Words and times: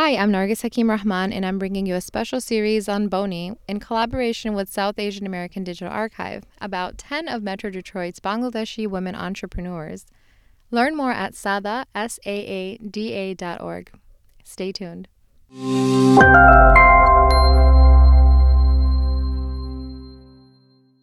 Hi, 0.00 0.14
I'm 0.14 0.30
Nargis 0.30 0.62
Hakim 0.62 0.90
Rahman, 0.90 1.32
and 1.32 1.44
I'm 1.44 1.58
bringing 1.58 1.84
you 1.84 1.96
a 1.96 2.00
special 2.00 2.40
series 2.40 2.88
on 2.88 3.08
Boni 3.08 3.54
in 3.66 3.80
collaboration 3.80 4.54
with 4.54 4.72
South 4.72 4.96
Asian 4.96 5.26
American 5.26 5.64
Digital 5.64 5.92
Archive 5.92 6.44
about 6.60 6.98
10 6.98 7.26
of 7.26 7.42
Metro 7.42 7.68
Detroit's 7.68 8.20
Bangladeshi 8.20 8.86
women 8.86 9.16
entrepreneurs. 9.16 10.06
Learn 10.70 10.96
more 10.96 11.10
at 11.10 11.34
sada, 11.34 11.84
S-A-A-D-A 11.96 13.34
dot 13.34 13.60
org. 13.60 13.90
Stay 14.44 14.70
tuned. 14.70 15.08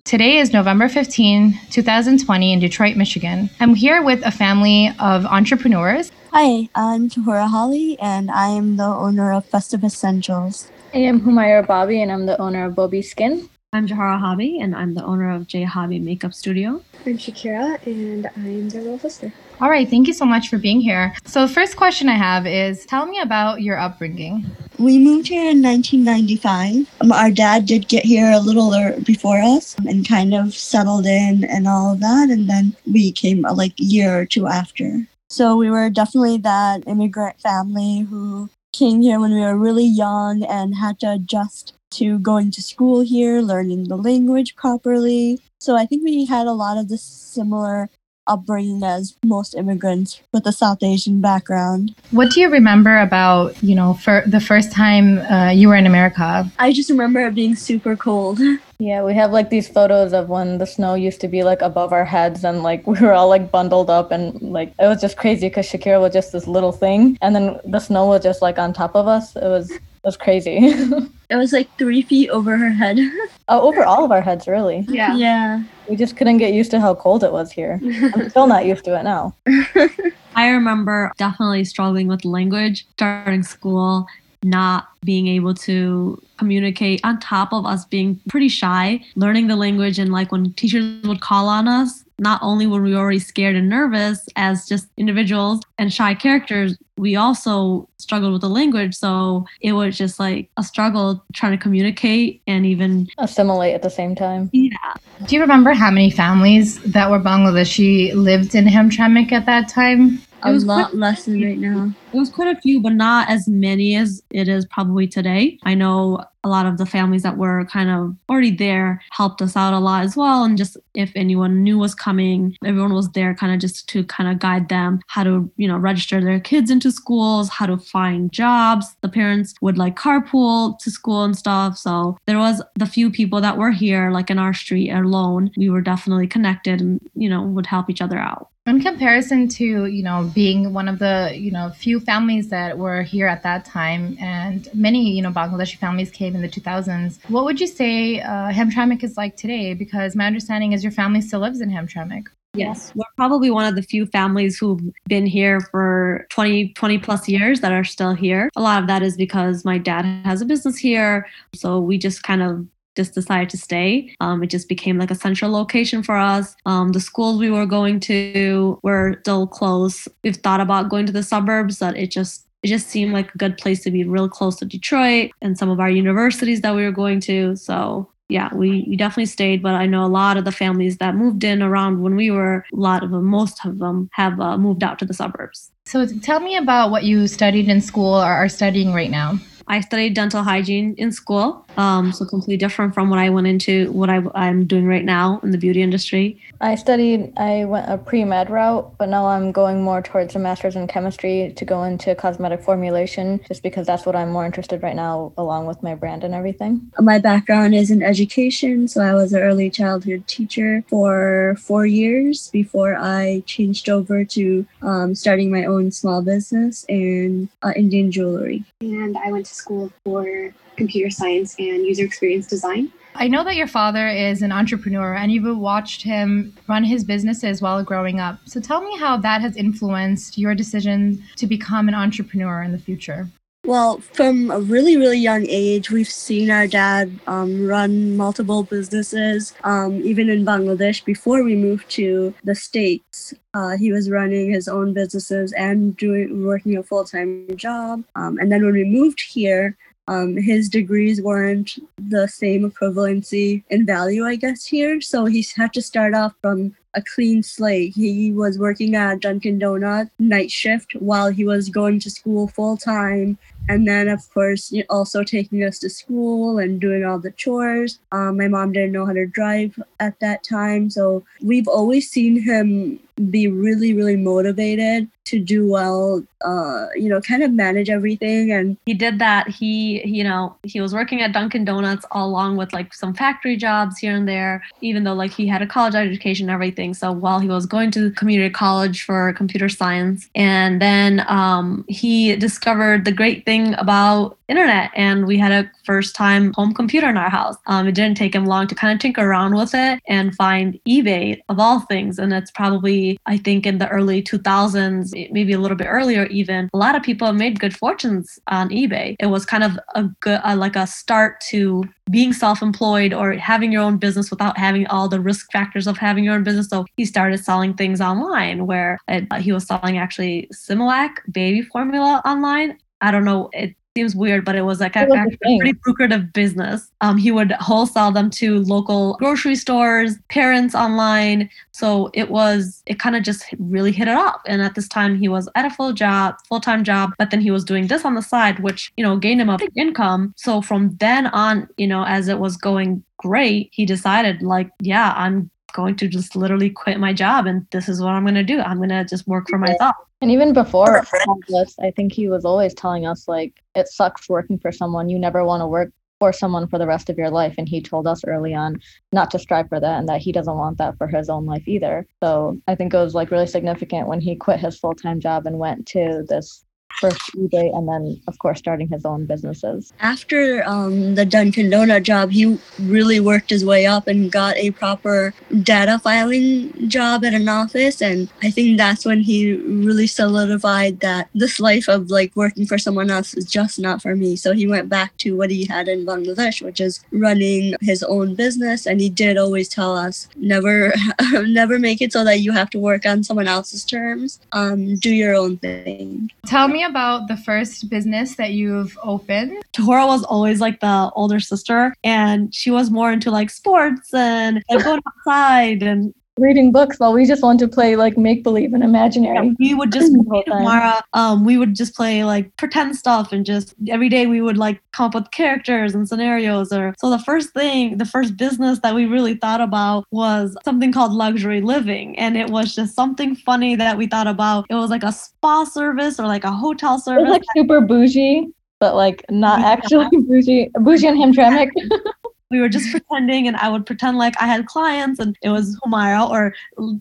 Today 0.05 0.37
is 0.37 0.53
November 0.53 0.87
15, 0.87 1.59
2020, 1.71 2.53
in 2.53 2.59
Detroit, 2.59 2.95
Michigan. 2.95 3.49
I'm 3.59 3.73
here 3.73 4.03
with 4.03 4.23
a 4.23 4.29
family 4.29 4.91
of 4.99 5.25
entrepreneurs. 5.25 6.11
Hi, 6.31 6.69
I'm 6.75 7.09
Tahura 7.09 7.47
Holly, 7.49 7.97
and 7.99 8.29
I 8.29 8.49
am 8.49 8.77
the 8.77 8.83
owner 8.83 9.33
of 9.33 9.45
Festive 9.45 9.83
Essentials. 9.83 10.69
I 10.93 10.99
am 10.99 11.21
Humaira 11.21 11.65
Bobby, 11.65 12.03
and 12.03 12.11
I'm 12.11 12.27
the 12.27 12.39
owner 12.39 12.65
of 12.65 12.75
Bobby 12.75 13.01
Skin. 13.01 13.49
I'm 13.73 13.87
Jahara 13.87 14.19
Hobby, 14.19 14.59
and 14.59 14.75
I'm 14.75 14.93
the 14.93 15.03
owner 15.03 15.33
of 15.33 15.47
J 15.47 15.63
Hobby 15.63 15.97
Makeup 15.97 16.35
Studio. 16.35 16.83
I'm 17.03 17.17
Shakira, 17.17 17.83
and 17.87 18.29
I'm 18.35 18.69
their 18.69 18.83
little 18.83 18.99
sister. 18.99 19.33
All 19.61 19.69
right, 19.69 19.89
thank 19.89 20.07
you 20.07 20.13
so 20.13 20.25
much 20.25 20.49
for 20.49 20.57
being 20.57 20.81
here. 20.81 21.15
So, 21.25 21.47
the 21.47 21.53
first 21.53 21.77
question 21.77 22.09
I 22.09 22.15
have 22.15 22.45
is 22.45 22.85
tell 22.85 23.05
me 23.05 23.19
about 23.21 23.61
your 23.61 23.79
upbringing. 23.79 24.45
We 24.77 24.99
moved 24.99 25.29
here 25.29 25.49
in 25.49 25.63
1995. 25.63 26.89
Um, 26.99 27.11
our 27.13 27.31
dad 27.31 27.65
did 27.65 27.87
get 27.87 28.03
here 28.03 28.29
a 28.31 28.39
little 28.39 28.75
er- 28.75 28.99
before 29.05 29.41
us 29.41 29.77
and 29.87 30.05
kind 30.05 30.33
of 30.33 30.53
settled 30.53 31.05
in 31.05 31.45
and 31.45 31.69
all 31.69 31.93
of 31.93 32.01
that, 32.01 32.29
and 32.29 32.49
then 32.49 32.75
we 32.85 33.13
came 33.13 33.45
uh, 33.45 33.53
like 33.53 33.79
a 33.79 33.83
year 33.83 34.19
or 34.19 34.25
two 34.25 34.47
after. 34.47 35.07
So, 35.29 35.55
we 35.55 35.69
were 35.69 35.89
definitely 35.89 36.37
that 36.39 36.83
immigrant 36.85 37.39
family 37.39 37.99
who 38.09 38.49
came 38.73 39.01
here 39.01 39.21
when 39.21 39.33
we 39.33 39.39
were 39.39 39.57
really 39.57 39.85
young 39.85 40.43
and 40.43 40.75
had 40.75 40.99
to 40.99 41.13
adjust 41.13 41.73
to 41.91 42.19
going 42.19 42.51
to 42.51 42.61
school 42.61 42.99
here, 43.01 43.39
learning 43.39 43.87
the 43.87 43.95
language 43.95 44.57
properly. 44.57 45.39
So 45.59 45.77
I 45.77 45.85
think 45.85 46.03
we 46.03 46.25
had 46.25 46.45
a 46.45 46.53
lot 46.53 46.77
of 46.77 46.89
the 46.89 46.97
similar 46.97 47.89
upbringing 48.27 48.83
as 48.83 49.15
most 49.23 49.55
immigrants 49.55 50.21
with 50.31 50.45
a 50.45 50.51
South 50.51 50.83
Asian 50.83 51.21
background. 51.21 51.95
What 52.11 52.31
do 52.31 52.39
you 52.39 52.49
remember 52.49 52.97
about, 52.99 53.61
you 53.63 53.75
know, 53.75 53.93
for 53.95 54.23
the 54.25 54.39
first 54.39 54.71
time 54.71 55.19
uh, 55.19 55.51
you 55.51 55.67
were 55.67 55.75
in 55.75 55.85
America? 55.85 56.49
I 56.59 56.71
just 56.73 56.89
remember 56.89 57.25
it 57.27 57.35
being 57.35 57.55
super 57.55 57.95
cold. 57.95 58.39
Yeah, 58.77 59.03
we 59.03 59.13
have 59.13 59.31
like 59.31 59.49
these 59.49 59.69
photos 59.69 60.11
of 60.11 60.27
when 60.27 60.57
the 60.57 60.65
snow 60.65 60.95
used 60.95 61.21
to 61.21 61.29
be 61.29 61.43
like 61.43 61.61
above 61.61 61.93
our 61.93 62.03
heads 62.03 62.43
and 62.43 62.61
like 62.61 62.85
we 62.91 62.99
were 62.99 63.13
all 63.13 63.29
like 63.29 63.49
bundled 63.49 63.89
up 63.89 64.11
and 64.11 64.41
like 64.41 64.73
it 64.77 64.87
was 64.87 64.99
just 64.99 65.15
crazy 65.15 65.47
because 65.47 65.65
Shakira 65.67 66.01
was 66.01 66.11
just 66.11 66.33
this 66.33 66.45
little 66.45 66.73
thing 66.73 67.17
and 67.21 67.33
then 67.33 67.57
the 67.63 67.79
snow 67.79 68.07
was 68.07 68.21
just 68.21 68.41
like 68.41 68.59
on 68.59 68.73
top 68.73 68.95
of 68.95 69.07
us. 69.07 69.35
It 69.37 69.43
was 69.43 69.71
it 69.71 69.81
was 70.03 70.17
crazy. 70.17 70.73
It 71.27 71.37
was 71.37 71.51
like 71.53 71.67
three 71.79 72.03
feet 72.03 72.29
over 72.29 72.55
her 72.55 72.69
head. 72.69 72.99
oh, 73.47 73.67
over 73.67 73.83
all 73.83 74.05
of 74.05 74.11
our 74.11 74.21
heads, 74.21 74.47
really. 74.47 74.85
Yeah. 74.87 75.15
yeah. 75.15 75.63
We 75.87 75.95
just 75.95 76.17
couldn't 76.17 76.37
get 76.37 76.53
used 76.53 76.71
to 76.71 76.79
how 76.79 76.95
cold 76.95 77.23
it 77.23 77.31
was 77.31 77.51
here. 77.51 77.79
I'm 78.15 78.29
still 78.29 78.47
not 78.47 78.65
used 78.65 78.85
to 78.85 78.99
it 78.99 79.03
now. 79.03 79.35
I 80.35 80.49
remember 80.49 81.11
definitely 81.17 81.63
struggling 81.65 82.07
with 82.07 82.25
language, 82.25 82.87
starting 82.93 83.43
school, 83.43 84.07
not 84.43 84.89
being 85.03 85.27
able 85.27 85.53
to 85.53 86.21
communicate 86.37 87.01
on 87.03 87.19
top 87.19 87.51
of 87.51 87.65
us 87.65 87.85
being 87.85 88.19
pretty 88.29 88.49
shy, 88.49 89.03
learning 89.15 89.47
the 89.47 89.55
language 89.55 89.99
and 89.99 90.11
like 90.11 90.31
when 90.31 90.53
teachers 90.53 91.03
would 91.03 91.21
call 91.21 91.47
on 91.47 91.67
us, 91.67 92.04
not 92.19 92.39
only 92.41 92.67
were 92.67 92.81
we 92.81 92.95
already 92.95 93.19
scared 93.19 93.55
and 93.55 93.69
nervous 93.69 94.27
as 94.35 94.67
just 94.67 94.87
individuals 94.97 95.61
and 95.77 95.93
shy 95.93 96.13
characters, 96.13 96.77
we 96.97 97.15
also 97.15 97.89
struggled 97.97 98.33
with 98.33 98.41
the 98.41 98.49
language. 98.49 98.95
So 98.95 99.45
it 99.61 99.73
was 99.73 99.97
just 99.97 100.19
like 100.19 100.49
a 100.57 100.63
struggle 100.63 101.23
trying 101.33 101.51
to 101.51 101.57
communicate 101.57 102.41
and 102.47 102.65
even 102.65 103.07
Assimilate 103.17 103.73
at 103.73 103.81
the 103.81 103.89
same 103.89 104.15
time. 104.15 104.49
yeah. 104.53 104.93
Do 105.25 105.35
you 105.35 105.41
remember 105.41 105.73
how 105.73 105.91
many 105.91 106.09
families 106.09 106.81
that 106.83 107.09
were 107.09 107.19
Bangladeshi 107.19 108.13
lived 108.13 108.55
in 108.55 108.65
Hamtramck 108.65 109.31
at 109.31 109.45
that 109.45 109.67
time? 109.69 110.21
A 110.45 110.49
It 110.51 110.53
was 110.53 110.65
lot 110.65 110.89
quick- 110.91 110.99
less 111.01 111.25
than 111.25 111.41
right 111.41 111.57
now. 111.57 111.91
It 112.13 112.17
was 112.17 112.29
quite 112.29 112.55
a 112.55 112.61
few, 112.61 112.79
but 112.81 112.93
not 112.93 113.29
as 113.29 113.47
many 113.47 113.95
as 113.95 114.21
it 114.29 114.47
is 114.47 114.65
probably 114.67 115.07
today. 115.07 115.57
I 115.63 115.73
know 115.73 116.23
a 116.43 116.49
lot 116.49 116.67
of 116.67 116.77
the 116.77 116.85
families 116.85 117.23
that 117.23 117.37
were 117.37 117.65
kind 117.65 117.89
of 117.89 118.15
already 118.29 118.51
there 118.51 119.01
helped 119.11 119.41
us 119.41 119.57
out 119.57 119.73
a 119.73 119.79
lot 119.79 120.03
as 120.05 120.15
well. 120.15 120.43
And 120.43 120.55
just 120.57 120.77
if 120.93 121.11
anyone 121.15 121.63
new 121.63 121.79
was 121.79 121.95
coming, 121.95 122.55
everyone 122.63 122.93
was 122.93 123.09
there 123.11 123.33
kind 123.33 123.51
of 123.51 123.59
just 123.59 123.89
to 123.89 124.03
kind 124.05 124.29
of 124.29 124.37
guide 124.37 124.69
them 124.69 124.99
how 125.07 125.23
to, 125.23 125.49
you 125.57 125.67
know, 125.67 125.77
register 125.77 126.21
their 126.23 126.39
kids 126.39 126.69
into 126.69 126.91
schools, 126.91 127.49
how 127.49 127.65
to 127.65 127.77
find 127.77 128.31
jobs. 128.31 128.95
The 129.01 129.09
parents 129.09 129.55
would 129.61 129.77
like 129.79 129.95
carpool 129.97 130.77
to 130.79 130.91
school 130.91 131.23
and 131.23 131.35
stuff. 131.35 131.77
So 131.77 132.17
there 132.27 132.37
was 132.37 132.61
the 132.75 132.85
few 132.85 133.09
people 133.09 133.41
that 133.41 133.57
were 133.57 133.71
here, 133.71 134.11
like 134.11 134.29
in 134.29 134.37
our 134.37 134.53
street 134.53 134.91
alone, 134.91 135.49
we 135.57 135.69
were 135.71 135.81
definitely 135.81 136.27
connected 136.27 136.79
and, 136.79 137.01
you 137.15 137.27
know, 137.29 137.41
would 137.41 137.65
help 137.65 137.89
each 137.89 138.01
other 138.01 138.19
out. 138.19 138.49
In 138.67 138.81
comparison 138.81 139.47
to, 139.49 139.85
you 139.85 140.01
know, 140.01 140.31
being 140.33 140.73
one 140.73 140.87
of 140.87 140.97
the, 140.97 141.31
you 141.35 141.51
know, 141.51 141.69
few 141.69 141.99
families 141.99 142.49
that 142.49 142.75
were 142.75 143.03
here 143.03 143.27
at 143.27 143.43
that 143.43 143.63
time 143.63 144.17
and 144.19 144.67
many, 144.73 145.11
you 145.11 145.21
know, 145.21 145.29
Bangladeshi 145.29 145.77
families 145.77 146.09
came 146.09 146.35
in 146.35 146.41
the 146.41 146.49
2000s, 146.49 147.19
what 147.29 147.43
would 147.45 147.61
you 147.61 147.67
say 147.67 148.21
uh, 148.21 148.51
Hamtramck 148.51 149.03
is 149.03 149.17
like 149.17 149.37
today? 149.37 149.75
Because 149.75 150.15
my 150.15 150.25
understanding 150.25 150.73
is 150.73 150.83
your 150.83 150.91
family 150.91 151.21
still 151.21 151.41
lives 151.41 151.61
in 151.61 151.69
Hamtramck. 151.69 152.25
Yes, 152.55 152.91
we're 152.95 153.03
probably 153.17 153.51
one 153.51 153.67
of 153.67 153.75
the 153.75 153.83
few 153.83 154.07
families 154.07 154.57
who've 154.57 154.81
been 155.07 155.27
here 155.27 155.59
for 155.59 156.25
20, 156.29 156.69
20 156.69 156.97
plus 156.97 157.27
years 157.27 157.59
that 157.61 157.71
are 157.71 157.83
still 157.83 158.13
here. 158.13 158.49
A 158.55 158.61
lot 158.61 158.81
of 158.81 158.87
that 158.87 159.03
is 159.03 159.15
because 159.15 159.63
my 159.63 159.77
dad 159.77 160.05
has 160.25 160.41
a 160.41 160.45
business 160.45 160.77
here. 160.77 161.27
So 161.53 161.79
we 161.79 161.99
just 161.99 162.23
kind 162.23 162.41
of 162.41 162.65
just 162.95 163.13
decided 163.13 163.49
to 163.49 163.57
stay. 163.57 164.15
Um, 164.19 164.43
it 164.43 164.47
just 164.47 164.69
became 164.69 164.97
like 164.97 165.11
a 165.11 165.15
central 165.15 165.51
location 165.51 166.03
for 166.03 166.17
us. 166.17 166.55
Um, 166.65 166.91
the 166.91 166.99
schools 166.99 167.39
we 167.39 167.51
were 167.51 167.65
going 167.65 167.99
to 168.01 168.79
were 168.83 169.17
still 169.21 169.47
close. 169.47 170.07
We've 170.23 170.37
thought 170.37 170.61
about 170.61 170.89
going 170.89 171.05
to 171.05 171.11
the 171.11 171.23
suburbs, 171.23 171.79
but 171.79 171.97
it 171.97 172.11
just 172.11 172.45
it 172.63 172.67
just 172.69 172.87
seemed 172.87 173.13
like 173.13 173.33
a 173.33 173.37
good 173.37 173.59
place 173.59 173.83
to 173.83 173.91
be 173.91 174.03
real 174.03 174.27
close 174.27 174.55
to 174.55 174.65
Detroit 174.65 175.31
and 175.39 175.55
some 175.55 175.69
of 175.69 175.79
our 175.79 175.89
universities 175.89 176.61
that 176.61 176.73
we 176.73 176.83
were 176.83 176.91
going 176.91 177.19
to. 177.21 177.55
So 177.55 178.09
yeah, 178.27 178.49
we, 178.55 178.85
we 178.87 178.95
definitely 178.95 179.27
stayed, 179.27 179.61
but 179.61 179.75
I 179.75 179.85
know 179.85 180.03
a 180.03 180.07
lot 180.07 180.37
of 180.37 180.45
the 180.45 180.51
families 180.51 180.97
that 180.97 181.15
moved 181.15 181.43
in 181.43 181.61
around 181.61 182.01
when 182.01 182.15
we 182.15 182.31
were, 182.31 182.65
a 182.73 182.75
lot 182.75 183.03
of 183.03 183.11
them, 183.11 183.25
most 183.25 183.63
of 183.65 183.77
them 183.77 184.09
have 184.13 184.39
uh, 184.39 184.57
moved 184.57 184.83
out 184.83 184.97
to 184.99 185.05
the 185.05 185.13
suburbs. 185.13 185.71
So 185.85 186.07
tell 186.07 186.39
me 186.39 186.57
about 186.57 186.89
what 186.89 187.03
you 187.03 187.27
studied 187.27 187.69
in 187.69 187.81
school 187.81 188.15
or 188.15 188.25
are 188.25 188.49
studying 188.49 188.93
right 188.93 189.11
now. 189.11 189.37
I 189.67 189.81
studied 189.81 190.13
dental 190.13 190.43
hygiene 190.43 190.95
in 190.97 191.11
school, 191.11 191.64
um, 191.77 192.11
so 192.11 192.25
completely 192.25 192.57
different 192.57 192.93
from 192.93 193.09
what 193.09 193.19
I 193.19 193.29
went 193.29 193.47
into, 193.47 193.91
what 193.91 194.09
I, 194.09 194.21
I'm 194.33 194.65
doing 194.65 194.85
right 194.85 195.03
now 195.03 195.39
in 195.43 195.51
the 195.51 195.57
beauty 195.57 195.81
industry. 195.81 196.39
I 196.61 196.75
studied, 196.75 197.33
I 197.37 197.65
went 197.65 197.89
a 197.89 197.97
pre 197.97 198.23
med 198.23 198.49
route, 198.49 198.97
but 198.97 199.09
now 199.09 199.25
I'm 199.27 199.51
going 199.51 199.83
more 199.83 200.01
towards 200.01 200.35
a 200.35 200.39
master's 200.39 200.75
in 200.75 200.87
chemistry 200.87 201.53
to 201.55 201.65
go 201.65 201.83
into 201.83 202.15
cosmetic 202.15 202.61
formulation 202.61 203.41
just 203.47 203.63
because 203.63 203.87
that's 203.87 204.05
what 204.05 204.15
I'm 204.15 204.31
more 204.31 204.45
interested 204.45 204.81
right 204.81 204.95
now, 204.95 205.33
along 205.37 205.65
with 205.65 205.83
my 205.83 205.95
brand 205.95 206.23
and 206.23 206.33
everything. 206.33 206.91
My 206.99 207.19
background 207.19 207.75
is 207.75 207.91
in 207.91 208.01
education, 208.01 208.87
so 208.87 209.01
I 209.01 209.13
was 209.13 209.33
an 209.33 209.41
early 209.41 209.69
childhood 209.69 210.27
teacher 210.27 210.83
for 210.87 211.55
four 211.59 211.85
years 211.85 212.49
before 212.51 212.95
I 212.95 213.43
changed 213.45 213.89
over 213.89 214.23
to 214.25 214.65
um, 214.81 215.15
starting 215.15 215.51
my 215.51 215.65
own 215.65 215.91
small 215.91 216.21
business 216.21 216.85
in 216.87 217.49
uh, 217.63 217.73
Indian 217.75 218.11
jewelry. 218.11 218.63
And 218.81 219.17
I 219.17 219.31
went 219.31 219.45
to 219.47 219.53
school 219.53 219.91
for 220.03 220.53
computer 220.75 221.09
science 221.09 221.55
and 221.59 221.85
user 221.85 222.03
experience 222.03 222.47
design. 222.47 222.91
I 223.17 223.29
know 223.29 223.45
that 223.45 223.55
your 223.55 223.67
father 223.67 224.09
is 224.09 224.41
an 224.41 224.51
entrepreneur 224.51 225.13
and 225.13 225.31
you've 225.31 225.57
watched 225.57 226.03
him 226.03 226.53
run 226.67 226.83
his 226.83 227.05
businesses 227.05 227.61
while 227.61 227.81
growing 227.81 228.19
up. 228.19 228.39
So 228.45 228.59
tell 228.59 228.81
me 228.81 228.97
how 228.97 229.15
that 229.17 229.39
has 229.39 229.55
influenced 229.55 230.37
your 230.37 230.53
decision 230.53 231.23
to 231.37 231.47
become 231.47 231.87
an 231.87 231.95
entrepreneur 231.95 232.61
in 232.61 232.73
the 232.73 232.77
future. 232.77 233.29
Well, 233.65 233.99
from 233.99 234.51
a 234.51 234.59
really, 234.59 234.95
really 234.95 235.17
young 235.17 235.47
age, 235.47 235.89
we've 235.89 236.09
seen 236.09 236.51
our 236.51 236.67
dad 236.67 237.19
um, 237.25 237.65
run 237.65 238.15
multiple 238.15 238.61
businesses. 238.61 239.55
Um, 239.63 240.01
even 240.03 240.29
in 240.29 240.45
Bangladesh, 240.45 241.03
before 241.03 241.41
we 241.41 241.55
moved 241.55 241.89
to 241.91 242.35
the 242.43 242.53
States, 242.53 243.33
uh, 243.55 243.75
he 243.75 243.91
was 243.91 244.11
running 244.11 244.51
his 244.51 244.67
own 244.67 244.93
businesses 244.93 245.51
and 245.53 245.97
doing 245.97 246.45
working 246.45 246.77
a 246.77 246.83
full 246.83 247.05
time 247.05 247.47
job. 247.55 248.03
Um, 248.13 248.37
and 248.37 248.51
then 248.51 248.63
when 248.63 248.73
we 248.73 248.83
moved 248.83 249.19
here, 249.19 249.75
um, 250.07 250.37
his 250.37 250.69
degrees 250.69 251.21
weren't 251.21 251.79
the 251.97 252.27
same 252.27 252.69
equivalency 252.69 253.63
in 253.69 253.85
value, 253.85 254.25
I 254.25 254.35
guess, 254.35 254.65
here. 254.65 255.01
So 255.01 255.25
he 255.25 255.45
had 255.55 255.73
to 255.73 255.81
start 255.81 256.13
off 256.13 256.33
from 256.41 256.75
a 256.93 257.01
clean 257.01 257.43
slate. 257.43 257.93
He 257.93 258.31
was 258.31 258.57
working 258.57 258.95
at 258.95 259.19
Dunkin' 259.19 259.59
Donut 259.59 260.09
night 260.19 260.51
shift 260.51 260.93
while 260.99 261.29
he 261.29 261.43
was 261.43 261.69
going 261.69 261.99
to 262.01 262.09
school 262.09 262.47
full 262.47 262.77
time. 262.77 263.37
And 263.67 263.87
then, 263.87 264.07
of 264.07 264.21
course, 264.31 264.71
also 264.89 265.23
taking 265.23 265.63
us 265.63 265.79
to 265.79 265.89
school 265.89 266.59
and 266.59 266.79
doing 266.79 267.03
all 267.03 267.19
the 267.19 267.31
chores. 267.31 267.99
Um, 268.11 268.37
my 268.37 268.47
mom 268.47 268.71
didn't 268.71 268.91
know 268.91 269.07
how 269.07 269.13
to 269.13 269.25
drive 269.25 269.77
at 269.99 270.19
that 270.19 270.43
time. 270.43 270.89
So 270.91 271.25
we've 271.41 271.67
always 271.67 272.09
seen 272.09 272.41
him 272.41 272.99
be 273.29 273.47
really, 273.47 273.93
really 273.93 274.17
motivated 274.17 275.09
to 275.25 275.39
do 275.39 275.67
well, 275.67 276.23
uh, 276.43 276.85
you 276.95 277.09
know, 277.09 277.19
kind 277.19 277.41
of 277.43 277.51
manage 277.51 277.89
everything. 277.89 278.51
And 278.51 278.77
he 278.85 278.93
did 278.93 279.19
that. 279.19 279.47
He, 279.47 280.05
you 280.05 280.23
know, 280.23 280.55
he 280.63 280.79
was 280.79 280.93
working 280.93 281.21
at 281.21 281.33
Dunkin' 281.33 281.65
Donuts 281.65 282.05
along 282.11 282.57
with 282.57 282.71
like 282.73 282.93
some 282.93 283.13
factory 283.13 283.57
jobs 283.57 283.97
here 283.97 284.15
and 284.15 284.27
there, 284.27 284.63
even 284.81 285.03
though 285.03 285.13
like 285.13 285.31
he 285.31 285.47
had 285.47 285.61
a 285.61 285.67
college 285.67 285.95
education 285.95 286.47
and 286.47 286.53
everything. 286.53 286.93
So 286.93 287.11
while 287.11 287.39
he 287.39 287.47
was 287.47 287.65
going 287.65 287.91
to 287.91 288.11
community 288.11 288.51
college 288.51 289.03
for 289.03 289.33
computer 289.33 289.67
science, 289.67 290.29
and 290.35 290.81
then 290.81 291.25
um, 291.27 291.85
he 291.87 292.35
discovered 292.35 293.05
the 293.05 293.11
great 293.11 293.45
thing 293.45 293.73
about 293.75 294.37
internet 294.47 294.91
and 294.93 295.25
we 295.25 295.39
had 295.39 295.51
a 295.51 295.69
first 295.83 296.15
time 296.15 296.53
home 296.53 296.71
computer 296.71 297.09
in 297.09 297.17
our 297.17 297.31
house 297.31 297.55
um, 297.65 297.87
it 297.87 297.95
didn't 297.95 298.15
take 298.15 298.35
him 298.35 298.45
long 298.45 298.67
to 298.67 298.75
kind 298.75 298.93
of 298.93 298.99
tinker 298.99 299.27
around 299.27 299.55
with 299.55 299.71
it 299.73 299.99
and 300.07 300.35
find 300.35 300.79
ebay 300.87 301.41
of 301.49 301.59
all 301.59 301.79
things 301.79 302.19
and 302.19 302.31
it's 302.31 302.51
probably 302.51 303.04
i 303.25 303.37
think 303.37 303.65
in 303.65 303.77
the 303.77 303.89
early 303.89 304.21
2000s 304.21 305.11
maybe 305.31 305.53
a 305.53 305.59
little 305.59 305.77
bit 305.77 305.87
earlier 305.87 306.25
even 306.27 306.69
a 306.73 306.77
lot 306.77 306.95
of 306.95 307.03
people 307.03 307.31
made 307.33 307.59
good 307.59 307.75
fortunes 307.75 308.39
on 308.47 308.69
ebay 308.69 309.15
it 309.19 309.27
was 309.27 309.45
kind 309.45 309.63
of 309.63 309.77
a 309.95 310.03
good 310.19 310.39
uh, 310.43 310.55
like 310.55 310.75
a 310.75 310.87
start 310.87 311.39
to 311.41 311.83
being 312.11 312.33
self-employed 312.33 313.13
or 313.13 313.33
having 313.33 313.71
your 313.71 313.81
own 313.81 313.97
business 313.97 314.29
without 314.29 314.57
having 314.57 314.85
all 314.87 315.07
the 315.09 315.19
risk 315.19 315.51
factors 315.51 315.87
of 315.87 315.97
having 315.97 316.23
your 316.23 316.35
own 316.35 316.43
business 316.43 316.69
so 316.69 316.85
he 316.97 317.05
started 317.05 317.43
selling 317.43 317.73
things 317.73 317.99
online 317.99 318.67
where 318.67 318.97
it, 319.07 319.25
uh, 319.31 319.39
he 319.39 319.51
was 319.51 319.65
selling 319.65 319.97
actually 319.97 320.47
similac 320.53 321.11
baby 321.31 321.61
formula 321.61 322.21
online 322.25 322.77
I 323.01 323.11
don't 323.11 323.25
know. 323.25 323.49
It 323.53 323.75
seems 323.95 324.15
weird, 324.15 324.43
but 324.43 324.55
it 324.55 324.63
was 324.63 324.79
like 324.79 324.95
a, 324.95 325.05
was 325.05 325.33
a 325.33 325.37
pretty 325.37 325.77
lucrative 325.85 326.33
business. 326.33 326.91
Um, 327.01 327.17
he 327.17 327.31
would 327.31 327.51
wholesale 327.53 328.11
them 328.11 328.29
to 328.31 328.59
local 328.63 329.15
grocery 329.19 329.55
stores, 329.55 330.17
parents 330.29 330.75
online. 330.75 331.49
So 331.71 332.09
it 332.13 332.29
was, 332.29 332.83
it 332.85 332.99
kind 332.99 333.15
of 333.15 333.23
just 333.23 333.45
really 333.57 333.91
hit 333.91 334.07
it 334.07 334.15
off. 334.15 334.41
And 334.45 334.61
at 334.61 334.75
this 334.75 334.87
time, 334.87 335.17
he 335.17 335.27
was 335.29 335.47
at 335.55 335.65
a 335.65 335.69
full 335.69 335.93
job, 335.93 336.35
full 336.49 336.59
time 336.59 336.83
job, 336.83 337.11
but 337.17 337.31
then 337.31 337.41
he 337.41 337.51
was 337.51 337.63
doing 337.63 337.87
this 337.87 338.03
on 338.03 338.15
the 338.15 338.21
side, 338.21 338.59
which, 338.59 338.91
you 338.97 339.03
know, 339.03 339.17
gained 339.17 339.41
him 339.41 339.49
a 339.49 339.57
big 339.57 339.71
income. 339.77 340.33
So 340.35 340.61
from 340.61 340.95
then 340.97 341.27
on, 341.27 341.67
you 341.77 341.87
know, 341.87 342.03
as 342.05 342.27
it 342.27 342.39
was 342.39 342.57
going 342.57 343.03
great, 343.17 343.69
he 343.71 343.85
decided, 343.85 344.41
like, 344.41 344.69
yeah, 344.81 345.13
I'm 345.15 345.49
going 345.75 345.95
to 345.97 346.07
just 346.07 346.35
literally 346.35 346.69
quit 346.69 346.99
my 346.99 347.13
job 347.13 347.45
and 347.45 347.67
this 347.71 347.89
is 347.89 348.01
what 348.01 348.11
I'm 348.11 348.23
going 348.23 348.35
to 348.35 348.43
do. 348.43 348.59
I'm 348.59 348.77
going 348.77 348.89
to 348.89 349.03
just 349.03 349.27
work 349.27 349.47
for 349.49 349.57
myself. 349.57 349.95
And 350.21 350.31
even 350.31 350.53
before 350.53 351.05
this, 351.49 351.75
I 351.79 351.91
think 351.91 352.13
he 352.13 352.29
was 352.29 352.45
always 352.45 352.73
telling 352.73 353.05
us 353.05 353.27
like 353.27 353.61
it 353.75 353.87
sucks 353.87 354.29
working 354.29 354.57
for 354.57 354.71
someone. 354.71 355.09
You 355.09 355.19
never 355.19 355.43
want 355.43 355.61
to 355.61 355.67
work 355.67 355.91
for 356.19 356.31
someone 356.31 356.67
for 356.67 356.79
the 356.79 356.87
rest 356.87 357.09
of 357.09 357.17
your 357.17 357.29
life. 357.29 357.55
And 357.57 357.67
he 357.67 357.81
told 357.81 358.07
us 358.07 358.23
early 358.25 358.53
on 358.53 358.77
not 359.11 359.29
to 359.31 359.39
strive 359.39 359.69
for 359.69 359.79
that 359.79 359.99
and 359.99 360.09
that 360.09 360.21
he 360.21 360.31
doesn't 360.31 360.57
want 360.57 360.77
that 360.77 360.97
for 360.97 361.07
his 361.07 361.29
own 361.29 361.45
life 361.45 361.67
either. 361.67 362.07
So 362.23 362.59
I 362.67 362.75
think 362.75 362.93
it 362.93 362.97
was 362.97 363.13
like 363.13 363.31
really 363.31 363.47
significant 363.47 364.07
when 364.07 364.21
he 364.21 364.35
quit 364.35 364.59
his 364.59 364.79
full 364.79 364.95
time 364.95 365.19
job 365.19 365.45
and 365.45 365.59
went 365.59 365.85
to 365.87 366.25
this 366.27 366.64
first 366.99 367.21
eBay 367.35 367.75
and 367.75 367.87
then, 367.87 368.21
of 368.27 368.39
course, 368.39 368.59
starting 368.59 368.87
his 368.87 369.05
own 369.05 369.25
businesses. 369.25 369.93
After 369.99 370.63
um, 370.67 371.15
the 371.15 371.25
Dunkin' 371.25 371.69
Donut 371.69 372.03
job, 372.03 372.31
he 372.31 372.57
really 372.79 373.19
worked 373.19 373.49
his 373.49 373.65
way 373.65 373.85
up 373.85 374.07
and 374.07 374.31
got 374.31 374.55
a 374.57 374.71
proper 374.71 375.33
data 375.63 375.99
filing 375.99 376.89
job 376.89 377.25
at 377.25 377.33
an 377.33 377.49
office. 377.49 378.01
And 378.01 378.29
I 378.41 378.51
think 378.51 378.77
that's 378.77 379.05
when 379.05 379.21
he 379.21 379.53
really 379.53 380.07
solidified 380.07 380.99
that 381.01 381.29
this 381.33 381.59
life 381.59 381.87
of 381.87 382.09
like 382.09 382.31
working 382.35 382.65
for 382.65 382.77
someone 382.77 383.09
else 383.09 383.33
is 383.33 383.45
just 383.45 383.79
not 383.79 384.01
for 384.01 384.15
me. 384.15 384.35
So 384.35 384.53
he 384.53 384.67
went 384.67 384.89
back 384.89 385.17
to 385.17 385.35
what 385.35 385.49
he 385.49 385.65
had 385.65 385.87
in 385.87 386.05
Bangladesh, 386.05 386.61
which 386.61 386.79
is 386.79 387.03
running 387.11 387.75
his 387.81 388.03
own 388.03 388.35
business. 388.35 388.85
And 388.85 389.01
he 389.01 389.09
did 389.09 389.37
always 389.37 389.67
tell 389.67 389.95
us 389.95 390.27
never, 390.35 390.93
never 391.31 391.79
make 391.79 392.01
it 392.01 392.13
so 392.13 392.23
that 392.23 392.39
you 392.39 392.51
have 392.51 392.69
to 392.71 392.79
work 392.79 393.05
on 393.05 393.23
someone 393.23 393.47
else's 393.47 393.83
terms. 393.83 394.39
Um, 394.51 394.95
do 394.95 395.13
your 395.13 395.35
own 395.35 395.57
thing. 395.57 396.31
Tell 396.45 396.67
me 396.67 396.84
about 396.85 397.27
the 397.27 397.37
first 397.37 397.89
business 397.89 398.35
that 398.35 398.51
you've 398.53 398.97
opened. 399.03 399.63
Tahura 399.73 400.07
was 400.07 400.23
always 400.23 400.61
like 400.61 400.79
the 400.79 401.11
older 401.15 401.39
sister, 401.39 401.93
and 402.03 402.53
she 402.53 402.71
was 402.71 402.89
more 402.89 403.11
into 403.11 403.31
like 403.31 403.49
sports 403.49 404.13
and, 404.13 404.63
and 404.69 404.83
going 404.83 405.01
outside 405.07 405.83
and 405.83 406.13
reading 406.37 406.71
books 406.71 406.99
while 406.99 407.13
we 407.13 407.25
just 407.25 407.41
want 407.41 407.59
to 407.59 407.67
play 407.67 407.95
like 407.95 408.17
make 408.17 408.43
believe 408.43 408.73
and 408.73 408.83
imaginary. 408.83 409.47
Yeah, 409.47 409.53
we 409.59 409.73
would 409.73 409.91
just 409.91 410.11
Mara, 410.47 411.03
um, 411.13 411.45
we 411.45 411.57
would 411.57 411.75
just 411.75 411.95
play 411.95 412.23
like 412.23 412.55
pretend 412.57 412.95
stuff 412.95 413.31
and 413.31 413.45
just 413.45 413.73
every 413.87 414.09
day 414.09 414.25
we 414.25 414.41
would 414.41 414.57
like 414.57 414.81
come 414.91 415.07
up 415.07 415.15
with 415.15 415.31
characters 415.31 415.95
and 415.95 416.07
scenarios 416.07 416.71
or 416.71 416.93
so 416.97 417.09
the 417.09 417.19
first 417.19 417.53
thing, 417.53 417.97
the 417.97 418.05
first 418.05 418.37
business 418.37 418.79
that 418.79 418.95
we 418.95 419.05
really 419.05 419.35
thought 419.35 419.61
about 419.61 420.05
was 420.11 420.57
something 420.63 420.91
called 420.91 421.13
luxury 421.13 421.61
living. 421.61 422.17
And 422.17 422.37
it 422.37 422.49
was 422.49 422.75
just 422.75 422.95
something 422.95 423.35
funny 423.35 423.75
that 423.75 423.97
we 423.97 424.07
thought 424.07 424.27
about. 424.27 424.65
It 424.69 424.75
was 424.75 424.89
like 424.89 425.03
a 425.03 425.11
spa 425.11 425.63
service 425.63 426.19
or 426.19 426.25
like 426.25 426.43
a 426.43 426.51
hotel 426.51 426.99
service. 426.99 427.21
It 427.21 427.23
was 427.23 427.31
like 427.31 427.43
super 427.55 427.81
bougie 427.81 428.47
but 428.79 428.95
like 428.95 429.23
not 429.29 429.59
yeah. 429.59 429.67
actually 429.71 430.07
bougie, 430.27 430.69
bougie 430.81 431.07
and 431.07 431.17
Hamtramck. 431.17 431.69
we 432.51 432.59
were 432.59 432.69
just 432.69 432.91
pretending 432.91 433.47
and 433.47 433.57
I 433.57 433.69
would 433.69 433.85
pretend 433.85 434.17
like 434.17 434.39
I 434.41 434.45
had 434.45 434.65
clients 434.65 435.19
and 435.19 435.35
it 435.41 435.49
was 435.49 435.79
Humaira 435.85 436.29
or 436.29 436.53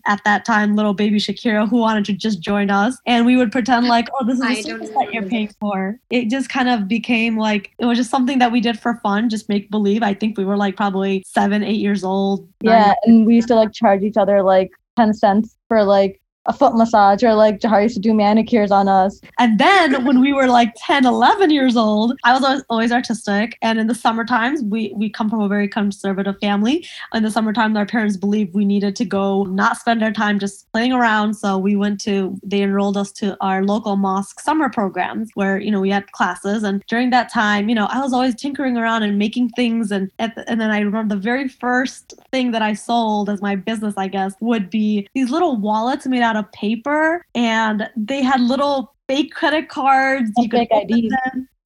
at 0.05 0.21
that 0.25 0.45
time 0.45 0.75
little 0.75 0.93
baby 0.93 1.17
Shakira 1.17 1.69
who 1.69 1.77
wanted 1.77 2.05
to 2.05 2.13
just 2.13 2.39
join 2.41 2.69
us 2.69 2.97
and 3.05 3.25
we 3.25 3.37
would 3.37 3.51
pretend 3.51 3.87
like 3.87 4.09
oh 4.19 4.25
this 4.25 4.39
is 4.39 4.43
a 4.43 4.61
service 4.63 4.89
that 4.89 5.13
you're 5.13 5.23
paying 5.23 5.53
for. 5.59 5.99
It 6.09 6.29
just 6.29 6.49
kind 6.49 6.69
of 6.69 6.87
became 6.87 7.37
like 7.37 7.71
it 7.79 7.85
was 7.85 7.97
just 7.97 8.09
something 8.09 8.39
that 8.39 8.51
we 8.51 8.61
did 8.61 8.79
for 8.79 8.95
fun, 9.03 9.29
just 9.29 9.49
make 9.49 9.69
believe. 9.69 10.03
I 10.03 10.13
think 10.13 10.37
we 10.37 10.45
were 10.45 10.57
like 10.57 10.75
probably 10.75 11.23
seven, 11.25 11.63
eight 11.63 11.79
years 11.79 12.03
old. 12.03 12.47
Yeah, 12.61 12.93
and 13.03 13.25
we 13.25 13.35
used 13.35 13.47
to 13.49 13.55
like 13.55 13.73
charge 13.73 14.03
each 14.03 14.17
other 14.17 14.41
like 14.41 14.71
10 14.97 15.13
cents 15.13 15.57
for 15.67 15.83
like 15.83 16.21
a 16.45 16.53
foot 16.53 16.75
massage 16.75 17.23
or 17.23 17.33
like 17.33 17.59
Jahar 17.59 17.83
used 17.83 17.95
to 17.95 18.01
do 18.01 18.13
manicures 18.13 18.71
on 18.71 18.87
us. 18.87 19.19
And 19.39 19.59
then 19.59 20.05
when 20.05 20.21
we 20.21 20.33
were 20.33 20.47
like 20.47 20.73
10, 20.77 21.05
11 21.05 21.49
years 21.49 21.75
old, 21.75 22.17
I 22.23 22.33
was 22.33 22.43
always, 22.43 22.63
always 22.69 22.91
artistic. 22.91 23.57
And 23.61 23.79
in 23.79 23.87
the 23.87 23.95
summer 23.95 24.25
times, 24.25 24.61
we, 24.63 24.93
we 24.95 25.09
come 25.09 25.29
from 25.29 25.41
a 25.41 25.47
very 25.47 25.67
conservative 25.67 26.35
family. 26.39 26.87
In 27.13 27.23
the 27.23 27.31
summertime, 27.31 27.75
our 27.77 27.85
parents 27.85 28.17
believed 28.17 28.53
we 28.53 28.65
needed 28.65 28.95
to 28.97 29.05
go 29.05 29.43
not 29.45 29.77
spend 29.77 30.03
our 30.03 30.11
time 30.11 30.39
just 30.39 30.71
playing 30.71 30.93
around. 30.93 31.33
So 31.35 31.57
we 31.57 31.75
went 31.75 31.99
to, 32.01 32.37
they 32.43 32.61
enrolled 32.61 32.97
us 32.97 33.11
to 33.13 33.35
our 33.41 33.63
local 33.63 33.95
mosque 33.95 34.39
summer 34.39 34.69
programs 34.69 35.31
where, 35.33 35.59
you 35.59 35.71
know, 35.71 35.81
we 35.81 35.89
had 35.89 36.11
classes. 36.11 36.63
And 36.63 36.83
during 36.87 37.09
that 37.09 37.31
time, 37.31 37.69
you 37.69 37.75
know, 37.75 37.87
I 37.89 37.99
was 37.99 38.13
always 38.13 38.35
tinkering 38.35 38.77
around 38.77 39.03
and 39.03 39.17
making 39.17 39.49
things. 39.49 39.91
And, 39.91 40.11
the, 40.19 40.43
and 40.47 40.61
then 40.61 40.71
I 40.71 40.79
remember 40.79 41.15
the 41.15 41.21
very 41.21 41.47
first 41.47 42.13
thing 42.31 42.51
that 42.51 42.61
I 42.61 42.73
sold 42.73 43.29
as 43.29 43.41
my 43.41 43.55
business, 43.55 43.95
I 43.97 44.07
guess, 44.07 44.35
would 44.39 44.69
be 44.69 45.07
these 45.13 45.29
little 45.31 45.57
wallets 45.57 46.05
made 46.05 46.21
out 46.21 46.34
out 46.35 46.45
of 46.45 46.51
paper 46.51 47.25
and 47.33 47.89
they 47.95 48.21
had 48.21 48.41
little 48.41 48.93
fake 49.07 49.33
credit 49.33 49.69
cards. 49.69 50.31
And 50.35 50.43
you 50.43 50.49
could 50.49 50.67
fake 50.69 50.89
IDs. 50.89 51.13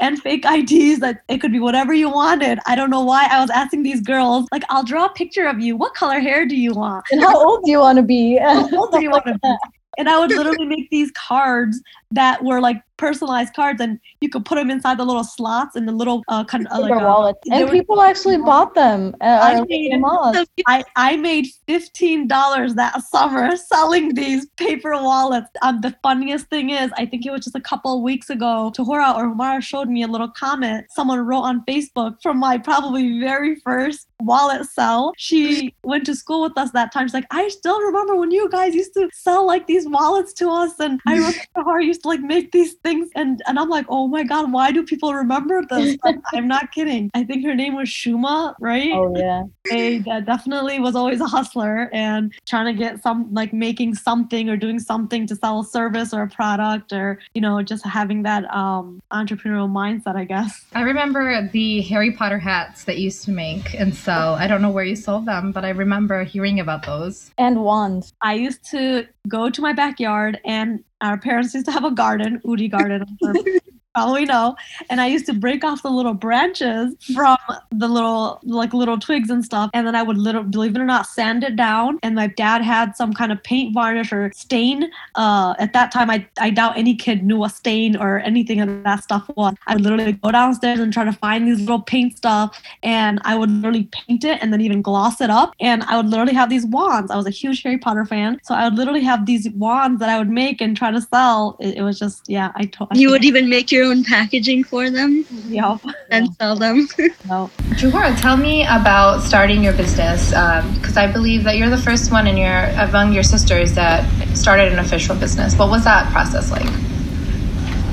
And 0.01 0.21
fake 0.21 0.45
IDs 0.45 0.99
that 0.99 1.23
it 1.27 1.39
could 1.39 1.51
be 1.51 1.59
whatever 1.59 1.93
you 1.93 2.09
wanted. 2.09 2.59
I 2.65 2.75
don't 2.75 2.89
know 2.89 3.03
why 3.03 3.27
I 3.29 3.41
was 3.41 3.49
asking 3.49 3.83
these 3.83 4.01
girls, 4.01 4.45
like, 4.51 4.63
I'll 4.69 4.83
draw 4.83 5.05
a 5.05 5.13
picture 5.13 5.45
of 5.45 5.59
you. 5.59 5.75
What 5.75 5.93
color 5.93 6.19
hair 6.19 6.45
do 6.45 6.55
you 6.55 6.73
want? 6.73 7.05
And 7.11 7.21
how 7.21 7.37
old 7.37 7.65
do 7.65 7.71
you 7.71 7.79
want 7.79 7.97
to 7.97 8.03
be? 8.03 8.37
how 8.37 8.69
old 8.77 8.91
do 8.93 9.01
you 9.01 9.09
want 9.09 9.25
to 9.25 9.37
be? 9.37 9.55
And 9.97 10.07
I 10.07 10.17
would 10.17 10.29
literally 10.29 10.65
make 10.65 10.89
these 10.89 11.11
cards 11.11 11.81
that 12.11 12.43
were 12.43 12.59
like 12.59 12.81
personalized 12.99 13.53
cards 13.53 13.81
and 13.81 13.99
you 14.21 14.29
could 14.29 14.45
put 14.45 14.55
them 14.55 14.69
inside 14.69 14.99
the 14.99 15.05
little 15.05 15.23
slots 15.23 15.75
in 15.75 15.85
the 15.85 15.91
little 15.91 16.21
uh, 16.27 16.43
kind 16.43 16.67
of 16.67 16.73
uh, 16.73 16.81
like, 16.81 16.91
wallets. 16.91 17.39
and 17.49 17.65
were, 17.65 17.71
people 17.71 18.01
actually 18.01 18.37
bought 18.49 18.75
them. 18.75 19.15
I, 19.21 19.61
made, 19.67 19.93
I, 20.67 20.83
I 20.95 21.15
made 21.15 21.47
$15 21.67 22.75
that 22.75 23.01
summer 23.03 23.55
selling 23.71 24.13
these 24.13 24.47
paper 24.57 24.91
wallets. 24.91 25.49
Um, 25.61 25.81
the 25.81 25.95
funniest 26.03 26.47
thing 26.47 26.71
is, 26.71 26.91
I 26.97 27.05
think 27.05 27.25
it 27.25 27.31
was 27.31 27.43
just 27.43 27.55
a 27.55 27.61
couple 27.61 28.03
weeks 28.03 28.29
ago, 28.29 28.71
Tahura 28.75 29.15
or 29.15 29.33
Humaira 29.33 29.61
showed 29.63 29.87
me 29.87 30.03
a 30.03 30.07
little 30.07 30.29
comment 30.29 30.85
someone 30.89 31.19
wrote 31.19 31.41
on 31.41 31.63
Facebook 31.65 32.21
from 32.21 32.37
my 32.37 32.57
probably 32.57 33.19
very 33.19 33.55
first 33.61 34.07
wallet 34.21 34.65
sell. 34.65 35.13
She 35.17 35.73
went 35.83 36.05
to 36.07 36.15
school 36.15 36.41
with 36.41 36.57
us 36.57 36.71
that 36.71 36.91
time. 36.91 37.07
She's 37.07 37.13
like, 37.13 37.27
I 37.31 37.47
still 37.47 37.79
remember 37.79 38.17
when 38.17 38.31
you 38.31 38.49
guys 38.49 38.75
used 38.75 38.93
to 38.95 39.09
sell 39.13 39.45
like 39.45 39.67
these 39.67 39.87
wallets 39.87 40.33
to 40.33 40.49
us. 40.49 40.79
And 40.79 40.99
I 41.07 41.13
remember 41.13 41.37
Tahura 41.55 41.85
used 41.85 41.98
to 42.01 42.07
like 42.07 42.21
make 42.21 42.51
these 42.51 42.73
things 42.83 43.09
and 43.15 43.41
and 43.47 43.59
I'm 43.59 43.69
like, 43.69 43.85
oh 43.89 44.07
my 44.07 44.23
god, 44.23 44.51
why 44.51 44.71
do 44.71 44.83
people 44.83 45.13
remember 45.13 45.63
this? 45.69 45.97
I'm 46.33 46.47
not 46.47 46.71
kidding. 46.71 47.09
I 47.13 47.23
think 47.23 47.45
her 47.45 47.55
name 47.55 47.75
was 47.75 47.89
Shuma, 47.89 48.55
right? 48.59 48.91
Oh 48.93 49.13
yeah. 49.15 49.43
They 49.69 49.99
definitely 49.99 50.79
was 50.79 50.95
always 50.95 51.21
a 51.21 51.27
hustler 51.27 51.89
and 51.93 52.33
trying 52.47 52.65
to 52.65 52.73
get 52.73 53.01
some 53.01 53.31
like 53.33 53.53
making 53.53 53.95
something 53.95 54.49
or 54.49 54.57
doing 54.57 54.79
something 54.79 55.27
to 55.27 55.35
sell 55.35 55.61
a 55.61 55.65
service 55.65 56.13
or 56.13 56.23
a 56.23 56.27
product 56.27 56.91
or 56.93 57.19
you 57.33 57.41
know 57.41 57.61
just 57.61 57.85
having 57.85 58.23
that 58.23 58.51
um 58.53 59.01
entrepreneurial 59.11 59.69
mindset, 59.69 60.15
I 60.15 60.25
guess. 60.25 60.65
I 60.73 60.81
remember 60.81 61.47
the 61.49 61.81
Harry 61.81 62.11
Potter 62.11 62.39
hats 62.39 62.83
that 62.85 62.97
used 62.99 63.23
to 63.25 63.31
make 63.31 63.73
and 63.73 63.93
sell. 63.93 64.35
I 64.35 64.47
don't 64.47 64.61
know 64.61 64.69
where 64.71 64.83
you 64.83 64.95
sold 64.95 65.25
them, 65.25 65.51
but 65.51 65.65
I 65.65 65.69
remember 65.69 66.23
hearing 66.23 66.59
about 66.59 66.85
those. 66.85 67.31
And 67.37 67.63
wands. 67.63 68.13
I 68.21 68.33
used 68.35 68.69
to 68.71 69.07
go 69.27 69.49
to 69.49 69.61
my 69.61 69.73
backyard 69.73 70.39
and 70.45 70.83
our 71.01 71.17
parents 71.17 71.53
used 71.53 71.65
to 71.65 71.71
have 71.71 71.85
a 71.85 71.91
garden, 71.91 72.41
Udi 72.45 72.69
garden. 72.69 73.17
probably 73.93 74.25
know. 74.25 74.55
And 74.89 75.01
I 75.01 75.07
used 75.07 75.25
to 75.27 75.33
break 75.33 75.63
off 75.63 75.81
the 75.81 75.89
little 75.89 76.13
branches 76.13 76.95
from 77.13 77.37
the 77.71 77.87
little 77.87 78.39
like 78.43 78.73
little 78.73 78.99
twigs 78.99 79.29
and 79.29 79.43
stuff. 79.43 79.71
And 79.73 79.87
then 79.87 79.95
I 79.95 80.03
would 80.03 80.17
little 80.17 80.43
believe 80.43 80.75
it 80.75 80.79
or 80.79 80.85
not, 80.85 81.07
sand 81.07 81.43
it 81.43 81.55
down. 81.55 81.99
And 82.03 82.15
my 82.15 82.27
dad 82.27 82.61
had 82.61 82.95
some 82.95 83.13
kind 83.13 83.31
of 83.31 83.41
paint 83.43 83.73
varnish 83.73 84.11
or 84.11 84.31
stain. 84.35 84.91
Uh 85.15 85.55
at 85.59 85.73
that 85.73 85.91
time 85.91 86.09
I, 86.09 86.25
I 86.39 86.49
doubt 86.49 86.77
any 86.77 86.95
kid 86.95 87.23
knew 87.23 87.43
a 87.43 87.49
stain 87.49 87.95
or 87.95 88.19
anything 88.19 88.61
of 88.61 88.83
that 88.83 89.03
stuff 89.03 89.29
was. 89.35 89.55
I 89.67 89.73
would 89.73 89.81
literally 89.81 90.11
go 90.13 90.31
downstairs 90.31 90.79
and 90.79 90.93
try 90.93 91.03
to 91.03 91.13
find 91.13 91.47
these 91.47 91.59
little 91.59 91.81
paint 91.81 92.15
stuff 92.17 92.61
and 92.83 93.19
I 93.23 93.35
would 93.35 93.49
literally 93.49 93.89
paint 93.91 94.23
it 94.23 94.39
and 94.41 94.53
then 94.53 94.61
even 94.61 94.81
gloss 94.81 95.19
it 95.19 95.29
up. 95.29 95.53
And 95.59 95.83
I 95.83 95.97
would 95.97 96.07
literally 96.07 96.33
have 96.33 96.49
these 96.49 96.65
wands. 96.65 97.11
I 97.11 97.15
was 97.15 97.25
a 97.25 97.31
huge 97.31 97.63
Harry 97.63 97.77
Potter 97.77 98.05
fan. 98.05 98.39
So 98.43 98.53
I 98.53 98.65
would 98.65 98.75
literally 98.75 99.01
have 99.01 99.25
these 99.25 99.49
wands 99.51 99.99
that 99.99 100.09
I 100.09 100.17
would 100.19 100.29
make 100.29 100.61
and 100.61 100.77
try 100.77 100.91
to 100.91 101.01
sell. 101.01 101.57
It, 101.59 101.77
it 101.77 101.81
was 101.81 101.97
just 101.97 102.29
yeah, 102.29 102.51
I 102.55 102.65
told 102.65 102.95
You 102.95 103.09
would 103.09 103.25
even 103.25 103.49
make 103.49 103.71
your 103.71 103.78
own 103.85 104.03
packaging 104.03 104.63
for 104.63 104.89
them 104.89 105.25
yeah. 105.47 105.77
and 106.09 106.33
sell 106.35 106.55
them. 106.55 106.87
No. 107.27 107.51
Juhara, 107.77 108.19
tell 108.19 108.37
me 108.37 108.63
about 108.63 109.21
starting 109.21 109.63
your 109.63 109.73
business 109.73 110.29
because 110.29 110.97
I 110.97 111.11
believe 111.11 111.43
that 111.43 111.57
you're 111.57 111.69
the 111.69 111.77
first 111.77 112.11
one 112.11 112.27
in 112.27 112.37
your 112.37 112.63
among 112.77 113.13
your 113.13 113.23
sisters 113.23 113.73
that 113.73 114.03
started 114.35 114.73
an 114.73 114.79
official 114.79 115.15
business. 115.15 115.55
What 115.55 115.69
was 115.69 115.83
that 115.83 116.11
process 116.11 116.49
like? 116.49 116.65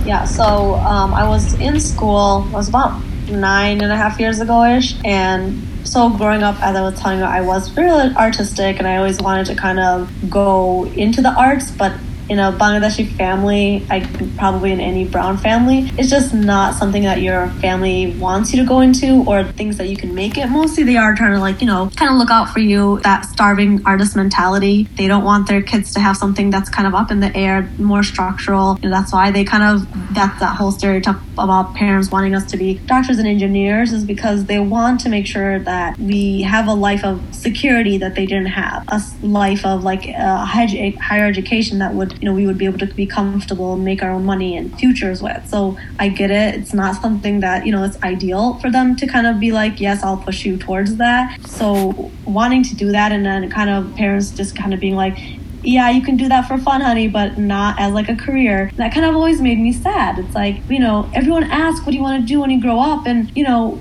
Yeah, 0.06 0.24
so 0.24 0.76
um, 0.76 1.12
I 1.12 1.28
was 1.28 1.54
in 1.54 1.80
school, 1.80 2.46
I 2.48 2.52
was 2.52 2.68
about 2.68 3.02
nine 3.28 3.82
and 3.82 3.92
a 3.92 3.96
half 3.96 4.18
years 4.20 4.40
ago 4.40 4.64
ish. 4.64 4.94
And 5.04 5.62
so 5.86 6.10
growing 6.10 6.42
up, 6.42 6.60
as 6.62 6.76
I 6.76 6.82
was 6.82 6.98
telling 6.98 7.18
you, 7.18 7.24
I 7.24 7.40
was 7.40 7.76
really 7.76 8.14
artistic 8.14 8.78
and 8.78 8.86
I 8.86 8.96
always 8.96 9.20
wanted 9.20 9.46
to 9.46 9.54
kind 9.54 9.80
of 9.80 10.10
go 10.30 10.84
into 10.84 11.22
the 11.22 11.32
arts, 11.32 11.70
but 11.70 11.92
in 12.28 12.38
a 12.38 12.52
Bangladeshi 12.52 13.08
family, 13.12 13.86
I 13.88 14.00
probably 14.36 14.72
in 14.72 14.80
any 14.80 15.04
brown 15.04 15.38
family, 15.38 15.90
it's 15.96 16.10
just 16.10 16.34
not 16.34 16.74
something 16.74 17.02
that 17.02 17.20
your 17.20 17.48
family 17.60 18.12
wants 18.18 18.52
you 18.52 18.60
to 18.62 18.68
go 18.68 18.80
into 18.80 19.24
or 19.26 19.44
things 19.44 19.76
that 19.76 19.88
you 19.88 19.96
can 19.96 20.14
make 20.14 20.36
it. 20.36 20.46
Mostly 20.46 20.84
they 20.84 20.96
are 20.96 21.14
trying 21.14 21.32
to 21.32 21.40
like, 21.40 21.60
you 21.60 21.66
know, 21.66 21.90
kind 21.96 22.10
of 22.10 22.18
look 22.18 22.30
out 22.30 22.50
for 22.50 22.60
you, 22.60 23.00
that 23.00 23.24
starving 23.24 23.80
artist 23.86 24.16
mentality. 24.16 24.88
They 24.96 25.06
don't 25.06 25.24
want 25.24 25.46
their 25.46 25.62
kids 25.62 25.92
to 25.94 26.00
have 26.00 26.16
something 26.16 26.50
that's 26.50 26.68
kind 26.68 26.86
of 26.86 26.94
up 26.94 27.10
in 27.10 27.20
the 27.20 27.34
air, 27.36 27.70
more 27.78 28.02
structural. 28.02 28.78
And 28.82 28.92
that's 28.92 29.12
why 29.12 29.30
they 29.30 29.44
kind 29.44 29.62
of, 29.62 30.14
that's 30.14 30.40
that 30.40 30.56
whole 30.56 30.72
stereotype 30.72 31.16
about 31.38 31.74
parents 31.74 32.10
wanting 32.10 32.34
us 32.34 32.44
to 32.46 32.56
be 32.56 32.74
doctors 32.86 33.18
and 33.18 33.28
engineers 33.28 33.92
is 33.92 34.04
because 34.04 34.46
they 34.46 34.58
want 34.58 35.00
to 35.00 35.08
make 35.08 35.26
sure 35.26 35.58
that 35.60 35.98
we 35.98 36.42
have 36.42 36.66
a 36.66 36.74
life 36.74 37.04
of 37.04 37.22
security 37.34 37.98
that 37.98 38.14
they 38.14 38.26
didn't 38.26 38.46
have, 38.46 38.84
a 38.88 39.00
life 39.22 39.64
of 39.64 39.84
like 39.84 40.06
a 40.08 40.44
higher 40.44 41.26
education 41.26 41.78
that 41.78 41.94
would 41.94 42.15
you 42.20 42.26
know 42.26 42.34
we 42.34 42.46
would 42.46 42.58
be 42.58 42.64
able 42.64 42.78
to 42.78 42.86
be 42.86 43.06
comfortable 43.06 43.74
and 43.74 43.84
make 43.84 44.02
our 44.02 44.10
own 44.10 44.24
money 44.24 44.56
and 44.56 44.76
futures 44.78 45.22
with 45.22 45.46
so 45.48 45.76
i 45.98 46.08
get 46.08 46.30
it 46.30 46.54
it's 46.54 46.74
not 46.74 47.00
something 47.00 47.40
that 47.40 47.66
you 47.66 47.72
know 47.72 47.84
it's 47.84 48.00
ideal 48.02 48.54
for 48.60 48.70
them 48.70 48.96
to 48.96 49.06
kind 49.06 49.26
of 49.26 49.38
be 49.38 49.52
like 49.52 49.80
yes 49.80 50.02
i'll 50.02 50.16
push 50.16 50.44
you 50.44 50.56
towards 50.56 50.96
that 50.96 51.38
so 51.46 52.10
wanting 52.24 52.62
to 52.62 52.74
do 52.74 52.92
that 52.92 53.12
and 53.12 53.24
then 53.24 53.50
kind 53.50 53.70
of 53.70 53.94
parents 53.96 54.30
just 54.30 54.56
kind 54.56 54.72
of 54.72 54.80
being 54.80 54.96
like 54.96 55.18
yeah, 55.66 55.90
you 55.90 56.00
can 56.00 56.16
do 56.16 56.28
that 56.28 56.46
for 56.46 56.58
fun, 56.58 56.80
honey, 56.80 57.08
but 57.08 57.38
not 57.38 57.80
as 57.80 57.92
like 57.92 58.08
a 58.08 58.14
career. 58.14 58.70
That 58.76 58.94
kind 58.94 59.04
of 59.04 59.16
always 59.16 59.40
made 59.40 59.58
me 59.58 59.72
sad. 59.72 60.18
It's 60.18 60.34
like, 60.34 60.58
you 60.70 60.78
know, 60.78 61.10
everyone 61.12 61.42
asks, 61.44 61.84
what 61.84 61.90
do 61.90 61.96
you 61.96 62.02
want 62.02 62.22
to 62.22 62.26
do 62.26 62.40
when 62.40 62.50
you 62.50 62.60
grow 62.60 62.78
up? 62.78 63.04
And, 63.04 63.36
you 63.36 63.42
know, 63.42 63.80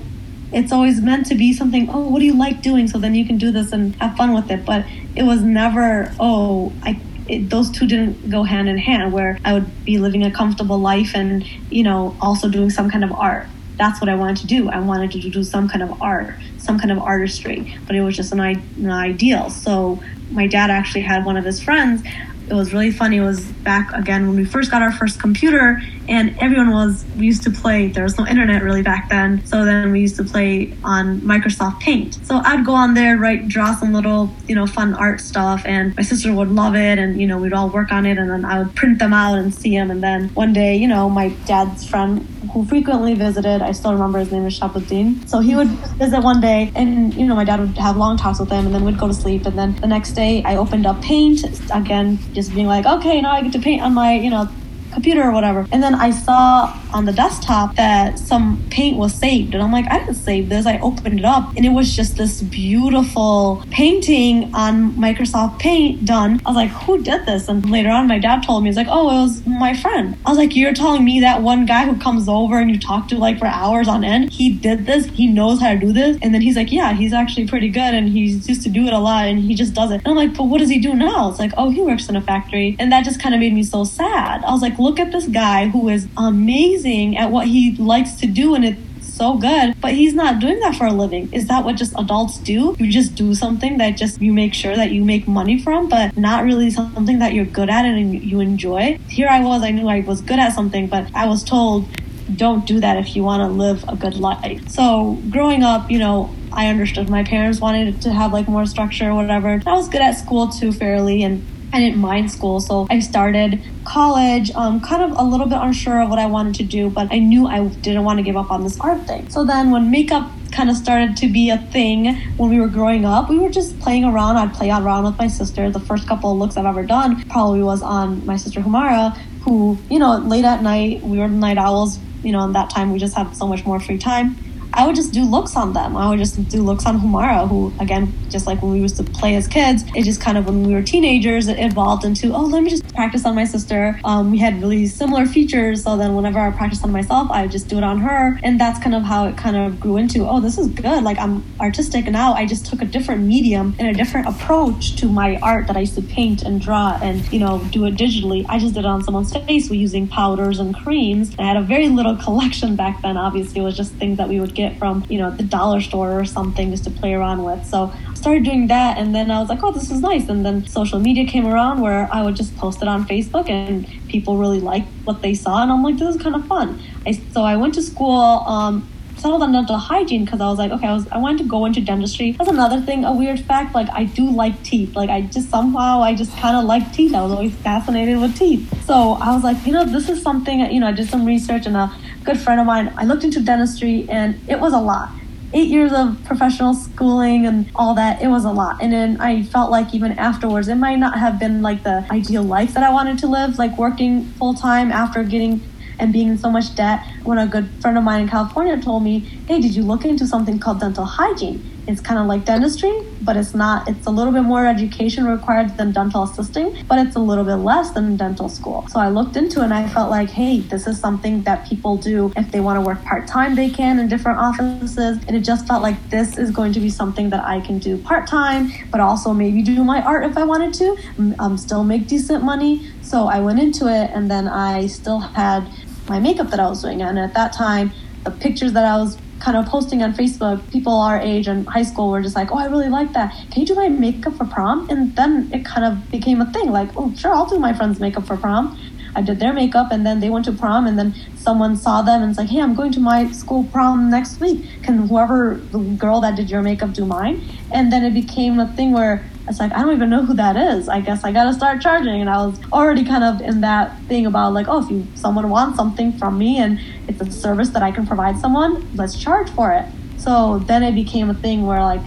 it's 0.52 0.72
always 0.72 1.00
meant 1.00 1.26
to 1.26 1.36
be 1.36 1.52
something, 1.52 1.88
oh, 1.88 2.08
what 2.08 2.18
do 2.18 2.24
you 2.24 2.36
like 2.36 2.60
doing? 2.60 2.88
So 2.88 2.98
then 2.98 3.14
you 3.14 3.24
can 3.24 3.38
do 3.38 3.52
this 3.52 3.72
and 3.72 3.94
have 3.96 4.16
fun 4.16 4.34
with 4.34 4.50
it. 4.50 4.64
But 4.64 4.84
it 5.14 5.22
was 5.22 5.42
never, 5.42 6.12
oh, 6.18 6.72
I 6.82 7.00
it, 7.28 7.50
those 7.50 7.70
two 7.70 7.86
didn't 7.86 8.30
go 8.30 8.42
hand 8.42 8.68
in 8.68 8.78
hand 8.78 9.12
where 9.12 9.38
I 9.44 9.54
would 9.54 9.84
be 9.84 9.98
living 9.98 10.24
a 10.24 10.30
comfortable 10.30 10.78
life 10.78 11.12
and, 11.14 11.44
you 11.70 11.82
know, 11.82 12.16
also 12.20 12.48
doing 12.48 12.70
some 12.70 12.90
kind 12.90 13.04
of 13.04 13.12
art. 13.12 13.46
That's 13.76 14.00
what 14.00 14.08
I 14.08 14.14
wanted 14.14 14.38
to 14.38 14.46
do. 14.46 14.70
I 14.70 14.80
wanted 14.80 15.10
to 15.12 15.30
do 15.30 15.44
some 15.44 15.68
kind 15.68 15.82
of 15.82 16.00
art, 16.00 16.34
some 16.58 16.78
kind 16.78 16.90
of 16.90 16.98
artistry, 16.98 17.76
but 17.86 17.94
it 17.94 18.00
was 18.00 18.16
just 18.16 18.32
an, 18.32 18.40
an 18.40 18.90
ideal. 18.90 19.50
So 19.50 20.02
my 20.30 20.46
dad 20.46 20.70
actually 20.70 21.02
had 21.02 21.24
one 21.24 21.36
of 21.36 21.44
his 21.44 21.60
friends. 21.60 22.02
It 22.48 22.54
was 22.54 22.72
really 22.72 22.90
funny. 22.90 23.18
It 23.18 23.22
was 23.22 23.44
back 23.44 23.92
again 23.92 24.26
when 24.26 24.36
we 24.36 24.44
first 24.44 24.70
got 24.70 24.82
our 24.82 24.92
first 24.92 25.20
computer 25.20 25.82
and 26.08 26.36
everyone 26.40 26.70
was 26.70 27.04
we 27.16 27.26
used 27.26 27.42
to 27.42 27.50
play 27.50 27.88
there 27.88 28.04
was 28.04 28.16
no 28.16 28.26
internet 28.26 28.62
really 28.62 28.82
back 28.82 29.08
then. 29.08 29.44
So 29.46 29.64
then 29.64 29.92
we 29.92 30.00
used 30.00 30.16
to 30.16 30.24
play 30.24 30.76
on 30.84 31.20
microsoft 31.20 31.80
paint. 31.80 32.18
So 32.24 32.40
i'd 32.44 32.64
go 32.64 32.74
on 32.74 32.94
there 32.94 33.16
write 33.16 33.48
draw 33.48 33.74
some 33.74 33.92
little 33.92 34.30
you 34.46 34.54
know 34.54 34.66
fun 34.66 34.94
art 34.94 35.20
stuff 35.20 35.62
and 35.64 35.96
my 35.96 36.02
sister 36.02 36.32
would 36.32 36.48
love 36.48 36.74
it 36.74 36.98
and 36.98 37.20
you 37.20 37.26
know 37.26 37.38
we'd 37.38 37.52
all 37.52 37.68
work 37.68 37.92
on 37.92 38.06
it 38.06 38.18
and 38.18 38.30
then 38.30 38.44
i 38.44 38.58
would 38.58 38.74
print 38.74 38.98
them 38.98 39.12
out 39.12 39.38
and 39.38 39.54
see 39.54 39.70
them 39.70 39.90
and 39.90 40.02
then 40.02 40.28
one 40.30 40.52
day 40.52 40.76
you 40.76 40.88
know 40.88 41.08
my 41.08 41.28
dad's 41.46 41.88
friend 41.88 42.20
who 42.52 42.64
frequently 42.64 43.14
visited 43.14 43.62
i 43.62 43.72
still 43.72 43.92
remember 43.92 44.18
his 44.18 44.30
name 44.32 44.46
is 44.46 44.58
shabuddin 44.58 45.28
so 45.28 45.40
he 45.40 45.54
would 45.54 45.68
visit 45.98 46.20
one 46.20 46.40
day 46.40 46.70
and 46.74 47.14
you 47.14 47.26
know 47.26 47.34
my 47.34 47.44
dad 47.44 47.60
would 47.60 47.76
have 47.78 47.96
long 47.96 48.16
talks 48.16 48.38
with 48.38 48.50
him 48.50 48.66
and 48.66 48.74
then 48.74 48.84
we'd 48.84 48.98
go 48.98 49.08
to 49.08 49.14
sleep. 49.14 49.46
And 49.46 49.58
then 49.58 49.74
the 49.76 49.86
next 49.86 50.12
day 50.12 50.42
i 50.44 50.56
opened 50.56 50.86
up 50.86 51.00
paint 51.02 51.44
again 51.72 52.18
just 52.36 52.54
being 52.54 52.66
like 52.66 52.86
okay 52.86 53.20
now 53.20 53.32
i 53.32 53.42
get 53.42 53.52
to 53.52 53.58
paint 53.58 53.82
on 53.82 53.94
my 53.94 54.12
you 54.14 54.30
know 54.30 54.48
computer 54.96 55.22
or 55.22 55.30
whatever. 55.30 55.66
And 55.72 55.82
then 55.82 55.94
I 55.94 56.10
saw 56.10 56.72
on 56.94 57.04
the 57.04 57.12
desktop 57.12 57.76
that 57.76 58.18
some 58.18 58.64
paint 58.70 58.96
was 58.96 59.12
saved. 59.12 59.52
And 59.52 59.62
I'm 59.62 59.70
like, 59.70 59.84
I 59.90 59.98
didn't 59.98 60.14
save 60.14 60.48
this. 60.48 60.64
I 60.64 60.78
opened 60.78 61.18
it 61.18 61.24
up 61.26 61.54
and 61.54 61.66
it 61.66 61.68
was 61.68 61.94
just 61.94 62.16
this 62.16 62.40
beautiful 62.42 63.62
painting 63.70 64.54
on 64.54 64.92
Microsoft 64.92 65.58
Paint 65.58 66.06
done. 66.06 66.40
I 66.46 66.48
was 66.48 66.56
like, 66.56 66.70
who 66.70 67.02
did 67.02 67.26
this? 67.26 67.46
And 67.48 67.70
later 67.70 67.90
on, 67.90 68.08
my 68.08 68.18
dad 68.18 68.42
told 68.42 68.62
me, 68.62 68.70
he's 68.70 68.76
like, 68.78 68.86
oh, 68.88 69.10
it 69.10 69.22
was 69.22 69.46
my 69.46 69.74
friend. 69.74 70.16
I 70.24 70.30
was 70.30 70.38
like, 70.38 70.56
you're 70.56 70.72
telling 70.72 71.04
me 71.04 71.20
that 71.20 71.42
one 71.42 71.66
guy 71.66 71.84
who 71.84 71.96
comes 71.98 72.26
over 72.26 72.58
and 72.58 72.70
you 72.70 72.78
talk 72.78 73.08
to 73.08 73.18
like 73.18 73.38
for 73.38 73.46
hours 73.46 73.88
on 73.88 74.02
end, 74.02 74.32
he 74.32 74.50
did 74.50 74.86
this, 74.86 75.04
he 75.04 75.26
knows 75.26 75.60
how 75.60 75.74
to 75.74 75.78
do 75.78 75.92
this. 75.92 76.16
And 76.22 76.32
then 76.32 76.40
he's 76.40 76.56
like, 76.56 76.72
yeah, 76.72 76.94
he's 76.94 77.12
actually 77.12 77.46
pretty 77.46 77.68
good 77.68 77.92
and 77.92 78.08
he 78.08 78.20
used 78.20 78.62
to 78.62 78.70
do 78.70 78.86
it 78.86 78.94
a 78.94 78.98
lot 78.98 79.26
and 79.26 79.38
he 79.40 79.54
just 79.54 79.74
does 79.74 79.90
it. 79.90 79.96
And 79.96 80.08
I'm 80.08 80.16
like, 80.16 80.34
but 80.34 80.44
what 80.44 80.58
does 80.58 80.70
he 80.70 80.78
do 80.78 80.94
now? 80.94 81.28
It's 81.28 81.38
like, 81.38 81.52
oh, 81.58 81.68
he 81.68 81.82
works 81.82 82.08
in 82.08 82.16
a 82.16 82.22
factory. 82.22 82.76
And 82.78 82.90
that 82.92 83.04
just 83.04 83.20
kind 83.20 83.34
of 83.34 83.40
made 83.40 83.52
me 83.52 83.62
so 83.62 83.84
sad. 83.84 84.42
I 84.42 84.50
was 84.52 84.62
like, 84.62 84.78
look 84.86 85.00
at 85.00 85.10
this 85.10 85.26
guy 85.26 85.66
who 85.66 85.88
is 85.88 86.06
amazing 86.16 87.16
at 87.16 87.30
what 87.32 87.48
he 87.48 87.74
likes 87.76 88.14
to 88.14 88.26
do 88.26 88.54
and 88.54 88.64
it's 88.64 89.14
so 89.16 89.36
good, 89.36 89.74
but 89.80 89.94
he's 89.94 90.14
not 90.14 90.38
doing 90.38 90.60
that 90.60 90.76
for 90.76 90.86
a 90.86 90.92
living. 90.92 91.32
Is 91.32 91.48
that 91.48 91.64
what 91.64 91.76
just 91.76 91.92
adults 91.98 92.38
do? 92.38 92.76
You 92.78 92.90
just 92.90 93.14
do 93.16 93.34
something 93.34 93.78
that 93.78 93.96
just 93.96 94.20
you 94.20 94.32
make 94.32 94.54
sure 94.54 94.76
that 94.76 94.92
you 94.92 95.04
make 95.04 95.26
money 95.26 95.58
from, 95.60 95.88
but 95.88 96.16
not 96.16 96.44
really 96.44 96.70
something 96.70 97.18
that 97.18 97.32
you're 97.32 97.46
good 97.46 97.68
at 97.68 97.84
and 97.84 98.22
you 98.22 98.40
enjoy. 98.40 98.98
Here 99.08 99.28
I 99.28 99.40
was, 99.40 99.62
I 99.62 99.70
knew 99.70 99.88
I 99.88 100.00
was 100.00 100.20
good 100.20 100.38
at 100.38 100.52
something, 100.52 100.86
but 100.86 101.10
I 101.14 101.26
was 101.26 101.42
told 101.42 101.88
don't 102.36 102.66
do 102.66 102.80
that 102.80 102.96
if 102.98 103.16
you 103.16 103.22
want 103.22 103.40
to 103.40 103.48
live 103.48 103.84
a 103.88 103.96
good 103.96 104.16
life. 104.16 104.68
So 104.68 105.18
growing 105.30 105.62
up, 105.62 105.90
you 105.90 105.98
know, 105.98 106.34
I 106.52 106.68
understood 106.68 107.08
my 107.08 107.24
parents 107.24 107.60
wanted 107.60 108.02
to 108.02 108.12
have 108.12 108.32
like 108.32 108.48
more 108.48 108.66
structure 108.66 109.10
or 109.10 109.14
whatever. 109.14 109.60
I 109.66 109.72
was 109.72 109.88
good 109.88 110.02
at 110.02 110.12
school 110.12 110.48
too, 110.48 110.72
fairly, 110.72 111.22
and 111.22 111.44
I 111.76 111.80
didn't 111.80 111.98
mind 111.98 112.32
school, 112.32 112.58
so 112.58 112.86
I 112.88 113.00
started 113.00 113.62
college, 113.84 114.50
um, 114.54 114.80
kind 114.80 115.02
of 115.02 115.18
a 115.18 115.22
little 115.22 115.46
bit 115.46 115.58
unsure 115.60 116.00
of 116.00 116.08
what 116.08 116.18
I 116.18 116.24
wanted 116.24 116.54
to 116.54 116.62
do, 116.62 116.88
but 116.88 117.12
I 117.12 117.18
knew 117.18 117.46
I 117.46 117.66
didn't 117.66 118.02
want 118.02 118.18
to 118.18 118.22
give 118.22 118.34
up 118.34 118.50
on 118.50 118.64
this 118.64 118.80
art 118.80 119.06
thing. 119.06 119.28
So 119.28 119.44
then 119.44 119.70
when 119.70 119.90
makeup 119.90 120.30
kind 120.52 120.70
of 120.70 120.76
started 120.76 121.18
to 121.18 121.28
be 121.28 121.50
a 121.50 121.58
thing 121.58 122.16
when 122.38 122.48
we 122.48 122.60
were 122.60 122.68
growing 122.68 123.04
up, 123.04 123.28
we 123.28 123.38
were 123.38 123.50
just 123.50 123.78
playing 123.78 124.06
around. 124.06 124.38
I'd 124.38 124.54
play 124.54 124.70
around 124.70 125.04
with 125.04 125.18
my 125.18 125.28
sister. 125.28 125.70
The 125.70 125.80
first 125.80 126.08
couple 126.08 126.32
of 126.32 126.38
looks 126.38 126.56
I've 126.56 126.64
ever 126.64 126.82
done 126.82 127.22
probably 127.28 127.62
was 127.62 127.82
on 127.82 128.24
my 128.24 128.38
sister 128.38 128.62
Humaira, 128.62 129.14
who, 129.42 129.76
you 129.90 129.98
know, 129.98 130.16
late 130.16 130.46
at 130.46 130.62
night, 130.62 131.02
we 131.02 131.18
were 131.18 131.28
the 131.28 131.34
night 131.34 131.58
owls, 131.58 131.98
you 132.22 132.32
know, 132.32 132.40
and 132.40 132.54
that 132.54 132.70
time 132.70 132.90
we 132.90 132.98
just 132.98 133.14
had 133.14 133.36
so 133.36 133.46
much 133.46 133.66
more 133.66 133.80
free 133.80 133.98
time. 133.98 134.34
I 134.76 134.86
would 134.86 134.94
just 134.94 135.14
do 135.14 135.24
looks 135.24 135.56
on 135.56 135.72
them. 135.72 135.96
I 135.96 136.10
would 136.10 136.18
just 136.18 136.50
do 136.50 136.62
looks 136.62 136.84
on 136.84 137.00
Humaira, 137.00 137.48
who, 137.48 137.72
again, 137.80 138.12
just 138.28 138.46
like 138.46 138.60
when 138.60 138.72
we 138.72 138.80
used 138.80 138.98
to 138.98 139.04
play 139.04 139.34
as 139.34 139.48
kids, 139.48 139.84
it 139.94 140.04
just 140.04 140.20
kind 140.20 140.36
of, 140.36 140.44
when 140.44 140.64
we 140.64 140.74
were 140.74 140.82
teenagers, 140.82 141.48
it 141.48 141.58
evolved 141.58 142.04
into, 142.04 142.34
oh, 142.34 142.42
let 142.42 142.62
me 142.62 142.68
just 142.68 142.86
practice 142.94 143.24
on 143.24 143.34
my 143.34 143.44
sister. 143.44 143.98
Um, 144.04 144.30
we 144.30 144.38
had 144.38 144.60
really 144.60 144.86
similar 144.86 145.24
features. 145.24 145.82
So 145.84 145.96
then 145.96 146.14
whenever 146.14 146.38
I 146.38 146.50
practiced 146.50 146.84
on 146.84 146.92
myself, 146.92 147.30
I 147.30 147.42
would 147.42 147.50
just 147.50 147.68
do 147.68 147.78
it 147.78 147.84
on 147.84 148.00
her. 148.00 148.38
And 148.42 148.60
that's 148.60 148.78
kind 148.78 148.94
of 148.94 149.02
how 149.02 149.26
it 149.28 149.38
kind 149.38 149.56
of 149.56 149.80
grew 149.80 149.96
into, 149.96 150.28
oh, 150.28 150.40
this 150.40 150.58
is 150.58 150.68
good. 150.68 151.02
Like 151.02 151.18
I'm 151.18 151.42
artistic. 151.58 152.04
Now 152.04 152.34
I 152.34 152.44
just 152.44 152.66
took 152.66 152.82
a 152.82 152.84
different 152.84 153.22
medium 153.22 153.74
and 153.78 153.88
a 153.88 153.94
different 153.94 154.28
approach 154.28 154.96
to 154.96 155.08
my 155.08 155.36
art 155.36 155.68
that 155.68 155.76
I 155.78 155.80
used 155.80 155.94
to 155.94 156.02
paint 156.02 156.42
and 156.42 156.60
draw 156.60 156.98
and, 157.02 157.26
you 157.32 157.38
know, 157.38 157.64
do 157.70 157.86
it 157.86 157.94
digitally. 157.94 158.44
I 158.46 158.58
just 158.58 158.74
did 158.74 158.80
it 158.80 158.86
on 158.86 159.02
someone's 159.02 159.32
face 159.32 159.70
with 159.70 159.78
using 159.78 160.06
powders 160.06 160.58
and 160.58 160.76
creams. 160.76 161.34
I 161.38 161.44
had 161.44 161.56
a 161.56 161.62
very 161.62 161.88
little 161.88 162.16
collection 162.26 162.76
back 162.76 163.00
then. 163.00 163.16
Obviously, 163.16 163.62
it 163.62 163.64
was 163.64 163.74
just 163.74 163.92
things 163.94 164.18
that 164.18 164.28
we 164.28 164.38
would 164.38 164.54
get 164.54 164.65
get 164.68 164.78
from, 164.78 165.04
you 165.08 165.18
know, 165.18 165.30
the 165.30 165.42
dollar 165.42 165.80
store 165.80 166.18
or 166.18 166.24
something 166.24 166.70
just 166.70 166.84
to 166.84 166.90
play 166.90 167.14
around 167.14 167.42
with. 167.44 167.64
So 167.66 167.92
I 168.08 168.14
started 168.14 168.44
doing 168.44 168.66
that 168.68 168.98
and 168.98 169.14
then 169.14 169.30
I 169.30 169.40
was 169.40 169.48
like, 169.48 169.62
oh, 169.62 169.72
this 169.72 169.90
is 169.90 170.00
nice. 170.00 170.28
And 170.28 170.44
then 170.44 170.66
social 170.66 170.98
media 170.98 171.26
came 171.26 171.46
around 171.46 171.80
where 171.80 172.08
I 172.12 172.22
would 172.22 172.36
just 172.36 172.56
post 172.56 172.82
it 172.82 172.88
on 172.88 173.06
Facebook 173.06 173.48
and 173.48 173.86
people 174.08 174.36
really 174.36 174.60
liked 174.60 174.88
what 175.04 175.22
they 175.22 175.34
saw. 175.34 175.62
And 175.62 175.70
I'm 175.72 175.82
like, 175.82 175.98
this 175.98 176.14
is 176.14 176.22
kind 176.22 176.34
of 176.34 176.46
fun. 176.46 176.80
I, 177.06 177.12
so 177.12 177.42
I 177.42 177.56
went 177.56 177.74
to 177.74 177.82
school. 177.82 178.20
Um, 178.20 178.88
settled 179.16 179.42
on 179.42 179.50
dental 179.52 179.78
hygiene 179.78 180.24
because 180.24 180.40
I 180.42 180.48
was 180.48 180.58
like, 180.58 180.70
okay, 180.72 180.86
I 180.86 180.92
was 180.92 181.08
I 181.08 181.18
wanted 181.18 181.38
to 181.38 181.44
go 181.44 181.64
into 181.64 181.80
dentistry. 181.80 182.32
That's 182.32 182.50
another 182.50 182.80
thing, 182.80 183.04
a 183.04 183.12
weird 183.12 183.40
fact. 183.40 183.74
Like 183.74 183.88
I 183.90 184.04
do 184.04 184.30
like 184.30 184.62
teeth. 184.62 184.94
Like 184.94 185.10
I 185.10 185.22
just 185.22 185.48
somehow 185.48 186.02
I 186.02 186.14
just 186.14 186.36
kind 186.36 186.56
of 186.56 186.64
like 186.64 186.92
teeth. 186.92 187.14
I 187.14 187.22
was 187.22 187.32
always 187.32 187.54
fascinated 187.54 188.20
with 188.20 188.36
teeth. 188.36 188.84
So 188.84 189.14
I 189.14 189.34
was 189.34 189.42
like, 189.42 189.66
you 189.66 189.72
know, 189.72 189.84
this 189.84 190.08
is 190.08 190.22
something. 190.22 190.60
You 190.70 190.80
know, 190.80 190.88
I 190.88 190.92
did 190.92 191.08
some 191.08 191.24
research 191.24 191.66
and 191.66 191.76
a 191.76 191.86
good 192.26 192.38
friend 192.38 192.60
of 192.60 192.66
mine. 192.66 192.92
I 192.96 193.04
looked 193.04 193.24
into 193.24 193.40
dentistry 193.40 194.06
and 194.10 194.38
it 194.48 194.60
was 194.60 194.72
a 194.72 194.80
lot 194.80 195.10
eight 195.56 195.68
years 195.68 195.92
of 195.92 196.22
professional 196.24 196.74
schooling 196.74 197.46
and 197.46 197.70
all 197.74 197.94
that, 197.94 198.20
it 198.20 198.28
was 198.28 198.44
a 198.44 198.50
lot. 198.50 198.82
And 198.82 198.92
then 198.92 199.20
I 199.20 199.42
felt 199.42 199.70
like 199.70 199.94
even 199.94 200.12
afterwards, 200.12 200.68
it 200.68 200.74
might 200.74 200.96
not 200.96 201.18
have 201.18 201.38
been 201.38 201.62
like 201.62 201.82
the 201.82 202.04
ideal 202.10 202.42
life 202.42 202.74
that 202.74 202.82
I 202.82 202.90
wanted 202.90 203.18
to 203.20 203.26
live, 203.26 203.58
like 203.58 203.78
working 203.78 204.24
full 204.24 204.54
time 204.54 204.92
after 204.92 205.22
getting 205.22 205.62
and 205.98 206.12
being 206.12 206.28
in 206.28 206.38
so 206.38 206.50
much 206.50 206.74
debt. 206.74 207.04
When 207.24 207.38
a 207.38 207.46
good 207.46 207.68
friend 207.80 207.96
of 207.98 208.04
mine 208.04 208.22
in 208.22 208.28
California 208.28 208.80
told 208.80 209.02
me, 209.02 209.20
Hey, 209.46 209.60
did 209.60 209.74
you 209.74 209.82
look 209.82 210.04
into 210.04 210.26
something 210.26 210.58
called 210.58 210.80
dental 210.80 211.04
hygiene? 211.04 211.76
It's 211.88 212.00
kind 212.00 212.18
of 212.18 212.26
like 212.26 212.44
dentistry, 212.44 212.92
but 213.22 213.36
it's 213.36 213.54
not, 213.54 213.88
it's 213.88 214.06
a 214.06 214.10
little 214.10 214.32
bit 214.32 214.42
more 214.42 214.66
education 214.66 215.24
required 215.24 215.76
than 215.76 215.92
dental 215.92 216.24
assisting, 216.24 216.84
but 216.88 216.98
it's 216.98 217.14
a 217.14 217.20
little 217.20 217.44
bit 217.44 217.56
less 217.56 217.92
than 217.92 218.16
dental 218.16 218.48
school. 218.48 218.86
So 218.88 218.98
I 218.98 219.08
looked 219.08 219.36
into 219.36 219.60
it 219.60 219.64
and 219.66 219.74
I 219.74 219.86
felt 219.88 220.10
like, 220.10 220.28
hey, 220.28 220.60
this 220.60 220.88
is 220.88 220.98
something 220.98 221.42
that 221.42 221.68
people 221.68 221.96
do. 221.96 222.32
If 222.36 222.50
they 222.50 222.58
want 222.58 222.78
to 222.78 222.80
work 222.80 223.04
part 223.04 223.28
time, 223.28 223.54
they 223.54 223.70
can 223.70 224.00
in 224.00 224.08
different 224.08 224.38
offices. 224.38 225.18
And 225.28 225.36
it 225.36 225.42
just 225.42 225.68
felt 225.68 225.80
like 225.80 226.10
this 226.10 226.36
is 226.38 226.50
going 226.50 226.72
to 226.72 226.80
be 226.80 226.90
something 226.90 227.30
that 227.30 227.44
I 227.44 227.60
can 227.60 227.78
do 227.78 227.98
part 227.98 228.26
time, 228.26 228.72
but 228.90 229.00
also 229.00 229.32
maybe 229.32 229.62
do 229.62 229.84
my 229.84 230.02
art 230.02 230.24
if 230.24 230.36
I 230.36 230.42
wanted 230.42 230.74
to, 230.74 231.36
um, 231.38 231.56
still 231.56 231.84
make 231.84 232.08
decent 232.08 232.42
money. 232.42 232.90
So 233.02 233.26
I 233.28 233.38
went 233.38 233.60
into 233.60 233.86
it 233.86 234.10
and 234.12 234.28
then 234.28 234.48
I 234.48 234.88
still 234.88 235.20
had 235.20 235.68
my 236.08 236.18
makeup 236.20 236.50
that 236.50 236.60
I 236.60 236.68
was 236.68 236.82
doing. 236.82 237.02
And 237.02 237.18
at 237.18 237.34
that 237.34 237.52
time, 237.52 237.92
the 238.24 238.30
pictures 238.30 238.72
that 238.72 238.84
I 238.84 238.96
was 238.98 239.16
kind 239.38 239.56
of 239.56 239.66
posting 239.66 240.02
on 240.02 240.14
Facebook, 240.14 240.70
people 240.70 240.94
our 240.94 241.20
age 241.20 241.46
and 241.46 241.68
high 241.68 241.82
school 241.82 242.10
were 242.10 242.22
just 242.22 242.34
like, 242.34 242.50
oh, 242.50 242.58
I 242.58 242.66
really 242.66 242.88
like 242.88 243.12
that. 243.12 243.34
Can 243.50 243.60
you 243.60 243.66
do 243.66 243.74
my 243.74 243.88
makeup 243.88 244.34
for 244.34 244.44
prom? 244.44 244.88
And 244.90 245.14
then 245.14 245.50
it 245.52 245.64
kind 245.64 245.84
of 245.84 246.10
became 246.10 246.40
a 246.40 246.50
thing 246.52 246.70
like, 246.70 246.90
oh, 246.96 247.14
sure, 247.14 247.34
I'll 247.34 247.46
do 247.46 247.58
my 247.58 247.72
friend's 247.72 248.00
makeup 248.00 248.26
for 248.26 248.36
prom. 248.36 248.78
I 249.16 249.22
did 249.22 249.40
their 249.40 249.54
makeup 249.54 249.88
and 249.90 250.04
then 250.04 250.20
they 250.20 250.28
went 250.28 250.44
to 250.44 250.52
prom 250.52 250.86
and 250.86 250.98
then 250.98 251.14
someone 251.36 251.74
saw 251.74 252.02
them 252.02 252.22
and 252.22 252.30
it's 252.30 252.38
like, 252.38 252.50
hey, 252.50 252.60
I'm 252.60 252.74
going 252.74 252.92
to 252.92 253.00
my 253.00 253.30
school 253.32 253.64
prom 253.64 254.10
next 254.10 254.38
week. 254.40 254.62
Can 254.82 255.08
whoever, 255.08 255.54
the 255.72 255.78
girl 255.78 256.20
that 256.20 256.36
did 256.36 256.50
your 256.50 256.60
makeup 256.60 256.92
do 256.92 257.06
mine? 257.06 257.42
And 257.72 257.90
then 257.90 258.04
it 258.04 258.12
became 258.12 258.60
a 258.60 258.68
thing 258.74 258.92
where 258.92 259.24
it's 259.48 259.58
like, 259.58 259.72
I 259.72 259.80
don't 259.80 259.94
even 259.94 260.10
know 260.10 260.22
who 260.22 260.34
that 260.34 260.56
is. 260.56 260.90
I 260.90 261.00
guess 261.00 261.24
I 261.24 261.32
got 261.32 261.44
to 261.44 261.54
start 261.54 261.80
charging. 261.80 262.20
And 262.20 262.28
I 262.28 262.44
was 262.44 262.60
already 262.70 263.04
kind 263.04 263.24
of 263.24 263.40
in 263.40 263.62
that 263.62 263.98
thing 264.02 264.26
about 264.26 264.52
like, 264.52 264.66
oh, 264.68 264.84
if 264.84 264.90
you, 264.90 265.06
someone 265.14 265.48
wants 265.48 265.78
something 265.78 266.12
from 266.18 266.36
me 266.36 266.58
and 266.58 266.78
it's 267.08 267.20
a 267.22 267.32
service 267.32 267.70
that 267.70 267.82
I 267.82 267.92
can 267.92 268.06
provide 268.06 268.38
someone, 268.38 268.86
let's 268.96 269.18
charge 269.18 269.48
for 269.50 269.72
it. 269.72 269.86
So 270.18 270.58
then 270.58 270.82
it 270.82 270.94
became 270.94 271.30
a 271.30 271.34
thing 271.34 271.64
where 271.66 271.80
like 271.80 272.02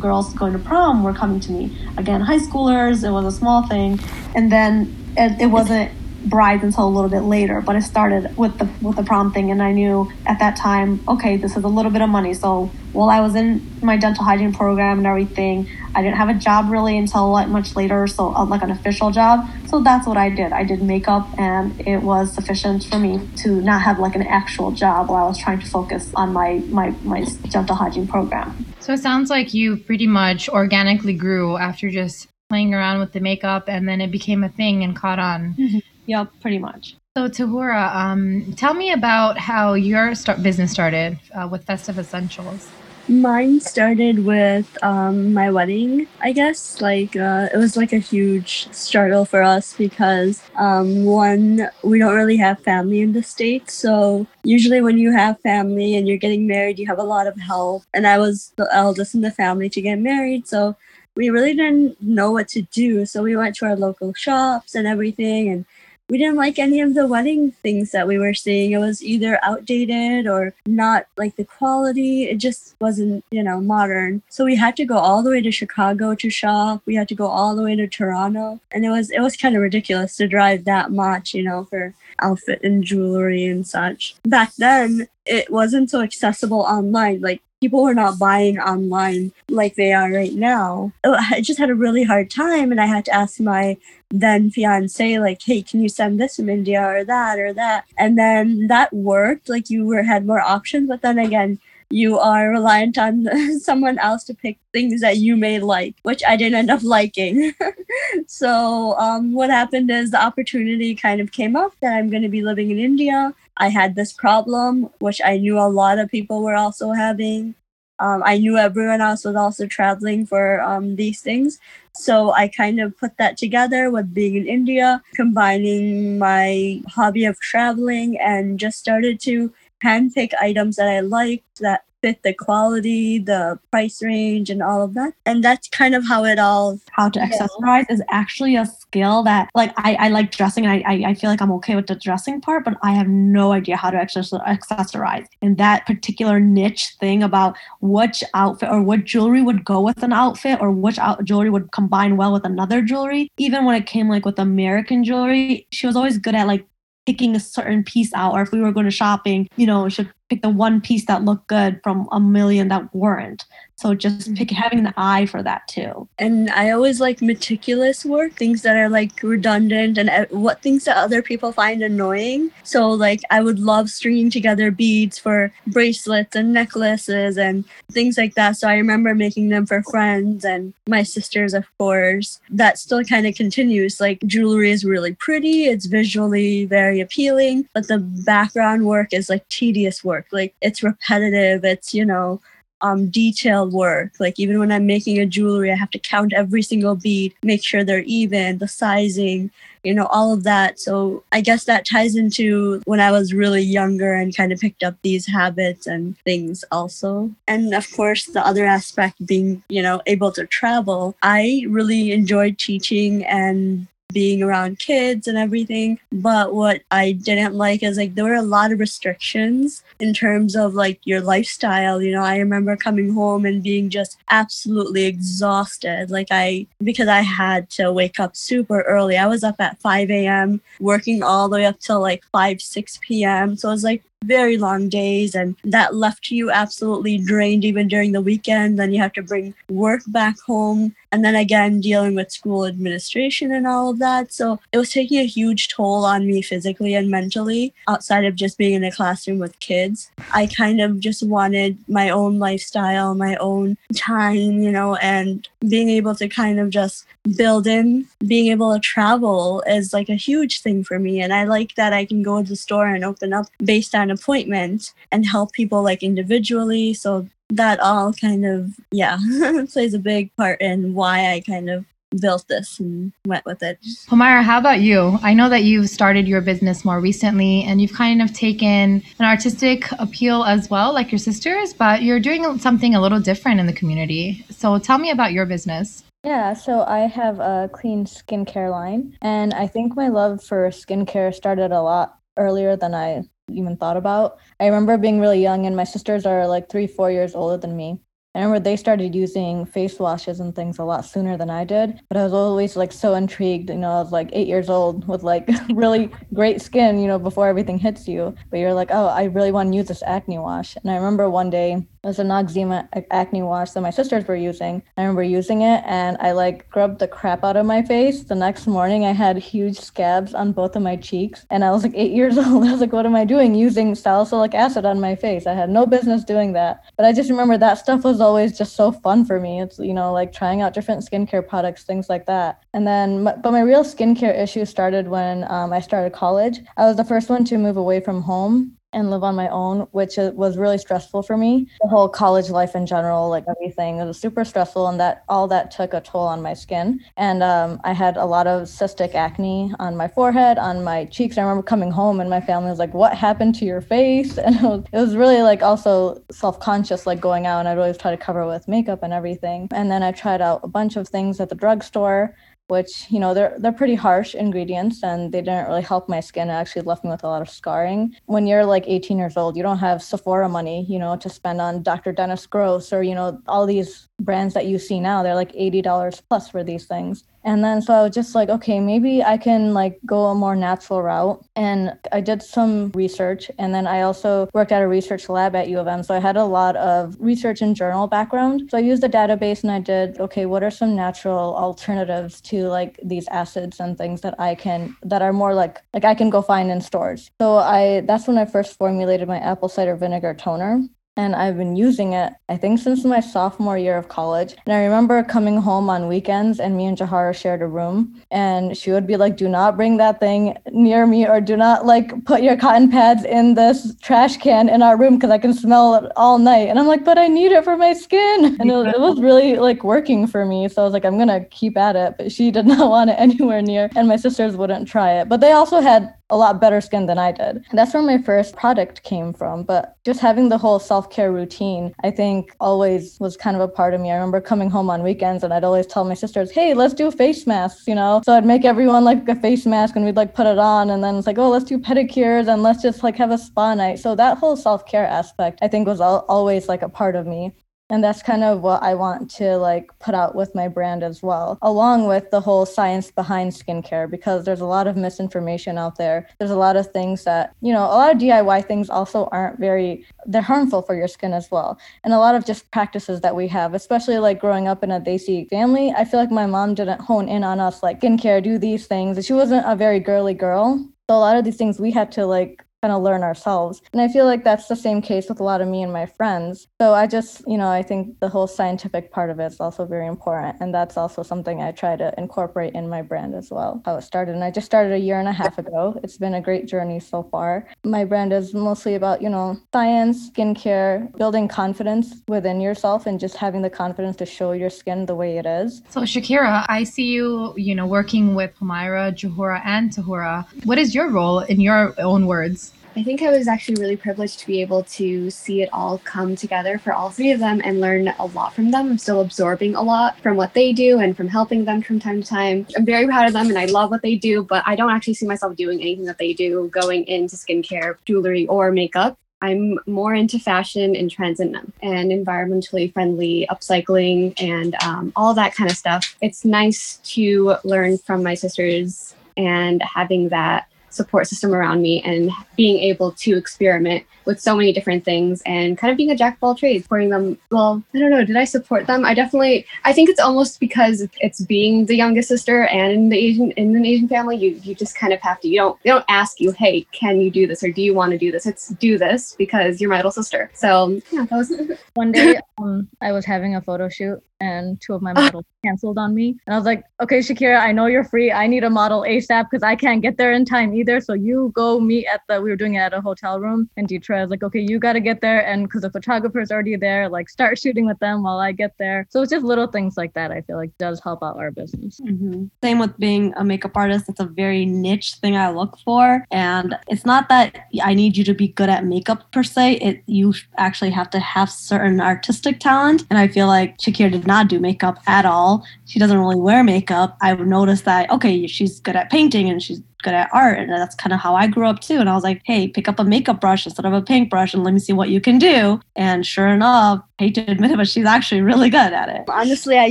girls 0.00 0.34
going 0.34 0.54
to 0.54 0.58
prom 0.58 1.04
were 1.04 1.14
coming 1.14 1.38
to 1.38 1.52
me. 1.52 1.76
Again, 1.96 2.20
high 2.20 2.38
schoolers, 2.38 3.06
it 3.06 3.12
was 3.12 3.32
a 3.32 3.36
small 3.38 3.64
thing. 3.68 4.00
And 4.34 4.50
then 4.50 4.96
it, 5.16 5.42
it 5.42 5.46
wasn't 5.46 5.92
brides 6.24 6.64
until 6.64 6.86
a 6.86 6.90
little 6.90 7.10
bit 7.10 7.20
later 7.20 7.60
but 7.60 7.76
it 7.76 7.82
started 7.82 8.36
with 8.36 8.58
the 8.58 8.68
with 8.82 8.96
the 8.96 9.02
prom 9.02 9.32
thing 9.32 9.50
and 9.50 9.62
i 9.62 9.72
knew 9.72 10.10
at 10.26 10.38
that 10.38 10.56
time 10.56 11.00
okay 11.08 11.36
this 11.36 11.56
is 11.56 11.64
a 11.64 11.68
little 11.68 11.90
bit 11.90 12.02
of 12.02 12.08
money. 12.08 12.34
So 12.34 12.70
while 12.92 13.10
i 13.10 13.20
was 13.20 13.34
in 13.34 13.64
my 13.82 13.96
dental 13.96 14.24
hygiene 14.24 14.52
program 14.52 14.98
and 14.98 15.06
everything 15.06 15.68
i 15.94 16.02
didn't 16.02 16.16
have 16.16 16.28
a 16.28 16.34
job 16.34 16.70
really 16.70 16.96
until 16.98 17.30
like 17.30 17.48
much 17.48 17.76
later 17.76 18.06
so 18.06 18.34
uh, 18.34 18.44
like 18.44 18.62
an 18.62 18.70
official 18.70 19.10
job. 19.10 19.46
So 19.68 19.80
that's 19.80 20.06
what 20.06 20.16
i 20.16 20.28
did. 20.28 20.52
I 20.52 20.64
did 20.64 20.82
makeup 20.82 21.26
and 21.38 21.80
it 21.86 21.98
was 21.98 22.32
sufficient 22.32 22.84
for 22.84 22.98
me 22.98 23.20
to 23.36 23.60
not 23.60 23.82
have 23.82 23.98
like 23.98 24.14
an 24.14 24.22
actual 24.22 24.72
job 24.72 25.08
while 25.08 25.24
i 25.24 25.28
was 25.28 25.38
trying 25.38 25.60
to 25.60 25.66
focus 25.66 26.10
on 26.14 26.32
my 26.32 26.62
my 26.68 26.90
my 27.04 27.24
dental 27.50 27.76
hygiene 27.76 28.06
program. 28.06 28.66
So 28.80 28.92
it 28.92 28.98
sounds 28.98 29.30
like 29.30 29.54
you 29.54 29.76
pretty 29.76 30.06
much 30.06 30.48
organically 30.48 31.14
grew 31.14 31.56
after 31.56 31.90
just 31.90 32.28
playing 32.48 32.74
around 32.74 32.98
with 33.00 33.12
the 33.12 33.20
makeup 33.20 33.64
and 33.68 33.88
then 33.88 34.00
it 34.00 34.10
became 34.10 34.42
a 34.42 34.48
thing 34.48 34.82
and 34.82 34.96
caught 34.96 35.18
on. 35.18 35.54
Mm-hmm. 35.58 35.78
Yeah, 36.08 36.24
pretty 36.40 36.58
much. 36.58 36.96
So, 37.14 37.28
Tahura, 37.28 37.94
um, 37.94 38.54
tell 38.56 38.72
me 38.72 38.92
about 38.92 39.36
how 39.36 39.74
your 39.74 40.14
start 40.14 40.42
business 40.42 40.72
started 40.72 41.18
uh, 41.34 41.46
with 41.50 41.64
Festive 41.64 41.98
Essentials. 41.98 42.66
Mine 43.10 43.60
started 43.60 44.24
with 44.24 44.82
um, 44.82 45.34
my 45.34 45.50
wedding, 45.50 46.06
I 46.22 46.32
guess. 46.32 46.80
Like, 46.80 47.14
uh, 47.14 47.50
it 47.52 47.58
was 47.58 47.76
like 47.76 47.92
a 47.92 47.98
huge 47.98 48.72
struggle 48.72 49.26
for 49.26 49.42
us 49.42 49.74
because, 49.74 50.42
um, 50.56 51.04
one, 51.04 51.68
we 51.84 51.98
don't 51.98 52.14
really 52.14 52.38
have 52.38 52.58
family 52.60 53.02
in 53.02 53.12
the 53.12 53.22
States. 53.22 53.74
So, 53.74 54.26
usually 54.42 54.80
when 54.80 54.96
you 54.96 55.12
have 55.12 55.38
family 55.40 55.94
and 55.94 56.08
you're 56.08 56.16
getting 56.16 56.46
married, 56.46 56.78
you 56.78 56.86
have 56.86 56.98
a 56.98 57.02
lot 57.02 57.26
of 57.26 57.38
help. 57.38 57.82
And 57.92 58.06
I 58.06 58.16
was 58.16 58.54
the 58.56 58.68
eldest 58.72 59.14
in 59.14 59.20
the 59.20 59.30
family 59.30 59.68
to 59.70 59.82
get 59.82 59.98
married. 59.98 60.48
So, 60.48 60.74
we 61.16 61.28
really 61.28 61.54
didn't 61.54 62.00
know 62.00 62.30
what 62.30 62.48
to 62.48 62.62
do. 62.62 63.04
So, 63.04 63.22
we 63.22 63.36
went 63.36 63.56
to 63.56 63.66
our 63.66 63.76
local 63.76 64.14
shops 64.14 64.74
and 64.74 64.86
everything. 64.86 65.50
And 65.50 65.66
we 66.08 66.18
didn't 66.18 66.36
like 66.36 66.58
any 66.58 66.80
of 66.80 66.94
the 66.94 67.06
wedding 67.06 67.52
things 67.62 67.90
that 67.92 68.06
we 68.06 68.18
were 68.18 68.34
seeing. 68.34 68.72
It 68.72 68.78
was 68.78 69.02
either 69.02 69.38
outdated 69.42 70.26
or 70.26 70.54
not 70.66 71.06
like 71.16 71.36
the 71.36 71.44
quality. 71.44 72.24
It 72.24 72.38
just 72.38 72.74
wasn't, 72.80 73.24
you 73.30 73.42
know, 73.42 73.60
modern. 73.60 74.22
So 74.28 74.44
we 74.44 74.56
had 74.56 74.76
to 74.76 74.84
go 74.84 74.96
all 74.96 75.22
the 75.22 75.30
way 75.30 75.42
to 75.42 75.52
Chicago 75.52 76.14
to 76.14 76.30
shop. 76.30 76.82
We 76.86 76.94
had 76.94 77.08
to 77.08 77.14
go 77.14 77.26
all 77.26 77.54
the 77.54 77.62
way 77.62 77.76
to 77.76 77.86
Toronto. 77.86 78.60
And 78.72 78.84
it 78.84 78.90
was 78.90 79.10
it 79.10 79.20
was 79.20 79.36
kind 79.36 79.54
of 79.54 79.62
ridiculous 79.62 80.16
to 80.16 80.28
drive 80.28 80.64
that 80.64 80.90
much, 80.90 81.34
you 81.34 81.42
know, 81.42 81.64
for 81.64 81.94
outfit 82.20 82.60
and 82.62 82.82
jewelry 82.82 83.44
and 83.44 83.66
such. 83.66 84.16
Back 84.24 84.54
then, 84.56 85.08
it 85.26 85.50
wasn't 85.50 85.90
so 85.90 86.00
accessible 86.00 86.60
online. 86.60 87.20
Like 87.20 87.42
people 87.60 87.82
were 87.82 87.94
not 87.94 88.18
buying 88.18 88.58
online 88.58 89.32
like 89.48 89.74
they 89.74 89.92
are 89.92 90.10
right 90.10 90.34
now. 90.34 90.92
Oh, 91.04 91.16
I 91.30 91.40
just 91.40 91.58
had 91.58 91.70
a 91.70 91.74
really 91.74 92.04
hard 92.04 92.30
time, 92.30 92.70
and 92.70 92.80
I 92.80 92.86
had 92.86 93.04
to 93.06 93.14
ask 93.14 93.40
my 93.40 93.76
then 94.10 94.50
fiance, 94.50 95.18
like, 95.18 95.42
"Hey, 95.42 95.62
can 95.62 95.82
you 95.82 95.88
send 95.88 96.18
this 96.20 96.36
from 96.36 96.48
India 96.48 96.82
or 96.82 97.04
that 97.04 97.38
or 97.38 97.52
that?" 97.54 97.84
And 97.98 98.18
then 98.18 98.68
that 98.68 98.92
worked. 98.92 99.48
Like 99.48 99.70
you 99.70 99.86
were 99.86 100.02
had 100.02 100.26
more 100.26 100.40
options, 100.40 100.88
but 100.88 101.02
then 101.02 101.18
again, 101.18 101.58
you 101.90 102.18
are 102.18 102.50
reliant 102.50 102.98
on 102.98 103.26
someone 103.60 103.98
else 103.98 104.24
to 104.24 104.34
pick 104.34 104.58
things 104.72 105.00
that 105.00 105.16
you 105.16 105.36
may 105.36 105.58
like, 105.58 105.96
which 106.02 106.22
I 106.26 106.36
didn't 106.36 106.58
end 106.58 106.70
up 106.70 106.82
liking. 106.82 107.54
so 108.26 108.94
um, 108.98 109.32
what 109.32 109.50
happened 109.50 109.90
is 109.90 110.10
the 110.10 110.22
opportunity 110.22 110.94
kind 110.94 111.20
of 111.20 111.32
came 111.32 111.56
up 111.56 111.72
that 111.80 111.94
I'm 111.94 112.10
going 112.10 112.22
to 112.22 112.28
be 112.28 112.42
living 112.42 112.70
in 112.70 112.78
India 112.78 113.34
I 113.58 113.68
had 113.68 113.94
this 113.94 114.12
problem, 114.12 114.88
which 115.00 115.20
I 115.24 115.36
knew 115.36 115.58
a 115.58 115.68
lot 115.68 115.98
of 115.98 116.10
people 116.10 116.42
were 116.42 116.54
also 116.54 116.92
having. 116.92 117.54
Um, 118.00 118.22
I 118.24 118.38
knew 118.38 118.56
everyone 118.56 119.00
else 119.00 119.24
was 119.24 119.34
also 119.34 119.66
traveling 119.66 120.24
for 120.24 120.60
um, 120.60 120.94
these 120.94 121.20
things. 121.20 121.58
So 121.94 122.30
I 122.30 122.46
kind 122.46 122.78
of 122.78 122.96
put 122.96 123.16
that 123.18 123.36
together 123.36 123.90
with 123.90 124.14
being 124.14 124.36
in 124.36 124.46
India, 124.46 125.02
combining 125.14 126.16
my 126.18 126.80
hobby 126.86 127.24
of 127.24 127.40
traveling, 127.40 128.16
and 128.20 128.60
just 128.60 128.78
started 128.78 129.18
to 129.22 129.52
handpick 129.82 130.32
items 130.40 130.76
that 130.76 130.88
I 130.88 131.00
liked 131.00 131.60
that 131.60 131.84
fit 132.02 132.22
the 132.22 132.32
quality, 132.32 133.18
the 133.18 133.58
price 133.70 134.02
range, 134.02 134.50
and 134.50 134.62
all 134.62 134.82
of 134.82 134.94
that. 134.94 135.14
And 135.26 135.42
that's 135.42 135.68
kind 135.68 135.94
of 135.94 136.06
how 136.06 136.24
it 136.24 136.38
all. 136.38 136.78
How 136.90 137.08
to 137.08 137.18
accessorize 137.18 137.90
is 137.90 138.02
actually 138.08 138.56
a 138.56 138.66
skill 138.66 139.22
that, 139.24 139.50
like, 139.54 139.72
I, 139.76 139.94
I 139.94 140.08
like 140.08 140.30
dressing 140.30 140.64
and 140.64 140.72
I, 140.72 140.90
I, 140.90 141.10
I 141.10 141.14
feel 141.14 141.30
like 141.30 141.40
I'm 141.40 141.52
okay 141.52 141.76
with 141.76 141.86
the 141.86 141.96
dressing 141.96 142.40
part, 142.40 142.64
but 142.64 142.76
I 142.82 142.92
have 142.92 143.08
no 143.08 143.52
idea 143.52 143.76
how 143.76 143.90
to 143.90 143.96
accessorize. 143.96 145.26
And 145.42 145.56
that 145.58 145.86
particular 145.86 146.40
niche 146.40 146.94
thing 147.00 147.22
about 147.22 147.56
which 147.80 148.22
outfit 148.34 148.68
or 148.70 148.82
what 148.82 149.04
jewelry 149.04 149.42
would 149.42 149.64
go 149.64 149.80
with 149.80 150.02
an 150.02 150.12
outfit 150.12 150.60
or 150.60 150.70
which 150.70 150.98
out- 150.98 151.24
jewelry 151.24 151.50
would 151.50 151.72
combine 151.72 152.16
well 152.16 152.32
with 152.32 152.44
another 152.44 152.82
jewelry. 152.82 153.30
Even 153.38 153.64
when 153.64 153.74
it 153.74 153.86
came 153.86 154.08
like 154.08 154.24
with 154.24 154.38
American 154.38 155.04
jewelry, 155.04 155.66
she 155.70 155.86
was 155.86 155.96
always 155.96 156.18
good 156.18 156.34
at 156.34 156.46
like 156.46 156.64
picking 157.08 157.34
a 157.34 157.40
certain 157.40 157.82
piece 157.82 158.12
out 158.12 158.34
or 158.34 158.42
if 158.42 158.52
we 158.52 158.60
were 158.60 158.70
going 158.70 158.84
to 158.84 158.90
shopping 158.90 159.48
you 159.56 159.66
know 159.66 159.88
should 159.88 160.12
pick 160.28 160.42
the 160.42 160.50
one 160.50 160.78
piece 160.78 161.06
that 161.06 161.24
looked 161.24 161.46
good 161.46 161.80
from 161.82 162.06
a 162.12 162.20
million 162.20 162.68
that 162.68 162.94
weren't 162.94 163.46
so 163.78 163.94
just 163.94 164.26
mm-hmm. 164.26 164.34
pick 164.34 164.50
having 164.50 164.82
the 164.82 164.94
eye 164.96 165.24
for 165.26 165.40
that 165.40 165.68
too. 165.68 166.08
And 166.18 166.50
I 166.50 166.70
always 166.70 167.00
like 167.00 167.22
meticulous 167.22 168.04
work, 168.04 168.32
things 168.32 168.62
that 168.62 168.76
are 168.76 168.88
like 168.88 169.22
redundant 169.22 169.98
and 169.98 170.10
uh, 170.10 170.26
what 170.30 170.60
things 170.62 170.84
that 170.84 170.96
other 170.96 171.22
people 171.22 171.52
find 171.52 171.80
annoying. 171.80 172.50
So 172.64 172.90
like 172.90 173.20
I 173.30 173.40
would 173.40 173.60
love 173.60 173.88
stringing 173.88 174.30
together 174.30 174.72
beads 174.72 175.16
for 175.16 175.52
bracelets 175.68 176.34
and 176.34 176.52
necklaces 176.52 177.38
and 177.38 177.64
things 177.92 178.18
like 178.18 178.34
that. 178.34 178.56
So 178.56 178.68
I 178.68 178.74
remember 178.74 179.14
making 179.14 179.50
them 179.50 179.64
for 179.64 179.84
friends 179.84 180.44
and 180.44 180.74
my 180.88 181.04
sisters, 181.04 181.54
of 181.54 181.64
course. 181.78 182.40
That 182.50 182.78
still 182.78 183.04
kind 183.04 183.28
of 183.28 183.36
continues. 183.36 184.00
Like 184.00 184.18
jewelry 184.26 184.72
is 184.72 184.84
really 184.84 185.14
pretty, 185.14 185.66
it's 185.66 185.86
visually 185.86 186.64
very 186.64 186.98
appealing, 187.00 187.68
but 187.74 187.86
the 187.86 187.98
background 187.98 188.86
work 188.86 189.12
is 189.12 189.30
like 189.30 189.48
tedious 189.50 190.02
work. 190.02 190.26
Like 190.32 190.52
it's 190.60 190.82
repetitive. 190.82 191.64
It's, 191.64 191.94
you 191.94 192.04
know, 192.04 192.40
um, 192.80 193.08
detailed 193.08 193.72
work. 193.72 194.12
Like 194.18 194.38
even 194.38 194.58
when 194.58 194.72
I'm 194.72 194.86
making 194.86 195.18
a 195.18 195.26
jewelry, 195.26 195.72
I 195.72 195.76
have 195.76 195.90
to 195.90 195.98
count 195.98 196.32
every 196.32 196.62
single 196.62 196.94
bead, 196.94 197.34
make 197.42 197.64
sure 197.64 197.84
they're 197.84 198.00
even, 198.00 198.58
the 198.58 198.68
sizing, 198.68 199.50
you 199.82 199.94
know, 199.94 200.06
all 200.06 200.32
of 200.32 200.44
that. 200.44 200.78
So 200.78 201.22
I 201.32 201.40
guess 201.40 201.64
that 201.64 201.86
ties 201.86 202.16
into 202.16 202.80
when 202.84 203.00
I 203.00 203.10
was 203.10 203.32
really 203.32 203.62
younger 203.62 204.14
and 204.14 204.36
kind 204.36 204.52
of 204.52 204.60
picked 204.60 204.82
up 204.82 204.96
these 205.02 205.26
habits 205.26 205.86
and 205.86 206.18
things 206.20 206.64
also. 206.70 207.30
And 207.46 207.74
of 207.74 207.90
course, 207.92 208.26
the 208.26 208.46
other 208.46 208.64
aspect 208.64 209.24
being, 209.24 209.62
you 209.68 209.82
know, 209.82 210.00
able 210.06 210.32
to 210.32 210.46
travel. 210.46 211.16
I 211.22 211.64
really 211.68 212.12
enjoyed 212.12 212.58
teaching 212.58 213.24
and 213.24 213.86
being 214.12 214.42
around 214.42 214.78
kids 214.78 215.28
and 215.28 215.36
everything. 215.36 215.98
But 216.10 216.54
what 216.54 216.80
I 216.90 217.12
didn't 217.12 217.54
like 217.54 217.82
is 217.82 217.98
like 217.98 218.14
there 218.14 218.24
were 218.24 218.34
a 218.34 218.42
lot 218.42 218.72
of 218.72 218.80
restrictions 218.80 219.82
in 220.00 220.14
terms 220.14 220.56
of 220.56 220.74
like 220.74 220.98
your 221.04 221.20
lifestyle. 221.20 222.00
You 222.00 222.12
know, 222.12 222.22
I 222.22 222.38
remember 222.38 222.76
coming 222.76 223.12
home 223.12 223.44
and 223.44 223.62
being 223.62 223.90
just 223.90 224.18
absolutely 224.30 225.04
exhausted. 225.04 226.10
Like 226.10 226.28
I, 226.30 226.66
because 226.82 227.08
I 227.08 227.20
had 227.20 227.68
to 227.70 227.92
wake 227.92 228.18
up 228.18 228.34
super 228.36 228.82
early. 228.82 229.18
I 229.18 229.26
was 229.26 229.44
up 229.44 229.60
at 229.60 229.78
5 229.78 230.10
a.m., 230.10 230.60
working 230.80 231.22
all 231.22 231.48
the 231.48 231.56
way 231.56 231.66
up 231.66 231.78
till 231.80 232.00
like 232.00 232.24
5, 232.32 232.62
6 232.62 232.98
p.m. 233.02 233.56
So 233.56 233.68
it 233.68 233.72
was 233.72 233.84
like 233.84 234.02
very 234.24 234.56
long 234.56 234.88
days 234.88 235.34
and 235.34 235.56
that 235.64 235.94
left 235.94 236.30
you 236.30 236.50
absolutely 236.50 237.18
drained 237.18 237.64
even 237.64 237.88
during 237.88 238.12
the 238.12 238.20
weekend. 238.20 238.78
Then 238.78 238.92
you 238.92 239.00
have 239.00 239.12
to 239.14 239.22
bring 239.22 239.54
work 239.68 240.02
back 240.08 240.38
home 240.40 240.94
and 241.10 241.24
then 241.24 241.34
again 241.34 241.80
dealing 241.80 242.14
with 242.14 242.30
school 242.30 242.66
administration 242.66 243.52
and 243.52 243.66
all 243.66 243.90
of 243.90 243.98
that. 243.98 244.32
So 244.32 244.60
it 244.72 244.78
was 244.78 244.90
taking 244.90 245.18
a 245.18 245.26
huge 245.26 245.68
toll 245.68 246.04
on 246.04 246.26
me 246.26 246.42
physically 246.42 246.94
and 246.94 247.10
mentally 247.10 247.72
outside 247.86 248.24
of 248.24 248.34
just 248.34 248.58
being 248.58 248.74
in 248.74 248.84
a 248.84 248.92
classroom 248.92 249.38
with 249.38 249.58
kids. 249.60 250.10
I 250.32 250.46
kind 250.46 250.80
of 250.80 251.00
just 251.00 251.22
wanted 251.22 251.78
my 251.88 252.10
own 252.10 252.38
lifestyle 252.38 253.14
my 253.14 253.36
own 253.36 253.76
time 253.94 254.34
you 254.34 254.70
know 254.70 254.96
and 254.96 255.48
being 255.68 255.88
able 255.88 256.14
to 256.14 256.28
kind 256.28 256.60
of 256.60 256.70
just 256.70 257.06
build 257.36 257.66
in. 257.66 258.06
Being 258.26 258.50
able 258.50 258.74
to 258.74 258.80
travel 258.80 259.62
is 259.66 259.92
like 259.92 260.08
a 260.08 260.14
huge 260.14 260.60
thing 260.60 260.84
for 260.84 260.98
me 260.98 261.20
and 261.20 261.32
i 261.32 261.44
like 261.44 261.74
that 261.76 261.92
i 261.92 262.04
can 262.04 262.22
go 262.22 262.42
to 262.42 262.48
the 262.48 262.56
store 262.56 262.86
and 262.86 263.04
open 263.04 263.32
up 263.32 263.46
based 263.64 263.94
on 263.94 264.07
appointment 264.10 264.92
and 265.12 265.26
help 265.26 265.52
people 265.52 265.82
like 265.82 266.02
individually 266.02 266.94
so 266.94 267.28
that 267.50 267.80
all 267.80 268.12
kind 268.12 268.44
of 268.44 268.74
yeah 268.90 269.18
plays 269.72 269.94
a 269.94 269.98
big 269.98 270.34
part 270.36 270.60
in 270.60 270.94
why 270.94 271.32
i 271.32 271.40
kind 271.40 271.70
of 271.70 271.84
built 272.20 272.46
this 272.48 272.78
and 272.78 273.12
went 273.26 273.44
with 273.44 273.62
it. 273.62 273.78
Humaira, 274.08 274.42
how 274.42 274.58
about 274.58 274.80
you? 274.80 275.18
I 275.22 275.34
know 275.34 275.48
that 275.48 275.64
you've 275.64 275.88
started 275.88 276.26
your 276.26 276.40
business 276.40 276.84
more 276.84 277.00
recently 277.00 277.62
and 277.64 277.80
you've 277.80 277.92
kind 277.92 278.22
of 278.22 278.32
taken 278.32 279.02
an 279.18 279.26
artistic 279.26 279.90
appeal 279.98 280.44
as 280.44 280.70
well, 280.70 280.92
like 280.92 281.12
your 281.12 281.18
sisters, 281.18 281.72
but 281.72 282.02
you're 282.02 282.20
doing 282.20 282.58
something 282.58 282.94
a 282.94 283.00
little 283.00 283.20
different 283.20 283.60
in 283.60 283.66
the 283.66 283.72
community. 283.72 284.44
So 284.50 284.78
tell 284.78 284.98
me 284.98 285.10
about 285.10 285.32
your 285.32 285.46
business. 285.46 286.04
Yeah, 286.24 286.54
so 286.54 286.82
I 286.82 287.00
have 287.00 287.38
a 287.38 287.70
clean 287.72 288.04
skincare 288.04 288.70
line, 288.70 289.16
and 289.22 289.54
I 289.54 289.68
think 289.68 289.94
my 289.94 290.08
love 290.08 290.42
for 290.42 290.68
skincare 290.70 291.32
started 291.32 291.70
a 291.70 291.80
lot 291.80 292.18
earlier 292.36 292.76
than 292.76 292.92
I 292.92 293.22
even 293.50 293.76
thought 293.76 293.96
about. 293.96 294.38
I 294.60 294.66
remember 294.66 294.98
being 294.98 295.20
really 295.20 295.40
young, 295.42 295.66
and 295.66 295.76
my 295.76 295.84
sisters 295.84 296.26
are 296.26 296.46
like 296.46 296.68
three, 296.68 296.86
four 296.86 297.10
years 297.10 297.34
older 297.34 297.56
than 297.56 297.76
me. 297.76 298.00
I 298.38 298.42
remember 298.42 298.60
they 298.60 298.76
started 298.76 299.16
using 299.16 299.66
face 299.66 299.98
washes 299.98 300.38
and 300.38 300.54
things 300.54 300.78
a 300.78 300.84
lot 300.84 301.04
sooner 301.04 301.36
than 301.36 301.50
I 301.50 301.64
did, 301.64 302.00
but 302.08 302.16
I 302.16 302.22
was 302.22 302.32
always 302.32 302.76
like 302.76 302.92
so 302.92 303.14
intrigued. 303.14 303.68
You 303.68 303.76
know, 303.76 303.90
I 303.90 304.00
was 304.00 304.12
like 304.12 304.30
eight 304.32 304.46
years 304.46 304.70
old 304.70 305.08
with 305.08 305.24
like 305.24 305.48
really 305.74 306.08
great 306.32 306.62
skin, 306.62 307.00
you 307.00 307.08
know, 307.08 307.18
before 307.18 307.48
everything 307.48 307.78
hits 307.78 308.06
you. 308.06 308.36
But 308.50 308.60
you're 308.60 308.74
like, 308.74 308.90
oh, 308.92 309.06
I 309.06 309.24
really 309.24 309.50
want 309.50 309.72
to 309.72 309.76
use 309.76 309.88
this 309.88 310.04
acne 310.06 310.38
wash. 310.38 310.76
And 310.76 310.88
I 310.88 310.94
remember 310.94 311.28
one 311.28 311.50
day 311.50 311.84
it 312.04 312.06
was 312.06 312.20
a 312.20 312.22
Noxzema 312.22 312.88
acne 313.10 313.42
wash 313.42 313.72
that 313.72 313.80
my 313.80 313.90
sisters 313.90 314.24
were 314.28 314.36
using. 314.36 314.84
I 314.96 315.02
remember 315.02 315.24
using 315.24 315.62
it 315.62 315.82
and 315.84 316.16
I 316.20 316.30
like 316.30 316.64
scrubbed 316.68 317.00
the 317.00 317.08
crap 317.08 317.42
out 317.42 317.56
of 317.56 317.66
my 317.66 317.82
face. 317.82 318.22
The 318.22 318.36
next 318.36 318.68
morning 318.68 319.04
I 319.04 319.10
had 319.10 319.36
huge 319.36 319.80
scabs 319.80 320.32
on 320.32 320.52
both 320.52 320.76
of 320.76 320.82
my 320.82 320.94
cheeks 320.94 321.44
and 321.50 321.64
I 321.64 321.72
was 321.72 321.82
like 321.82 321.94
eight 321.96 322.12
years 322.18 322.38
old. 322.38 322.64
I 322.64 322.70
was 322.70 322.80
like, 322.80 322.92
what 322.92 323.04
am 323.04 323.16
I 323.16 323.24
doing 323.24 323.56
using 323.56 323.96
salicylic 323.96 324.54
acid 324.54 324.84
on 324.84 325.00
my 325.00 325.16
face? 325.16 325.46
I 325.46 325.54
had 325.54 325.70
no 325.70 325.86
business 325.86 326.22
doing 326.22 326.52
that. 326.52 326.84
But 326.96 327.04
I 327.04 327.12
just 327.12 327.30
remember 327.30 327.58
that 327.58 327.78
stuff 327.78 328.04
was 328.04 328.20
always 328.28 328.56
just 328.56 328.76
so 328.76 328.92
fun 328.92 329.24
for 329.24 329.40
me. 329.40 329.60
It's, 329.60 329.78
you 329.78 329.94
know, 329.94 330.12
like 330.12 330.32
trying 330.32 330.62
out 330.62 330.74
different 330.74 331.04
skincare 331.04 331.46
products, 331.46 331.82
things 331.82 332.08
like 332.08 332.26
that. 332.26 332.62
And 332.74 332.86
then, 332.86 333.24
but 333.24 333.42
my 333.44 333.62
real 333.62 333.82
skincare 333.82 334.38
issue 334.38 334.64
started 334.64 335.08
when 335.08 335.50
um, 335.50 335.72
I 335.72 335.80
started 335.80 336.12
college. 336.12 336.60
I 336.76 336.84
was 336.84 336.96
the 336.96 337.04
first 337.04 337.28
one 337.28 337.44
to 337.46 337.58
move 337.58 337.76
away 337.76 338.00
from 338.00 338.22
home 338.22 338.77
and 338.92 339.10
live 339.10 339.22
on 339.22 339.34
my 339.34 339.48
own, 339.48 339.80
which 339.92 340.16
was 340.16 340.56
really 340.56 340.78
stressful 340.78 341.22
for 341.22 341.36
me. 341.36 341.68
The 341.82 341.88
whole 341.88 342.08
college 342.08 342.48
life 342.48 342.74
in 342.74 342.86
general, 342.86 343.28
like 343.28 343.44
everything, 343.48 343.98
was 343.98 344.18
super 344.18 344.44
stressful, 344.44 344.86
and 344.88 344.98
that 344.98 345.24
all 345.28 345.46
that 345.48 345.70
took 345.70 345.92
a 345.92 346.00
toll 346.00 346.26
on 346.26 346.40
my 346.40 346.54
skin. 346.54 347.00
And 347.16 347.42
um, 347.42 347.80
I 347.84 347.92
had 347.92 348.16
a 348.16 348.24
lot 348.24 348.46
of 348.46 348.62
cystic 348.62 349.14
acne 349.14 349.72
on 349.78 349.96
my 349.96 350.08
forehead, 350.08 350.58
on 350.58 350.82
my 350.84 351.04
cheeks. 351.06 351.36
I 351.36 351.42
remember 351.42 351.62
coming 351.62 351.90
home, 351.90 352.20
and 352.20 352.30
my 352.30 352.40
family 352.40 352.70
was 352.70 352.78
like, 352.78 352.94
"What 352.94 353.14
happened 353.14 353.54
to 353.56 353.64
your 353.64 353.80
face?" 353.80 354.38
And 354.48 354.56
it 354.56 354.62
was, 354.62 354.84
it 354.92 354.98
was 354.98 355.16
really 355.16 355.42
like 355.42 355.62
also 355.62 356.22
self 356.30 356.58
conscious, 356.58 357.06
like 357.06 357.20
going 357.20 357.46
out, 357.46 357.60
and 357.60 357.68
I'd 357.68 357.78
always 357.78 357.98
try 357.98 358.10
to 358.10 358.16
cover 358.16 358.46
with 358.46 358.66
makeup 358.68 359.02
and 359.02 359.12
everything. 359.12 359.68
And 359.72 359.90
then 359.90 360.02
I 360.02 360.12
tried 360.12 360.40
out 360.40 360.60
a 360.62 360.68
bunch 360.68 360.96
of 360.96 361.06
things 361.08 361.38
at 361.40 361.50
the 361.50 361.54
drugstore 361.54 362.34
which 362.68 363.10
you 363.10 363.18
know 363.18 363.34
they're 363.34 363.54
they're 363.58 363.72
pretty 363.72 363.94
harsh 363.94 364.34
ingredients 364.34 365.02
and 365.02 365.32
they 365.32 365.40
didn't 365.40 365.66
really 365.66 365.82
help 365.82 366.08
my 366.08 366.20
skin. 366.20 366.48
It 366.48 366.52
actually 366.52 366.82
left 366.82 367.04
me 367.04 367.10
with 367.10 367.24
a 367.24 367.28
lot 367.28 367.42
of 367.42 367.50
scarring. 367.50 368.14
When 368.26 368.46
you're 368.46 368.64
like 368.64 368.84
18 368.86 369.18
years 369.18 369.36
old, 369.36 369.56
you 369.56 369.62
don't 369.62 369.78
have 369.78 370.02
Sephora 370.02 370.48
money, 370.48 370.86
you 370.88 370.98
know, 370.98 371.16
to 371.16 371.28
spend 371.28 371.60
on 371.60 371.82
Dr. 371.82 372.12
Dennis 372.12 372.46
Gross 372.46 372.92
or 372.92 373.02
you 373.02 373.14
know 373.14 373.40
all 373.48 373.66
these 373.66 374.08
brands 374.20 374.54
that 374.54 374.66
you 374.66 374.78
see 374.78 375.00
now. 375.00 375.22
They're 375.22 375.34
like 375.34 375.52
$80 375.52 376.22
plus 376.28 376.48
for 376.48 376.64
these 376.64 376.86
things. 376.86 377.24
And 377.48 377.64
then 377.64 377.80
so 377.80 377.94
I 377.94 378.02
was 378.02 378.14
just 378.14 378.34
like, 378.34 378.50
okay, 378.50 378.78
maybe 378.78 379.24
I 379.24 379.38
can 379.38 379.72
like 379.72 379.98
go 380.04 380.26
a 380.26 380.34
more 380.34 380.54
natural 380.54 381.02
route. 381.02 381.42
And 381.56 381.94
I 382.12 382.20
did 382.20 382.42
some 382.42 382.90
research 382.90 383.50
and 383.58 383.74
then 383.74 383.86
I 383.86 384.02
also 384.02 384.50
worked 384.52 384.70
at 384.70 384.82
a 384.82 384.86
research 384.86 385.30
lab 385.30 385.56
at 385.56 385.66
U 385.70 385.78
of 385.78 385.88
M. 385.88 386.02
So 386.02 386.14
I 386.14 386.20
had 386.20 386.36
a 386.36 386.44
lot 386.44 386.76
of 386.76 387.16
research 387.18 387.62
and 387.62 387.74
journal 387.74 388.06
background. 388.06 388.68
So 388.70 388.76
I 388.76 388.82
used 388.82 389.02
the 389.02 389.08
database 389.08 389.62
and 389.62 389.72
I 389.72 389.80
did, 389.80 390.20
okay, 390.20 390.44
what 390.44 390.62
are 390.62 390.70
some 390.70 390.94
natural 390.94 391.56
alternatives 391.56 392.42
to 392.42 392.68
like 392.68 393.00
these 393.02 393.26
acids 393.28 393.80
and 393.80 393.96
things 393.96 394.20
that 394.20 394.38
I 394.38 394.54
can 394.54 394.94
that 395.04 395.22
are 395.22 395.32
more 395.32 395.54
like 395.54 395.80
like 395.94 396.04
I 396.04 396.14
can 396.14 396.28
go 396.28 396.42
find 396.42 396.70
in 396.70 396.82
stores. 396.82 397.30
So 397.40 397.56
I 397.56 398.02
that's 398.02 398.28
when 398.28 398.36
I 398.36 398.44
first 398.44 398.76
formulated 398.76 399.26
my 399.26 399.38
apple 399.38 399.70
cider 399.70 399.96
vinegar 399.96 400.34
toner 400.34 400.82
and 401.18 401.34
I've 401.34 401.56
been 401.56 401.74
using 401.74 402.12
it, 402.12 402.32
I 402.48 402.56
think, 402.56 402.78
since 402.78 403.04
my 403.04 403.18
sophomore 403.18 403.76
year 403.76 403.98
of 403.98 404.08
college. 404.08 404.54
And 404.64 404.72
I 404.72 404.84
remember 404.84 405.24
coming 405.24 405.56
home 405.60 405.90
on 405.90 406.06
weekends, 406.06 406.60
and 406.60 406.76
me 406.76 406.86
and 406.86 406.96
Jahara 406.96 407.34
shared 407.34 407.60
a 407.60 407.66
room, 407.66 408.22
and 408.30 408.76
she 408.76 408.92
would 408.92 409.04
be 409.04 409.16
like, 409.16 409.36
Do 409.36 409.48
not 409.48 409.76
bring 409.76 409.96
that 409.96 410.20
thing 410.20 410.56
near 410.70 411.06
me, 411.06 411.26
or 411.26 411.40
do 411.40 411.56
not 411.56 411.84
like 411.84 412.24
put 412.24 412.42
your 412.42 412.56
cotton 412.56 412.88
pads 412.88 413.24
in 413.24 413.54
this 413.54 413.96
trash 414.00 414.36
can 414.36 414.68
in 414.68 414.80
our 414.80 414.96
room 414.96 415.16
because 415.16 415.30
I 415.30 415.38
can 415.38 415.52
smell 415.52 415.96
it 415.96 416.12
all 416.14 416.38
night. 416.38 416.68
And 416.68 416.78
I'm 416.78 416.86
like, 416.86 417.04
But 417.04 417.18
I 417.18 417.26
need 417.26 417.50
it 417.50 417.64
for 417.64 417.76
my 417.76 417.92
skin. 417.92 418.56
And 418.60 418.70
it, 418.70 418.94
it 418.94 419.00
was 419.00 419.20
really 419.20 419.56
like 419.56 419.82
working 419.82 420.26
for 420.26 420.44
me. 420.44 420.68
So 420.68 420.82
I 420.82 420.84
was 420.84 420.92
like, 420.92 421.04
I'm 421.04 421.16
going 421.16 421.28
to 421.28 421.44
keep 421.46 421.76
at 421.76 421.96
it. 421.96 422.14
But 422.16 422.30
she 422.30 422.50
did 422.50 422.66
not 422.74 422.90
want 422.90 423.10
it 423.10 423.14
anywhere 423.18 423.60
near, 423.60 423.90
and 423.96 424.06
my 424.06 424.16
sisters 424.16 424.56
wouldn't 424.56 424.86
try 424.86 425.20
it. 425.20 425.28
But 425.28 425.40
they 425.40 425.50
also 425.50 425.80
had 425.80 426.14
a 426.30 426.36
lot 426.36 426.60
better 426.60 426.80
skin 426.80 427.06
than 427.06 427.18
I 427.18 427.32
did. 427.32 427.64
That's 427.72 427.94
where 427.94 428.02
my 428.02 428.18
first 428.18 428.56
product 428.56 429.02
came 429.02 429.32
from. 429.32 429.62
But 429.62 429.96
just 430.04 430.20
having 430.20 430.48
the 430.48 430.58
whole 430.58 430.78
self 430.78 431.10
care 431.10 431.32
routine, 431.32 431.94
I 432.04 432.10
think 432.10 432.54
always 432.60 433.18
was 433.20 433.36
kind 433.36 433.56
of 433.56 433.62
a 433.62 433.68
part 433.68 433.94
of 433.94 434.00
me. 434.00 434.10
I 434.10 434.14
remember 434.14 434.40
coming 434.40 434.70
home 434.70 434.90
on 434.90 435.02
weekends 435.02 435.44
and 435.44 435.52
I'd 435.52 435.64
always 435.64 435.86
tell 435.86 436.04
my 436.04 436.14
sisters, 436.14 436.50
hey, 436.50 436.74
let's 436.74 436.94
do 436.94 437.10
face 437.10 437.46
masks, 437.46 437.86
you 437.86 437.94
know? 437.94 438.22
So 438.24 438.32
I'd 438.34 438.46
make 438.46 438.64
everyone 438.64 439.04
like 439.04 439.28
a 439.28 439.36
face 439.36 439.66
mask 439.66 439.96
and 439.96 440.04
we'd 440.04 440.16
like 440.16 440.34
put 440.34 440.46
it 440.46 440.58
on. 440.58 440.90
And 440.90 441.02
then 441.02 441.16
it's 441.16 441.26
like, 441.26 441.38
oh, 441.38 441.48
let's 441.48 441.64
do 441.64 441.78
pedicures 441.78 442.52
and 442.52 442.62
let's 442.62 442.82
just 442.82 443.02
like 443.02 443.16
have 443.16 443.30
a 443.30 443.38
spa 443.38 443.74
night. 443.74 443.98
So 443.98 444.14
that 444.14 444.38
whole 444.38 444.56
self 444.56 444.86
care 444.86 445.06
aspect, 445.06 445.60
I 445.62 445.68
think, 445.68 445.86
was 445.86 446.00
al- 446.00 446.26
always 446.28 446.68
like 446.68 446.82
a 446.82 446.88
part 446.88 447.16
of 447.16 447.26
me 447.26 447.52
and 447.90 448.02
that's 448.02 448.22
kind 448.22 448.44
of 448.44 448.60
what 448.60 448.82
i 448.82 448.94
want 448.94 449.30
to 449.30 449.56
like 449.56 449.90
put 449.98 450.14
out 450.14 450.34
with 450.34 450.54
my 450.54 450.68
brand 450.68 451.02
as 451.02 451.22
well 451.22 451.58
along 451.62 452.06
with 452.06 452.30
the 452.30 452.40
whole 452.40 452.66
science 452.66 453.10
behind 453.10 453.52
skincare 453.52 454.10
because 454.10 454.44
there's 454.44 454.60
a 454.60 454.66
lot 454.66 454.86
of 454.86 454.96
misinformation 454.96 455.78
out 455.78 455.96
there. 455.96 456.28
There's 456.38 456.50
a 456.50 456.56
lot 456.56 456.76
of 456.76 456.90
things 456.90 457.24
that 457.24 457.54
you 457.60 457.72
know 457.72 457.84
a 457.84 457.96
lot 458.00 458.14
of 458.14 458.18
diy 458.18 458.66
things 458.66 458.90
also 458.90 459.28
aren't 459.32 459.58
very 459.58 460.04
they're 460.26 460.42
harmful 460.42 460.82
for 460.82 460.94
your 460.94 461.08
skin 461.08 461.32
as 461.32 461.50
well. 461.50 461.78
And 462.04 462.12
a 462.12 462.18
lot 462.18 462.34
of 462.34 462.44
just 462.44 462.70
practices 462.70 463.20
that 463.20 463.34
we 463.34 463.48
have 463.48 463.74
especially 463.74 464.18
like 464.18 464.40
growing 464.40 464.68
up 464.68 464.82
in 464.82 464.90
a 464.90 465.00
desi 465.00 465.48
family 465.48 465.92
i 465.96 466.04
feel 466.04 466.20
like 466.20 466.30
my 466.30 466.46
mom 466.46 466.74
didn't 466.74 467.00
hone 467.00 467.28
in 467.28 467.44
on 467.44 467.60
us 467.60 467.82
like 467.82 468.00
skincare 468.00 468.42
do 468.42 468.58
these 468.58 468.86
things. 468.86 469.24
She 469.24 469.32
wasn't 469.32 469.64
a 469.66 469.76
very 469.76 470.00
girly 470.00 470.34
girl. 470.34 470.84
So 471.08 471.16
a 471.16 471.18
lot 471.18 471.36
of 471.36 471.44
these 471.44 471.56
things 471.56 471.80
we 471.80 471.90
had 471.90 472.12
to 472.12 472.26
like 472.26 472.64
kind 472.82 472.94
of 472.94 473.02
learn 473.02 473.24
ourselves. 473.24 473.82
And 473.92 474.00
I 474.00 474.06
feel 474.08 474.24
like 474.24 474.44
that's 474.44 474.68
the 474.68 474.76
same 474.76 475.02
case 475.02 475.28
with 475.28 475.40
a 475.40 475.42
lot 475.42 475.60
of 475.60 475.66
me 475.66 475.82
and 475.82 475.92
my 475.92 476.06
friends. 476.06 476.68
So 476.80 476.94
I 476.94 477.08
just, 477.08 477.42
you 477.46 477.58
know, 477.58 477.68
I 477.68 477.82
think 477.82 478.20
the 478.20 478.28
whole 478.28 478.46
scientific 478.46 479.10
part 479.10 479.30
of 479.30 479.40
it 479.40 479.46
is 479.46 479.60
also 479.60 479.84
very 479.84 480.06
important. 480.06 480.56
And 480.60 480.72
that's 480.72 480.96
also 480.96 481.24
something 481.24 481.60
I 481.60 481.72
try 481.72 481.96
to 481.96 482.14
incorporate 482.16 482.74
in 482.74 482.88
my 482.88 483.02
brand 483.02 483.34
as 483.34 483.50
well, 483.50 483.82
how 483.84 483.96
it 483.96 484.02
started. 484.02 484.34
And 484.36 484.44
I 484.44 484.52
just 484.52 484.66
started 484.66 484.92
a 484.92 484.98
year 484.98 485.18
and 485.18 485.26
a 485.26 485.32
half 485.32 485.58
ago. 485.58 485.98
It's 486.04 486.18
been 486.18 486.34
a 486.34 486.40
great 486.40 486.66
journey 486.66 487.00
so 487.00 487.24
far. 487.24 487.66
My 487.84 488.04
brand 488.04 488.32
is 488.32 488.54
mostly 488.54 488.94
about, 488.94 489.22
you 489.22 489.28
know, 489.28 489.56
science, 489.72 490.30
skincare, 490.30 491.16
building 491.16 491.48
confidence 491.48 492.22
within 492.28 492.60
yourself 492.60 493.06
and 493.06 493.18
just 493.18 493.36
having 493.36 493.62
the 493.62 493.70
confidence 493.70 494.14
to 494.16 494.26
show 494.26 494.52
your 494.52 494.70
skin 494.70 495.06
the 495.06 495.16
way 495.16 495.38
it 495.38 495.46
is. 495.46 495.82
So 495.88 496.02
Shakira, 496.02 496.64
I 496.68 496.84
see 496.84 497.06
you, 497.06 497.54
you 497.56 497.74
know, 497.74 497.86
working 497.86 498.36
with 498.36 498.54
Humaira, 498.60 499.12
Juhura, 499.12 499.60
and 499.64 499.90
Tahura. 499.90 500.46
What 500.64 500.78
is 500.78 500.94
your 500.94 501.08
role 501.10 501.40
in 501.40 501.60
your 501.60 501.94
own 501.98 502.26
words? 502.26 502.67
I 502.98 503.04
think 503.04 503.22
I 503.22 503.30
was 503.30 503.46
actually 503.46 503.80
really 503.80 503.96
privileged 503.96 504.40
to 504.40 504.46
be 504.48 504.60
able 504.60 504.82
to 504.82 505.30
see 505.30 505.62
it 505.62 505.68
all 505.72 505.98
come 505.98 506.34
together 506.34 506.80
for 506.80 506.92
all 506.92 507.10
three 507.10 507.30
of 507.30 507.38
them 507.38 507.60
and 507.64 507.80
learn 507.80 508.08
a 508.18 508.26
lot 508.26 508.54
from 508.54 508.72
them. 508.72 508.90
I'm 508.90 508.98
still 508.98 509.20
absorbing 509.20 509.76
a 509.76 509.82
lot 509.82 510.18
from 510.18 510.36
what 510.36 510.52
they 510.52 510.72
do 510.72 510.98
and 510.98 511.16
from 511.16 511.28
helping 511.28 511.64
them 511.64 511.80
from 511.80 512.00
time 512.00 512.20
to 512.20 512.28
time. 512.28 512.66
I'm 512.76 512.84
very 512.84 513.06
proud 513.06 513.28
of 513.28 513.34
them 513.34 513.50
and 513.50 513.56
I 513.56 513.66
love 513.66 513.92
what 513.92 514.02
they 514.02 514.16
do, 514.16 514.42
but 514.42 514.64
I 514.66 514.74
don't 514.74 514.90
actually 514.90 515.14
see 515.14 515.28
myself 515.28 515.54
doing 515.54 515.80
anything 515.80 516.06
that 516.06 516.18
they 516.18 516.32
do 516.32 516.68
going 516.72 517.04
into 517.04 517.36
skincare, 517.36 517.98
jewelry, 518.04 518.48
or 518.48 518.72
makeup. 518.72 519.16
I'm 519.42 519.78
more 519.86 520.12
into 520.12 520.40
fashion 520.40 520.96
and 520.96 521.08
trends 521.08 521.38
and, 521.38 521.56
and 521.80 522.10
environmentally 522.10 522.92
friendly 522.92 523.46
upcycling 523.48 524.34
and 524.42 524.74
um, 524.82 525.12
all 525.14 525.34
that 525.34 525.54
kind 525.54 525.70
of 525.70 525.76
stuff. 525.76 526.16
It's 526.20 526.44
nice 526.44 526.96
to 527.14 527.58
learn 527.62 527.98
from 527.98 528.24
my 528.24 528.34
sisters 528.34 529.14
and 529.36 529.80
having 529.82 530.30
that 530.30 530.66
support 530.90 531.26
system 531.26 531.54
around 531.54 531.82
me 531.82 532.02
and 532.02 532.30
being 532.56 532.78
able 532.78 533.12
to 533.12 533.36
experiment 533.36 534.04
with 534.24 534.40
so 534.40 534.54
many 534.54 534.72
different 534.72 535.04
things 535.04 535.42
and 535.46 535.78
kind 535.78 535.90
of 535.90 535.96
being 535.96 536.10
a 536.10 536.16
jack 536.16 536.34
of 536.34 536.42
all 536.42 536.54
trades, 536.54 536.84
supporting 536.84 537.08
them. 537.08 537.38
Well, 537.50 537.82
I 537.94 537.98
don't 537.98 538.10
know. 538.10 538.24
Did 538.24 538.36
I 538.36 538.44
support 538.44 538.86
them? 538.86 539.04
I 539.04 539.14
definitely. 539.14 539.66
I 539.84 539.92
think 539.92 540.10
it's 540.10 540.20
almost 540.20 540.60
because 540.60 541.08
it's 541.20 541.40
being 541.40 541.86
the 541.86 541.96
youngest 541.96 542.28
sister 542.28 542.66
and 542.66 542.92
in 542.92 543.08
the 543.08 543.16
Asian 543.16 543.50
in 543.52 543.74
an 543.74 543.86
Asian 543.86 544.06
family, 544.06 544.36
you 544.36 544.50
you 544.62 544.74
just 544.74 544.94
kind 544.96 545.12
of 545.12 545.20
have 545.22 545.40
to. 545.40 545.48
You 545.48 545.56
don't 545.56 545.82
they 545.82 545.90
don't 545.90 546.04
ask 546.08 546.40
you, 546.40 546.52
hey, 546.52 546.86
can 546.92 547.20
you 547.20 547.30
do 547.30 547.46
this 547.46 547.62
or 547.62 547.70
do 547.70 547.80
you 547.82 547.94
want 547.94 548.12
to 548.12 548.18
do 548.18 548.30
this? 548.30 548.46
It's 548.46 548.68
do 548.68 548.98
this 548.98 549.34
because 549.38 549.80
you're 549.80 549.90
my 549.90 549.96
little 549.96 550.12
sister. 550.12 550.50
So 550.54 551.00
yeah, 551.10 551.24
that 551.24 551.36
was. 551.36 551.52
One 551.94 552.12
day, 552.12 552.38
um, 552.58 552.88
I 553.00 553.12
was 553.12 553.24
having 553.24 553.56
a 553.56 553.62
photo 553.62 553.88
shoot 553.88 554.22
and 554.40 554.80
two 554.80 554.94
of 554.94 555.02
my 555.02 555.12
models 555.12 555.44
canceled 555.64 555.98
on 555.98 556.14
me. 556.14 556.36
And 556.46 556.54
I 556.54 556.58
was 556.58 556.64
like, 556.64 556.84
okay, 557.00 557.18
Shakira, 557.18 557.58
I 557.60 557.72
know 557.72 557.86
you're 557.86 558.04
free. 558.04 558.30
I 558.30 558.46
need 558.46 558.64
a 558.64 558.70
model 558.70 559.02
ASAP 559.02 559.46
because 559.50 559.62
I 559.62 559.74
can't 559.74 560.02
get 560.02 560.16
there 560.16 560.32
in 560.32 560.44
time 560.44 560.72
either. 560.78 561.00
So 561.00 561.12
you 561.12 561.50
go 561.54 561.80
meet 561.80 562.06
at 562.06 562.22
the, 562.28 562.40
we 562.40 562.50
were 562.50 562.56
doing 562.56 562.74
it 562.74 562.78
at 562.80 562.94
a 562.94 563.00
hotel 563.00 563.40
room 563.40 563.68
in 563.76 563.86
Detroit. 563.86 564.18
I 564.18 564.22
was 564.22 564.30
like, 564.30 564.42
okay, 564.42 564.60
you 564.60 564.78
got 564.78 564.94
to 564.94 565.00
get 565.00 565.20
there. 565.20 565.44
And 565.46 565.64
because 565.64 565.82
the 565.82 565.90
photographer's 565.90 566.50
already 566.50 566.76
there, 566.76 567.08
like 567.08 567.28
start 567.28 567.58
shooting 567.62 567.86
with 567.86 567.98
them 567.98 568.22
while 568.22 568.38
I 568.38 568.52
get 568.52 568.74
there. 568.78 569.06
So 569.10 569.22
it's 569.22 569.30
just 569.30 569.44
little 569.44 569.66
things 569.66 569.96
like 569.96 570.14
that 570.14 570.30
I 570.30 570.42
feel 570.42 570.56
like 570.56 570.76
does 570.78 571.00
help 571.00 571.22
out 571.22 571.36
our 571.36 571.50
business. 571.50 572.00
Mm-hmm. 572.00 572.46
Same 572.62 572.78
with 572.78 572.96
being 572.98 573.32
a 573.36 573.44
makeup 573.44 573.76
artist. 573.76 574.08
It's 574.08 574.20
a 574.20 574.26
very 574.26 574.64
niche 574.64 575.14
thing 575.14 575.36
I 575.36 575.50
look 575.50 575.78
for. 575.84 576.24
And 576.30 576.76
it's 576.88 577.04
not 577.04 577.28
that 577.28 577.66
I 577.82 577.94
need 577.94 578.16
you 578.16 578.24
to 578.24 578.34
be 578.34 578.48
good 578.48 578.68
at 578.68 578.84
makeup 578.84 579.30
per 579.32 579.42
se. 579.42 579.74
It 579.74 580.02
You 580.06 580.34
actually 580.56 580.90
have 580.90 581.10
to 581.10 581.18
have 581.18 581.50
certain 581.50 582.00
artistic 582.00 582.60
talent. 582.60 583.04
And 583.10 583.18
I 583.18 583.28
feel 583.28 583.46
like 583.46 583.78
Shakira 583.78 584.12
did 584.12 584.26
not 584.26 584.48
do 584.48 584.58
makeup 584.58 585.00
at 585.06 585.24
all. 585.24 585.64
She 585.86 585.98
doesn't 585.98 586.18
really 586.18 586.36
wear 586.36 586.62
makeup. 586.62 587.16
I 587.20 587.34
would 587.34 587.48
notice 587.48 587.82
that, 587.82 588.10
okay, 588.10 588.46
she's 588.46 588.80
good 588.80 588.96
at 588.96 589.10
painting 589.10 589.48
and 589.48 589.62
she's 589.62 589.80
good 590.02 590.14
at 590.14 590.30
art. 590.32 590.58
And 590.58 590.70
that's 590.70 590.94
kind 590.94 591.12
of 591.12 591.20
how 591.20 591.34
I 591.34 591.46
grew 591.46 591.66
up 591.66 591.80
too. 591.80 591.98
And 591.98 592.08
I 592.08 592.14
was 592.14 592.24
like, 592.24 592.42
hey, 592.44 592.68
pick 592.68 592.88
up 592.88 592.98
a 592.98 593.04
makeup 593.04 593.40
brush 593.40 593.66
instead 593.66 593.84
of 593.84 593.92
a 593.92 594.02
paintbrush 594.02 594.54
and 594.54 594.64
let 594.64 594.74
me 594.74 594.80
see 594.80 594.92
what 594.92 595.10
you 595.10 595.20
can 595.20 595.38
do. 595.38 595.80
And 595.96 596.24
sure 596.24 596.48
enough, 596.48 597.02
hate 597.18 597.34
to 597.34 597.50
admit 597.50 597.72
it, 597.72 597.76
but 597.76 597.88
she's 597.88 598.06
actually 598.06 598.40
really 598.40 598.70
good 598.70 598.92
at 598.92 599.08
it. 599.08 599.24
Honestly, 599.28 599.76
I 599.76 599.90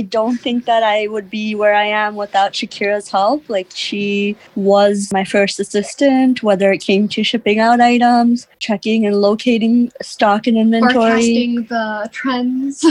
don't 0.00 0.38
think 0.38 0.64
that 0.64 0.82
I 0.82 1.08
would 1.08 1.28
be 1.28 1.54
where 1.54 1.74
I 1.74 1.84
am 1.84 2.16
without 2.16 2.52
Shakira's 2.52 3.10
help. 3.10 3.48
Like, 3.50 3.68
she 3.74 4.34
was 4.54 5.12
my 5.12 5.24
first 5.24 5.60
assistant, 5.60 6.42
whether 6.42 6.72
it 6.72 6.78
came 6.78 7.06
to 7.08 7.22
shipping 7.22 7.58
out 7.58 7.80
items, 7.80 8.48
checking 8.60 9.04
and 9.04 9.20
locating 9.20 9.92
stock 10.00 10.46
and 10.46 10.56
inventory, 10.56 10.94
forecasting 10.94 11.54
the 11.64 12.08
trends, 12.12 12.82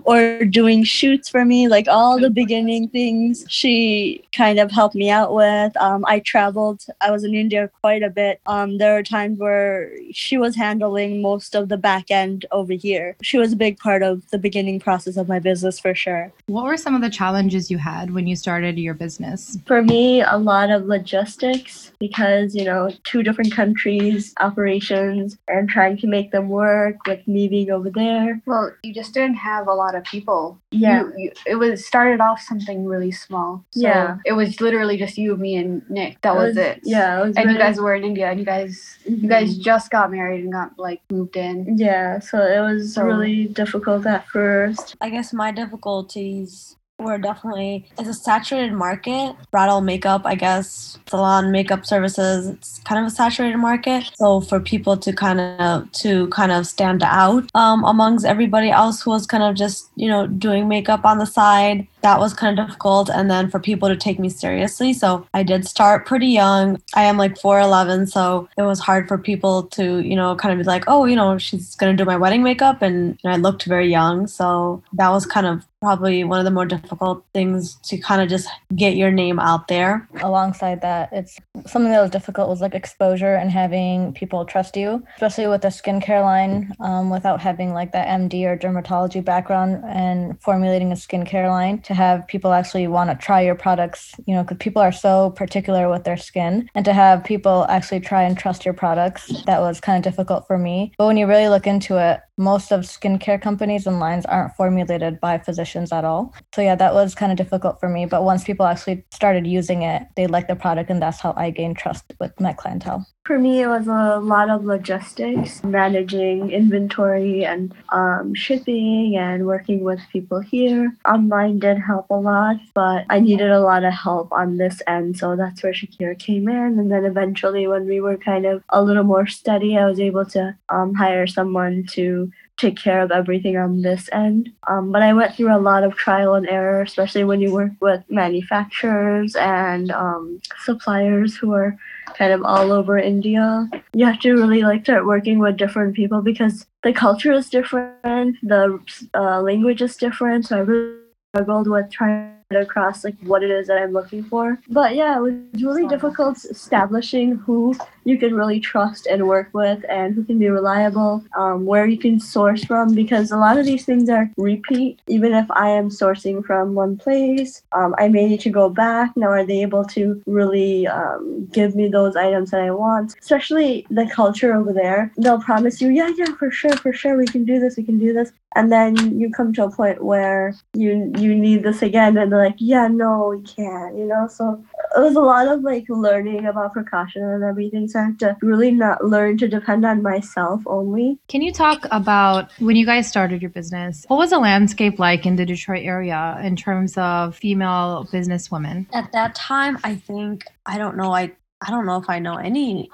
or 0.04 0.44
doing 0.44 0.84
shoots 0.84 1.28
for 1.28 1.46
me. 1.46 1.68
Like, 1.68 1.88
all 1.88 2.20
the 2.20 2.30
beginning 2.30 2.88
things 2.88 3.46
she 3.48 4.22
kind 4.32 4.58
of 4.58 4.70
helped 4.70 4.94
me 4.94 5.08
out 5.08 5.34
with. 5.34 5.69
Um, 5.76 6.04
I 6.06 6.20
traveled, 6.20 6.84
I 7.00 7.10
was 7.10 7.24
in 7.24 7.34
India 7.34 7.70
quite 7.80 8.02
a 8.02 8.10
bit. 8.10 8.40
Um, 8.46 8.78
there 8.78 8.94
were 8.94 9.02
times 9.02 9.38
where 9.38 9.92
she 10.12 10.36
was 10.38 10.56
handling 10.56 11.22
most 11.22 11.54
of 11.54 11.68
the 11.68 11.76
back 11.76 12.10
end 12.10 12.46
over 12.52 12.72
here. 12.72 13.16
She 13.22 13.38
was 13.38 13.52
a 13.52 13.56
big 13.56 13.78
part 13.78 14.02
of 14.02 14.28
the 14.30 14.38
beginning 14.38 14.80
process 14.80 15.16
of 15.16 15.28
my 15.28 15.38
business 15.38 15.78
for 15.78 15.94
sure. 15.94 16.32
What 16.46 16.64
were 16.64 16.76
some 16.76 16.94
of 16.94 17.02
the 17.02 17.10
challenges 17.10 17.70
you 17.70 17.78
had 17.78 18.12
when 18.12 18.26
you 18.26 18.36
started 18.36 18.78
your 18.78 18.94
business? 18.94 19.58
For 19.66 19.82
me, 19.82 20.22
a 20.22 20.36
lot 20.36 20.70
of 20.70 20.86
logistics 20.86 21.92
because, 21.98 22.54
you 22.54 22.64
know, 22.64 22.90
two 23.04 23.22
different 23.22 23.52
countries, 23.52 24.34
operations, 24.40 25.36
and 25.48 25.68
trying 25.68 25.96
to 25.98 26.06
make 26.06 26.30
them 26.32 26.48
work 26.48 26.96
with 27.06 27.26
me 27.26 27.48
being 27.48 27.70
over 27.70 27.90
there. 27.90 28.40
Well, 28.46 28.72
you 28.82 28.94
just 28.94 29.14
didn't 29.14 29.36
have 29.36 29.68
a 29.68 29.74
lot 29.74 29.94
of 29.94 30.04
people. 30.04 30.58
Yeah. 30.70 31.02
You, 31.02 31.12
you, 31.16 31.32
it 31.46 31.54
was 31.56 31.86
started 31.86 32.20
off 32.20 32.40
something 32.40 32.86
really 32.86 33.12
small. 33.12 33.64
So 33.70 33.80
Yeah. 33.80 34.16
It 34.24 34.32
was 34.32 34.60
literally 34.60 34.96
just 34.96 35.18
you, 35.18 35.36
me, 35.36 35.56
and 35.66 35.90
Nick. 35.90 36.20
That 36.22 36.34
was, 36.34 36.56
it. 36.56 36.80
Yeah. 36.82 37.20
It 37.22 37.26
was 37.28 37.36
And 37.36 37.50
you 37.50 37.58
guys 37.58 37.78
were 37.78 37.94
in 37.94 38.04
India, 38.04 38.30
and 38.30 38.38
you 38.38 38.46
guys, 38.46 38.98
you 39.06 39.28
guys 39.28 39.56
just 39.56 39.90
got 39.90 40.10
married 40.10 40.42
and 40.44 40.52
got 40.52 40.78
like 40.78 41.00
moved 41.10 41.36
in. 41.36 41.76
Yeah, 41.78 42.18
so 42.18 42.38
it 42.38 42.60
was 42.60 42.94
So- 42.94 43.04
really 43.04 43.46
difficult 43.46 44.06
at 44.06 44.26
first. 44.28 44.96
I 45.00 45.10
guess 45.10 45.32
my 45.32 45.50
difficulties 45.52 46.76
were 47.00 47.18
definitely 47.18 47.86
it's 47.98 48.08
a 48.08 48.14
saturated 48.14 48.72
market. 48.72 49.34
Bridal 49.50 49.80
makeup, 49.80 50.22
I 50.24 50.34
guess, 50.34 50.98
salon 51.08 51.50
makeup 51.50 51.86
services, 51.86 52.48
it's 52.48 52.78
kind 52.80 53.00
of 53.00 53.06
a 53.06 53.14
saturated 53.14 53.56
market. 53.56 54.10
So 54.14 54.40
for 54.40 54.60
people 54.60 54.96
to 54.98 55.12
kind 55.12 55.40
of 55.40 55.90
to 55.92 56.28
kind 56.28 56.52
of 56.52 56.66
stand 56.66 57.02
out 57.02 57.44
um, 57.54 57.84
amongst 57.84 58.26
everybody 58.26 58.70
else 58.70 59.02
who 59.02 59.10
was 59.10 59.26
kind 59.26 59.42
of 59.42 59.54
just 59.56 59.90
you 59.96 60.08
know 60.08 60.26
doing 60.26 60.68
makeup 60.68 61.04
on 61.04 61.18
the 61.18 61.26
side, 61.26 61.86
that 62.02 62.18
was 62.18 62.34
kind 62.34 62.58
of 62.58 62.66
difficult. 62.66 63.10
And 63.10 63.30
then 63.30 63.50
for 63.50 63.58
people 63.58 63.88
to 63.88 63.96
take 63.96 64.18
me 64.18 64.28
seriously, 64.28 64.92
so 64.92 65.26
I 65.34 65.42
did 65.42 65.66
start 65.66 66.06
pretty 66.06 66.28
young. 66.28 66.80
I 66.94 67.04
am 67.04 67.16
like 67.16 67.34
4'11, 67.34 68.10
so 68.10 68.48
it 68.56 68.62
was 68.62 68.80
hard 68.80 69.08
for 69.08 69.18
people 69.18 69.64
to 69.64 70.00
you 70.00 70.16
know 70.16 70.34
kind 70.36 70.52
of 70.52 70.58
be 70.58 70.68
like, 70.68 70.84
oh, 70.86 71.04
you 71.04 71.16
know, 71.16 71.38
she's 71.38 71.74
gonna 71.76 71.94
do 71.94 72.04
my 72.04 72.16
wedding 72.16 72.42
makeup, 72.42 72.82
and 72.82 73.18
know, 73.24 73.30
I 73.30 73.36
looked 73.36 73.64
very 73.64 73.88
young, 73.88 74.26
so 74.26 74.82
that 74.94 75.10
was 75.10 75.26
kind 75.26 75.46
of 75.46 75.64
probably 75.80 76.24
one 76.24 76.38
of 76.38 76.44
the 76.44 76.50
more 76.50 76.66
difficult 76.66 77.24
things 77.32 77.76
to 77.76 77.96
kind 77.96 78.20
of 78.20 78.28
just 78.28 78.48
get 78.76 78.96
your 78.96 79.10
name 79.10 79.38
out 79.38 79.68
there. 79.68 80.06
alongside 80.20 80.82
that 80.82 81.08
it's 81.10 81.38
something 81.66 81.90
that 81.90 82.02
was 82.02 82.10
difficult 82.10 82.48
was 82.48 82.60
like 82.60 82.74
exposure 82.74 83.34
and 83.34 83.50
having 83.50 84.12
people 84.12 84.44
trust 84.44 84.76
you 84.76 85.02
especially 85.14 85.46
with 85.46 85.62
the 85.62 85.68
skincare 85.68 86.22
line 86.22 86.72
um, 86.80 87.08
without 87.08 87.40
having 87.40 87.72
like 87.72 87.92
that 87.92 88.06
md 88.08 88.44
or 88.44 88.56
dermatology 88.56 89.24
background 89.24 89.82
and 89.86 90.40
formulating 90.42 90.92
a 90.92 90.94
skincare 90.94 91.48
line 91.48 91.80
to 91.90 91.94
have 91.94 92.26
people 92.28 92.52
actually 92.52 92.86
want 92.86 93.10
to 93.10 93.16
try 93.16 93.40
your 93.40 93.56
products 93.56 94.14
you 94.24 94.32
know 94.34 94.44
because 94.44 94.58
people 94.58 94.80
are 94.80 94.92
so 94.92 95.30
particular 95.30 95.90
with 95.90 96.04
their 96.04 96.16
skin 96.16 96.70
and 96.76 96.84
to 96.84 96.92
have 96.92 97.24
people 97.24 97.66
actually 97.68 97.98
try 97.98 98.22
and 98.22 98.38
trust 98.38 98.64
your 98.64 98.74
products 98.74 99.26
that 99.46 99.60
was 99.60 99.80
kind 99.80 99.98
of 99.98 100.10
difficult 100.10 100.46
for 100.46 100.56
me. 100.56 100.92
But 100.96 101.06
when 101.06 101.16
you 101.16 101.26
really 101.26 101.48
look 101.48 101.66
into 101.66 101.98
it 101.98 102.20
most 102.40 102.72
of 102.72 102.80
skincare 102.80 103.40
companies 103.40 103.86
and 103.86 104.00
lines 104.00 104.26
aren't 104.26 104.56
formulated 104.56 105.20
by 105.20 105.38
physicians 105.38 105.92
at 105.92 106.04
all 106.04 106.34
so 106.54 106.62
yeah 106.62 106.74
that 106.74 106.94
was 106.94 107.14
kind 107.14 107.30
of 107.30 107.38
difficult 107.38 107.78
for 107.78 107.88
me 107.88 108.06
but 108.06 108.24
once 108.24 108.44
people 108.44 108.66
actually 108.66 109.04
started 109.10 109.46
using 109.46 109.82
it 109.82 110.08
they 110.16 110.26
liked 110.26 110.48
the 110.48 110.56
product 110.56 110.90
and 110.90 111.02
that's 111.02 111.20
how 111.20 111.34
i 111.36 111.50
gained 111.50 111.76
trust 111.76 112.14
with 112.18 112.32
my 112.40 112.52
clientele 112.52 113.06
For 113.26 113.38
me, 113.38 113.60
it 113.62 113.68
was 113.68 113.86
a 113.86 114.18
lot 114.18 114.50
of 114.50 114.64
logistics, 114.64 115.62
managing 115.62 116.50
inventory 116.50 117.44
and 117.44 117.72
um, 117.90 118.34
shipping 118.34 119.16
and 119.16 119.46
working 119.46 119.84
with 119.84 120.00
people 120.10 120.40
here. 120.40 120.96
Online 121.06 121.58
did 121.58 121.78
help 121.78 122.08
a 122.10 122.14
lot, 122.14 122.56
but 122.74 123.04
I 123.08 123.20
needed 123.20 123.50
a 123.50 123.60
lot 123.60 123.84
of 123.84 123.92
help 123.92 124.32
on 124.32 124.56
this 124.56 124.82
end. 124.86 125.18
So 125.18 125.36
that's 125.36 125.62
where 125.62 125.72
Shakira 125.72 126.18
came 126.18 126.48
in. 126.48 126.78
And 126.78 126.90
then 126.90 127.04
eventually, 127.04 127.68
when 127.68 127.86
we 127.86 128.00
were 128.00 128.16
kind 128.16 128.46
of 128.46 128.64
a 128.70 128.82
little 128.82 129.04
more 129.04 129.26
steady, 129.26 129.76
I 129.76 129.86
was 129.86 130.00
able 130.00 130.24
to 130.26 130.56
um, 130.70 130.94
hire 130.94 131.26
someone 131.26 131.84
to 131.90 132.29
take 132.60 132.76
care 132.76 133.00
of 133.00 133.10
everything 133.10 133.56
on 133.56 133.82
this 133.82 134.08
end. 134.12 134.52
Um, 134.68 134.92
but 134.92 135.02
I 135.02 135.12
went 135.12 135.34
through 135.34 135.54
a 135.54 135.58
lot 135.58 135.82
of 135.82 135.96
trial 135.96 136.34
and 136.34 136.48
error, 136.48 136.82
especially 136.82 137.24
when 137.24 137.40
you 137.40 137.52
work 137.52 137.72
with 137.80 138.02
manufacturers 138.08 139.34
and 139.36 139.90
um, 139.90 140.40
suppliers 140.64 141.36
who 141.36 141.52
are 141.54 141.76
kind 142.14 142.32
of 142.32 142.42
all 142.44 142.72
over 142.72 142.98
India. 142.98 143.68
You 143.94 144.06
have 144.06 144.20
to 144.20 144.34
really 144.34 144.62
like 144.62 144.84
start 144.84 145.06
working 145.06 145.38
with 145.38 145.56
different 145.56 145.94
people 145.94 146.20
because 146.20 146.66
the 146.82 146.92
culture 146.92 147.32
is 147.32 147.48
different, 147.48 148.36
the 148.42 148.78
uh, 149.14 149.40
language 149.40 149.82
is 149.82 149.96
different. 149.96 150.46
So 150.46 150.58
I 150.58 150.60
really 150.60 151.00
struggled 151.34 151.68
with 151.68 151.90
trying 151.90 152.34
to 152.50 152.66
cross 152.66 153.04
like 153.04 153.14
what 153.22 153.44
it 153.44 153.50
is 153.50 153.68
that 153.68 153.78
I'm 153.78 153.92
looking 153.92 154.24
for. 154.24 154.58
But 154.68 154.96
yeah, 154.96 155.16
it 155.16 155.20
was 155.20 155.34
really 155.62 155.86
difficult 155.86 156.44
establishing 156.44 157.36
who 157.36 157.74
you 158.10 158.18
can 158.18 158.34
really 158.34 158.58
trust 158.58 159.06
and 159.06 159.26
work 159.26 159.48
with 159.52 159.84
and 159.88 160.14
who 160.14 160.24
can 160.24 160.38
be 160.38 160.48
reliable, 160.48 161.24
um, 161.38 161.64
where 161.64 161.86
you 161.86 161.96
can 161.96 162.18
source 162.18 162.64
from 162.64 162.94
because 162.94 163.30
a 163.30 163.36
lot 163.36 163.56
of 163.56 163.64
these 163.64 163.84
things 163.84 164.10
are 164.10 164.30
repeat. 164.36 165.00
Even 165.06 165.32
if 165.32 165.48
I 165.52 165.68
am 165.70 165.88
sourcing 165.88 166.44
from 166.44 166.74
one 166.74 166.96
place, 166.96 167.62
um, 167.72 167.94
I 167.98 168.08
may 168.08 168.26
need 168.26 168.40
to 168.40 168.50
go 168.50 168.68
back. 168.68 169.16
Now, 169.16 169.28
are 169.28 169.46
they 169.46 169.62
able 169.62 169.84
to 169.96 170.20
really 170.26 170.88
um, 170.88 171.46
give 171.52 171.76
me 171.76 171.88
those 171.88 172.16
items 172.16 172.50
that 172.50 172.60
I 172.60 172.72
want? 172.72 173.14
Especially 173.20 173.86
the 173.90 174.10
culture 174.12 174.54
over 174.54 174.72
there. 174.72 175.12
They'll 175.16 175.40
promise 175.40 175.80
you, 175.80 175.90
yeah, 175.90 176.10
yeah, 176.16 176.34
for 176.38 176.50
sure, 176.50 176.76
for 176.76 176.92
sure, 176.92 177.16
we 177.16 177.26
can 177.26 177.44
do 177.44 177.60
this, 177.60 177.76
we 177.76 177.84
can 177.84 177.98
do 177.98 178.12
this 178.12 178.32
and 178.56 178.72
then 178.72 179.18
you 179.18 179.30
come 179.30 179.52
to 179.52 179.64
a 179.64 179.70
point 179.70 180.02
where 180.02 180.54
you 180.74 181.12
you 181.16 181.34
need 181.34 181.62
this 181.62 181.82
again 181.82 182.16
and 182.16 182.32
they're 182.32 182.44
like 182.44 182.56
yeah 182.58 182.88
no 182.88 183.28
we 183.28 183.42
can't 183.42 183.96
you 183.96 184.04
know 184.04 184.26
so 184.26 184.62
it 184.96 185.00
was 185.00 185.14
a 185.14 185.20
lot 185.20 185.46
of 185.46 185.62
like 185.62 185.84
learning 185.88 186.46
about 186.46 186.74
percussion 186.74 187.22
and 187.22 187.44
everything 187.44 187.86
so 187.86 187.99
i 188.00 188.04
have 188.04 188.18
to 188.18 188.36
really 188.42 188.70
not 188.70 189.04
learn 189.04 189.36
to 189.36 189.48
depend 189.48 189.84
on 189.84 190.02
myself 190.02 190.62
only 190.66 191.18
can 191.28 191.42
you 191.42 191.52
talk 191.52 191.86
about 191.90 192.50
when 192.58 192.76
you 192.76 192.86
guys 192.86 193.06
started 193.06 193.40
your 193.42 193.50
business 193.50 194.04
what 194.08 194.16
was 194.16 194.30
the 194.30 194.38
landscape 194.38 194.98
like 194.98 195.26
in 195.26 195.36
the 195.36 195.46
detroit 195.46 195.84
area 195.84 196.40
in 196.42 196.56
terms 196.56 196.96
of 196.96 197.36
female 197.36 198.06
businesswomen? 198.12 198.86
at 198.92 199.10
that 199.12 199.34
time 199.34 199.78
i 199.84 199.94
think 199.94 200.44
i 200.66 200.78
don't 200.78 200.96
know 200.96 201.12
i 201.12 201.30
i 201.60 201.70
don't 201.70 201.86
know 201.86 201.96
if 201.96 202.08
i 202.08 202.18
know 202.18 202.36
any 202.36 202.90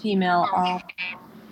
female 0.00 0.48
uh, 0.56 0.78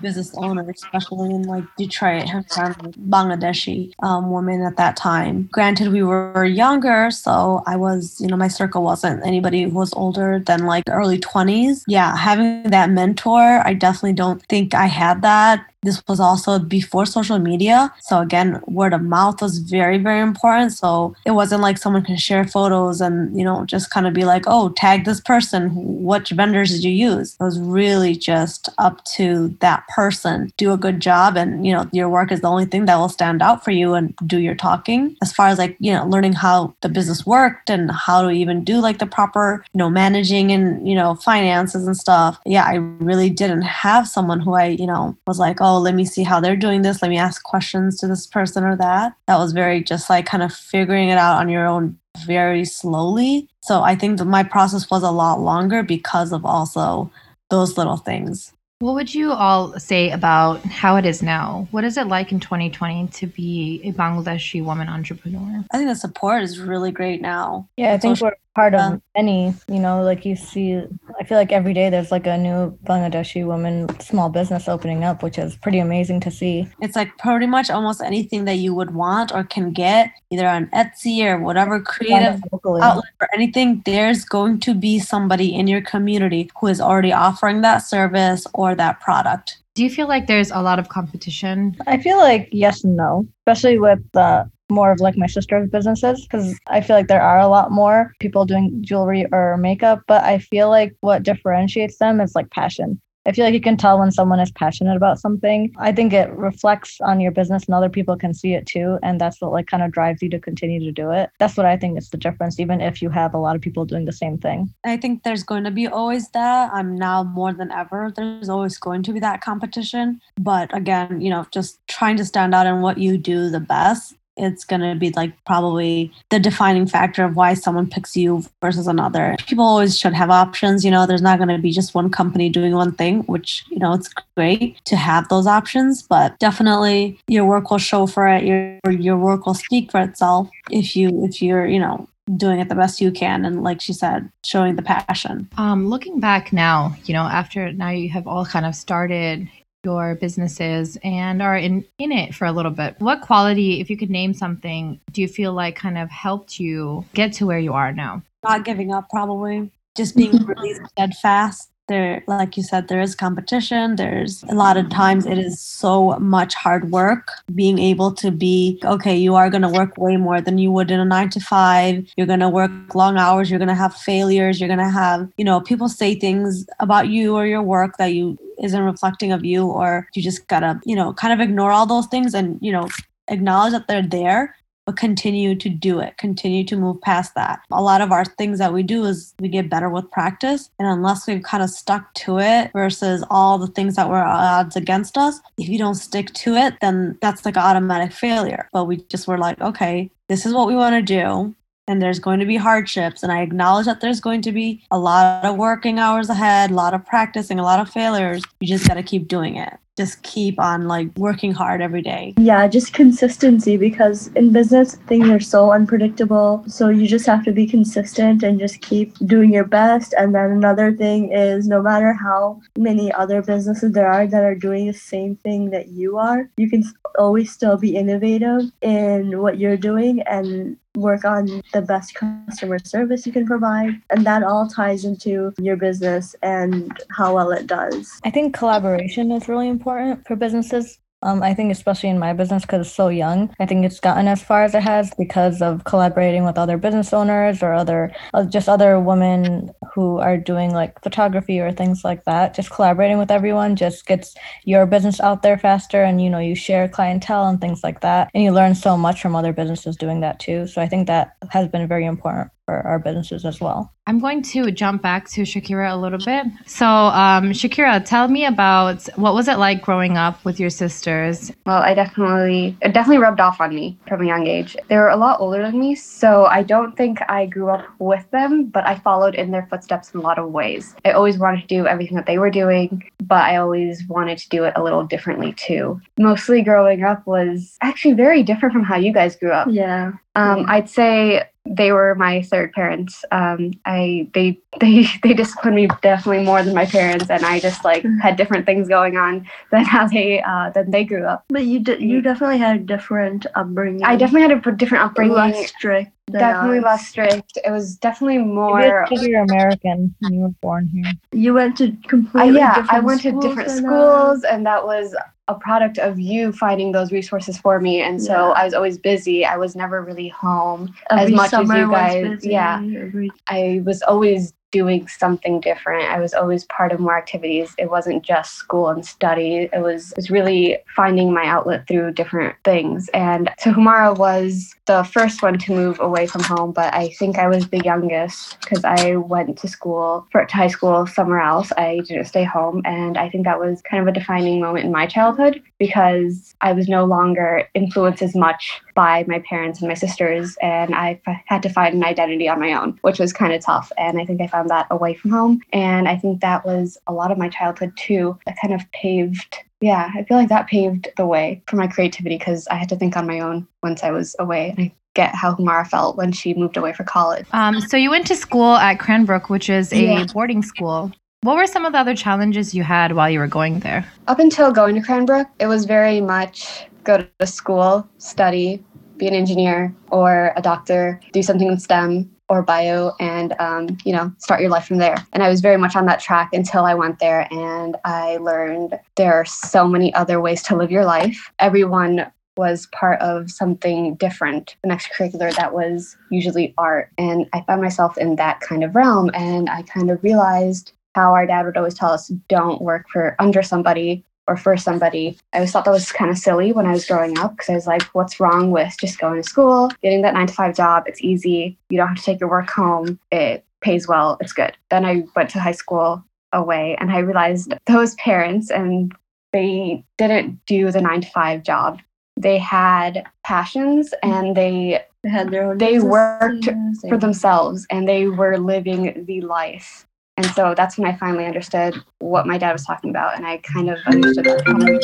business 0.00 0.32
owner, 0.36 0.68
especially 0.70 1.30
in 1.34 1.42
like 1.42 1.64
Detroit, 1.76 2.28
have 2.28 2.46
found 2.48 2.76
Bangladeshi 3.08 3.92
um, 4.02 4.30
women 4.30 4.62
at 4.62 4.76
that 4.76 4.96
time. 4.96 5.48
Granted, 5.52 5.92
we 5.92 6.02
were 6.02 6.44
younger, 6.44 7.10
so 7.10 7.62
I 7.66 7.76
was, 7.76 8.20
you 8.20 8.26
know, 8.26 8.36
my 8.36 8.48
circle 8.48 8.82
wasn't 8.82 9.24
anybody 9.26 9.64
who 9.64 9.70
was 9.70 9.92
older 9.94 10.40
than 10.40 10.66
like 10.66 10.84
early 10.88 11.18
20s. 11.18 11.82
Yeah, 11.86 12.16
having 12.16 12.64
that 12.64 12.90
mentor, 12.90 13.62
I 13.64 13.74
definitely 13.74 14.14
don't 14.14 14.42
think 14.46 14.74
I 14.74 14.86
had 14.86 15.22
that 15.22 15.64
this 15.82 16.02
was 16.08 16.18
also 16.18 16.58
before 16.58 17.06
social 17.06 17.38
media. 17.38 17.92
So 18.00 18.20
again, 18.20 18.60
word 18.66 18.92
of 18.92 19.02
mouth 19.02 19.40
was 19.40 19.58
very, 19.58 19.98
very 19.98 20.20
important. 20.20 20.72
So 20.72 21.14
it 21.24 21.32
wasn't 21.32 21.62
like 21.62 21.78
someone 21.78 22.04
can 22.04 22.16
share 22.16 22.44
photos 22.44 23.00
and, 23.00 23.36
you 23.38 23.44
know, 23.44 23.64
just 23.64 23.90
kind 23.90 24.06
of 24.06 24.12
be 24.12 24.24
like, 24.24 24.44
oh, 24.46 24.70
tag 24.70 25.04
this 25.04 25.20
person. 25.20 25.70
Which 25.74 26.30
vendors 26.30 26.70
did 26.70 26.82
you 26.82 26.90
use? 26.90 27.36
It 27.40 27.44
was 27.44 27.60
really 27.60 28.14
just 28.14 28.68
up 28.78 29.04
to 29.16 29.56
that 29.60 29.86
person. 29.88 30.52
Do 30.56 30.72
a 30.72 30.76
good 30.76 31.00
job 31.00 31.36
and, 31.36 31.64
you 31.64 31.72
know, 31.72 31.88
your 31.92 32.08
work 32.08 32.32
is 32.32 32.40
the 32.40 32.50
only 32.50 32.66
thing 32.66 32.86
that 32.86 32.96
will 32.96 33.08
stand 33.08 33.40
out 33.40 33.64
for 33.64 33.70
you 33.70 33.94
and 33.94 34.16
do 34.26 34.40
your 34.40 34.56
talking. 34.56 35.16
As 35.22 35.32
far 35.32 35.46
as 35.46 35.58
like, 35.58 35.76
you 35.78 35.92
know, 35.92 36.06
learning 36.06 36.32
how 36.32 36.74
the 36.80 36.88
business 36.88 37.24
worked 37.24 37.70
and 37.70 37.90
how 37.92 38.22
to 38.22 38.30
even 38.30 38.64
do 38.64 38.78
like 38.78 38.98
the 38.98 39.06
proper, 39.06 39.64
you 39.72 39.78
know, 39.78 39.90
managing 39.90 40.50
and, 40.50 40.88
you 40.88 40.94
know, 40.94 41.14
finances 41.14 41.86
and 41.86 41.96
stuff. 41.96 42.38
Yeah, 42.44 42.64
I 42.64 42.74
really 42.74 43.30
didn't 43.30 43.62
have 43.62 44.08
someone 44.08 44.40
who 44.40 44.54
I, 44.54 44.66
you 44.66 44.86
know, 44.86 45.16
was 45.26 45.38
like, 45.38 45.58
oh, 45.60 45.67
oh, 45.68 45.78
let 45.78 45.94
me 45.94 46.04
see 46.06 46.22
how 46.22 46.40
they're 46.40 46.56
doing 46.56 46.80
this. 46.80 47.02
Let 47.02 47.10
me 47.10 47.18
ask 47.18 47.42
questions 47.42 47.98
to 47.98 48.06
this 48.06 48.26
person 48.26 48.64
or 48.64 48.74
that. 48.76 49.12
That 49.26 49.38
was 49.38 49.52
very 49.52 49.82
just 49.82 50.08
like 50.08 50.24
kind 50.24 50.42
of 50.42 50.52
figuring 50.52 51.10
it 51.10 51.18
out 51.18 51.36
on 51.36 51.50
your 51.50 51.66
own 51.66 51.98
very 52.26 52.64
slowly. 52.64 53.48
So 53.60 53.82
I 53.82 53.94
think 53.94 54.18
that 54.18 54.24
my 54.24 54.42
process 54.42 54.90
was 54.90 55.02
a 55.02 55.10
lot 55.10 55.40
longer 55.40 55.82
because 55.82 56.32
of 56.32 56.46
also 56.46 57.10
those 57.50 57.76
little 57.76 57.98
things. 57.98 58.52
What 58.80 58.94
would 58.94 59.12
you 59.12 59.32
all 59.32 59.78
say 59.78 60.10
about 60.10 60.64
how 60.64 60.96
it 60.96 61.04
is 61.04 61.22
now? 61.22 61.66
What 61.70 61.84
is 61.84 61.98
it 61.98 62.06
like 62.06 62.32
in 62.32 62.40
2020 62.40 63.08
to 63.08 63.26
be 63.26 63.82
a 63.84 63.92
Bangladeshi 63.92 64.64
woman 64.64 64.88
entrepreneur? 64.88 65.64
I 65.70 65.76
think 65.76 65.90
the 65.90 65.96
support 65.96 66.44
is 66.44 66.60
really 66.60 66.92
great 66.92 67.20
now. 67.20 67.68
Yeah, 67.76 67.92
I 67.92 67.98
think 67.98 68.20
we're 68.20 68.36
part 68.58 68.74
of 68.74 68.80
uh-huh. 68.80 68.98
any, 69.14 69.54
you 69.68 69.78
know, 69.78 70.02
like 70.02 70.24
you 70.24 70.34
see, 70.34 70.82
I 71.20 71.22
feel 71.22 71.38
like 71.38 71.52
every 71.52 71.72
day 71.72 71.90
there's 71.90 72.10
like 72.10 72.26
a 72.26 72.36
new 72.36 72.76
Bangladeshi 72.82 73.46
woman 73.46 73.86
small 74.00 74.30
business 74.30 74.66
opening 74.66 75.04
up, 75.04 75.22
which 75.22 75.38
is 75.38 75.54
pretty 75.56 75.78
amazing 75.78 76.18
to 76.22 76.30
see. 76.32 76.66
It's 76.80 76.96
like 76.96 77.16
pretty 77.18 77.46
much 77.46 77.70
almost 77.70 78.02
anything 78.02 78.46
that 78.46 78.56
you 78.56 78.74
would 78.74 78.94
want 78.96 79.32
or 79.32 79.44
can 79.44 79.70
get 79.72 80.10
either 80.30 80.48
on 80.48 80.66
Etsy 80.80 81.24
or 81.24 81.38
whatever 81.38 81.80
creative 81.80 82.42
outlet 82.52 83.04
or 83.20 83.28
anything. 83.32 83.80
There's 83.84 84.24
going 84.24 84.58
to 84.66 84.74
be 84.74 84.98
somebody 84.98 85.54
in 85.54 85.68
your 85.68 85.82
community 85.82 86.50
who 86.58 86.66
is 86.66 86.80
already 86.80 87.12
offering 87.12 87.60
that 87.60 87.78
service 87.78 88.44
or 88.54 88.74
that 88.74 88.98
product. 88.98 89.58
Do 89.76 89.84
you 89.84 89.90
feel 89.90 90.08
like 90.08 90.26
there's 90.26 90.50
a 90.50 90.62
lot 90.62 90.80
of 90.80 90.88
competition? 90.88 91.76
I 91.86 91.98
feel 91.98 92.18
like 92.18 92.48
yes 92.50 92.82
and 92.82 92.96
no, 92.96 93.24
especially 93.46 93.78
with 93.78 94.00
the 94.14 94.50
more 94.70 94.92
of 94.92 95.00
like 95.00 95.16
my 95.16 95.26
sister's 95.26 95.68
businesses 95.70 96.26
because 96.26 96.58
I 96.66 96.80
feel 96.80 96.96
like 96.96 97.08
there 97.08 97.22
are 97.22 97.38
a 97.38 97.48
lot 97.48 97.70
more 97.70 98.12
people 98.20 98.44
doing 98.44 98.82
jewelry 98.82 99.26
or 99.32 99.56
makeup, 99.56 100.02
but 100.06 100.24
I 100.24 100.38
feel 100.38 100.68
like 100.68 100.94
what 101.00 101.22
differentiates 101.22 101.98
them 101.98 102.20
is 102.20 102.34
like 102.34 102.50
passion. 102.50 103.00
I 103.28 103.32
feel 103.32 103.44
like 103.44 103.52
you 103.52 103.60
can 103.60 103.76
tell 103.76 103.98
when 103.98 104.10
someone 104.10 104.40
is 104.40 104.50
passionate 104.52 104.96
about 104.96 105.20
something. 105.20 105.70
I 105.76 105.92
think 105.92 106.14
it 106.14 106.30
reflects 106.30 106.98
on 107.02 107.20
your 107.20 107.30
business 107.30 107.66
and 107.66 107.74
other 107.74 107.90
people 107.90 108.16
can 108.16 108.32
see 108.32 108.54
it 108.54 108.64
too. 108.64 108.98
And 109.02 109.20
that's 109.20 109.38
what 109.38 109.52
like 109.52 109.66
kind 109.66 109.82
of 109.82 109.92
drives 109.92 110.22
you 110.22 110.30
to 110.30 110.38
continue 110.38 110.80
to 110.80 110.90
do 110.90 111.10
it. 111.10 111.28
That's 111.38 111.54
what 111.54 111.66
I 111.66 111.76
think 111.76 111.98
is 111.98 112.08
the 112.08 112.16
difference, 112.16 112.58
even 112.58 112.80
if 112.80 113.02
you 113.02 113.10
have 113.10 113.34
a 113.34 113.38
lot 113.38 113.54
of 113.54 113.60
people 113.60 113.84
doing 113.84 114.06
the 114.06 114.12
same 114.12 114.38
thing. 114.38 114.72
I 114.84 114.96
think 114.96 115.24
there's 115.24 115.42
going 115.42 115.64
to 115.64 115.70
be 115.70 115.86
always 115.86 116.30
that. 116.30 116.72
I'm 116.72 116.96
now 116.96 117.22
more 117.22 117.52
than 117.52 117.70
ever. 117.70 118.10
There's 118.16 118.48
always 118.48 118.78
going 118.78 119.02
to 119.02 119.12
be 119.12 119.20
that 119.20 119.42
competition. 119.42 120.22
But 120.40 120.74
again, 120.74 121.20
you 121.20 121.28
know, 121.28 121.46
just 121.50 121.86
trying 121.86 122.16
to 122.16 122.24
stand 122.24 122.54
out 122.54 122.66
in 122.66 122.80
what 122.80 122.96
you 122.96 123.18
do 123.18 123.50
the 123.50 123.60
best 123.60 124.14
it's 124.38 124.64
going 124.64 124.80
to 124.80 124.94
be 124.94 125.10
like 125.10 125.32
probably 125.44 126.12
the 126.30 126.38
defining 126.38 126.86
factor 126.86 127.24
of 127.24 127.36
why 127.36 127.54
someone 127.54 127.88
picks 127.88 128.16
you 128.16 128.44
versus 128.60 128.86
another. 128.86 129.36
People 129.46 129.64
always 129.64 129.98
should 129.98 130.14
have 130.14 130.30
options. 130.30 130.84
You 130.84 130.90
know, 130.90 131.06
there's 131.06 131.22
not 131.22 131.38
going 131.38 131.48
to 131.48 131.58
be 131.58 131.70
just 131.70 131.94
one 131.94 132.10
company 132.10 132.48
doing 132.48 132.74
one 132.74 132.92
thing, 132.92 133.20
which, 133.22 133.64
you 133.70 133.78
know, 133.78 133.92
it's 133.92 134.08
great 134.36 134.82
to 134.86 134.96
have 134.96 135.28
those 135.28 135.46
options, 135.46 136.02
but 136.02 136.38
definitely 136.38 137.18
your 137.28 137.44
work 137.44 137.70
will 137.70 137.78
show 137.78 138.06
for 138.06 138.26
it. 138.28 138.44
Your, 138.44 138.92
your 138.92 139.16
work 139.16 139.46
will 139.46 139.54
speak 139.54 139.90
for 139.90 140.00
itself 140.00 140.48
if 140.70 140.96
you, 140.96 141.24
if 141.24 141.42
you're, 141.42 141.66
you 141.66 141.78
know, 141.78 142.08
doing 142.36 142.60
it 142.60 142.68
the 142.68 142.74
best 142.74 143.00
you 143.00 143.10
can 143.10 143.46
and 143.46 143.62
like 143.62 143.80
she 143.80 143.92
said 143.92 144.30
showing 144.44 144.76
the 144.76 144.82
passion 144.82 145.48
um 145.56 145.88
looking 145.88 146.20
back 146.20 146.52
now 146.52 146.94
you 147.06 147.14
know 147.14 147.22
after 147.22 147.72
now 147.72 147.88
you 147.88 148.10
have 148.10 148.26
all 148.26 148.44
kind 148.44 148.66
of 148.66 148.74
started 148.74 149.48
your 149.84 150.16
businesses 150.16 150.98
and 151.04 151.40
are 151.40 151.56
in, 151.56 151.84
in 151.98 152.12
it 152.12 152.34
for 152.34 152.46
a 152.46 152.52
little 152.52 152.70
bit. 152.70 152.96
What 152.98 153.20
quality, 153.20 153.80
if 153.80 153.88
you 153.88 153.96
could 153.96 154.10
name 154.10 154.34
something, 154.34 155.00
do 155.12 155.20
you 155.20 155.28
feel 155.28 155.52
like 155.52 155.76
kind 155.76 155.98
of 155.98 156.10
helped 156.10 156.58
you 156.58 157.04
get 157.14 157.32
to 157.34 157.46
where 157.46 157.58
you 157.58 157.72
are 157.72 157.92
now? 157.92 158.22
Not 158.42 158.64
giving 158.64 158.92
up, 158.92 159.08
probably. 159.10 159.70
Just 159.94 160.16
being 160.16 160.36
really 160.46 160.74
steadfast 160.90 161.70
there 161.88 162.22
like 162.26 162.56
you 162.56 162.62
said 162.62 162.86
there 162.86 163.00
is 163.00 163.14
competition 163.14 163.96
there's 163.96 164.42
a 164.44 164.54
lot 164.54 164.76
of 164.76 164.88
times 164.90 165.24
it 165.24 165.38
is 165.38 165.58
so 165.58 166.18
much 166.18 166.54
hard 166.54 166.90
work 166.90 167.30
being 167.54 167.78
able 167.78 168.12
to 168.12 168.30
be 168.30 168.78
okay 168.84 169.16
you 169.16 169.34
are 169.34 169.48
going 169.48 169.62
to 169.62 169.68
work 169.68 169.96
way 169.96 170.16
more 170.16 170.40
than 170.40 170.58
you 170.58 170.70
would 170.70 170.90
in 170.90 171.00
a 171.00 171.04
9 171.04 171.30
to 171.30 171.40
5 171.40 172.12
you're 172.16 172.26
going 172.26 172.40
to 172.40 172.48
work 172.48 172.70
long 172.94 173.16
hours 173.16 173.50
you're 173.50 173.58
going 173.58 173.68
to 173.68 173.74
have 173.74 173.94
failures 173.94 174.60
you're 174.60 174.68
going 174.68 174.78
to 174.78 174.90
have 174.90 175.28
you 175.38 175.44
know 175.44 175.62
people 175.62 175.88
say 175.88 176.14
things 176.14 176.66
about 176.78 177.08
you 177.08 177.34
or 177.34 177.46
your 177.46 177.62
work 177.62 177.96
that 177.96 178.12
you 178.12 178.38
isn't 178.62 178.82
reflecting 178.82 179.32
of 179.32 179.44
you 179.44 179.66
or 179.66 180.08
you 180.14 180.22
just 180.22 180.46
got 180.48 180.60
to 180.60 180.80
you 180.84 180.96
know 180.96 181.12
kind 181.12 181.32
of 181.32 181.40
ignore 181.40 181.70
all 181.70 181.86
those 181.86 182.06
things 182.06 182.34
and 182.34 182.58
you 182.60 182.72
know 182.72 182.88
acknowledge 183.28 183.72
that 183.72 183.86
they're 183.88 184.02
there 184.02 184.54
but 184.88 184.96
continue 184.96 185.54
to 185.54 185.68
do 185.68 186.00
it, 186.00 186.16
continue 186.16 186.64
to 186.64 186.74
move 186.74 186.98
past 187.02 187.34
that. 187.34 187.60
A 187.70 187.82
lot 187.82 188.00
of 188.00 188.10
our 188.10 188.24
things 188.24 188.58
that 188.58 188.72
we 188.72 188.82
do 188.82 189.04
is 189.04 189.34
we 189.38 189.50
get 189.50 189.68
better 189.68 189.90
with 189.90 190.10
practice. 190.10 190.70
And 190.78 190.88
unless 190.88 191.26
we've 191.26 191.42
kind 191.42 191.62
of 191.62 191.68
stuck 191.68 192.14
to 192.14 192.38
it 192.38 192.70
versus 192.72 193.22
all 193.28 193.58
the 193.58 193.66
things 193.66 193.96
that 193.96 194.08
were 194.08 194.24
odds 194.24 194.76
against 194.76 195.18
us, 195.18 195.40
if 195.58 195.68
you 195.68 195.76
don't 195.76 195.96
stick 195.96 196.32
to 196.32 196.54
it, 196.54 196.72
then 196.80 197.18
that's 197.20 197.44
like 197.44 197.58
automatic 197.58 198.14
failure. 198.14 198.70
But 198.72 198.86
we 198.86 199.04
just 199.10 199.28
were 199.28 199.36
like, 199.36 199.60
okay, 199.60 200.10
this 200.28 200.46
is 200.46 200.54
what 200.54 200.66
we 200.66 200.74
want 200.74 200.94
to 200.94 201.02
do 201.02 201.54
and 201.88 202.00
there's 202.00 202.18
going 202.18 202.40
to 202.40 202.46
be 202.46 202.56
hardships. 202.56 203.22
And 203.22 203.32
i 203.32 203.40
acknowledge 203.40 203.86
that 203.86 204.00
there's 204.00 204.20
going 204.20 204.42
to 204.42 204.52
be 204.52 204.82
a 204.90 204.98
lot 204.98 205.44
of 205.44 205.56
working 205.56 205.98
hours 205.98 206.28
ahead 206.30 206.70
a 206.70 206.74
lot 206.74 206.94
of 206.94 207.04
practicing 207.06 207.58
a 207.58 207.62
lot 207.62 207.80
of 207.80 207.90
failures. 207.90 208.42
You 208.60 208.68
just 208.68 208.86
got 208.86 208.94
to 208.94 209.02
keep 209.02 209.28
doing 209.28 209.56
it 209.56 209.74
just 209.98 210.22
keep 210.22 210.58
on 210.58 210.86
like 210.88 211.08
working 211.16 211.52
hard 211.52 211.82
every 211.82 212.00
day 212.00 212.32
yeah 212.38 212.66
just 212.66 212.94
consistency 212.94 213.76
because 213.76 214.28
in 214.28 214.52
business 214.52 214.94
things 215.08 215.28
are 215.28 215.40
so 215.40 215.72
unpredictable 215.72 216.64
so 216.66 216.88
you 216.88 217.06
just 217.06 217.26
have 217.26 217.44
to 217.44 217.52
be 217.52 217.66
consistent 217.66 218.42
and 218.42 218.60
just 218.60 218.80
keep 218.80 219.12
doing 219.26 219.52
your 219.52 219.64
best 219.64 220.14
and 220.16 220.34
then 220.34 220.50
another 220.52 220.92
thing 220.92 221.32
is 221.32 221.66
no 221.66 221.82
matter 221.82 222.12
how 222.12 222.60
many 222.78 223.12
other 223.12 223.42
businesses 223.42 223.92
there 223.92 224.10
are 224.10 224.26
that 224.26 224.44
are 224.44 224.54
doing 224.54 224.86
the 224.86 224.92
same 224.92 225.34
thing 225.36 225.70
that 225.70 225.88
you 225.88 226.16
are 226.16 226.48
you 226.56 226.70
can 226.70 226.84
always 227.18 227.50
still 227.50 227.76
be 227.76 227.96
innovative 227.96 228.62
in 228.82 229.40
what 229.42 229.58
you're 229.58 229.76
doing 229.76 230.22
and 230.22 230.76
work 230.98 231.24
on 231.24 231.62
the 231.72 231.82
best 231.82 232.14
customer 232.14 232.78
service 232.78 233.26
you 233.26 233.32
can 233.32 233.46
provide. 233.46 234.00
And 234.10 234.26
that 234.26 234.42
all 234.42 234.68
ties 234.68 235.04
into 235.04 235.52
your 235.58 235.76
business 235.76 236.34
and 236.42 236.92
how 237.10 237.34
well 237.34 237.50
it 237.52 237.66
does. 237.66 238.20
I 238.24 238.30
think 238.30 238.54
collaboration 238.54 239.32
is 239.32 239.48
really 239.48 239.68
important 239.68 239.87
for 240.26 240.36
businesses 240.36 240.98
Um, 241.20 241.42
I 241.42 241.52
think 241.52 241.72
especially 241.72 242.10
in 242.10 242.18
my 242.20 242.32
business 242.32 242.62
because 242.62 242.86
it's 242.86 242.94
so 242.94 243.08
young, 243.08 243.50
I 243.58 243.66
think 243.66 243.84
it's 243.84 243.98
gotten 243.98 244.28
as 244.28 244.40
far 244.40 244.62
as 244.62 244.72
it 244.74 244.84
has 244.84 245.12
because 245.18 245.60
of 245.60 245.82
collaborating 245.82 246.44
with 246.44 246.56
other 246.56 246.78
business 246.78 247.12
owners 247.12 247.60
or 247.60 247.74
other 247.74 248.14
uh, 248.34 248.44
just 248.44 248.68
other 248.68 249.00
women 249.00 249.70
who 249.92 250.18
are 250.18 250.38
doing 250.38 250.70
like 250.72 251.02
photography 251.02 251.58
or 251.58 251.72
things 251.72 252.04
like 252.04 252.22
that. 252.24 252.54
Just 252.54 252.70
collaborating 252.70 253.18
with 253.18 253.32
everyone 253.32 253.74
just 253.74 254.06
gets 254.06 254.36
your 254.64 254.86
business 254.86 255.18
out 255.20 255.42
there 255.42 255.58
faster, 255.58 256.04
and 256.04 256.22
you 256.22 256.30
know 256.30 256.38
you 256.38 256.54
share 256.54 256.88
clientele 256.88 257.48
and 257.48 257.60
things 257.60 257.82
like 257.82 258.00
that, 258.06 258.30
and 258.32 258.44
you 258.44 258.52
learn 258.52 258.74
so 258.76 258.96
much 258.96 259.20
from 259.20 259.34
other 259.34 259.52
businesses 259.52 259.96
doing 259.96 260.20
that 260.20 260.38
too. 260.38 260.68
So 260.68 260.80
I 260.80 260.88
think 260.88 261.08
that 261.08 261.34
has 261.50 261.66
been 261.66 261.88
very 261.88 262.06
important 262.06 262.50
for 262.68 262.86
our 262.86 262.98
businesses 262.98 263.46
as 263.46 263.62
well. 263.62 263.94
I'm 264.06 264.18
going 264.18 264.42
to 264.42 264.70
jump 264.70 265.00
back 265.00 265.26
to 265.30 265.42
Shakira 265.42 265.90
a 265.90 265.96
little 265.96 266.18
bit. 266.18 266.44
So, 266.66 266.86
um, 266.86 267.52
Shakira, 267.52 268.04
tell 268.04 268.28
me 268.28 268.44
about 268.44 269.08
what 269.16 269.32
was 269.32 269.48
it 269.48 269.56
like 269.56 269.80
growing 269.80 270.18
up 270.18 270.44
with 270.44 270.60
your 270.60 270.68
sisters? 270.68 271.50
Well, 271.64 271.78
I 271.78 271.94
definitely 271.94 272.76
it 272.82 272.92
definitely 272.92 273.22
rubbed 273.22 273.40
off 273.40 273.58
on 273.58 273.74
me 273.74 273.98
from 274.06 274.20
a 274.22 274.26
young 274.26 274.46
age. 274.46 274.76
They 274.88 274.96
were 274.96 275.08
a 275.08 275.16
lot 275.16 275.40
older 275.40 275.62
than 275.62 275.80
me, 275.80 275.94
so 275.94 276.44
I 276.44 276.62
don't 276.62 276.94
think 276.94 277.20
I 277.30 277.46
grew 277.46 277.70
up 277.70 277.86
with 277.98 278.30
them, 278.32 278.66
but 278.66 278.86
I 278.86 278.96
followed 278.96 279.34
in 279.34 279.50
their 279.50 279.66
footsteps 279.70 280.12
in 280.12 280.20
a 280.20 280.22
lot 280.22 280.38
of 280.38 280.50
ways. 280.50 280.94
I 281.06 281.12
always 281.12 281.38
wanted 281.38 281.62
to 281.62 281.66
do 281.66 281.86
everything 281.86 282.16
that 282.16 282.26
they 282.26 282.38
were 282.38 282.50
doing, 282.50 283.02
but 283.22 283.44
I 283.44 283.56
always 283.56 284.06
wanted 284.08 284.36
to 284.38 284.48
do 284.50 284.64
it 284.64 284.74
a 284.76 284.82
little 284.82 285.04
differently 285.04 285.54
too. 285.54 286.00
Mostly 286.18 286.60
growing 286.60 287.02
up 287.02 287.26
was 287.26 287.78
actually 287.80 288.12
very 288.12 288.42
different 288.42 288.74
from 288.74 288.84
how 288.84 288.96
you 288.96 289.12
guys 289.12 289.36
grew 289.36 289.52
up. 289.52 289.68
Yeah. 289.70 290.12
Um, 290.34 290.66
I'd 290.68 290.88
say 290.88 291.42
they 291.70 291.92
were 291.92 292.14
my 292.14 292.42
third 292.42 292.72
parents. 292.72 293.24
Um, 293.30 293.72
I 293.84 294.28
they 294.34 294.58
they 294.80 295.06
they 295.22 295.34
disciplined 295.34 295.76
me 295.76 295.88
definitely 296.02 296.44
more 296.44 296.62
than 296.62 296.74
my 296.74 296.86
parents, 296.86 297.30
and 297.30 297.44
I 297.44 297.60
just 297.60 297.84
like 297.84 298.04
had 298.22 298.36
different 298.36 298.66
things 298.66 298.88
going 298.88 299.16
on 299.16 299.46
than 299.70 299.84
how 299.84 300.08
they 300.08 300.42
uh, 300.42 300.70
than 300.70 300.90
they 300.90 301.04
grew 301.04 301.24
up. 301.24 301.44
But 301.48 301.64
you 301.64 301.80
did. 301.80 302.00
You 302.00 302.20
definitely 302.22 302.58
had 302.58 302.76
a 302.76 302.80
different 302.80 303.46
upbringing. 303.54 304.04
I 304.04 304.16
definitely 304.16 304.54
had 304.54 304.66
a 304.66 304.72
different 304.72 305.04
upbringing. 305.04 305.34
less 305.34 305.68
strict. 305.68 306.12
Than 306.28 306.40
definitely 306.40 306.80
less 306.80 307.06
strict. 307.08 307.58
It 307.64 307.70
was 307.70 307.96
definitely 307.96 308.38
more. 308.38 309.06
Maybe 309.10 309.30
you're 309.30 309.42
American 309.42 310.14
and 310.22 310.34
you 310.34 310.40
were 310.40 310.54
born 310.60 310.86
here. 310.88 311.12
You 311.32 311.54
went 311.54 311.76
to 311.78 311.88
I, 311.88 312.08
completely. 312.08 312.56
yeah, 312.56 312.74
different 312.74 312.92
I 312.92 313.00
went 313.00 313.22
to 313.22 313.28
schools 313.30 313.44
different 313.44 313.70
schools, 313.70 314.44
and 314.44 314.66
that 314.66 314.84
was 314.84 315.14
a 315.48 315.54
product 315.54 315.98
of 315.98 316.20
you 316.20 316.52
finding 316.52 316.92
those 316.92 317.10
resources 317.10 317.56
for 317.58 317.80
me. 317.80 318.02
And 318.02 318.22
so 318.22 318.32
Yeah. 318.48 318.52
I 318.52 318.64
was 318.66 318.74
always 318.74 318.98
busy. 318.98 319.46
I 319.46 319.56
was 319.56 319.74
never 319.74 320.02
really 320.02 320.28
home. 320.28 320.94
Every 321.10 321.34
much 321.34 321.54
as 321.54 321.68
you 321.68 321.90
guys- 321.90 322.28
busy, 322.28 322.50
yeah. 322.50 322.76
every- 322.84 323.32
I 323.46 323.80
was 323.84 324.02
always 324.02 324.52
doing 324.70 325.08
something 325.08 325.60
different. 325.60 326.04
I 326.04 326.20
was 326.20 326.34
always 326.34 326.64
part 326.64 326.92
of 326.92 327.00
more 327.00 327.16
activities. 327.16 327.74
It 327.78 327.90
wasn't 327.90 328.22
just 328.22 328.54
school 328.54 328.88
and 328.88 329.04
study. 329.04 329.68
It 329.72 329.82
was 329.82 330.12
it 330.12 330.16
was 330.16 330.30
really 330.30 330.78
finding 330.94 331.32
my 331.32 331.46
outlet 331.46 331.86
through 331.88 332.12
different 332.12 332.56
things. 332.64 333.08
And 333.14 333.50
so 333.58 333.72
Humaira 333.72 334.16
was 334.16 334.74
the 334.86 335.04
first 335.04 335.42
one 335.42 335.58
to 335.58 335.74
move 335.74 336.00
away 336.00 336.26
from 336.26 336.42
home, 336.42 336.72
but 336.72 336.92
I 336.94 337.10
think 337.10 337.38
I 337.38 337.46
was 337.46 337.68
the 337.68 337.80
youngest 337.84 338.58
because 338.60 338.84
I 338.84 339.16
went 339.16 339.58
to 339.58 339.68
school 339.68 340.26
for 340.32 340.44
to 340.44 340.56
high 340.56 340.68
school 340.68 341.06
somewhere 341.06 341.40
else. 341.40 341.72
I 341.76 342.00
didn't 342.06 342.24
stay 342.24 342.44
home, 342.44 342.82
and 342.84 343.16
I 343.16 343.28
think 343.28 343.44
that 343.44 343.60
was 343.60 343.82
kind 343.82 344.02
of 344.02 344.08
a 344.08 344.18
defining 344.18 344.60
moment 344.60 344.86
in 344.86 344.92
my 344.92 345.06
childhood 345.06 345.62
because 345.78 346.54
I 346.60 346.72
was 346.72 346.88
no 346.88 347.04
longer 347.04 347.68
influenced 347.74 348.22
as 348.22 348.34
much 348.34 348.80
by 348.94 349.24
my 349.28 349.40
parents 349.40 349.80
and 349.80 349.88
my 349.88 349.94
sisters, 349.94 350.56
and 350.60 350.94
I 350.94 351.20
had 351.46 351.62
to 351.62 351.68
find 351.68 351.94
an 351.94 352.04
identity 352.04 352.48
on 352.48 352.58
my 352.58 352.72
own, 352.72 352.98
which 353.02 353.18
was 353.18 353.32
kind 353.32 353.52
of 353.52 353.62
tough. 353.62 353.92
And 353.98 354.20
I 354.20 354.24
think 354.24 354.40
I 354.40 354.46
found 354.58 354.70
that 354.70 354.86
away 354.90 355.14
from 355.14 355.30
home, 355.30 355.60
and 355.72 356.08
I 356.08 356.16
think 356.16 356.40
that 356.40 356.64
was 356.66 356.98
a 357.06 357.12
lot 357.12 357.30
of 357.30 357.38
my 357.38 357.48
childhood 357.48 357.92
too. 357.96 358.36
That 358.46 358.56
kind 358.60 358.74
of 358.74 358.90
paved. 358.92 359.58
Yeah, 359.80 360.10
I 360.16 360.24
feel 360.24 360.36
like 360.36 360.48
that 360.48 360.66
paved 360.66 361.08
the 361.16 361.26
way 361.26 361.62
for 361.68 361.76
my 361.76 361.86
creativity 361.86 362.36
because 362.36 362.66
I 362.68 362.74
had 362.74 362.88
to 362.88 362.96
think 362.96 363.16
on 363.16 363.26
my 363.26 363.38
own 363.38 363.66
once 363.82 364.02
I 364.02 364.10
was 364.10 364.34
away. 364.40 364.70
And 364.70 364.86
I 364.86 364.92
get 365.14 365.34
how 365.34 365.54
Humaira 365.54 365.86
felt 365.86 366.16
when 366.16 366.32
she 366.32 366.54
moved 366.54 366.76
away 366.76 366.92
for 366.92 367.04
college. 367.04 367.46
Um, 367.52 367.80
so, 367.80 367.96
you 367.96 368.10
went 368.10 368.26
to 368.26 368.34
school 368.36 368.74
at 368.74 368.98
Cranbrook, 368.98 369.48
which 369.48 369.70
is 369.70 369.92
a 369.92 370.02
Yeah. 370.02 370.24
boarding 370.32 370.62
school. 370.62 371.12
What 371.42 371.56
were 371.56 371.68
some 371.68 371.84
of 371.86 371.92
the 371.92 371.98
other 371.98 372.16
challenges 372.16 372.74
you 372.74 372.82
had 372.82 373.12
while 373.12 373.30
you 373.30 373.38
were 373.38 373.46
going 373.46 373.78
there? 373.80 374.04
Up 374.26 374.40
until 374.40 374.72
going 374.72 374.96
to 374.96 375.00
Cranbrook, 375.00 375.46
it 375.60 375.68
was 375.68 375.84
very 375.84 376.20
much 376.20 376.86
go 377.04 377.24
to 377.38 377.46
school, 377.46 378.08
study, 378.18 378.82
be 379.16 379.28
an 379.28 379.34
engineer 379.34 379.94
or 380.10 380.52
a 380.56 380.62
doctor, 380.62 381.20
do 381.32 381.42
something 381.42 381.68
in 381.68 381.78
STEM 381.78 382.28
or 382.48 382.62
bio, 382.62 383.12
and 383.20 383.54
um, 383.58 383.98
you 384.04 384.12
know, 384.12 384.32
start 384.38 384.60
your 384.60 384.70
life 384.70 384.86
from 384.86 384.98
there. 384.98 385.26
And 385.32 385.42
I 385.42 385.48
was 385.48 385.60
very 385.60 385.76
much 385.76 385.96
on 385.96 386.06
that 386.06 386.20
track 386.20 386.50
until 386.52 386.84
I 386.84 386.94
went 386.94 387.18
there, 387.18 387.46
and 387.52 387.96
I 388.04 388.36
learned 388.38 388.98
there 389.16 389.34
are 389.34 389.44
so 389.44 389.86
many 389.86 390.12
other 390.14 390.40
ways 390.40 390.62
to 390.64 390.76
live 390.76 390.90
your 390.90 391.04
life. 391.04 391.50
Everyone 391.58 392.30
was 392.58 392.88
part 392.88 393.20
of 393.20 393.50
something 393.50 394.16
different, 394.16 394.76
an 394.82 394.90
extracurricular 394.90 395.54
that 395.54 395.72
was 395.72 396.16
usually 396.30 396.74
art. 396.76 397.10
And 397.16 397.46
I 397.52 397.62
found 397.62 397.80
myself 397.80 398.18
in 398.18 398.36
that 398.36 398.60
kind 398.60 398.82
of 398.82 398.96
realm. 398.96 399.30
And 399.32 399.70
I 399.70 399.82
kind 399.82 400.10
of 400.10 400.22
realized 400.24 400.92
how 401.14 401.32
our 401.32 401.46
dad 401.46 401.64
would 401.64 401.76
always 401.76 401.94
tell 401.94 402.10
us 402.10 402.28
don't 402.48 402.82
work 402.82 403.06
for 403.12 403.36
under 403.38 403.62
somebody 403.62 404.24
or 404.48 404.56
for 404.56 404.76
somebody. 404.76 405.38
I 405.52 405.58
always 405.58 405.70
thought 405.70 405.84
that 405.84 405.92
was 405.92 406.10
kind 406.10 406.30
of 406.30 406.38
silly 406.38 406.72
when 406.72 406.86
I 406.86 406.92
was 406.92 407.06
growing 407.06 407.38
up 407.38 407.52
because 407.52 407.68
I 407.68 407.74
was 407.74 407.86
like, 407.86 408.02
what's 408.14 408.40
wrong 408.40 408.70
with 408.70 408.96
just 408.98 409.20
going 409.20 409.40
to 409.40 409.48
school, 409.48 409.90
getting 410.02 410.22
that 410.22 410.34
nine 410.34 410.48
to 410.48 410.54
five 410.54 410.74
job? 410.74 411.04
It's 411.06 411.22
easy. 411.22 411.78
You 411.90 411.98
don't 411.98 412.08
have 412.08 412.16
to 412.16 412.22
take 412.22 412.40
your 412.40 412.50
work 412.50 412.70
home. 412.70 413.20
It 413.30 413.64
pays 413.82 414.08
well. 414.08 414.38
It's 414.40 414.52
good. 414.52 414.76
Then 414.90 415.04
I 415.04 415.24
went 415.36 415.50
to 415.50 415.60
high 415.60 415.72
school 415.72 416.24
away 416.52 416.96
and 416.98 417.12
I 417.12 417.18
realized 417.18 417.74
those 417.86 418.14
parents 418.16 418.70
and 418.70 419.14
they 419.52 420.04
didn't 420.16 420.64
do 420.66 420.90
the 420.90 421.00
nine 421.00 421.20
to 421.20 421.28
five 421.28 421.62
job. 421.62 422.00
They 422.36 422.58
had 422.58 423.24
passions 423.44 424.14
mm. 424.24 424.30
and 424.30 424.56
they 424.56 425.04
They 425.22 425.30
had 425.30 425.50
their 425.50 425.70
own. 425.70 425.78
They 425.78 425.98
worked 425.98 426.68
for 427.08 427.18
themselves 427.18 427.86
and 427.90 428.08
they 428.08 428.28
were 428.28 428.56
living 428.56 429.24
the 429.26 429.40
life. 429.42 430.06
And 430.38 430.46
so 430.46 430.72
that's 430.72 430.96
when 430.96 431.10
I 431.10 431.16
finally 431.16 431.46
understood 431.46 432.00
what 432.20 432.46
my 432.46 432.58
dad 432.58 432.72
was 432.72 432.84
talking 432.84 433.10
about. 433.10 433.36
And 433.36 433.44
I 433.44 433.56
kind 433.58 433.90
of 433.90 433.98
understood 434.06 434.46
kind 434.64 434.88
of 434.88 434.88
um, 434.88 435.00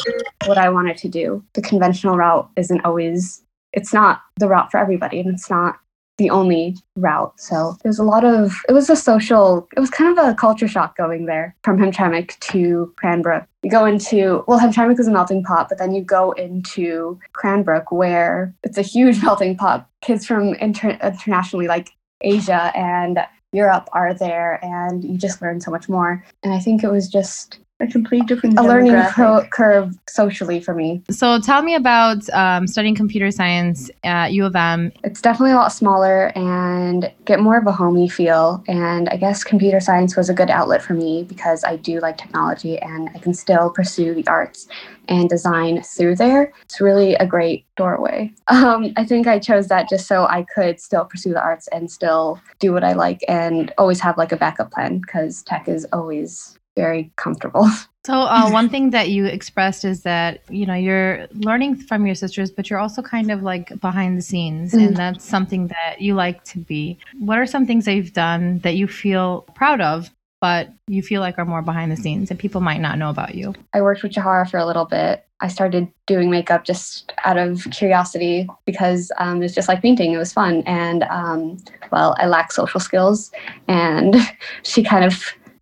what 0.46 0.58
I 0.58 0.68
wanted 0.68 0.96
to 0.98 1.08
do. 1.08 1.42
The 1.54 1.60
conventional 1.60 2.16
route 2.16 2.48
isn't 2.54 2.84
always, 2.84 3.42
it's 3.72 3.92
not 3.92 4.22
the 4.36 4.46
route 4.46 4.70
for 4.70 4.78
everybody 4.78 5.18
and 5.18 5.28
it's 5.34 5.50
not 5.50 5.80
the 6.18 6.30
only 6.30 6.76
route. 6.94 7.32
So 7.40 7.76
there's 7.82 7.98
a 7.98 8.04
lot 8.04 8.24
of, 8.24 8.54
it 8.68 8.74
was 8.74 8.88
a 8.88 8.94
social, 8.94 9.66
it 9.76 9.80
was 9.80 9.90
kind 9.90 10.16
of 10.16 10.24
a 10.24 10.34
culture 10.34 10.68
shock 10.68 10.96
going 10.96 11.26
there 11.26 11.56
from 11.64 11.78
Hamtramck 11.78 12.38
to 12.38 12.94
Cranbrook. 12.94 13.44
You 13.64 13.72
go 13.72 13.86
into, 13.86 14.44
well, 14.46 14.60
Hamtramck 14.60 15.00
is 15.00 15.08
a 15.08 15.10
melting 15.10 15.42
pot, 15.42 15.68
but 15.68 15.78
then 15.78 15.92
you 15.96 16.02
go 16.02 16.30
into 16.30 17.18
Cranbrook 17.32 17.90
where 17.90 18.54
it's 18.62 18.78
a 18.78 18.82
huge 18.82 19.20
melting 19.24 19.56
pot. 19.56 19.88
Kids 20.00 20.24
from 20.24 20.54
inter- 20.54 20.96
internationally, 21.02 21.66
like 21.66 21.90
Asia 22.20 22.70
and 22.76 23.18
Europe 23.54 23.88
are 23.92 24.12
there, 24.12 24.62
and 24.64 25.04
you 25.04 25.16
just 25.16 25.40
learn 25.40 25.60
so 25.60 25.70
much 25.70 25.88
more. 25.88 26.24
And 26.42 26.52
I 26.52 26.58
think 26.58 26.82
it 26.82 26.90
was 26.90 27.08
just 27.08 27.60
a 27.80 27.86
complete 27.86 28.26
different 28.26 28.58
a 28.58 28.62
learning 28.62 28.92
demographic. 28.92 29.14
cur- 29.14 29.48
curve 29.50 29.98
socially 30.08 30.60
for 30.60 30.74
me. 30.74 31.02
So, 31.10 31.40
tell 31.40 31.62
me 31.62 31.74
about 31.74 32.28
um, 32.30 32.66
studying 32.66 32.94
computer 32.94 33.30
science 33.30 33.90
at 34.04 34.32
U 34.32 34.44
of 34.44 34.54
M. 34.54 34.92
It's 35.02 35.20
definitely 35.20 35.52
a 35.52 35.56
lot 35.56 35.72
smaller 35.72 36.32
and 36.36 37.10
get 37.24 37.40
more 37.40 37.58
of 37.58 37.66
a 37.66 37.72
homey 37.72 38.08
feel. 38.08 38.62
And 38.68 39.08
I 39.08 39.16
guess 39.16 39.42
computer 39.42 39.80
science 39.80 40.16
was 40.16 40.28
a 40.28 40.34
good 40.34 40.50
outlet 40.50 40.82
for 40.82 40.94
me 40.94 41.24
because 41.24 41.64
I 41.64 41.76
do 41.76 42.00
like 42.00 42.16
technology 42.16 42.78
and 42.78 43.10
I 43.14 43.18
can 43.18 43.34
still 43.34 43.70
pursue 43.70 44.14
the 44.14 44.26
arts 44.28 44.68
and 45.08 45.28
design 45.28 45.82
through 45.82 46.16
there. 46.16 46.52
It's 46.62 46.80
really 46.80 47.14
a 47.16 47.26
great 47.26 47.66
doorway. 47.76 48.32
Um, 48.64 48.92
I 48.96 49.04
think 49.04 49.26
I 49.26 49.38
chose 49.38 49.68
that 49.68 49.88
just 49.88 50.06
so 50.06 50.26
I 50.26 50.46
could 50.54 50.80
still 50.80 51.04
pursue 51.04 51.32
the 51.32 51.42
arts 51.42 51.68
and 51.68 51.90
still 51.90 52.40
do 52.60 52.72
what 52.72 52.84
I 52.84 52.92
like 52.92 53.20
and 53.28 53.72
always 53.78 54.00
have 54.00 54.16
like 54.16 54.32
a 54.32 54.36
backup 54.36 54.70
plan 54.70 55.00
because 55.00 55.42
tech 55.42 55.68
is 55.68 55.84
always 55.92 56.58
very 56.76 57.12
comfortable. 57.16 57.68
So, 58.06 58.12
uh, 58.12 58.50
one 58.50 58.68
thing 58.68 58.90
that 58.90 59.08
you 59.08 59.24
expressed 59.24 59.82
is 59.82 60.02
that 60.02 60.42
you 60.50 60.66
know 60.66 60.74
you're 60.74 61.26
learning 61.32 61.76
from 61.76 62.04
your 62.04 62.14
sisters, 62.14 62.50
but 62.50 62.68
you're 62.68 62.78
also 62.78 63.00
kind 63.00 63.30
of 63.30 63.42
like 63.42 63.80
behind 63.80 64.18
the 64.18 64.22
scenes, 64.22 64.74
and 64.74 64.94
that's 64.94 65.24
something 65.24 65.68
that 65.68 66.02
you 66.02 66.14
like 66.14 66.44
to 66.44 66.58
be. 66.58 66.98
What 67.18 67.38
are 67.38 67.46
some 67.46 67.64
things 67.64 67.86
that 67.86 67.94
you've 67.94 68.12
done 68.12 68.58
that 68.58 68.76
you 68.76 68.86
feel 68.88 69.46
proud 69.54 69.80
of, 69.80 70.10
but 70.44 70.68
you 70.88 71.00
feel 71.00 71.22
like 71.22 71.38
are 71.38 71.46
more 71.46 71.62
behind 71.62 71.90
the 71.90 71.96
scenes 71.96 72.30
and 72.30 72.38
people 72.38 72.60
might 72.60 72.82
not 72.82 72.98
know 72.98 73.08
about 73.08 73.34
you? 73.34 73.54
I 73.72 73.80
worked 73.80 74.02
with 74.02 74.12
Jahara 74.12 74.46
for 74.46 74.58
a 74.58 74.66
little 74.66 74.84
bit. 74.84 75.26
I 75.40 75.48
started 75.48 75.90
doing 76.04 76.30
makeup 76.30 76.66
just 76.66 77.14
out 77.24 77.38
of 77.38 77.66
curiosity 77.70 78.46
because 78.66 79.10
um, 79.18 79.42
it's 79.42 79.54
just 79.54 79.68
like 79.68 79.80
painting. 79.80 80.12
It 80.12 80.18
was 80.18 80.34
fun. 80.34 80.62
And 80.66 81.04
um, 81.04 81.56
well, 81.92 82.14
I 82.18 82.26
lack 82.26 82.52
social 82.52 82.78
skills. 82.78 83.32
And 83.68 84.16
she 84.64 84.82
kind 84.82 85.06
of 85.06 85.14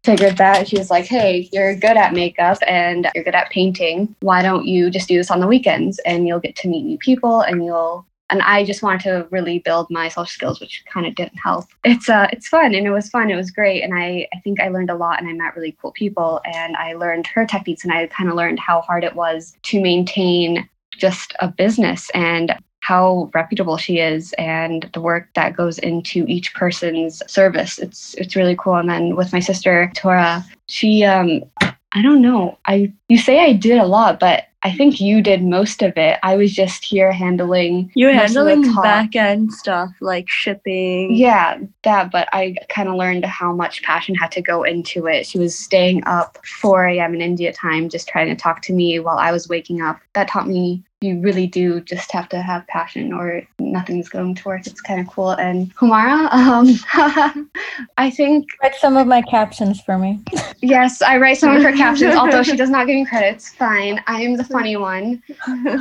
figured 0.03 0.37
that. 0.39 0.67
She 0.67 0.79
was 0.79 0.91
like, 0.91 1.05
hey, 1.05 1.49
you're 1.53 1.77
good 1.77 1.97
at 1.97 2.13
makeup 2.13 2.59
and 2.67 3.09
you're 3.15 3.23
good 3.23 3.37
at 3.37 3.51
painting. 3.51 4.17
Why 4.19 4.43
don't 4.43 4.67
you 4.67 4.91
just 4.91 5.07
do 5.07 5.17
this 5.17 5.31
on 5.31 5.39
the 5.39 5.47
weekends 5.47 6.01
and 6.01 6.27
you'll 6.27 6.41
get 6.41 6.57
to 6.57 6.69
meet 6.69 6.85
new 6.85 6.99
people 6.99 7.43
and 7.43 7.65
you'll 7.65 8.05
and 8.33 8.41
I 8.43 8.65
just 8.65 8.83
wanted 8.83 9.03
to 9.03 9.29
really 9.31 9.59
build 9.59 9.89
my 9.91 10.09
social 10.09 10.25
skills, 10.25 10.59
which 10.59 10.83
kind 10.93 11.07
of 11.07 11.15
didn't 11.15 11.37
help. 11.37 11.67
It's 11.85 12.09
uh, 12.09 12.29
it's 12.33 12.49
fun 12.49 12.75
and 12.75 12.87
it 12.87 12.91
was 12.91 13.11
fun. 13.11 13.31
It 13.31 13.37
was 13.37 13.51
great, 13.51 13.83
and 13.83 13.95
I 13.95 14.27
I 14.35 14.41
think 14.41 14.59
I 14.61 14.69
learned 14.69 14.91
a 14.91 14.97
lot, 14.97 15.21
and 15.21 15.29
I 15.29 15.33
met 15.35 15.55
really 15.55 15.77
cool 15.81 15.93
people, 15.93 16.41
and 16.45 16.75
I 16.77 16.95
learned 16.95 17.27
her 17.29 17.45
techniques, 17.45 17.85
and 17.85 17.93
I 17.93 18.07
kind 18.07 18.31
of 18.31 18.35
learned 18.35 18.59
how 18.59 18.81
hard 18.81 19.05
it 19.05 19.15
was 19.15 19.55
to 19.65 19.81
maintain 19.81 20.69
just 20.97 21.35
a 21.41 21.49
business 21.49 22.11
and 22.15 22.57
how 22.81 23.31
reputable 23.33 23.77
she 23.77 23.99
is 24.01 24.33
and 24.39 24.91
the 24.93 25.01
work 25.01 25.29
that 25.35 25.57
goes 25.57 25.79
into 25.79 26.25
each 26.27 26.55
person's 26.55 27.23
service. 27.31 27.79
It's 27.79 28.15
it's 28.15 28.35
really 28.35 28.57
cool. 28.57 28.77
And 28.77 28.89
then 28.89 29.15
with 29.15 29.33
my 29.33 29.41
sister 29.41 29.93
Tora, 29.95 30.45
she 30.67 31.05
um 31.05 31.43
I 31.61 32.03
don't 32.03 32.23
know. 32.23 32.59
I 32.67 32.93
you 33.09 33.19
say 33.19 33.41
I 33.41 33.53
did 33.53 33.79
a 33.79 33.87
lot, 33.87 34.19
but 34.19 34.45
I 34.65 34.73
think 34.73 35.01
you 35.01 35.23
did 35.23 35.43
most 35.43 35.83
of 35.83 35.97
it. 35.97 36.19
I 36.23 36.37
was 36.37 36.53
just 36.53 36.85
here 36.85 37.11
handling. 37.11 37.91
You 37.95 38.07
were 38.07 38.15
most 38.15 38.37
of 38.37 38.45
the 38.45 38.51
handling 38.51 38.75
back 38.77 39.17
end 39.17 39.53
stuff 39.53 39.91
like 40.01 40.29
shipping. 40.29 41.15
Yeah, 41.15 41.59
that, 41.83 42.13
but 42.13 42.29
I 42.33 42.55
kind 42.69 42.89
of 42.89 42.95
learned 42.95 43.25
how 43.25 43.53
much 43.53 43.83
passion 43.83 44.15
had 44.15 44.31
to 44.33 44.43
go 44.43 44.63
into 44.63 45.07
it. 45.07 45.27
She 45.27 45.39
was 45.39 45.59
staying 45.59 46.05
up 46.07 46.39
4 46.61 46.87
a.m. 46.87 47.15
in 47.15 47.21
India 47.21 47.53
time, 47.53 47.89
just 47.89 48.09
trying 48.09 48.29
to 48.29 48.37
talk 48.37 48.63
to 48.63 48.73
me 48.73 48.99
while 49.01 49.19
I 49.19 49.33
was 49.33 49.49
waking 49.49 49.83
up. 49.83 49.99
That 50.15 50.29
taught 50.29 50.47
me 50.47 50.85
you 51.03 51.21
really 51.21 51.47
do 51.47 51.81
just 51.81 52.11
have 52.13 52.29
to 52.31 52.41
have 52.43 52.67
passion 52.69 53.13
or 53.13 53.43
nothing's 53.59 54.09
going 54.09 54.35
to 54.35 54.45
work. 54.49 54.67
It's 54.67 54.81
kind 54.81 55.01
of 55.01 55.07
cool. 55.07 55.31
And 55.33 55.75
Humaira, 55.77 56.33
um, 56.33 57.51
I 57.99 58.11
think, 58.11 58.47
Write 58.63 58.75
some 58.77 58.97
of 58.97 59.07
my 59.07 59.23
captions 59.23 59.81
for 59.81 59.99
me. 59.99 60.21
yes, 60.61 61.03
I 61.03 61.19
write 61.19 61.39
some 61.39 61.55
of 61.57 61.63
her 61.63 61.73
captions, 61.73 62.15
although 62.17 62.43
she 62.43 62.57
does 62.57 62.71
not 62.71 62.87
give 62.87 62.97
me 62.97 63.05
credits. 63.05 63.55
Fine. 63.55 64.03
I 64.07 64.23
am 64.23 64.37
the 64.37 64.45
funny 64.45 64.77
one 64.77 65.23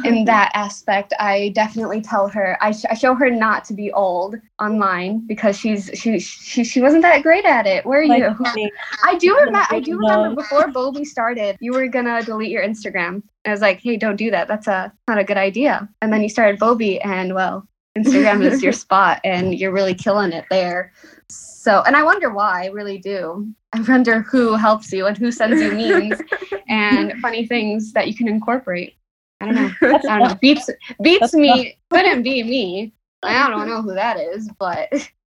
in 0.05 0.25
that 0.25 0.51
aspect. 0.53 1.13
I 1.19 1.49
definitely 1.55 2.01
tell 2.01 2.27
her, 2.29 2.57
I, 2.61 2.71
sh- 2.71 2.85
I 2.89 2.93
show 2.95 3.13
her 3.15 3.29
not 3.29 3.63
to 3.65 3.73
be 3.73 3.91
old 3.91 4.35
online 4.59 5.25
because 5.27 5.57
she's 5.57 5.89
she, 5.93 6.19
she 6.19 6.63
she 6.63 6.81
wasn't 6.81 7.01
that 7.01 7.23
great 7.23 7.45
at 7.45 7.65
it. 7.67 7.85
Where 7.85 8.01
are 8.01 8.07
Like, 8.07 8.21
you? 8.23 8.53
me. 8.55 8.71
I 9.03 9.17
do 9.17 9.35
remember. 9.35 9.65
I 9.69 9.79
do 9.79 9.97
remember 9.97 10.35
before 10.35 10.67
Bobby 10.69 11.03
started, 11.05 11.57
you 11.59 11.73
were 11.73 11.87
gonna 11.87 12.21
delete 12.23 12.49
your 12.51 12.63
Instagram. 12.63 13.23
I 13.45 13.51
was 13.51 13.61
like, 13.61 13.81
hey, 13.81 13.97
don't 13.97 14.15
do 14.15 14.31
that. 14.31 14.47
That's 14.47 14.67
a 14.67 14.93
not 15.07 15.17
a 15.17 15.23
good 15.23 15.37
idea. 15.37 15.89
And 16.01 16.13
then 16.13 16.21
you 16.21 16.29
started 16.29 16.59
Bobby, 16.59 17.01
and 17.01 17.33
well, 17.33 17.67
Instagram 17.97 18.43
is 18.43 18.61
your 18.61 18.73
spot, 18.85 19.19
and 19.23 19.57
you're 19.57 19.71
really 19.71 19.95
killing 19.95 20.31
it 20.31 20.45
there. 20.49 20.93
So, 21.29 21.81
and 21.85 21.95
I 21.95 22.03
wonder 22.03 22.29
why. 22.29 22.63
I 22.63 22.67
really 22.67 22.97
do. 22.97 23.47
I 23.73 23.81
wonder 23.81 24.21
who 24.21 24.55
helps 24.55 24.91
you 24.91 25.07
and 25.07 25.17
who 25.17 25.31
sends 25.31 25.61
you 25.61 25.71
memes 25.71 26.21
and 26.67 27.19
funny 27.21 27.45
things 27.47 27.93
that 27.93 28.07
you 28.07 28.15
can 28.15 28.27
incorporate. 28.27 28.95
I 29.39 29.45
don't 29.45 29.55
know. 29.55 29.71
I 29.81 30.19
don't 30.19 30.29
know. 30.29 30.35
Beats 30.41 30.69
beats 31.01 31.19
That's 31.21 31.33
me. 31.33 31.77
Couldn't 31.89 32.23
be 32.23 32.43
me. 32.43 32.93
I 33.23 33.49
don't 33.49 33.67
know 33.67 33.81
who 33.81 33.93
that 33.93 34.19
is, 34.19 34.49
but 34.59 34.89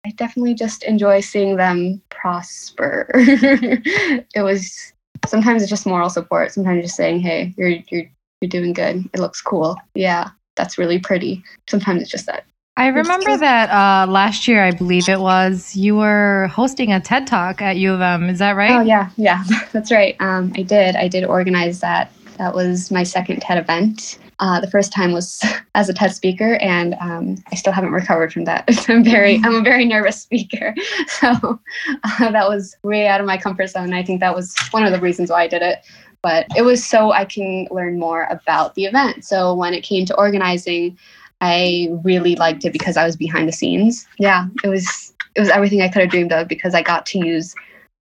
I 0.05 0.12
definitely 0.16 0.53
just 0.53 0.84
enjoy 0.84 1.20
seeing 1.22 1.55
them 1.55 2.01
prosper. 2.10 3.10
it 3.14 4.43
was 4.43 4.93
sometimes 5.28 5.61
it's 5.61 5.69
just 5.69 5.86
moral 5.86 6.09
support. 6.09 6.51
Sometimes 6.51 6.84
just 6.84 6.95
saying, 6.95 7.19
"Hey, 7.19 7.53
you're 7.57 7.69
you're 7.89 8.05
you're 8.41 8.49
doing 8.49 8.73
good. 8.73 9.09
It 9.13 9.19
looks 9.19 9.41
cool. 9.41 9.78
Yeah, 9.95 10.30
that's 10.55 10.78
really 10.78 10.99
pretty." 10.99 11.43
Sometimes 11.67 12.01
it's 12.01 12.11
just 12.11 12.25
that. 12.28 12.45
I 12.78 12.88
remember 12.88 13.36
that 13.38 13.71
uh, 13.71 14.09
last 14.09 14.47
year, 14.47 14.63
I 14.63 14.69
believe 14.69 15.09
it 15.09 15.19
was, 15.19 15.75
you 15.75 15.95
were 15.95 16.47
hosting 16.53 16.93
a 16.93 16.99
TED 16.99 17.25
Talk 17.25 17.59
at 17.59 17.78
U 17.78 17.91
of 17.91 18.01
M. 18.01 18.30
Is 18.30 18.38
that 18.38 18.51
right? 18.51 18.71
Oh 18.71 18.82
yeah, 18.82 19.09
yeah, 19.17 19.43
that's 19.71 19.91
right. 19.91 20.15
Um, 20.19 20.53
I 20.55 20.61
did. 20.61 20.95
I 20.95 21.07
did 21.07 21.23
organize 21.23 21.80
that. 21.80 22.11
That 22.38 22.53
was 22.53 22.91
my 22.91 23.01
second 23.01 23.41
TED 23.41 23.57
event. 23.57 24.19
Uh, 24.39 24.59
the 24.59 24.69
first 24.69 24.93
time 24.93 25.13
was 25.13 25.43
as 25.75 25.89
a 25.89 25.93
TED 25.93 26.13
speaker, 26.13 26.55
and 26.55 26.95
um, 26.99 27.35
I 27.51 27.55
still 27.55 27.73
haven't 27.73 27.91
recovered 27.91 28.31
from 28.31 28.45
that. 28.45 28.65
I'm 28.89 29.03
very, 29.03 29.39
I'm 29.43 29.55
a 29.55 29.61
very 29.61 29.85
nervous 29.85 30.21
speaker, 30.21 30.75
so 31.07 31.59
uh, 32.03 32.31
that 32.31 32.47
was 32.47 32.75
way 32.83 33.07
out 33.07 33.19
of 33.19 33.27
my 33.27 33.38
comfort 33.38 33.67
zone. 33.67 33.93
I 33.93 34.03
think 34.03 34.19
that 34.19 34.35
was 34.35 34.55
one 34.71 34.85
of 34.85 34.91
the 34.91 34.99
reasons 34.99 35.29
why 35.29 35.43
I 35.43 35.47
did 35.47 35.61
it. 35.61 35.79
But 36.23 36.47
it 36.55 36.63
was 36.63 36.85
so 36.85 37.11
I 37.11 37.25
can 37.25 37.67
learn 37.69 37.99
more 37.99 38.27
about 38.29 38.75
the 38.75 38.85
event. 38.85 39.23
So 39.23 39.53
when 39.53 39.73
it 39.73 39.83
came 39.83 40.05
to 40.07 40.17
organizing, 40.17 40.97
I 41.41 41.89
really 42.03 42.35
liked 42.35 42.65
it 42.65 42.73
because 42.73 42.97
I 42.97 43.05
was 43.05 43.15
behind 43.15 43.47
the 43.47 43.53
scenes. 43.53 44.07
Yeah, 44.17 44.47
it 44.63 44.67
was 44.67 45.13
it 45.35 45.39
was 45.39 45.49
everything 45.49 45.81
I 45.81 45.88
could 45.88 46.01
have 46.01 46.11
dreamed 46.11 46.33
of 46.33 46.47
because 46.47 46.73
I 46.73 46.81
got 46.81 47.05
to 47.07 47.19
use 47.19 47.53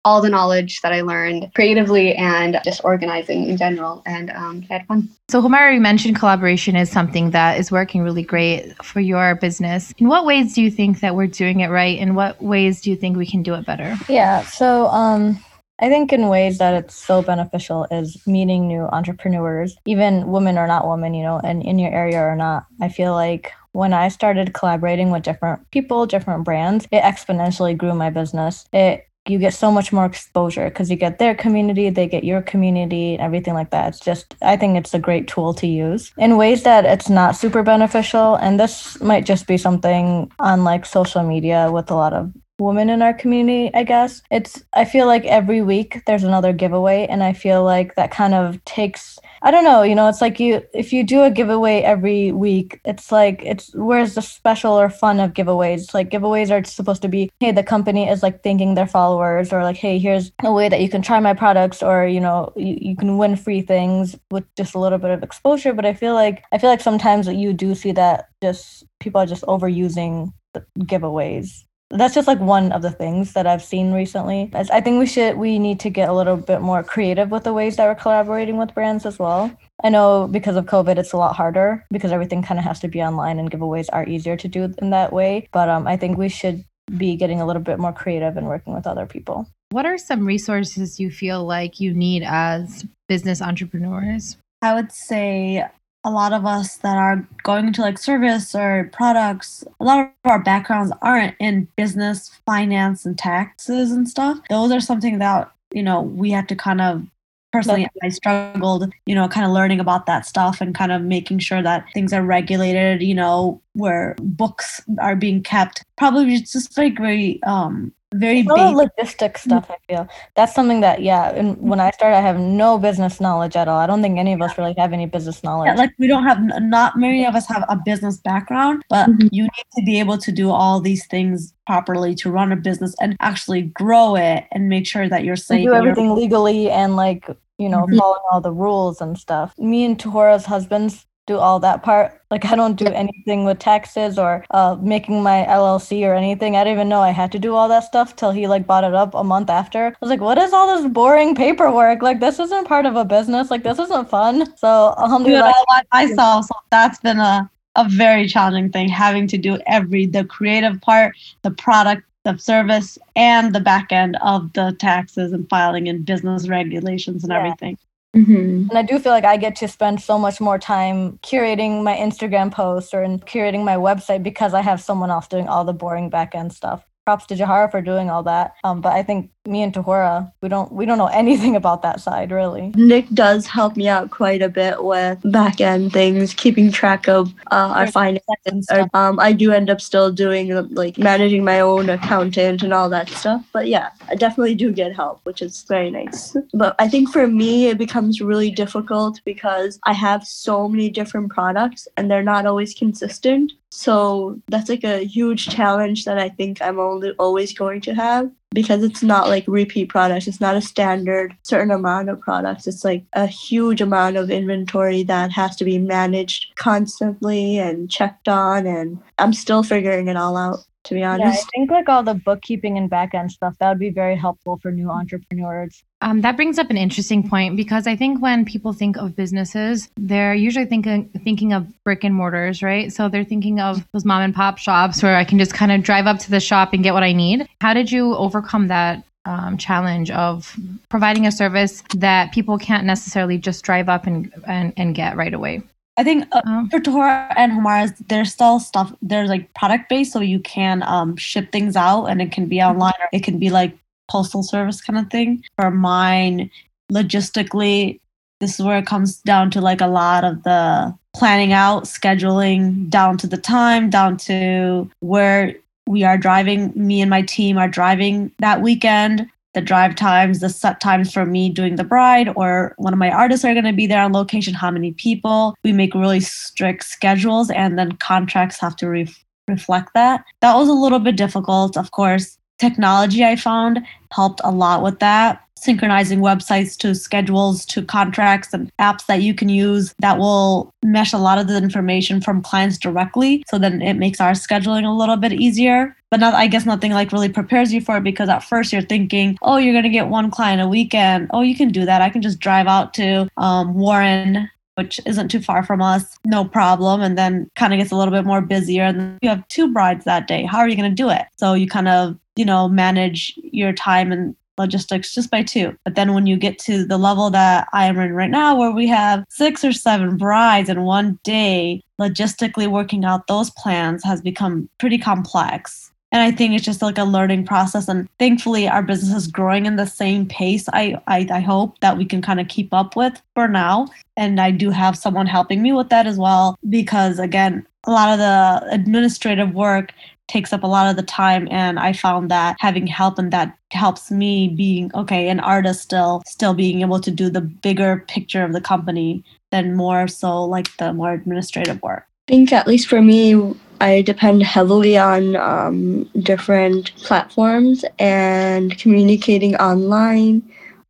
all 0.05 0.21
the 0.21 0.29
knowledge 0.29 0.81
that 0.81 0.93
I 0.93 1.01
learned 1.01 1.51
creatively 1.53 2.15
and 2.15 2.59
just 2.63 2.81
organizing 2.83 3.49
in 3.49 3.57
general, 3.57 4.01
and 4.05 4.29
um, 4.31 4.65
I 4.69 4.73
had 4.73 4.87
fun. 4.87 5.09
So, 5.27 5.41
Humaira, 5.41 5.73
you 5.73 5.81
mentioned 5.81 6.15
collaboration 6.15 6.75
is 6.75 6.89
something 6.89 7.31
that 7.31 7.59
is 7.59 7.71
working 7.71 8.01
really 8.01 8.23
great 8.23 8.73
for 8.83 9.01
your 9.01 9.35
business. 9.35 9.93
In 9.97 10.07
what 10.07 10.25
ways 10.25 10.53
do 10.53 10.61
you 10.61 10.71
think 10.71 11.01
that 11.01 11.15
we're 11.15 11.27
doing 11.27 11.59
it 11.59 11.69
right? 11.69 11.97
In 11.97 12.15
what 12.15 12.41
ways 12.41 12.81
do 12.81 12.89
you 12.89 12.95
think 12.95 13.17
we 13.17 13.25
can 13.25 13.43
do 13.43 13.53
it 13.55 13.65
better? 13.65 13.97
Yeah, 14.07 14.43
so 14.43 14.87
um 14.87 15.43
I 15.79 15.89
think 15.89 16.11
in 16.11 16.27
ways 16.27 16.57
that 16.57 16.73
it's 16.73 16.95
so 16.95 17.21
beneficial 17.21 17.85
is 17.91 18.25
meeting 18.25 18.67
new 18.67 18.83
entrepreneurs, 18.85 19.77
even 19.85 20.27
women 20.27 20.57
or 20.57 20.65
not 20.65 20.87
women, 20.87 21.13
you 21.13 21.21
know, 21.21 21.39
and 21.43 21.61
in 21.61 21.77
your 21.77 21.91
area 21.91 22.19
or 22.19 22.35
not. 22.35 22.65
I 22.81 22.89
feel 22.89 23.13
like 23.13 23.51
when 23.73 23.93
I 23.93 24.07
started 24.07 24.55
collaborating 24.55 25.11
with 25.11 25.21
different 25.21 25.69
people, 25.69 26.07
different 26.07 26.45
brands, 26.45 26.87
it 26.91 27.03
exponentially 27.03 27.77
grew 27.77 27.93
my 27.93 28.09
business. 28.09 28.65
It 28.73 29.06
you 29.29 29.39
get 29.39 29.53
so 29.53 29.71
much 29.71 29.91
more 29.91 30.05
exposure 30.05 30.65
because 30.69 30.89
you 30.89 30.95
get 30.95 31.19
their 31.19 31.35
community, 31.35 31.89
they 31.89 32.07
get 32.07 32.23
your 32.23 32.41
community, 32.41 33.17
everything 33.19 33.53
like 33.53 33.71
that. 33.71 33.89
It's 33.89 33.99
just, 33.99 34.35
I 34.41 34.57
think 34.57 34.77
it's 34.77 34.93
a 34.93 34.99
great 34.99 35.27
tool 35.27 35.53
to 35.55 35.67
use 35.67 36.11
in 36.17 36.37
ways 36.37 36.63
that 36.63 36.85
it's 36.85 37.09
not 37.09 37.35
super 37.35 37.63
beneficial. 37.63 38.35
And 38.35 38.59
this 38.59 38.99
might 39.01 39.25
just 39.25 39.47
be 39.47 39.57
something 39.57 40.31
on 40.39 40.63
like 40.63 40.85
social 40.85 41.23
media 41.23 41.71
with 41.71 41.91
a 41.91 41.95
lot 41.95 42.13
of 42.13 42.31
women 42.59 42.89
in 42.89 43.01
our 43.01 43.13
community, 43.13 43.71
I 43.73 43.83
guess. 43.83 44.21
It's 44.31 44.63
I 44.73 44.85
feel 44.85 45.05
like 45.05 45.25
every 45.25 45.61
week 45.61 46.03
there's 46.05 46.23
another 46.23 46.53
giveaway 46.53 47.05
and 47.07 47.23
I 47.23 47.33
feel 47.33 47.63
like 47.63 47.95
that 47.95 48.11
kind 48.11 48.33
of 48.33 48.63
takes 48.65 49.19
I 49.41 49.51
don't 49.51 49.63
know, 49.63 49.83
you 49.83 49.95
know, 49.95 50.07
it's 50.07 50.21
like 50.21 50.39
you 50.39 50.61
if 50.73 50.91
you 50.91 51.03
do 51.03 51.23
a 51.23 51.29
giveaway 51.29 51.81
every 51.81 52.31
week, 52.31 52.79
it's 52.85 53.11
like 53.11 53.41
it's 53.43 53.73
where's 53.75 54.15
the 54.15 54.21
special 54.21 54.73
or 54.73 54.89
fun 54.89 55.19
of 55.19 55.33
giveaways? 55.33 55.93
Like 55.93 56.09
giveaways 56.09 56.49
are 56.51 56.63
supposed 56.63 57.01
to 57.03 57.07
be, 57.07 57.29
hey, 57.39 57.51
the 57.51 57.63
company 57.63 58.09
is 58.09 58.23
like 58.23 58.43
thanking 58.43 58.75
their 58.75 58.87
followers 58.87 59.53
or 59.53 59.63
like, 59.63 59.77
hey, 59.77 59.99
here's 59.99 60.31
a 60.43 60.51
way 60.51 60.69
that 60.69 60.81
you 60.81 60.89
can 60.89 61.01
try 61.01 61.19
my 61.19 61.33
products 61.33 61.83
or, 61.83 62.07
you 62.07 62.19
know, 62.19 62.51
you, 62.55 62.77
you 62.81 62.95
can 62.95 63.17
win 63.17 63.35
free 63.35 63.61
things 63.61 64.15
with 64.31 64.43
just 64.55 64.75
a 64.75 64.79
little 64.79 64.97
bit 64.97 65.11
of 65.11 65.23
exposure. 65.23 65.73
But 65.73 65.85
I 65.85 65.93
feel 65.93 66.13
like 66.13 66.43
I 66.51 66.57
feel 66.57 66.69
like 66.69 66.81
sometimes 66.81 67.27
you 67.27 67.53
do 67.53 67.75
see 67.75 67.91
that 67.93 68.29
just 68.41 68.85
people 68.99 69.21
are 69.21 69.27
just 69.27 69.43
overusing 69.43 70.33
the 70.53 70.65
giveaways 70.79 71.63
that's 71.89 72.13
just 72.13 72.27
like 72.27 72.39
one 72.39 72.71
of 72.71 72.81
the 72.81 72.91
things 72.91 73.33
that 73.33 73.47
I've 73.47 73.63
seen 73.63 73.93
recently. 73.93 74.51
I 74.53 74.81
think 74.81 74.99
we 74.99 75.05
should 75.05 75.37
we 75.37 75.57
need 75.57 75.79
to 75.81 75.89
get 75.89 76.09
a 76.09 76.13
little 76.13 76.35
bit 76.35 76.61
more 76.61 76.83
creative 76.83 77.31
with 77.31 77.43
the 77.43 77.53
ways 77.53 77.77
that 77.77 77.85
we're 77.85 77.95
collaborating 77.95 78.57
with 78.57 78.73
brands 78.73 79.05
as 79.05 79.17
well. 79.17 79.55
I 79.83 79.89
know 79.89 80.27
because 80.27 80.55
of 80.55 80.65
COVID 80.65 80.97
it's 80.97 81.13
a 81.13 81.17
lot 81.17 81.35
harder 81.35 81.85
because 81.89 82.11
everything 82.11 82.41
kind 82.41 82.59
of 82.59 82.65
has 82.65 82.79
to 82.81 82.87
be 82.87 83.01
online 83.01 83.39
and 83.39 83.49
giveaways 83.49 83.87
are 83.93 84.07
easier 84.07 84.35
to 84.35 84.47
do 84.47 84.73
in 84.79 84.89
that 84.89 85.13
way. 85.13 85.47
But 85.51 85.69
um, 85.69 85.87
I 85.87 85.95
think 85.95 86.17
we 86.17 86.29
should 86.29 86.65
be 86.97 87.15
getting 87.15 87.41
a 87.41 87.45
little 87.45 87.61
bit 87.61 87.79
more 87.79 87.93
creative 87.93 88.37
and 88.37 88.47
working 88.47 88.73
with 88.73 88.87
other 88.87 89.05
people. 89.05 89.47
What 89.69 89.85
are 89.85 89.97
some 89.97 90.25
resources 90.25 90.99
you 90.99 91.11
feel 91.11 91.45
like 91.45 91.79
you 91.79 91.93
need 91.93 92.23
as 92.23 92.85
business 93.07 93.41
entrepreneurs? 93.41 94.37
I 94.61 94.73
would 94.73 94.91
say 94.91 95.65
a 96.03 96.11
lot 96.11 96.33
of 96.33 96.45
us 96.45 96.77
that 96.77 96.97
are 96.97 97.27
going 97.43 97.67
into 97.67 97.81
like 97.81 97.97
service 97.97 98.55
or 98.55 98.89
products, 98.93 99.63
a 99.79 99.83
lot 99.83 99.99
of 99.99 100.31
our 100.31 100.41
backgrounds 100.41 100.93
aren't 101.01 101.35
in 101.39 101.67
business, 101.75 102.31
finance, 102.45 103.05
and 103.05 103.17
taxes 103.17 103.91
and 103.91 104.07
stuff. 104.07 104.39
Those 104.49 104.71
are 104.71 104.79
something 104.79 105.19
that, 105.19 105.51
you 105.73 105.83
know, 105.83 106.01
we 106.01 106.31
have 106.31 106.47
to 106.47 106.55
kind 106.55 106.81
of 106.81 107.05
personally 107.51 107.87
I 108.03 108.09
struggled, 108.09 108.91
you 109.05 109.15
know, 109.15 109.27
kind 109.27 109.45
of 109.45 109.51
learning 109.51 109.79
about 109.79 110.05
that 110.05 110.25
stuff 110.25 110.61
and 110.61 110.75
kind 110.75 110.91
of 110.91 111.01
making 111.01 111.39
sure 111.39 111.61
that 111.61 111.85
things 111.93 112.13
are 112.13 112.23
regulated, 112.23 113.01
you 113.01 113.15
know, 113.15 113.61
where 113.77 114.15
books 114.19 114.81
are 114.99 115.15
being 115.15 115.41
kept. 115.43 115.83
Probably 115.97 116.33
it's 116.35 116.51
just 116.51 116.73
very, 116.75 116.91
very 116.91 117.41
um 117.43 117.93
very 118.13 118.39
It's 118.39 118.47
basic. 118.53 118.89
logistic 118.97 119.37
stuff. 119.37 119.69
I 119.69 119.75
feel 119.87 120.07
that's 120.35 120.55
something 120.55 120.79
that 120.79 121.01
yeah. 121.01 121.29
And 121.31 121.57
when 121.57 121.81
I 121.81 121.91
started, 121.91 122.15
I 122.15 122.21
have 122.21 122.39
no 122.39 122.77
business 122.77 123.19
knowledge 123.19 123.57
at 123.57 123.67
all. 123.67 123.77
I 123.79 123.85
don't 123.85 124.01
think 124.01 124.17
any 124.17 124.31
of 124.31 124.41
us 124.41 124.57
really 124.57 124.73
have 124.77 124.93
any 124.93 125.05
business 125.07 125.43
knowledge. 125.43 125.67
Yeah, 125.67 125.75
like 125.75 125.91
we 125.99 126.07
don't 126.07 126.23
have 126.23 126.39
not 126.61 126.97
many 126.97 127.25
of 127.25 127.35
us 127.35 127.45
have 127.49 127.65
a 127.67 127.75
business 127.83 128.15
background, 128.17 128.83
but 128.89 129.09
Mhm. 129.09 129.27
you 129.33 129.43
need 129.43 129.67
to 129.77 129.83
be 129.85 129.99
able 129.99 130.17
to 130.19 130.31
do 130.31 130.49
all 130.51 130.79
these 130.79 131.05
things 131.07 131.53
properly 131.65 132.15
to 132.15 132.31
run 132.31 132.53
a 132.53 132.55
business 132.55 132.95
and 133.01 133.17
actually 133.19 133.63
grow 133.63 134.15
it 134.15 134.45
and 134.53 134.69
make 134.69 134.87
sure 134.87 135.09
that 135.09 135.25
you're 135.25 135.35
safe. 135.35 135.57
do 135.57 135.63
you're- 135.63 135.77
everything 135.77 136.15
legally 136.15 136.71
and 136.71 136.95
like 136.95 137.27
you 137.57 137.67
know 137.67 137.85
Mhm. 137.87 137.97
following 137.97 138.21
all 138.31 138.39
the 138.39 138.53
rules 138.53 139.01
and 139.01 139.17
stuff. 139.17 139.53
Me 139.59 139.83
and 139.83 139.99
Tahura's 139.99 140.45
husbands 140.45 141.05
do 141.27 141.37
all 141.37 141.59
that 141.59 141.83
part. 141.83 142.19
Like 142.31 142.45
I 142.45 142.55
don't 142.55 142.75
do 142.75 142.87
anything 142.87 143.45
with 143.45 143.59
taxes 143.59 144.17
or 144.17 144.43
uh, 144.51 144.77
making 144.81 145.21
my 145.21 145.45
LLC 145.47 146.05
or 146.07 146.15
anything. 146.15 146.55
I 146.55 146.63
didn't 146.63 146.77
even 146.77 146.89
know 146.89 147.01
I 147.01 147.11
had 147.11 147.31
to 147.33 147.39
do 147.39 147.53
all 147.53 147.67
that 147.69 147.83
stuff 147.83 148.15
till 148.15 148.31
he 148.31 148.47
like 148.47 148.65
bought 148.65 148.83
it 148.83 148.93
up 148.95 149.13
a 149.13 149.23
month 149.23 149.49
after. 149.49 149.87
I 149.87 149.95
was 150.01 150.09
like, 150.09 150.21
what 150.21 150.37
is 150.37 150.53
all 150.53 150.75
this 150.75 150.91
boring 150.91 151.35
paperwork? 151.35 152.01
Like 152.01 152.19
this 152.19 152.39
isn't 152.39 152.67
part 152.67 152.85
of 152.85 152.95
a 152.95 153.05
business. 153.05 153.51
Like 153.51 153.63
this 153.63 153.77
isn't 153.79 154.09
fun. 154.09 154.57
So 154.57 154.95
alhamdulillah. 154.97 155.53
all 155.55 155.65
by 155.67 155.81
myself. 155.93 156.45
So 156.45 156.55
that's 156.71 156.99
been 156.99 157.19
a 157.19 157.49
a 157.75 157.87
very 157.87 158.27
challenging 158.27 158.71
thing 158.71 158.89
having 158.89 159.27
to 159.27 159.37
do 159.37 159.59
every 159.67 160.07
the 160.07 160.25
creative 160.25 160.81
part, 160.81 161.15
the 161.43 161.51
product, 161.51 162.03
the 162.23 162.35
service, 162.37 162.97
and 163.15 163.53
the 163.53 163.59
back 163.59 163.91
end 163.91 164.17
of 164.23 164.51
the 164.53 164.75
taxes 164.79 165.31
and 165.31 165.47
filing 165.47 165.87
and 165.87 166.03
business 166.05 166.47
regulations 166.49 167.23
and 167.23 167.31
Yeah. 167.31 167.37
everything. 167.39 167.77
Mm-hmm. 168.15 168.69
And 168.69 168.77
I 168.77 168.81
do 168.81 168.99
feel 168.99 169.11
like 169.11 169.25
I 169.25 169.37
get 169.37 169.55
to 169.57 169.67
spend 169.67 170.01
so 170.01 170.17
much 170.17 170.39
more 170.41 170.57
time 170.57 171.19
curating 171.19 171.83
my 171.83 171.95
Instagram 171.95 172.51
posts 172.51 172.93
or 172.93 173.03
in 173.03 173.19
curating 173.19 173.63
my 173.63 173.75
website 173.75 174.23
because 174.23 174.53
I 174.53 174.61
have 174.61 174.81
someone 174.81 175.11
else 175.11 175.27
doing 175.27 175.47
all 175.47 175.65
the 175.65 175.73
boring 175.73 176.09
back 176.09 176.33
end 176.33 176.53
stuff. 176.53 176.85
Props 177.05 177.25
to 177.27 177.35
Jahara 177.35 177.69
for 177.69 177.81
doing 177.81 178.09
all 178.09 178.23
that. 178.23 178.53
Um, 178.63 178.81
but 178.81 178.93
I 178.93 179.03
think 179.03 179.31
me 179.47 179.63
and 179.63 179.73
Tahura, 179.73 180.31
we 180.41 180.49
don't 180.49 180.71
we 180.71 180.85
don't 180.85 180.97
know 180.97 181.07
anything 181.07 181.55
about 181.55 181.81
that 181.81 182.01
side 182.01 182.31
really. 182.31 182.71
Nick 182.75 183.09
does 183.09 183.47
help 183.47 183.77
me 183.77 183.87
out 183.87 184.11
quite 184.11 184.41
a 184.41 184.49
bit 184.49 184.83
with 184.83 185.19
back 185.31 185.61
end 185.61 185.93
things, 185.93 186.33
keeping 186.33 186.71
track 186.71 187.07
of 187.07 187.33
uh, 187.51 187.73
our 187.75 187.87
finances. 187.87 188.67
Or, 188.71 188.87
um, 188.93 189.19
I 189.19 189.31
do 189.31 189.51
end 189.51 189.69
up 189.69 189.81
still 189.81 190.11
doing 190.11 190.49
like 190.73 190.97
managing 190.97 191.43
my 191.43 191.59
own 191.59 191.89
accountant 191.89 192.63
and 192.63 192.73
all 192.73 192.89
that 192.89 193.09
stuff. 193.09 193.43
But 193.53 193.67
yeah, 193.67 193.89
I 194.09 194.15
definitely 194.15 194.55
do 194.55 194.71
get 194.71 194.95
help, 194.95 195.21
which 195.23 195.41
is 195.41 195.63
very 195.63 195.89
nice. 195.89 196.35
But 196.53 196.75
I 196.79 196.87
think 196.87 197.09
for 197.09 197.27
me, 197.27 197.67
it 197.67 197.77
becomes 197.77 198.21
really 198.21 198.51
difficult 198.51 199.21
because 199.25 199.79
I 199.85 199.93
have 199.93 200.25
so 200.25 200.67
many 200.67 200.89
different 200.89 201.31
products 201.31 201.87
and 201.95 202.11
they're 202.11 202.23
not 202.23 202.45
always 202.45 202.73
consistent. 202.73 203.53
So 203.69 204.39
that's 204.47 204.69
like 204.69 204.83
a 204.83 205.05
huge 205.05 205.47
challenge 205.49 206.05
that 206.05 206.17
I 206.17 206.29
think 206.29 206.61
I'm 206.61 206.79
only 206.79 207.11
always 207.19 207.53
going 207.53 207.81
to 207.81 207.93
have 207.93 208.31
because 208.51 208.83
it's 208.83 209.03
not 209.03 209.27
like 209.27 209.43
repeat 209.47 209.89
products. 209.89 210.27
It's 210.27 210.41
not 210.41 210.55
a 210.55 210.61
standard 210.61 211.35
certain 211.43 211.71
amount 211.71 212.09
of 212.09 212.19
products. 212.19 212.67
It's 212.67 212.83
like 212.83 213.03
a 213.13 213.27
huge 213.27 213.81
amount 213.81 214.17
of 214.17 214.29
inventory 214.29 215.03
that 215.03 215.31
has 215.31 215.55
to 215.57 215.65
be 215.65 215.77
managed 215.77 216.55
constantly 216.55 217.57
and 217.57 217.89
checked 217.89 218.27
on. 218.27 218.65
And 218.65 218.99
I'm 219.17 219.33
still 219.33 219.63
figuring 219.63 220.07
it 220.07 220.17
all 220.17 220.37
out, 220.37 220.59
to 220.87 220.93
be 220.93 221.01
Yeah, 221.01 221.17
I 221.17 221.41
think 221.53 221.69
like 221.69 221.89
all 221.89 222.03
the 222.03 222.13
bookkeeping 222.13 222.77
and 222.77 222.89
back 222.89 223.13
end 223.13 223.31
stuff 223.31 223.55
that 223.59 223.69
would 223.69 223.79
be 223.79 223.89
very 223.89 224.15
helpful 224.15 224.57
for 224.61 224.71
new 224.71 224.89
entrepreneurs. 224.89 225.83
Um, 226.01 226.21
that 226.21 226.35
brings 226.35 226.59
up 226.59 226.69
an 226.69 226.77
interesting 226.77 227.27
point 227.27 227.57
because 227.57 227.87
I 227.87 227.95
think 227.95 228.21
when 228.21 228.45
people 228.45 228.71
think 228.71 228.97
of 228.97 229.15
businesses, 229.15 229.89
they're 229.97 230.35
usually 230.35 230.65
thinking 230.65 231.09
thinking 231.23 231.53
of 231.53 231.67
brick 231.83 232.03
and 232.03 232.13
mortars, 232.13 232.61
right? 232.61 232.91
So 232.93 233.09
they're 233.09 233.25
thinking 233.25 233.59
of 233.59 233.85
those 233.93 234.05
mom 234.05 234.21
and 234.21 234.33
pop 234.33 234.57
shops 234.57 235.01
where 235.01 235.15
I 235.15 235.23
can 235.23 235.39
just 235.39 235.53
kind 235.53 235.71
of 235.71 235.83
drive 235.83 236.05
up 236.07 236.19
to 236.19 236.31
the 236.31 236.39
shop 236.39 236.73
and 236.73 236.83
get 236.83 236.93
what 236.93 237.03
I 237.03 237.13
need. 237.13 237.47
How 237.61 237.73
did 237.73 237.91
you 237.91 238.15
overcome 238.15 238.67
that 238.67 239.03
um, 239.25 239.57
challenge 239.57 240.11
of 240.11 240.55
providing 240.89 241.25
a 241.25 241.31
service 241.31 241.83
that 241.95 242.31
people 242.31 242.57
can't 242.57 242.85
necessarily 242.85 243.37
just 243.37 243.65
drive 243.65 243.89
up 243.89 244.05
and 244.05 244.31
and, 244.45 244.73
and 244.77 244.95
get 244.95 245.17
right 245.17 245.33
away? 245.33 245.63
I 245.97 246.03
think 246.03 246.27
uh, 246.31 246.41
Um, 246.45 246.69
for 246.69 246.79
Tora 246.79 247.33
and 247.35 247.51
Humaira's, 247.51 247.91
there's 248.07 248.31
still 248.31 248.59
stuff. 248.59 248.93
There's 249.01 249.29
like 249.29 249.51
product 249.55 249.89
based, 249.89 250.13
so 250.13 250.19
you 250.21 250.39
can 250.39 250.83
um, 250.83 251.17
ship 251.17 251.51
things 251.51 251.75
out, 251.75 252.05
and 252.05 252.21
it 252.21 252.31
can 252.31 252.45
be 252.45 252.61
online 252.61 252.93
or 252.99 253.09
it 253.11 253.23
can 253.23 253.39
be 253.39 253.49
like 253.49 253.75
postal 254.09 254.43
service 254.43 254.79
kind 254.79 254.99
of 254.99 255.09
thing. 255.09 255.43
For 255.55 255.71
mine, 255.71 256.49
logistically, 256.91 257.99
this 258.39 258.59
is 258.59 258.65
where 258.65 258.77
it 258.77 258.85
comes 258.85 259.17
down 259.21 259.49
to 259.51 259.61
like 259.61 259.81
a 259.81 259.87
lot 259.87 260.23
of 260.23 260.43
the 260.43 260.95
planning 261.15 261.51
out, 261.51 261.85
scheduling 261.85 262.89
down 262.89 263.17
to 263.17 263.27
the 263.27 263.37
time, 263.37 263.89
down 263.89 264.17
to 264.17 264.89
where 264.99 265.55
we 265.87 266.03
are 266.03 266.17
driving. 266.17 266.71
Me 266.75 267.01
and 267.01 267.09
my 267.09 267.23
team 267.23 267.57
are 267.57 267.67
driving 267.67 268.31
that 268.39 268.61
weekend 268.61 269.27
the 269.53 269.61
drive 269.61 269.95
times, 269.95 270.39
the 270.39 270.49
set 270.49 270.79
times 270.79 271.11
for 271.11 271.25
me 271.25 271.49
doing 271.49 271.75
the 271.75 271.83
bride, 271.83 272.31
or 272.35 272.75
one 272.77 272.93
of 272.93 272.99
my 272.99 273.09
artists 273.09 273.43
are 273.43 273.53
going 273.53 273.65
to 273.65 273.73
be 273.73 273.87
there 273.87 274.01
on 274.01 274.13
location, 274.13 274.53
how 274.53 274.69
many 274.69 274.91
people. 274.93 275.55
We 275.63 275.73
make 275.73 275.95
really 275.95 276.19
strict 276.19 276.83
schedules, 276.83 277.49
and 277.49 277.77
then 277.77 277.93
contracts 277.93 278.59
have 278.59 278.75
to 278.77 278.87
ref 278.87 279.23
reflect 279.47 279.93
that. 279.93 280.23
That 280.41 280.55
was 280.55 280.67
a 280.67 280.73
little 280.73 280.99
bit 280.99 281.15
difficult, 281.15 281.77
of 281.77 281.91
course. 281.91 282.37
Technology 282.59 283.23
I 283.23 283.35
found 283.35 283.79
helped 284.11 284.41
a 284.43 284.51
lot 284.51 284.83
with 284.83 284.99
that. 284.99 285.41
Synchronizing 285.55 286.19
websites 286.19 286.77
to 286.77 286.93
schedules 286.93 287.65
to 287.67 287.83
contracts 287.83 288.53
and 288.53 288.69
apps 288.77 289.05
that 289.07 289.21
you 289.21 289.33
can 289.33 289.49
use 289.49 289.95
that 289.99 290.19
will 290.19 290.71
mesh 290.83 291.13
a 291.13 291.17
lot 291.17 291.39
of 291.39 291.47
the 291.47 291.57
information 291.57 292.21
from 292.21 292.43
clients 292.43 292.77
directly. 292.77 293.43
So 293.49 293.57
then 293.57 293.81
it 293.81 293.95
makes 293.95 294.21
our 294.21 294.33
scheduling 294.33 294.85
a 294.85 294.95
little 294.95 295.17
bit 295.17 295.33
easier 295.33 295.96
but 296.09 296.19
not, 296.19 296.33
I 296.33 296.47
guess 296.47 296.65
nothing 296.65 296.91
like 296.91 297.11
really 297.11 297.29
prepares 297.29 297.73
you 297.73 297.81
for 297.81 297.97
it 297.97 298.03
because 298.03 298.29
at 298.29 298.43
first 298.43 298.71
you're 298.71 298.81
thinking, 298.81 299.37
oh, 299.41 299.57
you're 299.57 299.73
gonna 299.73 299.89
get 299.89 300.07
one 300.07 300.31
client 300.31 300.61
a 300.61 300.67
weekend. 300.67 301.29
Oh, 301.33 301.41
you 301.41 301.55
can 301.55 301.69
do 301.69 301.85
that. 301.85 302.01
I 302.01 302.09
can 302.09 302.21
just 302.21 302.39
drive 302.39 302.67
out 302.67 302.93
to 302.95 303.27
um, 303.37 303.73
Warren, 303.73 304.49
which 304.75 304.99
isn't 305.05 305.29
too 305.29 305.41
far 305.41 305.63
from 305.63 305.81
us, 305.81 306.17
no 306.25 306.45
problem. 306.45 307.01
And 307.01 307.17
then 307.17 307.49
kind 307.55 307.73
of 307.73 307.79
gets 307.79 307.91
a 307.91 307.95
little 307.95 308.13
bit 308.13 308.25
more 308.25 308.41
busier, 308.41 308.83
and 308.83 309.17
you 309.21 309.29
have 309.29 309.47
two 309.49 309.71
brides 309.71 310.05
that 310.05 310.27
day. 310.27 310.45
How 310.45 310.59
are 310.59 310.69
you 310.69 310.75
gonna 310.75 310.89
do 310.91 311.09
it? 311.09 311.23
So 311.37 311.53
you 311.53 311.67
kind 311.67 311.87
of 311.87 312.17
you 312.35 312.45
know 312.45 312.69
manage 312.69 313.33
your 313.37 313.73
time 313.73 314.11
and 314.11 314.35
logistics 314.57 315.13
just 315.13 315.29
by 315.29 315.43
two. 315.43 315.77
But 315.83 315.95
then 315.95 316.13
when 316.13 316.25
you 316.25 316.37
get 316.37 316.57
to 316.59 316.85
the 316.85 316.97
level 316.97 317.29
that 317.29 317.67
I 317.73 317.85
am 317.85 317.99
in 317.99 318.13
right 318.13 318.29
now, 318.29 318.55
where 318.57 318.71
we 318.71 318.87
have 318.87 319.23
six 319.29 319.63
or 319.63 319.71
seven 319.71 320.17
brides 320.17 320.69
in 320.69 320.83
one 320.83 321.19
day, 321.23 321.83
logistically 321.99 322.67
working 322.67 323.05
out 323.05 323.27
those 323.27 323.49
plans 323.51 324.03
has 324.03 324.21
become 324.21 324.69
pretty 324.79 324.97
complex. 324.97 325.86
And 326.11 326.21
I 326.21 326.31
think 326.31 326.53
it's 326.53 326.63
just 326.63 326.81
like 326.81 326.97
a 326.97 327.03
learning 327.03 327.45
process. 327.45 327.87
And 327.87 328.07
thankfully, 328.17 328.67
our 328.67 328.81
business 328.81 329.15
is 329.15 329.27
growing 329.27 329.65
in 329.65 329.75
the 329.75 329.85
same 329.85 330.25
pace. 330.25 330.69
I, 330.71 330.99
I, 331.07 331.27
I 331.31 331.39
hope 331.41 331.79
that 331.81 331.97
we 331.97 332.05
can 332.05 332.21
kind 332.21 332.39
of 332.39 332.47
keep 332.47 332.73
up 332.73 332.95
with 332.95 333.21
for 333.35 333.47
now. 333.47 333.87
And 334.15 334.39
I 334.39 334.51
do 334.51 334.69
have 334.69 334.97
someone 334.97 335.27
helping 335.27 335.61
me 335.61 335.73
with 335.73 335.89
that 335.89 336.07
as 336.07 336.17
well. 336.17 336.57
Because 336.69 337.19
again, 337.19 337.65
a 337.83 337.91
lot 337.91 338.09
of 338.09 338.19
the 338.19 338.73
administrative 338.73 339.53
work 339.53 339.93
takes 340.27 340.51
up 340.51 340.63
a 340.63 340.67
lot 340.67 340.89
of 340.89 340.97
the 340.97 341.03
time 341.03 341.47
and 341.49 341.79
i 341.79 341.93
found 341.93 342.29
that 342.29 342.57
having 342.59 342.85
help 342.85 343.17
and 343.17 343.31
that 343.31 343.57
helps 343.71 344.11
me 344.11 344.49
being 344.49 344.91
okay 344.93 345.29
an 345.29 345.39
artist 345.39 345.81
still 345.81 346.21
still 346.25 346.53
being 346.53 346.81
able 346.81 346.99
to 346.99 347.09
do 347.09 347.29
the 347.29 347.39
bigger 347.39 348.03
picture 348.09 348.43
of 348.43 348.51
the 348.51 348.59
company 348.59 349.23
than 349.51 349.73
more 349.73 350.05
so 350.05 350.43
like 350.43 350.75
the 350.77 350.91
more 350.91 351.13
administrative 351.13 351.81
work 351.81 352.05
I 352.27 352.33
think, 352.33 352.51
at 352.51 352.67
least 352.67 352.89
for 352.89 353.01
me, 353.01 353.35
I 353.79 354.01
depend 354.01 354.43
heavily 354.43 354.97
on 354.97 355.35
um, 355.35 356.03
different 356.21 356.95
platforms 356.95 357.85
and 357.99 358.77
communicating 358.77 359.55
online. 359.55 360.41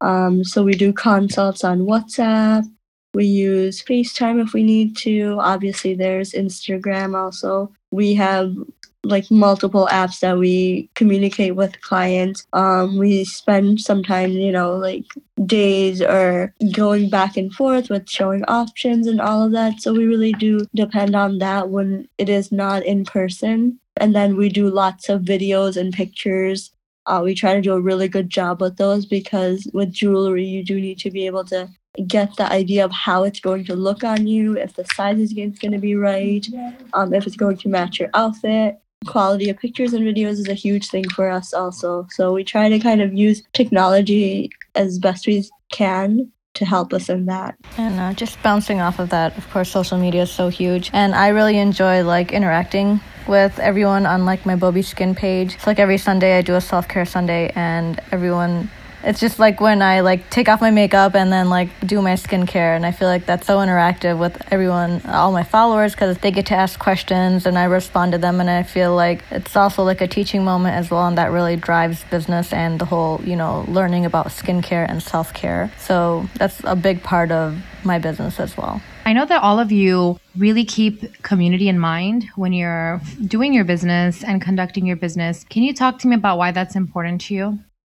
Um, 0.01 0.43
so 0.43 0.63
we 0.63 0.73
do 0.73 0.93
consults 0.93 1.63
on 1.63 1.79
WhatsApp. 1.81 2.63
We 3.13 3.25
use 3.25 3.83
FaceTime 3.83 4.41
if 4.41 4.53
we 4.53 4.63
need 4.63 4.95
to. 4.97 5.37
Obviously, 5.39 5.95
there's 5.95 6.33
Instagram 6.33 7.15
also. 7.15 7.73
We 7.91 8.13
have 8.15 8.53
like 9.07 9.29
multiple 9.31 9.87
apps 9.91 10.19
that 10.19 10.37
we 10.37 10.89
communicate 10.95 11.55
with 11.55 11.81
clients. 11.81 12.45
Um, 12.53 12.97
we 12.97 13.23
spend 13.23 13.79
some 13.81 14.03
time, 14.03 14.31
you 14.31 14.51
know, 14.51 14.75
like 14.75 15.05
days 15.45 16.01
or 16.01 16.53
going 16.73 17.09
back 17.09 17.37
and 17.37 17.53
forth 17.53 17.89
with 17.89 18.09
showing 18.09 18.43
options 18.45 19.07
and 19.07 19.21
all 19.21 19.43
of 19.43 19.51
that. 19.53 19.81
So 19.81 19.93
we 19.93 20.05
really 20.05 20.33
do 20.33 20.67
depend 20.75 21.15
on 21.15 21.39
that 21.39 21.69
when 21.69 22.07
it 22.17 22.29
is 22.29 22.51
not 22.51 22.85
in 22.85 23.05
person. 23.05 23.79
And 23.95 24.15
then 24.15 24.35
we 24.35 24.49
do 24.49 24.69
lots 24.69 25.09
of 25.09 25.21
videos 25.21 25.77
and 25.77 25.93
pictures. 25.93 26.71
Uh, 27.05 27.21
we 27.23 27.33
try 27.33 27.55
to 27.55 27.61
do 27.61 27.73
a 27.73 27.81
really 27.81 28.09
good 28.09 28.29
job 28.29 28.61
with 28.61 28.77
those 28.77 29.05
because 29.05 29.67
with 29.73 29.93
jewelry, 29.93 30.45
you 30.45 30.63
do 30.63 30.79
need 30.79 30.99
to 30.99 31.09
be 31.09 31.25
able 31.25 31.45
to 31.45 31.69
get 32.05 32.35
the 32.35 32.51
idea 32.51 32.85
of 32.85 32.91
how 32.91 33.23
it's 33.23 33.39
going 33.39 33.65
to 33.65 33.75
look 33.75 34.03
on 34.03 34.27
you, 34.27 34.55
if 34.55 34.75
the 34.75 34.85
size 34.93 35.17
is 35.17 35.33
going 35.33 35.71
to 35.71 35.79
be 35.79 35.95
right, 35.95 36.45
um, 36.93 37.11
if 37.11 37.25
it's 37.25 37.35
going 37.35 37.57
to 37.57 37.69
match 37.69 37.99
your 37.99 38.09
outfit 38.13 38.79
quality 39.05 39.49
of 39.49 39.57
pictures 39.57 39.93
and 39.93 40.05
videos 40.05 40.33
is 40.33 40.47
a 40.47 40.53
huge 40.53 40.89
thing 40.89 41.07
for 41.09 41.29
us 41.29 41.53
also. 41.53 42.07
So 42.09 42.33
we 42.33 42.43
try 42.43 42.69
to 42.69 42.79
kind 42.79 43.01
of 43.01 43.13
use 43.13 43.43
technology 43.53 44.49
as 44.75 44.99
best 44.99 45.27
we 45.27 45.45
can 45.71 46.31
to 46.55 46.65
help 46.65 46.93
us 46.93 47.09
in 47.09 47.25
that. 47.25 47.55
And 47.77 47.99
uh, 47.99 48.13
just 48.13 48.41
bouncing 48.41 48.81
off 48.81 48.99
of 48.99 49.09
that, 49.09 49.37
of 49.37 49.49
course, 49.51 49.69
social 49.69 49.97
media 49.97 50.23
is 50.23 50.31
so 50.31 50.49
huge, 50.49 50.89
and 50.93 51.13
I 51.13 51.29
really 51.29 51.57
enjoy 51.57 52.03
like 52.03 52.31
interacting 52.31 52.99
with 53.27 53.59
everyone 53.59 54.05
on 54.05 54.25
like 54.25 54.45
my 54.45 54.55
Bobby 54.55 54.81
Skin 54.81 55.13
page. 55.13 55.55
It's 55.55 55.67
like 55.67 55.79
every 55.79 55.97
Sunday 55.97 56.37
I 56.37 56.41
do 56.41 56.55
a 56.55 56.61
self 56.61 56.87
care 56.87 57.05
Sunday, 57.05 57.51
and 57.55 58.01
everyone. 58.11 58.69
It's 59.03 59.19
just 59.19 59.39
like 59.39 59.61
when 59.61 59.81
I 59.81 60.01
like 60.01 60.29
take 60.29 60.49
off 60.49 60.59
my 60.59 60.71
makeup 60.71 61.15
and 61.15 61.31
then 61.31 61.49
like 61.49 61.69
do 61.85 62.01
my 62.01 62.13
skincare, 62.13 62.75
and 62.75 62.85
I 62.85 62.91
feel 62.91 63.07
like 63.07 63.25
that's 63.25 63.47
so 63.47 63.57
interactive 63.57 64.17
with 64.19 64.41
everyone, 64.51 65.01
all 65.05 65.31
my 65.31 65.43
followers, 65.43 65.93
because 65.93 66.17
they 66.17 66.31
get 66.31 66.47
to 66.47 66.55
ask 66.55 66.79
questions 66.79 67.45
and 67.45 67.57
I 67.57 67.65
respond 67.65 68.13
to 68.13 68.17
them, 68.17 68.39
and 68.39 68.49
I 68.49 68.63
feel 68.63 68.95
like 68.95 69.23
it's 69.31 69.55
also 69.55 69.83
like 69.83 70.01
a 70.01 70.07
teaching 70.07 70.43
moment 70.43 70.75
as 70.75 70.89
well, 70.89 71.07
and 71.07 71.17
that 71.17 71.31
really 71.31 71.55
drives 71.55 72.03
business 72.05 72.51
and 72.51 72.79
the 72.79 72.85
whole 72.85 73.21
you 73.23 73.35
know 73.35 73.65
learning 73.67 74.05
about 74.05 74.27
skincare 74.27 74.85
and 74.89 75.01
self 75.01 75.33
care. 75.33 75.71
So 75.77 76.27
that's 76.35 76.61
a 76.63 76.75
big 76.75 77.03
part 77.03 77.31
of 77.31 77.57
my 77.83 77.99
business 77.99 78.39
as 78.39 78.57
well. 78.57 78.81
I 79.05 79.13
know 79.13 79.25
that 79.25 79.41
all 79.41 79.57
of 79.59 79.71
you 79.71 80.19
really 80.35 80.65
keep 80.65 81.23
community 81.23 81.69
in 81.69 81.79
mind 81.79 82.25
when 82.35 82.51
you're 82.51 82.99
doing 83.25 83.53
your 83.53 83.63
business 83.63 84.21
and 84.21 84.41
conducting 84.41 84.85
your 84.85 84.97
business. 84.97 85.45
Can 85.45 85.63
you 85.63 85.73
talk 85.73 85.99
to 85.99 86.07
me 86.09 86.15
about 86.15 86.37
why 86.37 86.51
that's 86.51 86.75
important 86.75 87.21
to 87.21 87.33
you? 87.33 87.59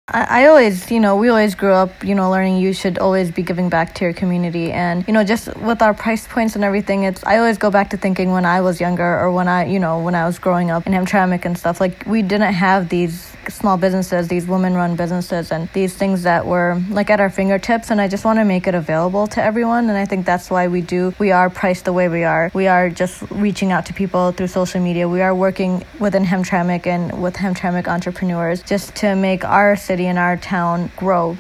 I, 0.09 0.47
always, 0.47 0.89
you 0.89 1.01
know, 1.01 1.17
we 1.17 1.27
always 1.27 1.53
grew 1.53 1.73
up, 1.73 2.01
you 2.01 2.15
know, 2.15 2.31
learning 2.31 2.61
you 2.61 2.71
should 2.71 2.97
always 2.97 3.29
be 3.29 3.43
giving 3.43 3.67
back 3.67 3.93
to 3.95 4.05
your 4.05 4.13
community. 4.13 4.71
And, 4.71 5.05
you 5.05 5.13
know, 5.13 5.25
just 5.25 5.53
with 5.57 5.81
our 5.81 5.93
price 5.93 6.25
points 6.25 6.55
and 6.55 6.63
everything, 6.63 7.03
it's, 7.03 7.25
I 7.25 7.39
always 7.39 7.57
go 7.57 7.69
back 7.69 7.89
to 7.89 7.97
thinking 7.97 8.31
when 8.31 8.45
I 8.45 8.61
was 8.61 8.79
younger 8.79 9.19
or 9.19 9.33
when 9.33 9.49
I, 9.49 9.65
you 9.65 9.79
know, 9.79 9.99
when 9.99 10.15
I 10.15 10.25
was 10.25 10.39
growing 10.39 10.71
up 10.71 10.87
in 10.87 10.93
Hamtramck 10.93 11.43
and 11.43 11.57
stuff, 11.57 11.81
like 11.81 12.05
we 12.05 12.21
didn't 12.21 12.53
have 12.53 12.87
these 12.87 13.33
small 13.49 13.77
businesses, 13.77 14.29
these 14.29 14.47
women 14.47 14.75
run 14.75 14.95
businesses, 14.95 15.51
and 15.51 15.67
these 15.73 15.93
things 15.93 16.23
that 16.23 16.45
were 16.45 16.81
like 16.89 17.09
at 17.09 17.19
our 17.19 17.29
fingertips. 17.29 17.91
And 17.91 17.99
I 17.99 18.07
just 18.07 18.23
want 18.23 18.39
to 18.39 18.45
make 18.45 18.65
it 18.65 18.75
available 18.75 19.27
to 19.27 19.43
everyone. 19.43 19.89
And 19.89 19.97
I 19.97 20.05
think 20.05 20.25
that's 20.25 20.49
why 20.49 20.69
we 20.69 20.79
do, 20.79 21.13
we 21.19 21.31
are 21.31 21.49
priced 21.49 21.83
the 21.83 21.91
way 21.91 22.07
we 22.07 22.23
are. 22.23 22.49
We 22.53 22.67
are 22.67 22.89
just 22.89 23.23
reaching 23.29 23.73
out 23.73 23.85
to 23.87 23.93
people 23.93 24.31
through 24.31 24.47
social 24.47 24.81
media. 24.81 25.09
We 25.09 25.21
are 25.21 25.35
working 25.35 25.83
within 25.99 26.23
Hamtramck 26.23 26.87
and 26.87 27.21
with 27.21 27.35
Hamtramck 27.35 27.89
entrepreneurs 27.89 28.61
just 28.63 28.95
to 28.97 29.13
make 29.13 29.43
our 29.43 29.75
city 29.75 29.96
and 30.05 30.19
our 30.19 30.37
town 30.37 30.91
grow. 30.95 31.37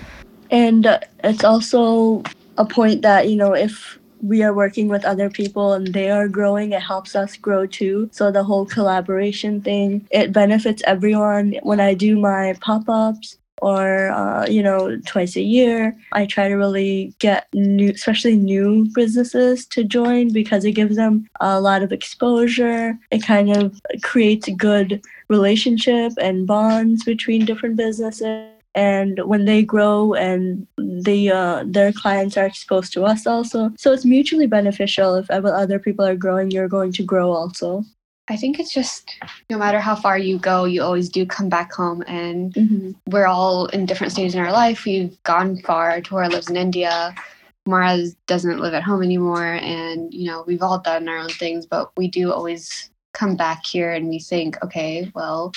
And 0.49 0.85
uh, 0.85 0.99
it's 1.23 1.43
also 1.43 2.23
a 2.57 2.65
point 2.65 3.01
that, 3.03 3.29
you 3.29 3.35
know, 3.35 3.53
if 3.53 3.99
we 4.21 4.41
are 4.41 4.53
working 4.53 4.87
with 4.87 5.05
other 5.05 5.29
people 5.29 5.73
and 5.73 5.93
they 5.93 6.09
are 6.09 6.27
growing, 6.27 6.71
it 6.71 6.81
helps 6.81 7.15
us 7.15 7.37
grow 7.37 7.67
too. 7.67 8.09
So 8.11 8.31
the 8.31 8.43
whole 8.43 8.65
collaboration 8.65 9.61
thing, 9.61 10.07
it 10.11 10.31
benefits 10.33 10.81
everyone. 10.87 11.59
When 11.63 11.79
I 11.79 11.93
do 11.93 12.17
my 12.17 12.55
pop 12.61 12.89
ups, 12.89 13.37
or 13.61 14.09
uh, 14.09 14.45
you 14.47 14.61
know 14.61 14.97
twice 15.05 15.35
a 15.35 15.41
year 15.41 15.95
i 16.11 16.25
try 16.25 16.47
to 16.47 16.55
really 16.55 17.13
get 17.19 17.47
new 17.53 17.89
especially 17.89 18.35
new 18.35 18.87
businesses 18.93 19.65
to 19.65 19.83
join 19.83 20.31
because 20.31 20.63
it 20.63 20.73
gives 20.73 20.95
them 20.95 21.27
a 21.39 21.59
lot 21.59 21.81
of 21.81 21.91
exposure 21.91 22.97
it 23.11 23.23
kind 23.23 23.55
of 23.55 23.79
creates 24.03 24.47
good 24.57 25.01
relationship 25.29 26.13
and 26.19 26.47
bonds 26.47 27.03
between 27.03 27.45
different 27.45 27.75
businesses 27.75 28.51
and 28.75 29.19
when 29.25 29.45
they 29.45 29.63
grow 29.63 30.13
and 30.13 30.67
they 30.77 31.29
uh, 31.29 31.63
their 31.65 31.91
clients 31.91 32.37
are 32.37 32.45
exposed 32.45 32.93
to 32.93 33.03
us 33.03 33.25
also 33.25 33.71
so 33.77 33.91
it's 33.91 34.05
mutually 34.05 34.47
beneficial 34.47 35.15
if 35.15 35.29
other 35.29 35.79
people 35.79 36.05
are 36.05 36.15
growing 36.15 36.51
you're 36.51 36.67
going 36.67 36.91
to 36.91 37.03
grow 37.03 37.31
also 37.31 37.83
I 38.29 38.35
think 38.35 38.59
it's 38.59 38.73
just 38.73 39.15
no 39.49 39.57
matter 39.57 39.79
how 39.79 39.95
far 39.95 40.17
you 40.17 40.37
go, 40.37 40.65
you 40.65 40.83
always 40.83 41.07
do 41.07 41.25
come 41.25 41.47
back 41.47 41.71
home. 41.73 42.03
And 42.07 42.53
Mhm. 42.53 42.95
we're 43.07 43.25
all 43.25 43.67
in 43.67 43.85
different 43.85 44.11
stages 44.11 44.35
in 44.35 44.41
our 44.41 44.51
life. 44.51 44.83
We've 44.83 45.21
gone 45.23 45.57
far. 45.61 46.01
Tora 46.01 46.27
lives 46.27 46.49
in 46.49 46.57
India. 46.57 47.15
Mara 47.65 48.03
doesn't 48.27 48.59
live 48.59 48.73
at 48.73 48.83
home 48.83 49.01
anymore. 49.01 49.53
And, 49.53 50.13
you 50.13 50.27
know, 50.27 50.43
we've 50.45 50.61
all 50.61 50.79
done 50.79 51.07
our 51.07 51.17
own 51.17 51.29
things, 51.29 51.65
but 51.65 51.91
we 51.95 52.09
do 52.09 52.33
always 52.33 52.89
come 53.17 53.35
back 53.35 53.65
here 53.65 53.91
and 53.91 54.07
we 54.07 54.19
think, 54.19 54.63
okay, 54.63 55.11
well, 55.15 55.51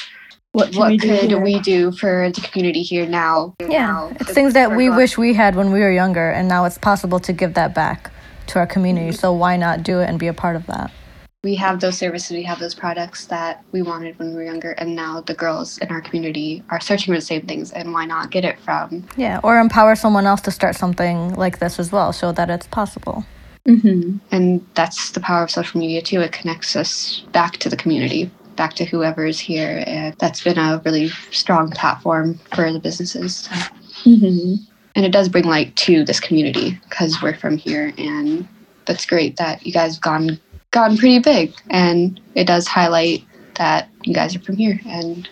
what, 0.53 0.73
can 0.73 0.81
what 0.81 0.91
we 0.91 0.99
could 0.99 1.31
here? 1.31 1.41
we 1.41 1.61
do 1.61 1.93
for 1.93 2.31
the 2.35 2.41
community 2.41 2.83
here 2.83 3.07
now? 3.07 3.55
Yeah, 3.61 3.87
now 3.87 4.13
it's 4.19 4.33
things 4.33 4.55
that 4.55 4.75
we're 4.75 4.95
wish 4.95 5.17
we 5.17 5.35
had 5.35 5.55
when 5.55 5.73
we 5.73 5.81
were 5.81 5.93
younger, 5.93 6.31
and 6.31 6.49
now 6.49 6.65
it's 6.65 6.79
possible 6.79 7.21
to 7.21 7.33
give 7.33 7.55
that 7.55 7.75
back 7.75 8.11
to 8.49 8.59
our 8.59 8.67
community. 8.67 9.11
Mm-hmm. 9.11 9.21
So 9.21 9.33
why 9.33 9.57
not 9.57 9.85
do 9.85 10.01
it 10.01 10.07
and 10.07 10.19
be 10.19 10.27
a 10.27 10.35
part 10.35 10.57
of 10.57 10.67
that? 10.67 10.91
we 11.43 11.55
have 11.55 11.81
those 11.81 11.97
services, 11.97 12.33
we 12.33 12.43
have 12.43 12.59
those 12.59 12.75
products 12.75 13.25
that 13.27 13.65
we 13.73 13.81
wanted 13.81 14.19
when 14.19 14.29
we 14.29 14.35
were 14.35 14.45
younger, 14.45 14.73
and 14.73 14.95
now 14.95 15.23
the 15.23 15.33
girls 15.33 15.79
in 15.79 15.89
our 15.89 16.03
community 16.03 16.63
are 16.69 16.81
searching 16.81 17.15
for 17.15 17.19
the 17.19 17.25
same 17.25 17.47
things, 17.47 17.73
and 17.73 17.93
why 17.95 18.05
not 18.05 18.31
get 18.31 18.45
it 18.45 18.61
from? 18.61 19.07
Yeah, 19.17 19.41
or 19.43 19.59
empower 19.59 19.95
someone 19.95 20.27
else 20.27 20.43
to 20.43 20.51
start 20.51 20.77
something 20.77 21.35
like 21.35 21.59
this 21.59 21.79
as 21.79 21.91
well, 21.91 22.13
show 22.13 22.33
that 22.33 22.51
it's 22.51 22.67
possible. 22.67 23.25
Mhm. 23.67 24.21
And 24.31 24.65
that's 24.75 25.11
the 25.11 25.21
power 25.21 25.43
of 25.43 25.51
social 25.51 25.81
media 25.81 26.03
too. 26.03 26.21
It 26.21 26.33
connects 26.33 26.77
us 26.77 27.23
back 27.33 27.59
to 27.59 27.69
the 27.69 27.77
community, 27.77 28.31
back 28.57 28.75
to 28.75 28.85
whoever 28.85 29.27
is 29.27 29.39
here, 29.39 29.85
and 29.87 30.15
that's 30.19 30.43
been 30.43 30.59
a 30.59 30.81
really 30.85 31.11
strong 31.31 31.71
platform 31.71 32.39
for 32.55 32.73
the 32.73 32.81
businesses. 32.81 33.49
Mhm. 34.05 34.59
And 34.97 35.05
it 35.07 35.13
does 35.13 35.29
bring 35.29 35.45
light 35.45 35.75
to 35.77 36.05
this 36.05 36.21
community 36.21 36.79
because 36.89 37.23
we're 37.23 37.37
from 37.37 37.57
here, 37.57 37.93
and 37.97 38.47
that's 38.87 39.07
great 39.07 39.37
that 39.37 39.65
you 39.67 39.73
guys 39.73 39.95
have 39.95 40.03
gone 40.03 40.39
gone 40.73 40.97
pretty 40.97 41.19
big, 41.19 41.53
and 41.69 42.21
it 42.35 42.47
does 42.47 42.67
highlight 42.67 43.25
that 43.57 43.89
you 44.05 44.15
guys 44.15 44.37
are 44.37 44.41
from 44.41 44.57
here 44.57 44.81
and 44.87 45.29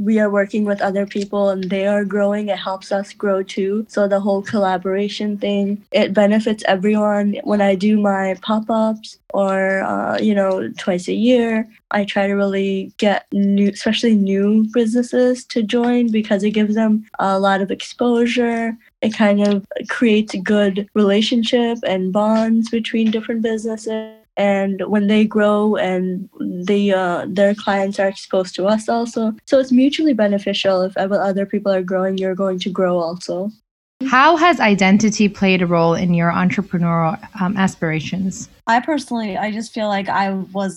we 0.00 0.18
are 0.18 0.30
working 0.30 0.64
with 0.64 0.80
other 0.80 1.06
people 1.06 1.50
and 1.50 1.64
they 1.64 1.86
are 1.86 2.04
growing 2.04 2.48
it 2.48 2.58
helps 2.58 2.90
us 2.90 3.12
grow 3.12 3.42
too. 3.42 3.86
So 3.88 4.08
the 4.08 4.20
whole 4.20 4.42
collaboration 4.42 5.38
thing 5.38 5.82
it 5.92 6.14
benefits 6.14 6.64
everyone. 6.66 7.36
When 7.44 7.60
i 7.60 7.74
do 7.74 7.98
my 8.00 8.36
pop-ups 8.42 9.18
or 9.32 9.82
uh, 9.82 10.18
you 10.18 10.34
know 10.34 10.68
twice 10.78 11.06
a 11.08 11.12
year 11.12 11.68
i 11.92 12.04
try 12.04 12.26
to 12.26 12.34
really 12.34 12.92
get 12.98 13.26
new 13.32 13.68
especially 13.68 14.14
new 14.14 14.66
businesses 14.72 15.44
to 15.44 15.62
join 15.62 16.10
because 16.10 16.42
it 16.42 16.50
gives 16.50 16.74
them 16.74 17.06
a 17.18 17.38
lot 17.38 17.60
of 17.60 17.70
exposure. 17.70 18.76
It 19.02 19.14
kind 19.14 19.46
of 19.46 19.66
creates 19.88 20.34
good 20.42 20.88
relationship 20.94 21.78
and 21.86 22.12
bonds 22.12 22.68
between 22.70 23.10
different 23.10 23.42
businesses 23.42 24.19
and 24.40 24.82
when 24.86 25.06
they 25.06 25.24
grow 25.24 25.76
and 25.76 26.28
they 26.40 26.90
uh, 26.90 27.26
their 27.28 27.54
clients 27.54 28.00
are 28.00 28.08
exposed 28.08 28.54
to 28.54 28.66
us 28.66 28.88
also 28.88 29.34
so 29.44 29.60
it's 29.60 29.70
mutually 29.70 30.14
beneficial 30.14 30.80
if 30.82 30.96
other 30.96 31.44
people 31.44 31.70
are 31.70 31.82
growing 31.82 32.16
you're 32.16 32.34
going 32.34 32.58
to 32.58 32.70
grow 32.70 32.98
also 32.98 33.50
How 34.08 34.36
has 34.36 34.60
identity 34.60 35.28
played 35.28 35.60
a 35.60 35.66
role 35.66 35.94
in 35.94 36.14
your 36.14 36.32
entrepreneurial 36.32 37.20
um, 37.38 37.56
aspirations? 37.56 38.48
I 38.66 38.80
personally, 38.80 39.36
I 39.36 39.52
just 39.52 39.74
feel 39.74 39.88
like 39.88 40.08
I 40.08 40.32
was 40.56 40.72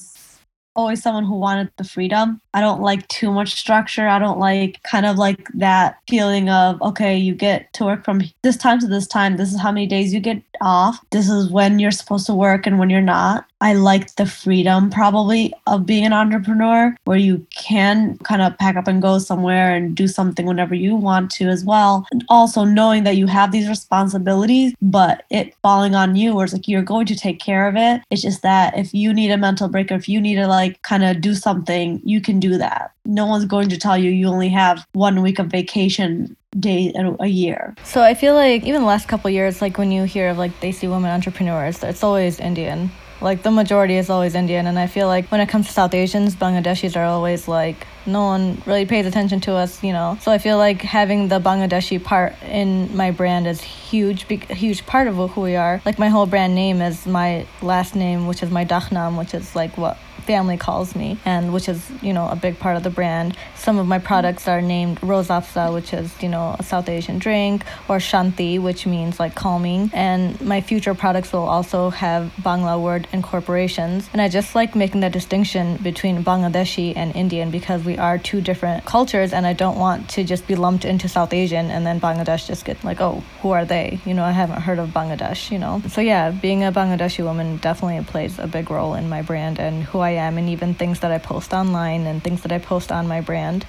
always 0.76 1.02
someone 1.02 1.24
who 1.24 1.40
wanted 1.40 1.72
the 1.78 1.86
freedom. 1.86 2.42
I 2.54 2.62
don't 2.62 2.82
like 2.82 3.08
too 3.08 3.32
much 3.32 3.56
structure. 3.56 4.08
I 4.08 4.20
don't 4.20 4.40
like 4.40 4.82
kind 4.84 5.06
of 5.06 5.18
like 5.18 5.48
that 5.56 5.98
feeling 6.08 6.50
of, 6.50 6.82
okay, 6.82 7.18
you 7.18 7.34
get 7.34 7.72
to 7.74 7.86
work 7.86 8.06
from 8.06 8.22
this 8.44 8.58
time 8.58 8.80
to 8.80 8.88
this 8.88 9.08
time. 9.08 9.38
This 9.38 9.54
is 9.54 9.60
how 9.60 9.72
many 9.72 9.88
days 9.88 10.14
you 10.14 10.20
get 10.20 10.42
off. 10.62 11.00
This 11.12 11.30
is 11.30 11.50
when 11.50 11.80
you're 11.80 11.92
supposed 11.92 12.26
to 12.28 12.34
work 12.34 12.68
and 12.68 12.80
when 12.80 12.90
you're 12.90 13.02
not. 13.02 13.46
I 13.64 13.76
like 13.76 14.16
the 14.16 14.26
freedom 14.26 14.90
probably 14.90 15.54
of 15.68 15.86
being 15.86 16.06
an 16.06 16.12
entrepreneur 16.12 16.94
where 17.06 17.18
you 17.18 17.48
can 17.56 18.18
kind 18.18 18.42
of 18.42 18.58
pack 18.58 18.76
up 18.76 18.90
and 18.90 19.02
go 19.02 19.20
somewhere 19.20 19.74
and 19.74 19.96
do 19.96 20.06
something 20.06 20.46
whenever 20.46 20.76
you 20.76 20.98
want 20.98 21.32
to 21.32 21.48
as 21.48 21.64
well. 21.64 22.06
And 22.12 22.26
also 22.28 22.66
knowing 22.66 23.06
that 23.06 23.16
you 23.16 23.26
have 23.28 23.54
these 23.54 23.70
responsibilities, 23.70 24.74
but 24.82 25.24
it 25.30 25.56
falling 25.62 25.96
on 25.96 26.18
you 26.18 26.36
where 26.36 26.44
it's 26.44 26.54
like 26.54 26.68
you're 26.68 26.82
going 26.82 27.06
to 27.06 27.16
take 27.16 27.40
care 27.40 27.66
of 27.70 27.78
it. 27.78 28.02
It's 28.12 28.22
just 28.22 28.42
that 28.42 28.78
if 28.78 28.94
you 28.94 29.14
need 29.14 29.32
a 29.32 29.38
mental 29.38 29.70
break 29.70 29.92
or 29.92 29.96
if 29.96 30.10
you 30.10 30.20
need 30.20 30.36
to 30.36 30.48
like 30.48 30.82
kind 30.82 31.06
of 31.06 31.22
do 31.22 31.34
something, 31.34 32.02
you 32.04 32.20
can 32.20 32.42
do 32.44 32.58
that. 32.58 32.92
No 33.06 33.26
one's 33.26 33.46
going 33.46 33.70
to 33.70 33.78
tell 33.78 33.98
you 33.98 34.10
you 34.12 34.28
only 34.28 34.50
have 34.50 34.86
one 34.94 35.22
week 35.22 35.40
of 35.40 35.48
vacation 35.48 36.36
day 36.68 36.92
a- 36.96 37.24
a 37.24 37.28
year. 37.44 37.74
So 37.84 38.02
I 38.12 38.14
feel 38.22 38.34
like 38.36 38.64
even 38.70 38.82
the 38.82 38.88
last 38.88 39.08
couple 39.08 39.30
years, 39.40 39.62
like 39.62 39.78
when 39.78 39.92
you 39.96 40.04
hear 40.04 40.28
of 40.32 40.38
like 40.38 40.54
they 40.60 40.72
see 40.72 40.88
women 40.88 41.10
entrepreneurs, 41.10 41.82
it's 41.84 42.04
always 42.04 42.40
Indian. 42.40 42.92
Like 43.22 43.42
the 43.44 43.52
majority 43.52 43.96
is 43.96 44.10
always 44.10 44.36
Indian, 44.36 44.68
and 44.68 44.78
I 44.78 44.88
feel 44.88 45.08
like 45.08 45.26
when 45.32 45.40
it 45.40 45.48
comes 45.48 45.68
to 45.68 45.72
South 45.72 45.94
Asians, 45.94 46.36
Bangladeshis 46.36 46.98
are 47.00 47.06
always 47.06 47.48
like 47.48 47.88
no 48.06 48.22
one 48.34 48.62
really 48.66 48.86
pays 48.86 49.06
attention 49.06 49.40
to 49.48 49.54
us, 49.64 49.82
you 49.82 49.94
know. 49.94 50.18
So 50.22 50.30
I 50.30 50.38
feel 50.40 50.58
like 50.58 50.82
having 50.82 51.30
the 51.30 51.40
Bangladeshi 51.40 52.04
part 52.04 52.34
in 52.44 52.94
my 52.98 53.12
brand 53.12 53.48
is 53.48 53.62
huge, 53.62 54.28
be- 54.28 54.44
huge 54.64 54.86
part 54.86 55.08
of 55.08 55.16
who 55.32 55.40
we 55.42 55.56
are. 55.56 55.82
Like 55.86 55.98
my 56.06 56.10
whole 56.10 56.26
brand 56.26 56.54
name 56.54 56.82
is 56.82 57.06
my 57.08 57.46
last 57.62 57.96
name, 57.96 58.28
which 58.28 58.44
is 58.44 58.52
my 58.52 58.66
Dakhnam, 58.66 59.18
which 59.18 59.34
is 59.34 59.56
like 59.56 59.78
what 59.78 59.96
family 60.24 60.58
calls 60.58 60.96
me, 60.96 61.18
and 61.26 61.54
which 61.54 61.70
is 61.70 61.80
you 62.02 62.14
know 62.14 62.28
a 62.28 62.36
big 62.36 62.60
part 62.60 62.78
of 62.78 62.84
the 62.84 62.90
brand. 62.90 63.38
Some 63.56 63.78
of 63.78 63.88
my 63.88 64.00
products 64.00 64.48
are 64.48 64.62
named 64.62 65.02
Rose 65.04 65.28
Afza, 65.28 65.74
which 65.74 65.94
is 65.94 66.12
you 66.22 66.30
know 66.30 66.56
a 66.60 66.64
South 66.64 66.90
Asian 66.90 67.20
drink, 67.20 67.64
or 67.88 67.98
Shanti, 67.98 68.62
which 68.62 68.86
means 68.86 69.20
like 69.20 69.36
calming. 69.36 69.92
And 69.94 70.40
my 70.42 70.62
future 70.62 70.94
products 70.94 71.32
will 71.34 71.48
also 71.48 71.90
have 71.90 72.32
Bangla 72.42 72.82
word 72.82 73.08
incorporations. 73.12 74.10
And 74.14 74.22
I 74.22 74.30
just 74.30 74.56
like 74.56 74.76
making 74.76 75.02
that 75.02 75.12
distinction 75.12 75.78
between 75.78 76.24
Bangladeshi 76.24 76.94
and 76.96 77.16
Indian 77.16 77.52
because 77.52 77.84
we 77.84 77.98
are 77.98 78.18
two 78.18 78.42
different 78.42 78.86
cultures, 78.86 79.34
and 79.34 79.46
I 79.46 79.54
don't 79.54 79.78
want 79.78 80.10
to 80.12 80.24
just 80.24 80.48
be 80.48 80.56
lumped 80.56 80.86
into 80.86 81.08
South 81.08 81.34
Asian 81.34 81.70
and 81.70 81.86
then 81.86 82.00
Bangladesh 82.00 82.48
just 82.48 82.66
get 82.66 82.84
like, 82.84 83.02
oh, 83.02 83.24
who 83.42 83.52
are 83.52 83.66
they? 83.66 84.00
You 84.06 84.14
know, 84.14 84.24
I 84.24 84.32
haven't 84.32 84.62
heard 84.62 84.80
of 84.80 84.90
Bangladesh. 84.90 85.52
You 85.52 85.60
know, 85.60 85.82
so 85.90 86.02
yeah, 86.02 86.32
being 86.32 86.64
a 86.64 86.72
Bangladeshi 86.72 87.24
woman 87.24 87.58
definitely 87.58 88.04
plays 88.06 88.40
a 88.40 88.48
big 88.48 88.70
role 88.70 88.94
in 88.94 89.10
my 89.10 89.22
brand 89.22 89.60
and 89.60 89.84
who 89.84 90.00
I 90.00 90.13
am, 90.14 90.38
and 90.38 90.50
even 90.50 90.74
things 90.74 91.02
that 91.02 91.12
I 91.12 91.18
post 91.18 91.54
online 91.54 92.06
and 92.06 92.24
things 92.24 92.42
that 92.44 92.52
I 92.52 92.60
post 92.60 92.92
on 92.92 93.08
my 93.08 93.22
brand. 93.22 93.66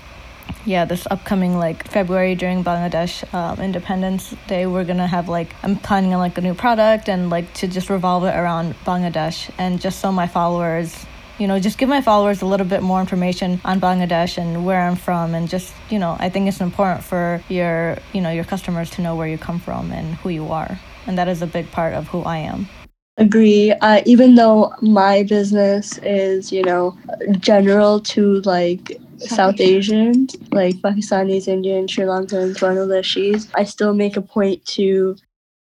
Yeah 0.66 0.84
this 0.84 1.06
upcoming 1.10 1.58
like 1.58 1.88
february 1.88 2.34
during 2.34 2.64
bangladesh 2.64 3.22
um, 3.34 3.60
independence 3.60 4.34
day 4.46 4.66
we're 4.66 4.84
gonna 4.84 5.06
have 5.06 5.28
like 5.28 5.54
i'm 5.62 5.76
planning 5.76 6.12
on 6.14 6.20
like 6.20 6.38
a 6.38 6.40
new 6.40 6.54
product 6.54 7.08
and 7.08 7.28
like 7.30 7.52
to 7.54 7.68
just 7.68 7.90
revolve 7.90 8.24
it 8.24 8.34
around 8.34 8.74
bangladesh 8.84 9.50
and 9.58 9.80
just 9.80 10.00
so 10.00 10.10
my 10.10 10.26
followers 10.26 11.04
you 11.38 11.46
know 11.46 11.58
just 11.58 11.76
give 11.76 11.88
my 11.88 12.00
followers 12.00 12.42
a 12.42 12.46
little 12.46 12.66
bit 12.66 12.82
more 12.82 13.00
information 13.00 13.60
on 13.64 13.80
bangladesh 13.80 14.38
and 14.38 14.64
where 14.64 14.80
i'm 14.82 14.96
from 14.96 15.34
and 15.34 15.48
just 15.48 15.74
you 15.90 15.98
know 15.98 16.16
i 16.18 16.28
think 16.28 16.48
it's 16.48 16.60
important 16.60 17.04
for 17.04 17.42
your 17.48 17.98
you 18.12 18.20
know 18.20 18.30
your 18.30 18.44
customers 18.44 18.88
to 18.90 19.02
know 19.02 19.16
where 19.16 19.28
you 19.28 19.38
come 19.38 19.58
from 19.58 19.90
and 19.92 20.14
who 20.16 20.28
you 20.28 20.48
are. 20.48 20.78
And 21.06 21.18
that 21.18 21.28
is 21.28 21.42
a 21.42 21.46
big 21.46 21.70
part 21.70 21.92
of 21.92 22.08
who 22.08 22.22
i 22.22 22.38
am 22.38 22.66
Agree. 23.16 23.70
Uh, 23.70 24.02
even 24.06 24.34
though 24.34 24.72
my 24.82 25.22
business 25.22 25.98
is, 25.98 26.50
you 26.50 26.62
know, 26.62 26.98
general 27.38 28.00
to 28.00 28.40
like 28.40 29.00
South 29.18 29.60
Asians, 29.60 30.36
like 30.50 30.74
Pakistanis, 30.76 31.46
Indians, 31.46 31.92
Sri 31.92 32.04
Lankans, 32.04 32.58
Bangladeshis, 32.58 33.48
I 33.54 33.64
still 33.64 33.94
make 33.94 34.16
a 34.16 34.22
point 34.22 34.64
to 34.66 35.16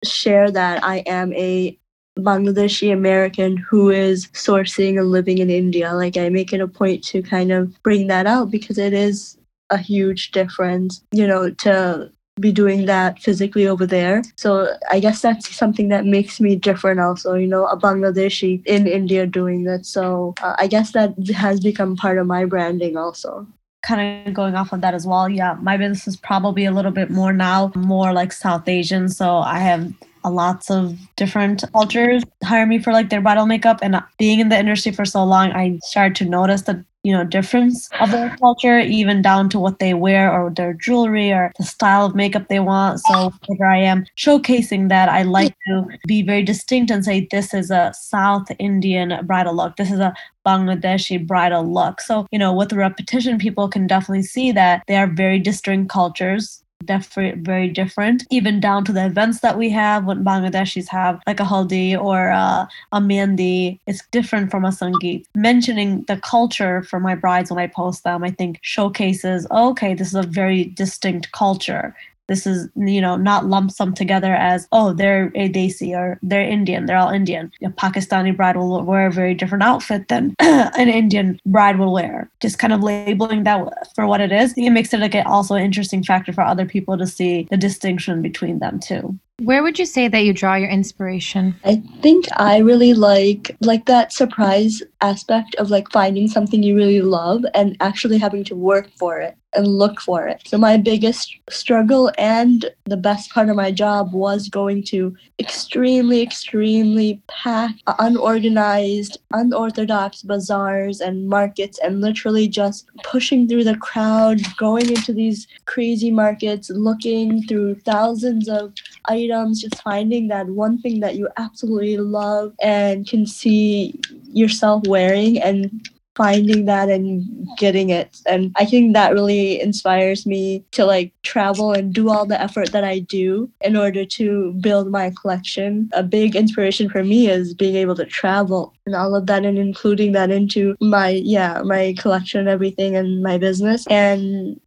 share 0.04 0.52
that 0.52 0.84
I 0.84 0.98
am 1.08 1.34
a 1.34 1.78
Bangladeshi 2.20 2.94
American 2.94 3.58
who 3.58 3.90
is 3.90 4.28
sourcing 4.28 5.00
and 5.00 5.10
living 5.10 5.40
in 5.40 5.50
India. 5.50 5.94
Like 5.94 6.18
I 6.18 6.30
make 6.30 6.54
it 6.54 6.62
a 6.62 6.68
point 6.68 7.04
to 7.06 7.24
kind 7.24 7.52
of 7.52 7.82
bring 7.82 8.08
that 8.08 8.28
out 8.28 8.52
because 8.52 8.78
it 8.78 8.94
is 8.94 9.38
a 9.72 9.78
huge 9.78 10.32
difference, 10.32 11.04
you 11.12 11.26
know, 11.26 11.50
to 11.50 12.12
be 12.40 12.52
doing 12.52 12.86
that 12.86 13.20
physically 13.20 13.68
over 13.68 13.86
there. 13.86 14.22
So 14.36 14.76
I 14.90 15.00
guess 15.00 15.22
that's 15.22 15.56
something 15.56 15.90
that 15.90 16.06
makes 16.06 16.40
me 16.40 16.56
different 16.56 17.00
also, 17.00 17.36
you 17.36 17.48
know, 17.48 17.66
a 17.68 17.78
Bangladeshi 17.78 18.66
in 18.66 18.88
India 18.88 19.26
doing 19.26 19.64
that. 19.66 19.86
So 19.86 20.34
uh, 20.42 20.56
I 20.58 20.68
guess 20.68 20.92
that 20.94 21.14
has 21.36 21.60
become 21.60 21.96
part 21.96 22.18
of 22.18 22.28
my 22.28 22.46
branding 22.46 22.98
also 22.98 23.48
kind 23.82 24.28
of 24.28 24.34
going 24.34 24.56
off 24.56 24.74
of 24.74 24.82
that 24.82 24.94
as 24.94 25.08
well 25.08 25.30
yeah 25.30 25.56
my 25.62 25.78
business 25.78 26.06
is 26.06 26.18
probably 26.18 26.66
a 26.66 26.72
little 26.72 26.92
bit 26.92 27.10
more 27.10 27.32
now 27.32 27.72
more 27.76 28.12
like 28.12 28.34
south 28.34 28.68
asian 28.68 29.08
so 29.08 29.38
i 29.38 29.58
have 29.58 29.90
lots 30.26 30.70
of 30.70 30.98
different 31.16 31.64
cultures 31.72 32.24
hire 32.44 32.66
me 32.66 32.78
for 32.78 32.92
like 32.92 33.10
their 33.10 33.22
bridal 33.22 33.46
makeup 33.46 33.80
and 33.82 33.96
being 34.18 34.40
in 34.40 34.50
the 34.50 34.60
industry 34.60 34.92
for 34.92 35.06
so 35.06 35.24
long 35.24 35.52
i 35.52 35.80
started 35.84 36.16
to 36.16 36.26
notice 36.26 36.64
the 36.64 36.84
you 37.04 37.14
know 37.14 37.24
difference 37.24 37.90
of 38.00 38.12
their 38.12 38.36
culture 38.38 38.80
even 38.80 39.22
down 39.22 39.50
to 39.50 39.60
what 39.60 39.80
they 39.80 39.94
wear 39.94 40.32
or 40.32 40.50
their 40.50 40.74
jewelry 40.74 41.32
or 41.32 41.52
the 41.58 41.64
style 41.64 42.06
of 42.06 42.16
makeup 42.16 42.48
they 42.50 42.60
want. 42.60 43.00
So 43.00 43.32
here 43.48 43.68
i 43.68 43.78
am 43.78 44.06
showcasing 44.18 44.90
that 44.90 45.10
i 45.10 45.24
like 45.24 45.56
to 45.68 45.86
be 46.08 46.22
very 46.22 46.44
distinct 46.44 46.92
and 46.92 47.06
say 47.06 47.28
this 47.32 47.54
is 47.54 47.72
a 47.72 47.94
south 47.94 48.48
indian 48.60 49.26
bridal 49.26 49.56
look. 49.56 49.76
This 49.78 49.92
is 49.92 50.00
a 50.00 50.14
bangladeshi 50.46 51.26
bridal 51.26 51.72
look. 51.72 52.02
So 52.02 52.28
you 52.32 52.40
know 52.40 52.54
with 52.54 52.74
repetition 52.74 53.38
people 53.38 53.70
can 53.70 53.88
definitely 53.88 54.24
see 54.24 54.52
that 54.52 54.84
they 54.88 54.96
are 54.96 55.08
very 55.08 55.40
distinct 55.40 55.90
cultures 55.90 56.64
definitely 56.86 57.42
very 57.42 57.70
different, 57.70 58.26
even 58.30 58.60
down 58.60 58.86
to 58.86 58.94
the 58.94 59.06
events 59.06 59.40
that 59.42 59.58
we 59.58 59.70
have. 59.70 60.06
When 60.06 60.24
Bangladeshis 60.24 60.88
have 60.90 61.22
like 61.28 61.40
a 61.40 61.44
haldi 61.44 62.00
or 62.00 62.32
uh, 62.32 62.66
a 62.92 63.00
mehndi, 63.00 63.80
it's 63.88 64.06
different 64.12 64.52
from 64.52 64.66
a 64.66 64.70
sangeet. 64.70 65.26
Mentioning 65.36 66.04
the 66.08 66.18
culture 66.18 66.84
for 66.84 67.00
my 67.00 67.16
brides 67.16 67.50
when 67.52 67.60
I 67.60 67.68
post 67.68 68.04
them, 68.04 68.24
I 68.24 68.32
think 68.32 68.60
showcases, 68.62 69.46
okay, 69.52 69.94
this 69.94 70.08
is 70.10 70.16
a 70.16 70.24
very 70.24 70.66
distinct 70.66 71.32
culture 71.32 71.96
this 72.30 72.48
is 72.48 72.70
you 72.76 73.02
know 73.02 73.18
not 73.18 73.46
lump 73.46 73.72
sum 73.72 73.94
together 73.94 74.34
as 74.34 74.68
oh 74.72 74.94
they're 74.94 75.32
a 75.36 75.50
desi 75.50 75.94
or 75.94 76.18
they're 76.22 76.50
indian 76.58 76.86
they're 76.86 76.98
all 76.98 77.10
indian. 77.10 77.52
A 77.64 77.70
pakistani 77.70 78.36
bride 78.36 78.56
will 78.56 78.82
wear 78.84 79.08
a 79.08 79.12
very 79.12 79.34
different 79.34 79.64
outfit 79.64 80.08
than 80.08 80.36
an 80.40 80.88
indian 80.88 81.40
bride 81.46 81.78
will 81.78 81.92
wear. 81.92 82.30
Just 82.40 82.60
kind 82.60 82.72
of 82.72 82.82
labeling 82.82 83.44
that 83.44 83.68
for 83.96 84.08
what 84.08 84.22
it 84.22 84.32
is 84.32 84.54
it 84.56 84.70
makes 84.70 84.94
it 84.94 85.00
like 85.02 85.16
also 85.26 85.56
an 85.56 85.64
interesting 85.64 86.04
factor 86.04 86.32
for 86.32 86.42
other 86.42 86.66
people 86.66 86.98
to 86.98 87.08
see 87.08 87.48
the 87.50 87.58
distinction 87.58 88.22
between 88.22 88.60
them 88.60 88.80
too 88.80 89.20
where 89.40 89.64
would 89.64 89.80
you 89.80 89.86
say 89.86 90.08
that 90.08 90.24
you 90.24 90.34
draw 90.34 90.56
your 90.56 90.70
inspiration? 90.70 91.56
I 91.64 91.82
think 92.02 92.26
I 92.38 92.58
really 92.60 92.94
like 92.94 93.56
like 93.62 93.86
that 93.86 94.12
surprise 94.14 94.82
aspect 95.02 95.56
of 95.56 95.70
like 95.70 95.92
finding 95.92 96.28
something 96.28 96.64
you 96.64 96.76
really 96.76 97.02
love 97.02 97.46
and 97.54 97.78
actually 97.80 98.18
having 98.18 98.44
to 98.46 98.56
work 98.56 98.90
for 98.98 99.20
it 99.20 99.38
and 99.54 99.68
look 99.68 100.00
for 100.00 100.28
it. 100.28 100.44
So 100.46 100.58
my 100.58 100.78
biggest 100.78 101.36
struggle 101.50 102.12
and 102.18 102.70
the 102.86 102.98
best 102.98 103.32
part 103.32 103.50
of 103.50 103.56
my 103.56 103.72
job 103.72 104.14
was 104.14 104.48
going 104.48 104.84
to 104.84 105.16
extremely, 105.40 106.22
extremely 106.22 107.22
packed, 107.28 107.82
unorganized, 108.00 109.18
unorthodox 109.34 110.22
bazaars 110.22 111.02
and 111.02 111.28
markets 111.28 111.80
and 111.84 112.02
literally 112.02 112.48
just 112.48 112.88
pushing 113.04 113.48
through 113.48 113.64
the 113.64 113.78
crowd, 113.78 114.40
going 114.58 114.90
into 114.90 115.14
these 115.14 115.48
crazy 115.66 116.12
markets, 116.12 116.70
looking 116.70 117.44
through 117.44 117.76
thousands 117.80 118.48
of 118.48 118.74
items, 119.06 119.29
just 119.30 119.82
finding 119.82 120.28
that 120.28 120.48
one 120.48 120.80
thing 120.80 121.00
that 121.00 121.16
you 121.16 121.28
absolutely 121.38 121.98
love 121.98 122.54
and 122.62 123.08
can 123.08 123.26
see 123.26 124.00
yourself 124.32 124.84
wearing 124.88 125.42
and 125.42 125.90
finding 126.20 126.66
that 126.66 126.90
and 126.90 127.48
getting 127.58 127.92
it. 127.92 128.18
And 128.26 128.52
i 128.58 128.66
think 128.66 128.94
that 128.94 129.14
really 129.14 129.62
inspires 129.62 130.26
me 130.26 130.66
to 130.72 130.84
like 130.84 131.14
travel 131.24 131.72
and 131.72 131.94
do 131.94 132.10
all 132.10 132.26
the 132.26 132.42
effort 132.42 132.74
that 132.74 132.84
i 132.84 133.00
do 133.00 133.50
in 133.62 133.78
order 133.78 134.04
to 134.04 134.52
build 134.60 134.92
my 134.92 135.14
collection. 135.22 135.90
A 135.94 136.04
big 136.04 136.36
inspiration 136.36 136.90
for 136.90 137.04
me 137.06 137.30
is 137.30 137.54
being 137.54 137.78
able 137.78 137.96
to 137.96 138.06
travel 138.06 138.74
and 138.86 138.96
all 138.96 139.16
of 139.16 139.28
that 139.28 139.46
and 139.46 139.58
including 139.58 140.12
that 140.12 140.30
into 140.30 140.76
my 140.82 141.10
yeah 141.10 141.62
my 141.64 141.96
collection 141.98 142.42
and 142.42 142.50
everything 142.50 142.98
and 142.98 143.24
my 143.24 143.38
business. 143.38 143.88
And 143.88 144.60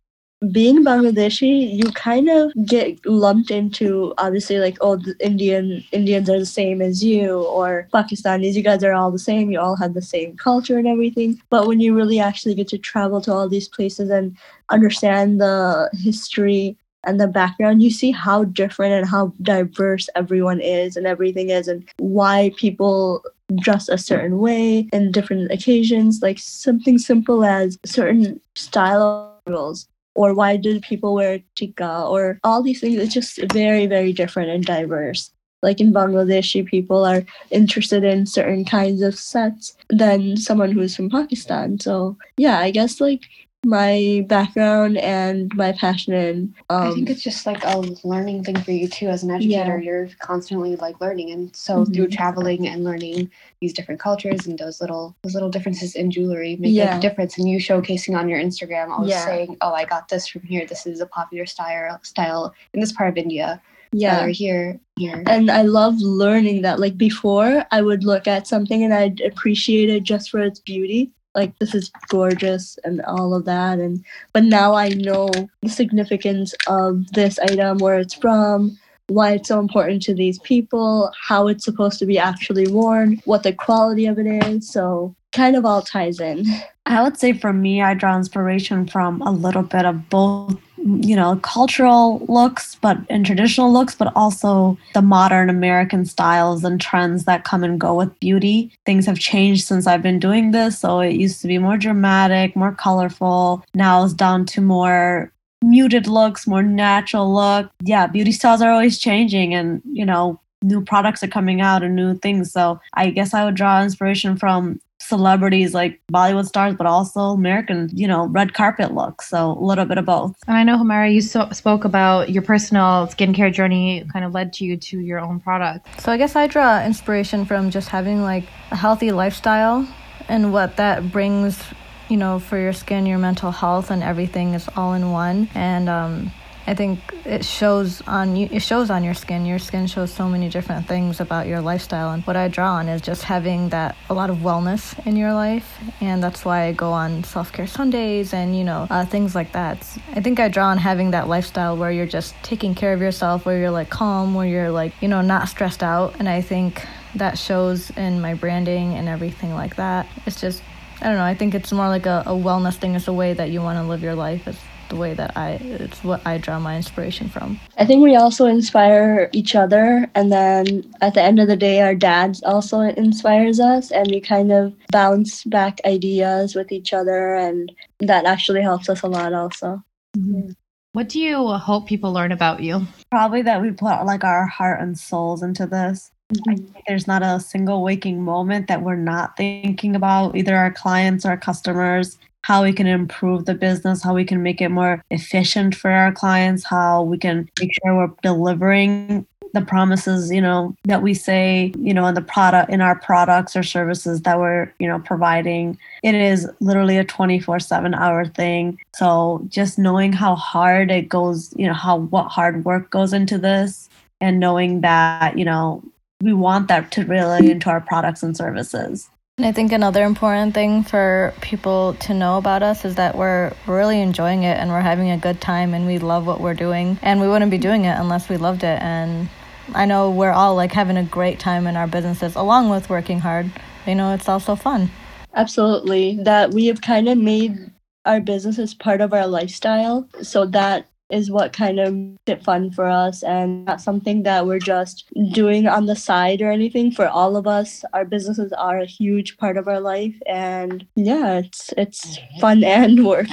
being 0.50 0.84
Bangladeshi, 0.84 1.76
you 1.76 1.90
kind 1.92 2.28
of 2.28 2.52
get 2.66 3.04
lumped 3.06 3.50
into 3.50 4.12
obviously 4.18 4.58
like 4.58 4.76
oh 4.80 4.96
the 4.96 5.14
Indian 5.20 5.84
Indians 5.92 6.28
are 6.28 6.38
the 6.38 6.46
same 6.46 6.82
as 6.82 7.02
you 7.04 7.42
or 7.44 7.88
Pakistanis 7.92 8.54
you 8.54 8.62
guys 8.62 8.82
are 8.82 8.92
all 8.92 9.10
the 9.10 9.18
same 9.18 9.50
you 9.50 9.60
all 9.60 9.76
have 9.76 9.94
the 9.94 10.02
same 10.02 10.36
culture 10.36 10.78
and 10.78 10.88
everything. 10.88 11.40
But 11.50 11.66
when 11.66 11.80
you 11.80 11.94
really 11.94 12.18
actually 12.18 12.54
get 12.54 12.68
to 12.68 12.78
travel 12.78 13.20
to 13.22 13.32
all 13.32 13.48
these 13.48 13.68
places 13.68 14.10
and 14.10 14.36
understand 14.70 15.40
the 15.40 15.88
history 15.92 16.76
and 17.04 17.20
the 17.20 17.28
background 17.28 17.82
you 17.82 17.90
see 17.90 18.10
how 18.10 18.44
different 18.44 18.94
and 18.94 19.08
how 19.08 19.32
diverse 19.42 20.08
everyone 20.14 20.60
is 20.60 20.96
and 20.96 21.06
everything 21.06 21.50
is 21.50 21.68
and 21.68 21.88
why 21.98 22.52
people 22.56 23.22
dress 23.56 23.88
a 23.88 23.98
certain 23.98 24.38
way 24.38 24.88
in 24.92 25.10
different 25.12 25.50
occasions 25.50 26.20
like 26.22 26.38
something 26.38 26.98
simple 26.98 27.44
as 27.44 27.76
certain 27.84 28.40
style 28.54 29.40
rules 29.46 29.88
or 30.14 30.34
why 30.34 30.56
do 30.56 30.80
people 30.80 31.14
wear 31.14 31.40
tikka 31.56 32.04
or 32.04 32.38
all 32.44 32.62
these 32.62 32.80
things 32.80 32.96
it's 32.96 33.14
just 33.14 33.38
very 33.52 33.86
very 33.86 34.12
different 34.12 34.50
and 34.50 34.64
diverse. 34.64 35.30
Like 35.62 35.80
in 35.80 35.92
bangladeshi 35.92 36.66
people 36.66 37.04
are 37.04 37.22
interested 37.50 38.02
in 38.02 38.26
certain 38.26 38.64
kinds 38.64 39.00
of 39.00 39.14
sets 39.14 39.76
than 39.90 40.36
someone 40.36 40.72
who's 40.72 40.96
from 40.96 41.08
pakistan. 41.08 41.78
So 41.78 42.16
yeah 42.36 42.58
i 42.58 42.70
guess 42.70 43.00
like 43.00 43.22
my 43.64 44.24
background 44.26 44.98
and 44.98 45.54
my 45.54 45.70
passion 45.72 46.12
and 46.12 46.54
um, 46.68 46.88
i 46.88 46.92
think 46.92 47.08
it's 47.08 47.22
just 47.22 47.46
like 47.46 47.62
a 47.64 47.78
learning 48.02 48.42
thing 48.42 48.56
for 48.60 48.72
you 48.72 48.88
too 48.88 49.06
as 49.06 49.22
an 49.22 49.30
educator 49.30 49.78
yeah. 49.78 49.84
you're 49.84 50.08
constantly 50.18 50.74
like 50.76 51.00
learning 51.00 51.30
and 51.30 51.54
so 51.54 51.76
mm-hmm. 51.76 51.92
through 51.92 52.08
traveling 52.08 52.66
and 52.66 52.82
learning 52.82 53.30
these 53.60 53.72
different 53.72 54.00
cultures 54.00 54.46
and 54.48 54.58
those 54.58 54.80
little 54.80 55.14
those 55.22 55.34
little 55.34 55.48
differences 55.48 55.94
in 55.94 56.10
jewelry 56.10 56.56
make 56.56 56.74
yeah. 56.74 56.98
a 56.98 57.00
difference 57.00 57.38
and 57.38 57.48
you 57.48 57.58
showcasing 57.58 58.18
on 58.18 58.28
your 58.28 58.40
instagram 58.40 58.90
always 58.90 59.10
yeah. 59.10 59.24
saying 59.24 59.56
oh 59.60 59.72
i 59.72 59.84
got 59.84 60.08
this 60.08 60.26
from 60.26 60.42
here 60.42 60.66
this 60.66 60.84
is 60.84 61.00
a 61.00 61.06
popular 61.06 61.46
style 61.46 62.00
style 62.02 62.52
in 62.74 62.80
this 62.80 62.92
part 62.92 63.08
of 63.10 63.16
india 63.16 63.62
yeah 63.92 64.26
here 64.26 64.80
here 64.96 65.22
and 65.28 65.50
i 65.50 65.62
love 65.62 65.94
learning 66.00 66.62
that 66.62 66.80
like 66.80 66.96
before 66.96 67.64
i 67.70 67.80
would 67.80 68.02
look 68.02 68.26
at 68.26 68.46
something 68.46 68.82
and 68.82 68.92
i'd 68.92 69.20
appreciate 69.20 69.88
it 69.88 70.02
just 70.02 70.30
for 70.30 70.40
its 70.40 70.58
beauty 70.58 71.12
like 71.34 71.58
this 71.58 71.74
is 71.74 71.90
gorgeous 72.08 72.78
and 72.84 73.02
all 73.02 73.34
of 73.34 73.44
that 73.44 73.78
and 73.78 74.04
but 74.32 74.44
now 74.44 74.74
i 74.74 74.88
know 74.88 75.28
the 75.62 75.68
significance 75.68 76.54
of 76.66 77.06
this 77.12 77.38
item 77.38 77.78
where 77.78 77.98
it's 77.98 78.14
from 78.14 78.76
why 79.08 79.32
it's 79.32 79.48
so 79.48 79.58
important 79.58 80.02
to 80.02 80.14
these 80.14 80.38
people 80.40 81.10
how 81.20 81.48
it's 81.48 81.64
supposed 81.64 81.98
to 81.98 82.06
be 82.06 82.18
actually 82.18 82.66
worn 82.68 83.20
what 83.24 83.42
the 83.42 83.52
quality 83.52 84.06
of 84.06 84.18
it 84.18 84.26
is 84.26 84.68
so 84.70 85.14
kind 85.32 85.56
of 85.56 85.64
all 85.64 85.80
ties 85.80 86.20
in. 86.20 86.44
I 86.84 87.02
would 87.02 87.18
say 87.18 87.32
for 87.32 87.52
me 87.52 87.82
i 87.82 87.94
draw 87.94 88.16
inspiration 88.16 88.86
from 88.86 89.22
a 89.22 89.30
little 89.30 89.62
bit 89.62 89.86
of 89.86 90.08
both 90.08 90.58
you 90.84 91.14
know 91.14 91.36
cultural 91.42 92.24
looks 92.28 92.74
but 92.76 92.98
in 93.08 93.22
traditional 93.22 93.72
looks 93.72 93.94
but 93.94 94.12
also 94.16 94.76
the 94.94 95.02
modern 95.02 95.48
american 95.48 96.04
styles 96.04 96.64
and 96.64 96.80
trends 96.80 97.24
that 97.24 97.44
come 97.44 97.62
and 97.62 97.80
go 97.80 97.94
with 97.94 98.18
beauty. 98.20 98.72
Things 98.84 99.06
have 99.06 99.18
changed 99.18 99.64
since 99.64 99.86
i've 99.86 100.02
been 100.02 100.18
doing 100.18 100.50
this 100.50 100.78
so 100.78 101.00
it 101.00 101.14
used 101.14 101.40
to 101.42 101.48
be 101.48 101.58
more 101.58 101.76
dramatic 101.76 102.56
more 102.56 102.72
colorful. 102.72 103.64
Now 103.74 104.04
it's 104.04 104.14
down 104.14 104.44
to 104.46 104.60
more 104.60 105.32
muted 105.64 106.08
looks 106.08 106.46
more 106.46 106.62
natural 106.62 107.32
look. 107.32 107.70
Yeah 107.82 108.06
beauty 108.06 108.32
styles 108.32 108.62
are 108.62 108.70
always 108.70 108.98
changing 108.98 109.54
and 109.54 109.82
you 109.84 110.04
know 110.04 110.40
new 110.62 110.84
products 110.84 111.22
are 111.22 111.28
coming 111.28 111.60
out 111.60 111.82
and 111.82 111.94
new 111.94 112.16
things. 112.18 112.52
So 112.52 112.80
i 112.94 113.10
guess 113.10 113.34
i 113.34 113.44
would 113.44 113.54
draw 113.54 113.82
inspiration 113.82 114.36
from 114.36 114.80
celebrities 115.02 115.74
like 115.74 116.00
Bollywood 116.12 116.46
stars, 116.46 116.74
but 116.74 116.86
also 116.86 117.20
American, 117.30 117.90
you 117.92 118.06
know, 118.06 118.26
red 118.26 118.54
carpet 118.54 118.94
looks. 118.94 119.28
So 119.28 119.52
a 119.52 119.64
little 119.64 119.84
bit 119.84 119.98
of 119.98 120.04
both. 120.04 120.36
And 120.46 120.56
I 120.56 120.64
know, 120.64 120.76
Humaira, 120.78 121.12
you 121.12 121.20
so- 121.20 121.50
spoke 121.52 121.84
about 121.84 122.30
your 122.30 122.42
personal 122.42 123.08
skincare 123.08 123.52
journey 123.52 124.04
kind 124.12 124.24
of 124.24 124.32
led 124.32 124.52
to 124.54 124.64
you 124.64 124.76
to 124.76 124.98
your 124.98 125.18
own 125.18 125.40
product. 125.40 126.00
So 126.00 126.12
I 126.12 126.16
guess 126.16 126.36
I 126.36 126.46
draw 126.46 126.84
inspiration 126.84 127.44
from 127.44 127.70
just 127.70 127.88
having 127.88 128.22
like 128.22 128.44
a 128.70 128.76
healthy 128.76 129.12
lifestyle 129.12 129.86
and 130.28 130.52
what 130.52 130.76
that 130.76 131.10
brings, 131.10 131.62
you 132.08 132.16
know, 132.16 132.38
for 132.38 132.58
your 132.58 132.72
skin, 132.72 133.06
your 133.06 133.18
mental 133.18 133.50
health, 133.50 133.90
and 133.90 134.02
everything 134.02 134.54
is 134.54 134.68
all 134.76 134.94
in 134.94 135.10
one. 135.10 135.48
And, 135.54 135.88
um, 135.88 136.32
I 136.66 136.74
think 136.74 137.00
it 137.24 137.44
shows 137.44 138.02
on 138.06 138.36
you. 138.36 138.48
It 138.50 138.60
shows 138.60 138.90
on 138.90 139.02
your 139.02 139.14
skin. 139.14 139.46
Your 139.46 139.58
skin 139.58 139.86
shows 139.86 140.12
so 140.12 140.28
many 140.28 140.48
different 140.48 140.86
things 140.86 141.20
about 141.20 141.46
your 141.46 141.60
lifestyle, 141.60 142.10
and 142.10 142.22
what 142.24 142.36
I 142.36 142.48
draw 142.48 142.74
on 142.74 142.88
is 142.88 143.00
just 143.00 143.24
having 143.24 143.70
that 143.70 143.96
a 144.08 144.14
lot 144.14 144.30
of 144.30 144.38
wellness 144.38 144.94
in 145.06 145.16
your 145.16 145.34
life, 145.34 145.78
and 146.00 146.22
that's 146.22 146.44
why 146.44 146.64
I 146.64 146.72
go 146.72 146.92
on 146.92 147.24
self 147.24 147.52
care 147.52 147.66
Sundays 147.66 148.32
and 148.32 148.56
you 148.56 148.64
know 148.64 148.86
uh, 148.90 149.04
things 149.04 149.34
like 149.34 149.52
that. 149.52 149.78
I 150.14 150.20
think 150.20 150.38
I 150.38 150.48
draw 150.48 150.68
on 150.68 150.78
having 150.78 151.10
that 151.10 151.28
lifestyle 151.28 151.76
where 151.76 151.90
you're 151.90 152.06
just 152.06 152.34
taking 152.42 152.74
care 152.74 152.92
of 152.92 153.00
yourself, 153.00 153.44
where 153.44 153.58
you're 153.58 153.70
like 153.70 153.90
calm, 153.90 154.34
where 154.34 154.46
you're 154.46 154.70
like 154.70 154.92
you 155.02 155.08
know 155.08 155.20
not 155.20 155.48
stressed 155.48 155.82
out, 155.82 156.16
and 156.18 156.28
I 156.28 156.42
think 156.42 156.86
that 157.16 157.38
shows 157.38 157.90
in 157.90 158.20
my 158.20 158.34
branding 158.34 158.94
and 158.94 159.08
everything 159.08 159.52
like 159.52 159.76
that. 159.76 160.06
It's 160.26 160.40
just 160.40 160.62
I 161.00 161.06
don't 161.06 161.16
know. 161.16 161.24
I 161.24 161.34
think 161.34 161.56
it's 161.56 161.72
more 161.72 161.88
like 161.88 162.06
a, 162.06 162.22
a 162.26 162.32
wellness 162.32 162.76
thing. 162.76 162.94
It's 162.94 163.08
a 163.08 163.12
way 163.12 163.32
that 163.32 163.50
you 163.50 163.60
want 163.60 163.78
to 163.78 163.82
live 163.82 164.02
your 164.02 164.14
life. 164.14 164.46
It's 164.46 164.60
the 164.92 164.98
way 164.98 165.14
that 165.14 165.34
I, 165.36 165.52
it's 165.52 166.04
what 166.04 166.24
I 166.26 166.36
draw 166.36 166.60
my 166.60 166.76
inspiration 166.76 167.30
from. 167.30 167.58
I 167.78 167.86
think 167.86 168.02
we 168.02 168.14
also 168.14 168.44
inspire 168.44 169.30
each 169.32 169.54
other. 169.56 170.06
And 170.14 170.30
then 170.30 170.84
at 171.00 171.14
the 171.14 171.22
end 171.22 171.38
of 171.38 171.48
the 171.48 171.56
day, 171.56 171.80
our 171.80 171.94
dads 171.94 172.42
also 172.42 172.80
inspires 172.80 173.58
us. 173.58 173.90
And 173.90 174.08
we 174.10 174.20
kind 174.20 174.52
of 174.52 174.74
bounce 174.90 175.44
back 175.44 175.80
ideas 175.86 176.54
with 176.54 176.70
each 176.72 176.92
other. 176.92 177.34
And 177.34 177.72
that 178.00 178.26
actually 178.26 178.60
helps 178.60 178.90
us 178.90 179.02
a 179.02 179.08
lot 179.08 179.32
also. 179.32 179.82
Mm-hmm. 180.16 180.52
What 180.92 181.08
do 181.08 181.18
you 181.18 181.48
hope 181.48 181.88
people 181.88 182.12
learn 182.12 182.32
about 182.32 182.60
you? 182.60 182.86
Probably 183.10 183.40
that 183.42 183.62
we 183.62 183.70
put 183.70 184.04
like 184.04 184.24
our 184.24 184.46
heart 184.46 184.82
and 184.82 184.98
souls 184.98 185.42
into 185.42 185.66
this. 185.66 186.10
Mm-hmm. 186.32 186.64
there's 186.88 187.06
not 187.06 187.22
a 187.22 187.38
single 187.40 187.82
waking 187.82 188.22
moment 188.22 188.66
that 188.68 188.80
we're 188.80 188.96
not 188.96 189.36
thinking 189.36 189.94
about 189.94 190.34
either 190.34 190.56
our 190.56 190.72
clients 190.72 191.26
or 191.26 191.30
our 191.30 191.36
customers, 191.36 192.16
how 192.44 192.62
we 192.62 192.72
can 192.72 192.86
improve 192.86 193.44
the 193.44 193.54
business, 193.54 194.02
how 194.02 194.14
we 194.14 194.24
can 194.24 194.42
make 194.42 194.60
it 194.60 194.68
more 194.68 195.02
efficient 195.10 195.74
for 195.74 195.90
our 195.90 196.12
clients, 196.12 196.64
how 196.64 197.02
we 197.02 197.18
can 197.18 197.48
make 197.60 197.72
sure 197.74 197.96
we're 197.96 198.10
delivering 198.22 199.26
the 199.54 199.60
promises, 199.60 200.32
you 200.32 200.40
know, 200.40 200.74
that 200.84 201.02
we 201.02 201.12
say, 201.12 201.72
you 201.78 201.92
know, 201.92 202.06
in 202.06 202.14
the 202.14 202.22
product 202.22 202.70
in 202.70 202.80
our 202.80 202.98
products 202.98 203.54
or 203.54 203.62
services 203.62 204.22
that 204.22 204.38
we're, 204.38 204.72
you 204.78 204.88
know, 204.88 204.98
providing. 204.98 205.78
It 206.02 206.14
is 206.14 206.48
literally 206.60 206.96
a 206.96 207.04
24/7 207.04 207.94
hour 207.94 208.24
thing. 208.24 208.78
So 208.94 209.44
just 209.48 209.78
knowing 209.78 210.12
how 210.12 210.36
hard 210.36 210.90
it 210.90 211.08
goes, 211.08 211.52
you 211.56 211.66
know, 211.66 211.74
how 211.74 211.98
what 211.98 212.28
hard 212.28 212.64
work 212.64 212.90
goes 212.90 213.12
into 213.12 213.36
this 213.36 213.90
and 214.22 214.40
knowing 214.40 214.80
that, 214.80 215.38
you 215.38 215.44
know, 215.44 215.82
we 216.22 216.32
want 216.32 216.68
that 216.68 216.90
to 216.92 217.04
relate 217.04 217.50
into 217.50 217.68
our 217.68 217.80
products 217.80 218.22
and 218.22 218.34
services. 218.34 219.10
And 219.42 219.48
I 219.48 219.50
think 219.50 219.72
another 219.72 220.04
important 220.04 220.54
thing 220.54 220.84
for 220.84 221.34
people 221.40 221.94
to 221.94 222.14
know 222.14 222.38
about 222.38 222.62
us 222.62 222.84
is 222.84 222.94
that 222.94 223.16
we're 223.16 223.52
really 223.66 224.00
enjoying 224.00 224.44
it 224.44 224.56
and 224.56 224.70
we're 224.70 224.80
having 224.80 225.10
a 225.10 225.18
good 225.18 225.40
time 225.40 225.74
and 225.74 225.84
we 225.84 225.98
love 225.98 226.28
what 226.28 226.40
we're 226.40 226.54
doing. 226.54 226.96
And 227.02 227.20
we 227.20 227.26
wouldn't 227.26 227.50
be 227.50 227.58
doing 227.58 227.84
it 227.84 227.98
unless 227.98 228.28
we 228.28 228.36
loved 228.36 228.62
it. 228.62 228.80
And 228.80 229.28
I 229.74 229.84
know 229.84 230.12
we're 230.12 230.30
all 230.30 230.54
like 230.54 230.70
having 230.70 230.96
a 230.96 231.02
great 231.02 231.40
time 231.40 231.66
in 231.66 231.74
our 231.74 231.88
businesses 231.88 232.36
along 232.36 232.70
with 232.70 232.88
working 232.88 233.18
hard. 233.18 233.50
You 233.84 233.96
know, 233.96 234.14
it's 234.14 234.28
also 234.28 234.54
fun. 234.54 234.92
Absolutely. 235.34 236.20
That 236.22 236.52
we 236.52 236.66
have 236.66 236.80
kind 236.80 237.08
of 237.08 237.18
made 237.18 237.58
our 238.04 238.20
business 238.20 238.60
as 238.60 238.74
part 238.74 239.00
of 239.00 239.12
our 239.12 239.26
lifestyle 239.26 240.08
so 240.22 240.46
that 240.46 240.86
is 241.10 241.30
what 241.30 241.52
kind 241.52 241.78
of 241.78 241.94
makes 241.94 242.22
it 242.26 242.44
fun 242.44 242.70
for 242.70 242.86
us 242.86 243.22
and 243.22 243.64
not 243.64 243.80
something 243.80 244.22
that 244.22 244.46
we're 244.46 244.58
just 244.58 245.10
doing 245.32 245.66
on 245.66 245.86
the 245.86 245.96
side 245.96 246.40
or 246.40 246.50
anything. 246.50 246.90
For 246.90 247.06
all 247.06 247.36
of 247.36 247.46
us 247.46 247.84
our 247.92 248.04
businesses 248.04 248.52
are 248.52 248.78
a 248.78 248.86
huge 248.86 249.36
part 249.36 249.56
of 249.56 249.68
our 249.68 249.80
life 249.80 250.14
and 250.26 250.86
yeah 250.96 251.38
it's 251.38 251.72
it's 251.76 252.18
fun 252.40 252.64
and 252.78 253.06
work. 253.06 253.28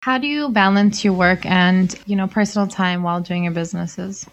How 0.00 0.18
do 0.18 0.26
you 0.26 0.48
balance 0.50 1.04
your 1.04 1.14
work 1.14 1.44
and 1.46 1.94
you 2.06 2.16
know 2.16 2.26
personal 2.26 2.68
time 2.68 3.02
while 3.02 3.20
doing 3.20 3.44
your 3.44 3.52
businesses 3.52 4.26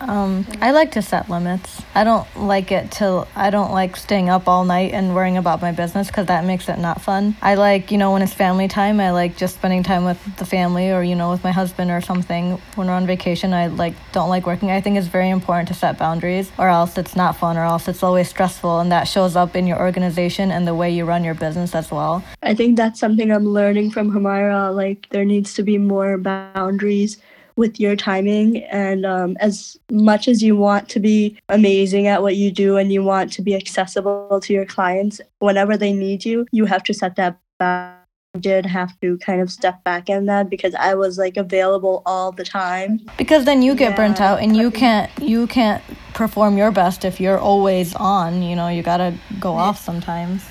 um, 0.00 0.46
I 0.60 0.70
like 0.72 0.92
to 0.92 1.02
set 1.02 1.28
limits. 1.28 1.82
I 1.94 2.04
don't 2.04 2.26
like 2.36 2.72
it 2.72 2.90
till 2.90 3.28
I 3.36 3.50
don't 3.50 3.72
like 3.72 3.96
staying 3.96 4.28
up 4.28 4.48
all 4.48 4.64
night 4.64 4.92
and 4.92 5.14
worrying 5.14 5.36
about 5.36 5.60
my 5.60 5.72
business 5.72 6.08
because 6.08 6.26
that 6.26 6.44
makes 6.44 6.68
it 6.68 6.78
not 6.78 7.00
fun. 7.00 7.36
I 7.42 7.54
like, 7.54 7.90
you 7.90 7.98
know, 7.98 8.12
when 8.12 8.22
it's 8.22 8.32
family 8.32 8.68
time, 8.68 9.00
I 9.00 9.10
like 9.10 9.36
just 9.36 9.56
spending 9.56 9.82
time 9.82 10.04
with 10.04 10.18
the 10.36 10.44
family 10.44 10.90
or, 10.90 11.02
you 11.02 11.14
know, 11.14 11.30
with 11.30 11.44
my 11.44 11.52
husband 11.52 11.90
or 11.90 12.00
something. 12.00 12.60
When 12.74 12.86
we're 12.86 12.94
on 12.94 13.06
vacation, 13.06 13.52
I 13.52 13.66
like 13.66 13.94
don't 14.12 14.28
like 14.28 14.46
working. 14.46 14.70
I 14.70 14.80
think 14.80 14.96
it's 14.96 15.06
very 15.06 15.30
important 15.30 15.68
to 15.68 15.74
set 15.74 15.98
boundaries 15.98 16.50
or 16.58 16.68
else 16.68 16.96
it's 16.96 17.16
not 17.16 17.36
fun 17.36 17.56
or 17.56 17.64
else 17.64 17.88
it's 17.88 18.02
always 18.02 18.28
stressful 18.28 18.80
and 18.80 18.90
that 18.92 19.04
shows 19.04 19.36
up 19.36 19.54
in 19.56 19.66
your 19.66 19.78
organization 19.78 20.50
and 20.50 20.66
the 20.66 20.74
way 20.74 20.90
you 20.90 21.04
run 21.04 21.24
your 21.24 21.34
business 21.34 21.74
as 21.74 21.90
well. 21.90 22.24
I 22.42 22.54
think 22.54 22.76
that's 22.76 22.98
something 22.98 23.30
I'm 23.30 23.46
learning 23.46 23.90
from 23.90 24.10
Humaira. 24.10 24.74
Like 24.74 25.08
there 25.10 25.24
needs 25.24 25.54
to 25.54 25.62
be 25.62 25.78
more 25.78 26.18
boundaries 26.18 27.18
with 27.60 27.78
your 27.78 27.94
timing. 27.94 28.64
And 28.64 29.04
um, 29.04 29.36
as 29.38 29.76
much 29.92 30.26
as 30.26 30.42
you 30.42 30.56
want 30.56 30.88
to 30.88 30.98
be 30.98 31.38
amazing 31.50 32.06
at 32.06 32.22
what 32.22 32.34
you 32.34 32.50
do 32.50 32.78
and 32.78 32.90
you 32.90 33.04
want 33.04 33.30
to 33.34 33.42
be 33.42 33.54
accessible 33.54 34.40
to 34.42 34.52
your 34.54 34.64
clients 34.64 35.20
whenever 35.40 35.76
they 35.76 35.92
need 35.92 36.24
you, 36.24 36.46
you 36.50 36.64
have 36.64 36.82
to 36.84 36.94
set 36.94 37.14
that 37.16 37.38
back. 37.58 37.98
I 38.32 38.38
did 38.38 38.64
have 38.64 38.98
to 39.00 39.18
kind 39.18 39.40
of 39.40 39.50
step 39.50 39.82
back 39.82 40.08
in 40.08 40.26
that 40.26 40.48
because 40.48 40.72
I 40.76 40.94
was 40.94 41.18
like 41.18 41.36
available 41.36 42.00
all 42.06 42.30
the 42.30 42.44
time. 42.44 43.00
Because 43.18 43.44
then 43.44 43.60
you 43.60 43.74
get 43.74 43.90
yeah. 43.90 43.96
burnt 43.96 44.20
out 44.20 44.38
and 44.38 44.56
you 44.56 44.70
can't 44.70 45.10
you 45.20 45.48
can't 45.48 45.82
perform 46.14 46.56
your 46.56 46.70
best 46.70 47.04
if 47.04 47.20
you're 47.20 47.40
always 47.40 47.92
on, 47.96 48.40
you 48.42 48.54
know, 48.54 48.68
you 48.68 48.84
got 48.84 48.98
to 48.98 49.14
go 49.40 49.54
off 49.54 49.80
sometimes. 49.80 50.44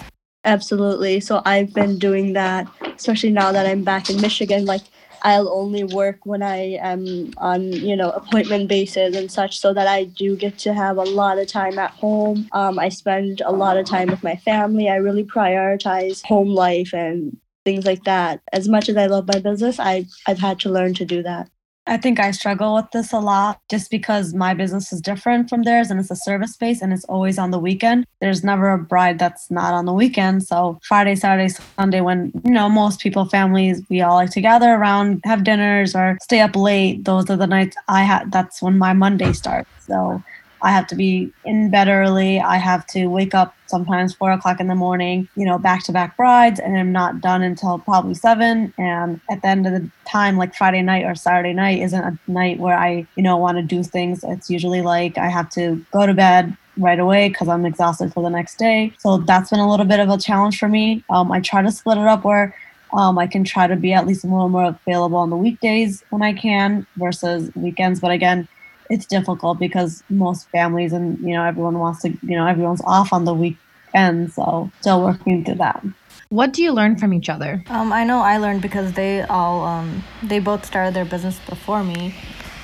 Absolutely. 0.43 1.22
So 1.22 1.41
I've 1.45 1.74
been 1.74 1.97
doing 1.97 2.34
that, 2.34 2.68
especially 2.82 3.32
now 3.32 3.53
that 3.53 3.66
I'm 3.66 3.86
back 3.86 4.10
in 4.10 4.20
Michigan. 4.20 4.66
Like 4.66 4.82
I'll 5.22 5.49
only 5.49 5.84
work 5.84 6.26
when 6.26 6.41
I 6.41 6.78
am 6.82 7.34
on, 7.38 7.72
you 7.72 7.95
know, 7.95 8.11
appointment 8.11 8.67
basis 8.67 9.15
and 9.15 9.32
such 9.32 9.59
so 9.59 9.74
that 9.74 9.88
I 9.88 10.05
do 10.05 10.36
get 10.36 10.57
to 10.59 10.74
have 10.74 10.97
a 10.97 11.03
lot 11.03 11.38
of 11.38 11.47
time 11.47 11.78
at 11.80 11.91
home. 11.91 12.47
Um, 12.51 12.80
I 12.80 12.89
spend 12.89 13.41
a 13.41 13.51
lot 13.51 13.78
of 13.78 13.86
time 13.86 14.09
with 14.09 14.24
my 14.24 14.36
family. 14.36 14.89
I 14.89 14.95
really 14.95 15.24
prioritize 15.24 16.24
home 16.26 16.49
life 16.49 16.93
and 16.93 17.38
things 17.65 17.86
like 17.86 18.03
that. 18.05 18.41
As 18.53 18.67
much 18.67 18.89
as 18.89 18.97
I 18.97 19.07
love 19.07 19.28
my 19.28 19.39
business, 19.39 19.80
I, 19.80 20.05
I've 20.28 20.39
had 20.39 20.59
to 20.61 20.70
learn 20.70 20.93
to 20.95 21.05
do 21.05 21.24
that. 21.24 21.49
I 21.89 21.97
think 21.97 22.19
I 22.19 22.29
struggle 22.29 22.75
with 22.75 22.91
this 22.91 23.11
a 23.11 23.19
lot 23.19 23.59
just 23.67 23.89
because 23.89 24.35
my 24.35 24.53
business 24.53 24.93
is 24.93 25.01
different 25.01 25.49
from 25.49 25.63
theirs 25.63 25.89
and 25.89 25.99
it's 25.99 26.11
a 26.11 26.15
service 26.15 26.53
space 26.53 26.83
and 26.83 26.93
it's 26.93 27.03
always 27.05 27.39
on 27.39 27.49
the 27.49 27.57
weekend. 27.57 28.05
There's 28.21 28.43
never 28.43 28.69
a 28.69 28.77
bride 28.77 29.17
that's 29.17 29.49
not 29.49 29.73
on 29.73 29.85
the 29.85 29.93
weekend. 29.93 30.43
So 30.43 30.79
Friday, 30.83 31.15
Saturday, 31.15 31.51
Sunday, 31.77 32.01
when, 32.01 32.31
you 32.45 32.51
know, 32.51 32.69
most 32.69 32.99
people, 32.99 33.25
families, 33.25 33.81
we 33.89 34.01
all 34.01 34.13
like 34.13 34.29
to 34.31 34.41
gather 34.41 34.71
around, 34.71 35.21
have 35.23 35.43
dinners 35.43 35.95
or 35.95 36.19
stay 36.21 36.41
up 36.41 36.55
late. 36.55 37.05
Those 37.05 37.27
are 37.31 37.37
the 37.37 37.47
nights 37.47 37.75
I 37.87 38.03
had. 38.03 38.31
that's 38.31 38.61
when 38.61 38.77
my 38.77 38.93
Monday 38.93 39.33
starts. 39.33 39.71
So 39.87 40.21
I 40.62 40.72
have 40.72 40.88
to 40.88 40.95
be 40.95 41.32
in 41.45 41.70
bed 41.70 41.88
early. 41.88 42.39
I 42.39 42.57
have 42.57 42.86
to 42.88 43.07
wake 43.07 43.34
up 43.34 43.55
sometimes 43.68 44.14
four 44.14 44.32
o'clock 44.32 44.60
in 44.60 44.68
the 44.68 44.76
morning, 44.76 45.28
you 45.36 45.45
know, 45.45 45.57
back 45.57 45.84
to 45.84 45.91
back 45.91 46.18
brides, 46.18 46.60
and 46.60 46.78
I'm 46.78 46.91
not 46.91 47.22
done 47.22 47.41
until 47.41 47.80
probably 47.80 48.16
seven. 48.16 48.74
And 48.78 49.22
at 49.30 49.41
the 49.41 49.47
end 49.47 49.68
of 49.68 49.74
the 49.74 49.89
time, 50.07 50.38
like 50.38 50.55
Friday 50.55 50.82
night 50.82 51.05
or 51.05 51.16
Saturday 51.16 51.53
night, 51.53 51.80
isn't 51.82 52.03
a 52.03 52.18
night 52.28 52.60
where 52.60 52.78
I, 52.78 53.07
you 53.16 53.24
know, 53.24 53.38
want 53.38 53.57
to 53.57 53.64
do 53.64 53.84
things. 53.84 54.24
It's 54.24 54.49
usually 54.49 54.82
like 54.82 55.18
I 55.18 55.30
have 55.30 55.49
to 55.51 55.84
go 55.91 56.05
to 56.05 56.14
bed 56.14 56.55
right 56.78 56.99
away 56.99 57.30
because 57.30 57.47
I'm 57.47 57.66
exhausted 57.66 58.14
for 58.14 58.24
the 58.24 58.30
next 58.30 58.57
day. 58.57 58.93
So 58.99 59.18
that's 59.18 59.49
been 59.49 59.60
a 59.60 59.70
little 59.70 59.86
bit 59.86 59.99
of 59.99 60.10
a 60.10 60.18
challenge 60.18 60.57
for 60.57 60.68
me. 60.68 61.03
Um, 61.10 61.32
I 61.32 61.41
try 61.41 61.62
to 61.62 61.72
split 61.72 61.97
it 61.97 62.07
up 62.07 62.24
where 62.24 62.55
um, 62.93 63.20
I 63.20 63.28
can 63.28 63.43
try 63.43 63.68
to 63.68 63.76
be 63.76 63.93
at 63.93 64.07
least 64.07 64.24
a 64.24 64.28
little 64.28 64.49
more 64.49 64.66
available 64.66 65.18
on 65.18 65.30
the 65.30 65.36
weekdays 65.36 66.03
when 66.10 66.22
I 66.22 66.34
can 66.34 66.88
versus 66.95 67.51
weekends. 67.55 67.99
But 67.99 68.12
again, 68.12 68.47
it's 68.89 69.05
difficult 69.05 69.59
because 69.59 70.03
most 70.09 70.49
families 70.49 70.93
and 70.93 71.19
you 71.19 71.33
know 71.33 71.43
everyone 71.43 71.79
wants 71.79 72.01
to 72.01 72.09
you 72.09 72.35
know 72.35 72.47
everyone's 72.47 72.81
off 72.85 73.13
on 73.13 73.25
the 73.25 73.33
weekend 73.33 74.31
so 74.31 74.71
still 74.81 75.01
working 75.01 75.43
through 75.43 75.55
that 75.55 75.83
what 76.29 76.53
do 76.53 76.61
you 76.61 76.71
learn 76.71 76.97
from 76.97 77.13
each 77.13 77.29
other 77.29 77.63
um, 77.69 77.91
i 77.93 78.03
know 78.03 78.19
i 78.19 78.37
learned 78.37 78.61
because 78.61 78.93
they 78.93 79.21
all 79.23 79.65
um, 79.65 80.03
they 80.23 80.39
both 80.39 80.65
started 80.65 80.93
their 80.93 81.05
business 81.05 81.39
before 81.47 81.83
me 81.83 82.13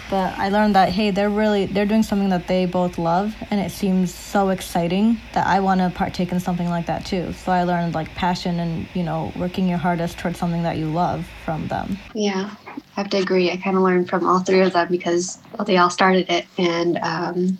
but 0.10 0.38
I 0.38 0.50
learned 0.50 0.76
that 0.76 0.90
hey, 0.90 1.12
they're 1.12 1.30
really 1.30 1.66
they're 1.66 1.86
doing 1.86 2.04
something 2.04 2.30
that 2.30 2.48
they 2.48 2.66
both 2.66 2.98
love, 2.98 3.36
and 3.50 3.60
it 3.60 3.72
seems 3.72 4.14
so 4.14 4.50
exciting 4.50 5.20
that 5.34 5.48
I 5.48 5.60
want 5.60 5.82
to 5.82 5.90
partake 5.90 6.32
in 6.32 6.40
something 6.40 6.70
like 6.70 6.86
that 6.86 7.06
too. 7.06 7.34
So 7.34 7.52
I 7.52 7.64
learned 7.64 7.96
like 7.96 8.14
passion 8.16 8.60
and 8.60 8.88
you 8.94 9.04
know 9.04 9.32
working 9.36 9.68
your 9.68 9.78
hardest 9.78 10.20
towards 10.20 10.38
something 10.38 10.64
that 10.64 10.78
you 10.78 10.88
love 10.88 11.28
from 11.44 11.68
them. 11.68 11.98
Yeah, 12.14 12.56
I 12.76 13.02
have 13.02 13.10
to 13.12 13.18
agree. 13.18 13.52
I 13.52 13.58
kind 13.58 13.78
of 13.78 13.84
learned 13.84 14.10
from 14.10 14.26
all 14.26 14.40
three 14.40 14.62
of 14.62 14.74
them 14.74 14.88
because 14.90 15.40
well, 15.54 15.66
they 15.66 15.78
all 15.78 15.90
started 15.90 16.30
it, 16.30 16.46
and 16.58 16.98
um, 17.00 17.58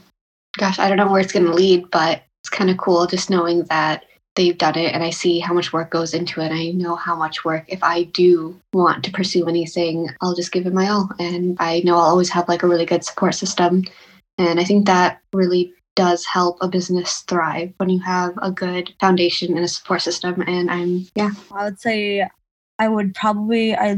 gosh, 0.58 0.80
I 0.80 0.88
don't 0.88 0.98
know 0.98 1.12
where 1.12 1.22
it's 1.22 1.34
going 1.34 1.46
to 1.46 1.54
lead, 1.54 1.90
but 1.92 2.24
it's 2.44 2.50
kind 2.50 2.70
of 2.70 2.78
cool 2.78 3.08
just 3.08 3.30
knowing 3.30 3.64
that 3.66 4.06
they've 4.36 4.58
done 4.58 4.78
it 4.78 4.94
and 4.94 5.04
I 5.04 5.10
see 5.10 5.40
how 5.40 5.54
much 5.54 5.74
work 5.74 5.90
goes 5.90 6.14
into 6.14 6.42
it. 6.42 6.52
I 6.52 6.72
know 6.72 6.96
how 6.96 7.16
much 7.16 7.46
work, 7.46 7.66
if 7.68 7.82
I 7.84 8.04
do 8.04 8.60
want 8.74 9.04
to 9.06 9.12
pursue 9.12 9.48
anything, 9.48 10.10
I'll 10.22 10.36
just 10.36 10.52
give 10.52 10.68
it 10.68 10.74
my 10.74 10.90
all. 10.90 11.10
And 11.20 11.56
I 11.60 11.82
know 11.86 11.96
I'll 11.96 12.02
always 12.02 12.30
have 12.30 12.48
like 12.48 12.64
a 12.64 12.68
really 12.68 12.86
good 12.86 13.04
support 13.04 13.36
system. 13.36 13.84
And 14.38 14.60
I 14.60 14.66
think 14.66 14.86
that 14.86 15.22
really 15.34 15.74
does 15.96 16.26
help 16.26 16.58
a 16.60 16.68
business 16.68 17.20
thrive 17.22 17.74
when 17.78 17.90
you 17.90 18.00
have 18.02 18.38
a 18.42 18.52
good 18.52 18.94
foundation 19.00 19.56
and 19.56 19.64
a 19.64 19.70
support 19.70 20.02
system. 20.02 20.44
And 20.46 20.70
I'm, 20.70 21.08
yeah. 21.16 21.32
I 21.54 21.64
would 21.64 21.80
say 21.80 22.28
I 22.78 22.90
would 22.90 23.16
probably, 23.16 23.74
I 23.74 23.98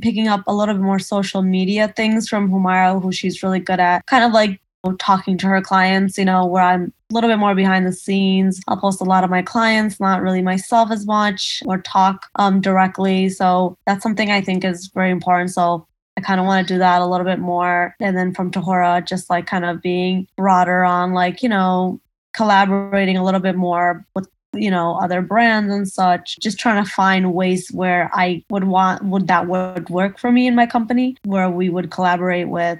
picking 0.00 0.28
up 0.28 0.42
a 0.46 0.54
little 0.54 0.74
bit 0.74 0.82
more 0.82 0.98
social 0.98 1.42
media 1.42 1.92
things 1.96 2.28
from 2.28 2.50
Humaira, 2.50 3.00
who 3.02 3.12
she's 3.12 3.42
really 3.42 3.60
good 3.60 3.80
at, 3.80 4.06
kind 4.06 4.24
of 4.24 4.32
like 4.32 4.60
talking 4.98 5.38
to 5.38 5.46
her 5.46 5.60
clients, 5.60 6.18
you 6.18 6.24
know, 6.24 6.44
where 6.44 6.62
I'm 6.62 6.92
a 7.10 7.14
little 7.14 7.30
bit 7.30 7.38
more 7.38 7.54
behind 7.54 7.86
the 7.86 7.92
scenes. 7.92 8.60
I'll 8.66 8.76
post 8.76 9.00
a 9.00 9.04
lot 9.04 9.22
of 9.22 9.30
my 9.30 9.42
clients, 9.42 10.00
not 10.00 10.22
really 10.22 10.42
myself 10.42 10.90
as 10.90 11.06
much, 11.06 11.62
or 11.66 11.78
talk 11.78 12.26
um, 12.36 12.60
directly. 12.60 13.28
So 13.28 13.76
that's 13.86 14.02
something 14.02 14.30
I 14.30 14.40
think 14.40 14.64
is 14.64 14.88
very 14.88 15.10
important. 15.10 15.50
So 15.50 15.86
I 16.16 16.20
kind 16.20 16.40
of 16.40 16.46
want 16.46 16.66
to 16.66 16.74
do 16.74 16.78
that 16.78 17.00
a 17.00 17.06
little 17.06 17.24
bit 17.24 17.38
more. 17.38 17.94
And 18.00 18.16
then 18.16 18.34
from 18.34 18.50
Tahura, 18.50 19.06
just 19.06 19.30
like 19.30 19.46
kind 19.46 19.64
of 19.64 19.80
being 19.80 20.26
broader 20.36 20.84
on 20.84 21.12
like, 21.12 21.42
you 21.42 21.48
know, 21.48 22.00
collaborating 22.34 23.16
a 23.16 23.24
little 23.24 23.40
bit 23.40 23.56
more 23.56 24.04
with 24.14 24.28
you 24.54 24.70
know 24.70 24.98
other 25.02 25.22
brands 25.22 25.72
and 25.72 25.88
such 25.88 26.38
just 26.40 26.58
trying 26.58 26.82
to 26.82 26.90
find 26.90 27.34
ways 27.34 27.68
where 27.72 28.10
i 28.12 28.44
would 28.50 28.64
want 28.64 29.02
would 29.04 29.26
that 29.26 29.46
would 29.46 29.88
work 29.88 30.18
for 30.18 30.30
me 30.30 30.46
in 30.46 30.54
my 30.54 30.66
company 30.66 31.16
where 31.24 31.48
we 31.48 31.68
would 31.68 31.90
collaborate 31.90 32.48
with 32.48 32.78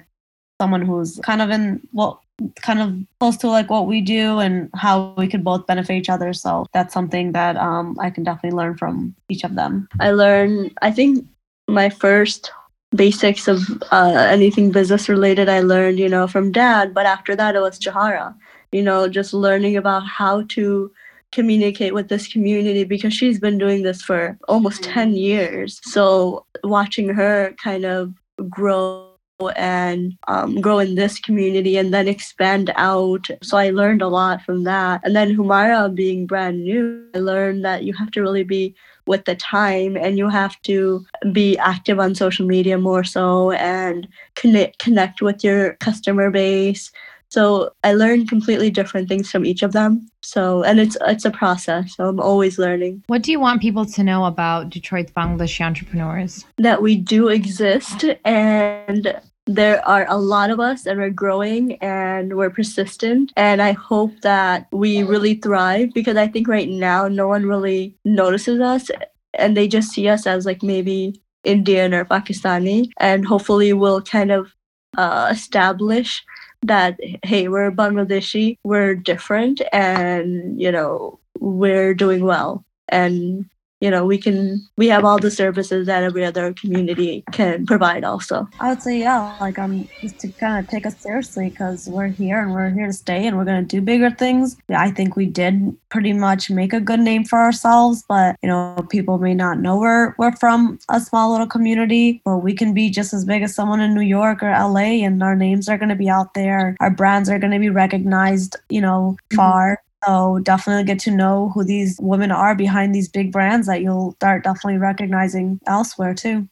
someone 0.61 0.81
who's 0.81 1.19
kind 1.23 1.41
of 1.41 1.49
in 1.49 1.81
well 1.93 2.23
kind 2.61 2.81
of 2.81 2.95
close 3.19 3.37
to 3.37 3.47
like 3.47 3.69
what 3.69 3.87
we 3.87 4.01
do 4.01 4.39
and 4.39 4.69
how 4.75 5.13
we 5.17 5.27
could 5.27 5.43
both 5.43 5.67
benefit 5.67 5.95
each 5.95 6.09
other. 6.09 6.33
So 6.33 6.65
that's 6.73 6.93
something 6.93 7.31
that 7.33 7.55
um, 7.57 7.97
i 8.01 8.09
can 8.09 8.23
definitely 8.23 8.57
learn 8.57 8.75
from 8.75 9.15
each 9.29 9.43
of 9.43 9.55
them. 9.55 9.87
I 9.99 10.11
learned 10.11 10.73
i 10.81 10.91
think 10.91 11.25
my 11.67 11.89
first 11.89 12.51
basics 12.95 13.47
of 13.47 13.59
uh, 13.91 14.27
anything 14.29 14.71
business 14.71 15.09
related 15.09 15.49
i 15.49 15.59
learned 15.59 15.97
you 15.97 16.07
know 16.07 16.27
from 16.27 16.51
dad 16.51 16.93
but 16.93 17.07
after 17.07 17.35
that 17.35 17.55
it 17.55 17.59
was 17.59 17.79
jahara 17.79 18.35
you 18.71 18.83
know 18.83 19.07
just 19.07 19.33
learning 19.33 19.75
about 19.75 20.05
how 20.05 20.43
to 20.43 20.91
communicate 21.33 21.93
with 21.93 22.09
this 22.09 22.27
community 22.27 22.83
because 22.83 23.13
she's 23.13 23.39
been 23.39 23.57
doing 23.57 23.83
this 23.83 24.01
for 24.01 24.37
almost 24.47 24.83
10 24.83 25.15
years 25.15 25.81
so 25.83 26.45
watching 26.63 27.09
her 27.09 27.53
kind 27.61 27.85
of 27.85 28.13
grow 28.49 29.13
and 29.55 30.17
um, 30.27 30.61
grow 30.61 30.79
in 30.79 30.95
this 30.95 31.19
community 31.19 31.77
and 31.77 31.93
then 31.93 32.07
expand 32.07 32.71
out. 32.75 33.27
So 33.41 33.57
I 33.57 33.71
learned 33.71 34.01
a 34.01 34.07
lot 34.07 34.41
from 34.43 34.63
that. 34.63 35.01
And 35.03 35.15
then 35.15 35.35
Humaira 35.35 35.93
being 35.93 36.25
brand 36.25 36.63
new, 36.63 37.07
I 37.15 37.19
learned 37.19 37.65
that 37.65 37.83
you 37.83 37.93
have 37.93 38.11
to 38.11 38.21
really 38.21 38.43
be 38.43 38.75
with 39.05 39.25
the 39.25 39.35
time 39.35 39.97
and 39.97 40.17
you 40.17 40.29
have 40.29 40.61
to 40.61 41.05
be 41.31 41.57
active 41.57 41.99
on 41.99 42.15
social 42.15 42.45
media 42.45 42.77
more 42.77 43.03
so 43.03 43.51
and 43.51 44.07
connect 44.35 44.79
connect 44.79 45.21
with 45.21 45.43
your 45.43 45.73
customer 45.75 46.31
base 46.31 46.89
so 47.33 47.73
I 47.83 47.93
learned 47.93 48.29
completely 48.29 48.69
different 48.69 49.09
things 49.09 49.31
from 49.31 49.43
each 49.43 49.63
of 49.63 49.71
them. 49.71 50.07
So 50.21 50.61
and 50.61 50.79
it's 50.79 50.95
it's 51.01 51.25
a 51.25 51.31
process. 51.31 51.95
So 51.95 52.07
I'm 52.07 52.19
always 52.19 52.59
learning. 52.59 53.03
What 53.07 53.23
do 53.23 53.31
you 53.31 53.39
want 53.39 53.59
people 53.59 53.87
to 53.87 54.03
know 54.03 54.25
about 54.25 54.69
Detroit's 54.69 55.11
Bangladeshi 55.11 55.61
entrepreneurs? 55.65 56.45
That 56.59 56.83
we 56.83 56.95
do 56.95 57.29
exist 57.29 58.05
and 58.23 59.19
there 59.47 59.83
are 59.87 60.05
a 60.09 60.17
lot 60.17 60.51
of 60.51 60.59
us 60.59 60.85
and 60.85 60.99
we're 60.99 61.09
growing 61.09 61.73
and 61.81 62.37
we're 62.37 62.49
persistent 62.49 63.33
and 63.35 63.61
i 63.61 63.73
hope 63.73 64.13
that 64.21 64.67
we 64.71 65.03
really 65.03 65.33
thrive 65.33 65.89
because 65.93 66.15
i 66.15 66.25
think 66.25 66.47
right 66.47 66.69
now 66.69 67.09
no 67.09 67.27
one 67.27 67.45
really 67.45 67.93
notices 68.05 68.61
us 68.61 68.89
and 69.33 69.57
they 69.57 69.67
just 69.67 69.91
see 69.91 70.07
us 70.07 70.25
as 70.25 70.45
like 70.45 70.63
maybe 70.63 71.21
indian 71.43 71.93
or 71.93 72.05
pakistani 72.05 72.87
and 73.01 73.27
hopefully 73.27 73.73
we'll 73.73 74.01
kind 74.01 74.31
of 74.31 74.55
uh, 74.97 75.27
establish 75.29 76.23
that 76.67 76.99
hey 77.23 77.47
we're 77.47 77.71
bangladeshi 77.71 78.57
we're 78.63 78.95
different 78.95 79.61
and 79.71 80.61
you 80.61 80.71
know 80.71 81.19
we're 81.43 81.93
doing 81.93 82.23
well. 82.23 82.63
And 82.89 83.45
you 83.83 83.91
know 83.91 84.05
we 84.05 84.17
can 84.17 84.65
we 84.77 84.87
have 84.87 85.03
all 85.03 85.19
the 85.19 85.29
services 85.29 85.87
that 85.87 86.03
every 86.03 86.23
other 86.23 86.53
community 86.53 87.21
can 87.33 87.65
provide 87.65 88.05
also. 88.05 88.47
I 88.61 88.69
would 88.69 88.81
say 88.81 88.97
yeah 88.97 89.35
like 89.41 89.59
i'm 89.59 89.89
just 89.99 90.19
to 90.19 90.29
kind 90.29 90.63
of 90.63 90.71
take 90.71 90.85
us 90.85 90.97
seriously 90.97 91.49
because 91.49 91.89
we're 91.89 92.07
here 92.07 92.41
and 92.41 92.53
we're 92.53 92.69
here 92.69 92.87
to 92.87 92.93
stay 92.93 93.27
and 93.27 93.37
we're 93.37 93.43
going 93.43 93.61
to 93.61 93.75
do 93.75 93.81
bigger 93.81 94.09
things. 94.09 94.55
I 94.69 94.89
think 94.91 95.17
we 95.17 95.25
did 95.25 95.75
pretty 95.89 96.13
much 96.13 96.49
make 96.49 96.71
a 96.71 96.79
good 96.79 97.01
name 97.01 97.25
for 97.25 97.39
ourselves 97.39 98.05
but 98.07 98.37
you 98.41 98.47
know 98.47 98.87
people 98.89 99.17
may 99.17 99.33
not 99.33 99.59
know 99.59 99.77
where 99.77 100.15
we're 100.17 100.35
from 100.37 100.79
a 100.89 101.01
small 101.01 101.31
little 101.31 101.47
community 101.47 102.21
but 102.23 102.37
we 102.37 102.53
can 102.53 102.73
be 102.73 102.89
just 102.89 103.13
as 103.13 103.25
big 103.25 103.43
as 103.43 103.53
someone 103.53 103.81
in 103.81 103.93
new 103.93 104.01
york 104.01 104.41
or 104.41 104.51
la 104.51 104.87
and 105.07 105.21
our 105.21 105.35
names 105.35 105.67
are 105.67 105.77
going 105.77 105.89
to 105.89 106.03
be 106.03 106.09
out 106.09 106.33
there. 106.33 106.77
Our 106.79 106.89
brands 106.89 107.29
are 107.29 107.39
going 107.39 107.51
to 107.51 107.59
be 107.59 107.69
recognized 107.69 108.55
you 108.69 108.79
know 108.79 109.01
mm-hmm. 109.03 109.35
far 109.35 109.83
so 110.05 110.39
definitely 110.43 110.83
get 110.83 110.99
to 110.99 111.11
know 111.11 111.51
who 111.53 111.63
these 111.63 111.99
women 112.01 112.31
are 112.31 112.55
behind 112.55 112.93
these 112.93 113.09
big 113.09 113.31
brands 113.31 113.67
that 113.67 113.81
you'll 113.81 114.13
start 114.13 114.43
definitely 114.43 114.77
recognizing 114.77 115.59
elsewhere 115.67 116.13
too. 116.13 116.47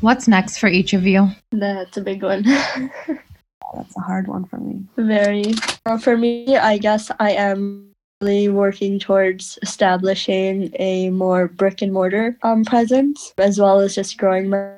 What's 0.00 0.26
next 0.26 0.58
for 0.58 0.68
each 0.68 0.92
of 0.94 1.06
you? 1.06 1.28
That's 1.52 1.96
a 1.96 2.00
big 2.00 2.22
one. 2.22 2.42
That's 3.74 3.96
a 3.96 4.00
hard 4.00 4.26
one 4.26 4.44
for 4.44 4.58
me. 4.58 4.82
Very. 4.96 5.54
Well, 5.86 5.98
for 5.98 6.16
me, 6.16 6.56
I 6.56 6.78
guess 6.78 7.10
I 7.20 7.32
am 7.32 7.92
really 8.20 8.48
working 8.48 8.98
towards 8.98 9.58
establishing 9.62 10.74
a 10.78 11.10
more 11.10 11.48
brick 11.48 11.82
and 11.82 11.92
mortar 11.92 12.36
um, 12.42 12.64
presence, 12.64 13.32
as 13.38 13.60
well 13.60 13.80
as 13.80 13.94
just 13.94 14.18
growing 14.18 14.48
my 14.48 14.74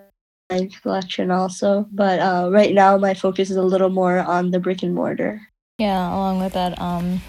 collection 0.83 1.31
also. 1.31 1.87
But 1.93 2.21
uh, 2.21 2.51
right 2.53 2.75
now, 2.75 2.99
my 2.99 3.15
focus 3.15 3.51
is 3.51 3.57
a 3.57 3.63
little 3.63 3.91
more 3.91 4.19
on 4.19 4.51
the 4.51 4.61
brick 4.61 4.83
and 4.83 4.95
mortar. 4.95 5.41
Yeah, 5.79 6.09
along 6.15 6.41
with 6.41 6.53
that, 6.53 6.79
um, 6.81 7.21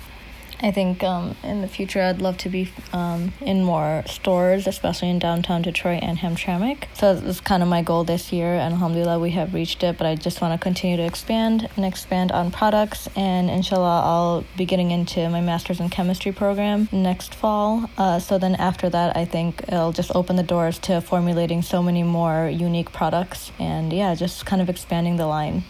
I 0.63 0.71
think 0.71 1.03
um, 1.03 1.35
in 1.43 1.61
the 1.61 1.67
future 1.67 2.01
I'd 2.01 2.21
love 2.21 2.37
to 2.37 2.49
be 2.49 2.71
um, 2.93 3.33
in 3.41 3.65
more 3.65 4.03
stores, 4.07 4.65
especially 4.65 5.09
in 5.09 5.19
downtown 5.19 5.61
Detroit 5.61 6.01
and 6.01 6.17
Hamtramck. 6.17 6.85
So 6.93 7.15
that's 7.15 7.41
kind 7.41 7.61
of 7.61 7.67
my 7.67 7.81
goal 7.81 8.05
this 8.05 8.31
year, 8.31 8.53
and 8.53 8.73
alhamdulillah 8.73 9.19
we 9.19 9.31
have 9.31 9.53
reached 9.53 9.83
it. 9.83 9.97
But 9.97 10.07
I 10.07 10.15
just 10.15 10.39
want 10.39 10.53
to 10.53 10.63
continue 10.63 10.95
to 10.95 11.03
expand 11.03 11.69
and 11.75 11.85
expand 11.85 12.31
on 12.31 12.49
products, 12.49 13.09
and 13.17 13.49
inshallah 13.49 14.01
I'll 14.05 14.45
be 14.55 14.63
getting 14.63 14.91
into 14.91 15.29
my 15.29 15.41
master's 15.41 15.81
in 15.81 15.89
chemistry 15.89 16.31
program 16.31 16.87
next 16.93 17.35
fall. 17.35 17.89
Uh, 17.97 18.19
so 18.19 18.37
then 18.37 18.55
after 18.55 18.89
that, 18.89 19.17
I 19.17 19.25
think 19.25 19.63
it'll 19.67 19.91
just 19.91 20.15
open 20.15 20.37
the 20.37 20.43
doors 20.43 20.79
to 20.79 21.01
formulating 21.01 21.61
so 21.61 21.83
many 21.83 22.03
more 22.03 22.47
unique 22.47 22.93
products, 22.93 23.51
and 23.59 23.91
yeah, 23.91 24.15
just 24.15 24.45
kind 24.45 24.61
of 24.61 24.69
expanding 24.69 25.17
the 25.17 25.27
line. 25.27 25.65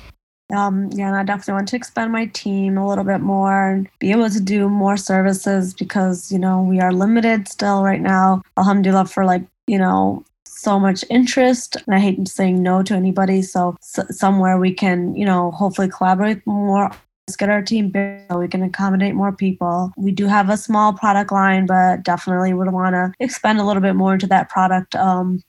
Um, 0.52 0.90
yeah, 0.94 1.08
and 1.08 1.16
I 1.16 1.24
definitely 1.24 1.54
want 1.54 1.68
to 1.70 1.76
expand 1.76 2.12
my 2.12 2.28
team 2.28 2.78
a 2.78 2.88
little 2.88 3.04
bit 3.04 3.22
more 3.22 3.72
and 3.72 3.90
be 4.00 4.12
able 4.12 4.30
to 4.30 4.40
do 4.40 4.70
more 4.70 4.98
services 4.98 5.74
because, 5.74 6.32
you 6.32 6.38
know, 6.38 6.62
we 6.62 6.80
are 6.80 6.94
limited 6.94 7.48
still 7.48 7.84
right 7.84 8.02
now. 8.02 8.42
Alhamdulillah 8.58 9.06
for 9.06 9.26
like, 9.26 9.44
you 9.68 9.78
know, 9.78 10.24
so 10.46 10.80
much 10.80 11.04
interest 11.10 11.76
and 11.76 11.96
I 11.96 12.00
hate 12.00 12.28
saying 12.28 12.62
no 12.62 12.84
to 12.84 12.94
anybody. 12.94 13.42
So, 13.42 13.76
so 13.82 14.04
somewhere 14.10 14.58
we 14.58 14.74
can, 14.74 15.16
you 15.16 15.26
know, 15.26 15.52
hopefully 15.52 15.90
collaborate 15.90 16.46
more 16.46 16.92
let's 17.28 17.38
get 17.38 17.50
our 17.50 17.62
team 17.62 17.90
big 17.90 18.26
so 18.30 18.38
we 18.38 18.48
can 18.48 18.64
accommodate 18.64 19.16
more 19.16 19.32
people. 19.32 19.94
We 19.96 20.12
do 20.12 20.28
have 20.28 20.50
a 20.50 20.58
small 20.58 20.94
product 20.94 21.32
line, 21.32 21.66
but 21.66 22.04
definitely 22.04 22.54
would 22.54 22.72
want 22.72 22.96
to 22.96 23.14
expand 23.20 23.60
a 23.60 23.64
little 23.64 23.82
bit 23.82 23.96
more 23.96 24.14
into 24.14 24.28
that 24.28 24.50
product 24.50 24.96
um, 24.96 25.42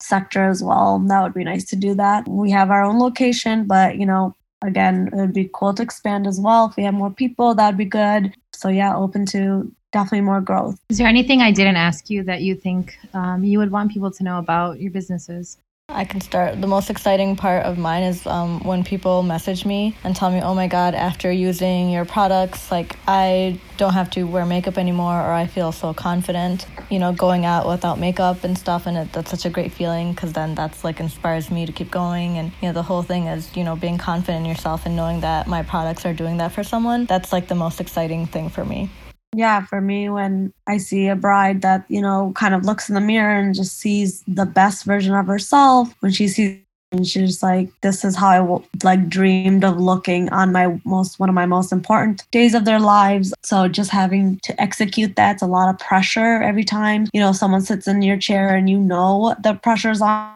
sector 0.00 0.44
as 0.44 0.62
well. 0.62 0.98
That 0.98 1.22
would 1.22 1.34
be 1.34 1.44
nice 1.44 1.64
to 1.66 1.76
do 1.76 1.94
that. 1.94 2.28
We 2.28 2.50
have 2.50 2.70
our 2.70 2.84
own 2.84 2.98
location, 2.98 3.66
but 3.66 3.96
you 3.96 4.04
know, 4.04 4.36
again, 4.62 5.08
it 5.12 5.16
would 5.16 5.32
be 5.32 5.50
cool 5.52 5.74
to 5.74 5.82
expand 5.82 6.26
as 6.26 6.40
well. 6.40 6.66
If 6.66 6.76
we 6.76 6.84
have 6.84 6.94
more 6.94 7.10
people, 7.10 7.54
that'd 7.54 7.78
be 7.78 7.84
good. 7.84 8.34
So 8.52 8.68
yeah, 8.68 8.96
open 8.96 9.26
to 9.26 9.70
definitely 9.92 10.22
more 10.22 10.40
growth. 10.40 10.78
Is 10.88 10.98
there 10.98 11.06
anything 11.06 11.40
I 11.40 11.50
didn't 11.50 11.76
ask 11.76 12.10
you 12.10 12.22
that 12.24 12.42
you 12.42 12.54
think 12.54 12.96
um, 13.14 13.44
you 13.44 13.58
would 13.58 13.70
want 13.70 13.92
people 13.92 14.10
to 14.10 14.24
know 14.24 14.38
about 14.38 14.80
your 14.80 14.90
businesses? 14.90 15.58
I 15.94 16.04
can 16.04 16.20
start. 16.20 16.60
The 16.60 16.66
most 16.66 16.90
exciting 16.90 17.36
part 17.36 17.64
of 17.64 17.78
mine 17.78 18.02
is 18.02 18.26
um, 18.26 18.60
when 18.64 18.84
people 18.84 19.22
message 19.22 19.64
me 19.64 19.96
and 20.04 20.16
tell 20.16 20.30
me, 20.30 20.40
oh 20.40 20.54
my 20.54 20.66
God, 20.66 20.94
after 20.94 21.30
using 21.30 21.90
your 21.90 22.04
products, 22.04 22.70
like 22.70 22.96
I 23.06 23.60
don't 23.76 23.92
have 23.92 24.10
to 24.10 24.24
wear 24.24 24.44
makeup 24.46 24.78
anymore 24.78 25.14
or 25.14 25.32
I 25.32 25.46
feel 25.46 25.72
so 25.72 25.94
confident, 25.94 26.66
you 26.90 26.98
know, 26.98 27.12
going 27.12 27.44
out 27.44 27.68
without 27.68 27.98
makeup 27.98 28.44
and 28.44 28.56
stuff. 28.56 28.86
And 28.86 28.96
it, 28.96 29.12
that's 29.12 29.30
such 29.30 29.44
a 29.44 29.50
great 29.50 29.72
feeling 29.72 30.12
because 30.12 30.32
then 30.32 30.54
that's 30.54 30.84
like 30.84 31.00
inspires 31.00 31.50
me 31.50 31.66
to 31.66 31.72
keep 31.72 31.90
going. 31.90 32.38
And, 32.38 32.52
you 32.60 32.68
know, 32.68 32.72
the 32.72 32.82
whole 32.82 33.02
thing 33.02 33.26
is, 33.26 33.56
you 33.56 33.64
know, 33.64 33.76
being 33.76 33.98
confident 33.98 34.44
in 34.44 34.50
yourself 34.50 34.86
and 34.86 34.96
knowing 34.96 35.20
that 35.20 35.46
my 35.46 35.62
products 35.62 36.06
are 36.06 36.14
doing 36.14 36.38
that 36.38 36.52
for 36.52 36.64
someone. 36.64 37.06
That's 37.06 37.32
like 37.32 37.48
the 37.48 37.54
most 37.54 37.80
exciting 37.80 38.26
thing 38.26 38.48
for 38.48 38.64
me 38.64 38.90
yeah, 39.34 39.64
for 39.64 39.80
me, 39.80 40.08
when 40.10 40.52
I 40.66 40.76
see 40.76 41.08
a 41.08 41.16
bride 41.16 41.62
that, 41.62 41.84
you 41.88 42.00
know, 42.00 42.32
kind 42.36 42.54
of 42.54 42.64
looks 42.64 42.88
in 42.88 42.94
the 42.94 43.00
mirror 43.00 43.34
and 43.34 43.54
just 43.54 43.78
sees 43.78 44.22
the 44.26 44.46
best 44.46 44.84
version 44.84 45.14
of 45.14 45.26
herself, 45.26 45.94
when 46.00 46.12
she 46.12 46.28
sees 46.28 46.58
and 46.92 47.06
she's 47.06 47.42
like 47.42 47.70
this 47.80 48.04
is 48.04 48.14
how 48.14 48.28
i 48.28 48.84
like 48.84 49.08
dreamed 49.08 49.64
of 49.64 49.78
looking 49.78 50.28
on 50.28 50.52
my 50.52 50.78
most 50.84 51.18
one 51.18 51.30
of 51.30 51.34
my 51.34 51.46
most 51.46 51.72
important 51.72 52.30
days 52.30 52.52
of 52.54 52.66
their 52.66 52.78
lives. 52.78 53.32
So 53.42 53.66
just 53.66 53.90
having 53.90 54.38
to 54.44 54.60
execute 54.60 55.16
that's 55.16 55.42
a 55.42 55.46
lot 55.46 55.72
of 55.72 55.78
pressure 55.80 56.42
every 56.42 56.64
time 56.64 57.06
you 57.14 57.20
know 57.20 57.32
someone 57.32 57.62
sits 57.62 57.88
in 57.88 58.02
your 58.02 58.18
chair 58.18 58.54
and 58.54 58.68
you 58.68 58.78
know 58.78 59.34
the 59.42 59.54
pressure's 59.54 60.02
on 60.02 60.34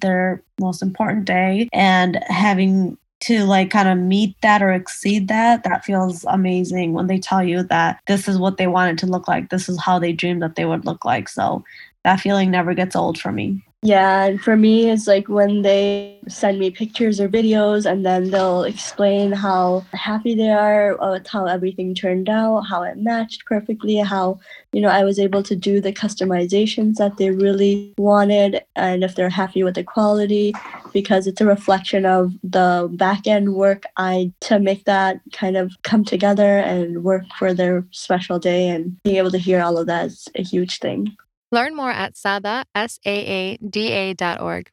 their 0.00 0.42
most 0.60 0.82
important 0.82 1.24
day. 1.24 1.68
And 1.72 2.18
having 2.28 2.96
to 3.22 3.44
like 3.44 3.70
kind 3.70 3.88
of 3.88 3.98
meet 3.98 4.40
that 4.40 4.62
or 4.62 4.72
exceed 4.72 5.28
that, 5.28 5.64
that 5.64 5.84
feels 5.84 6.24
amazing 6.24 6.92
when 6.92 7.06
they 7.06 7.18
tell 7.18 7.42
you 7.42 7.62
that 7.64 8.00
this 8.06 8.28
is 8.28 8.38
what 8.38 8.56
they 8.56 8.66
wanted 8.66 8.98
to 8.98 9.06
look 9.06 9.28
like. 9.28 9.50
This 9.50 9.68
is 9.68 9.80
how 9.80 9.98
they 9.98 10.12
dreamed 10.12 10.42
that 10.42 10.56
they 10.56 10.64
would 10.64 10.84
look 10.84 11.04
like. 11.04 11.28
So 11.28 11.64
that 12.04 12.20
feeling 12.20 12.50
never 12.50 12.74
gets 12.74 12.96
old 12.96 13.18
for 13.18 13.32
me. 13.32 13.64
Yeah, 13.84 14.26
and 14.26 14.40
for 14.40 14.56
me, 14.56 14.90
it's 14.90 15.08
like 15.08 15.28
when 15.28 15.62
they 15.62 16.20
send 16.28 16.60
me 16.60 16.70
pictures 16.70 17.20
or 17.20 17.28
videos 17.28 17.84
and 17.84 18.06
then 18.06 18.30
they'll 18.30 18.62
explain 18.62 19.32
how 19.32 19.84
happy 19.92 20.36
they 20.36 20.50
are 20.50 20.96
with 21.10 21.26
how 21.26 21.46
everything 21.46 21.92
turned 21.92 22.28
out, 22.28 22.60
how 22.60 22.84
it 22.84 22.98
matched 22.98 23.44
perfectly, 23.44 23.96
how, 23.96 24.38
you 24.70 24.80
know, 24.80 24.88
I 24.88 25.02
was 25.02 25.18
able 25.18 25.42
to 25.42 25.56
do 25.56 25.80
the 25.80 25.92
customizations 25.92 26.98
that 26.98 27.16
they 27.16 27.32
really 27.32 27.92
wanted, 27.98 28.62
and 28.76 29.02
if 29.02 29.16
they're 29.16 29.28
happy 29.28 29.64
with 29.64 29.74
the 29.74 29.82
quality, 29.82 30.54
because 30.92 31.26
it's 31.26 31.40
a 31.40 31.44
reflection 31.44 32.06
of 32.06 32.32
the 32.44 32.88
back 32.92 33.26
end 33.26 33.54
work 33.54 33.82
I 33.96 34.32
to 34.42 34.60
make 34.60 34.84
that 34.84 35.20
kind 35.32 35.56
of 35.56 35.72
come 35.82 36.04
together 36.04 36.58
and 36.58 37.02
work 37.02 37.24
for 37.36 37.52
their 37.52 37.84
special 37.90 38.38
day 38.38 38.68
and 38.68 39.02
being 39.02 39.16
able 39.16 39.32
to 39.32 39.38
hear 39.38 39.60
all 39.60 39.76
of 39.76 39.88
that 39.88 40.06
is 40.06 40.28
a 40.36 40.44
huge 40.44 40.78
thing. 40.78 41.16
Learn 41.52 41.76
more 41.76 41.90
at 41.90 42.14
saada, 42.14 42.64
S-A-A-D-A 42.74 44.14
dot 44.14 44.40
org. 44.40 44.70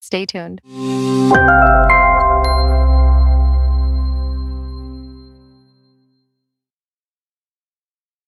Stay 0.00 0.26
tuned. 0.26 0.60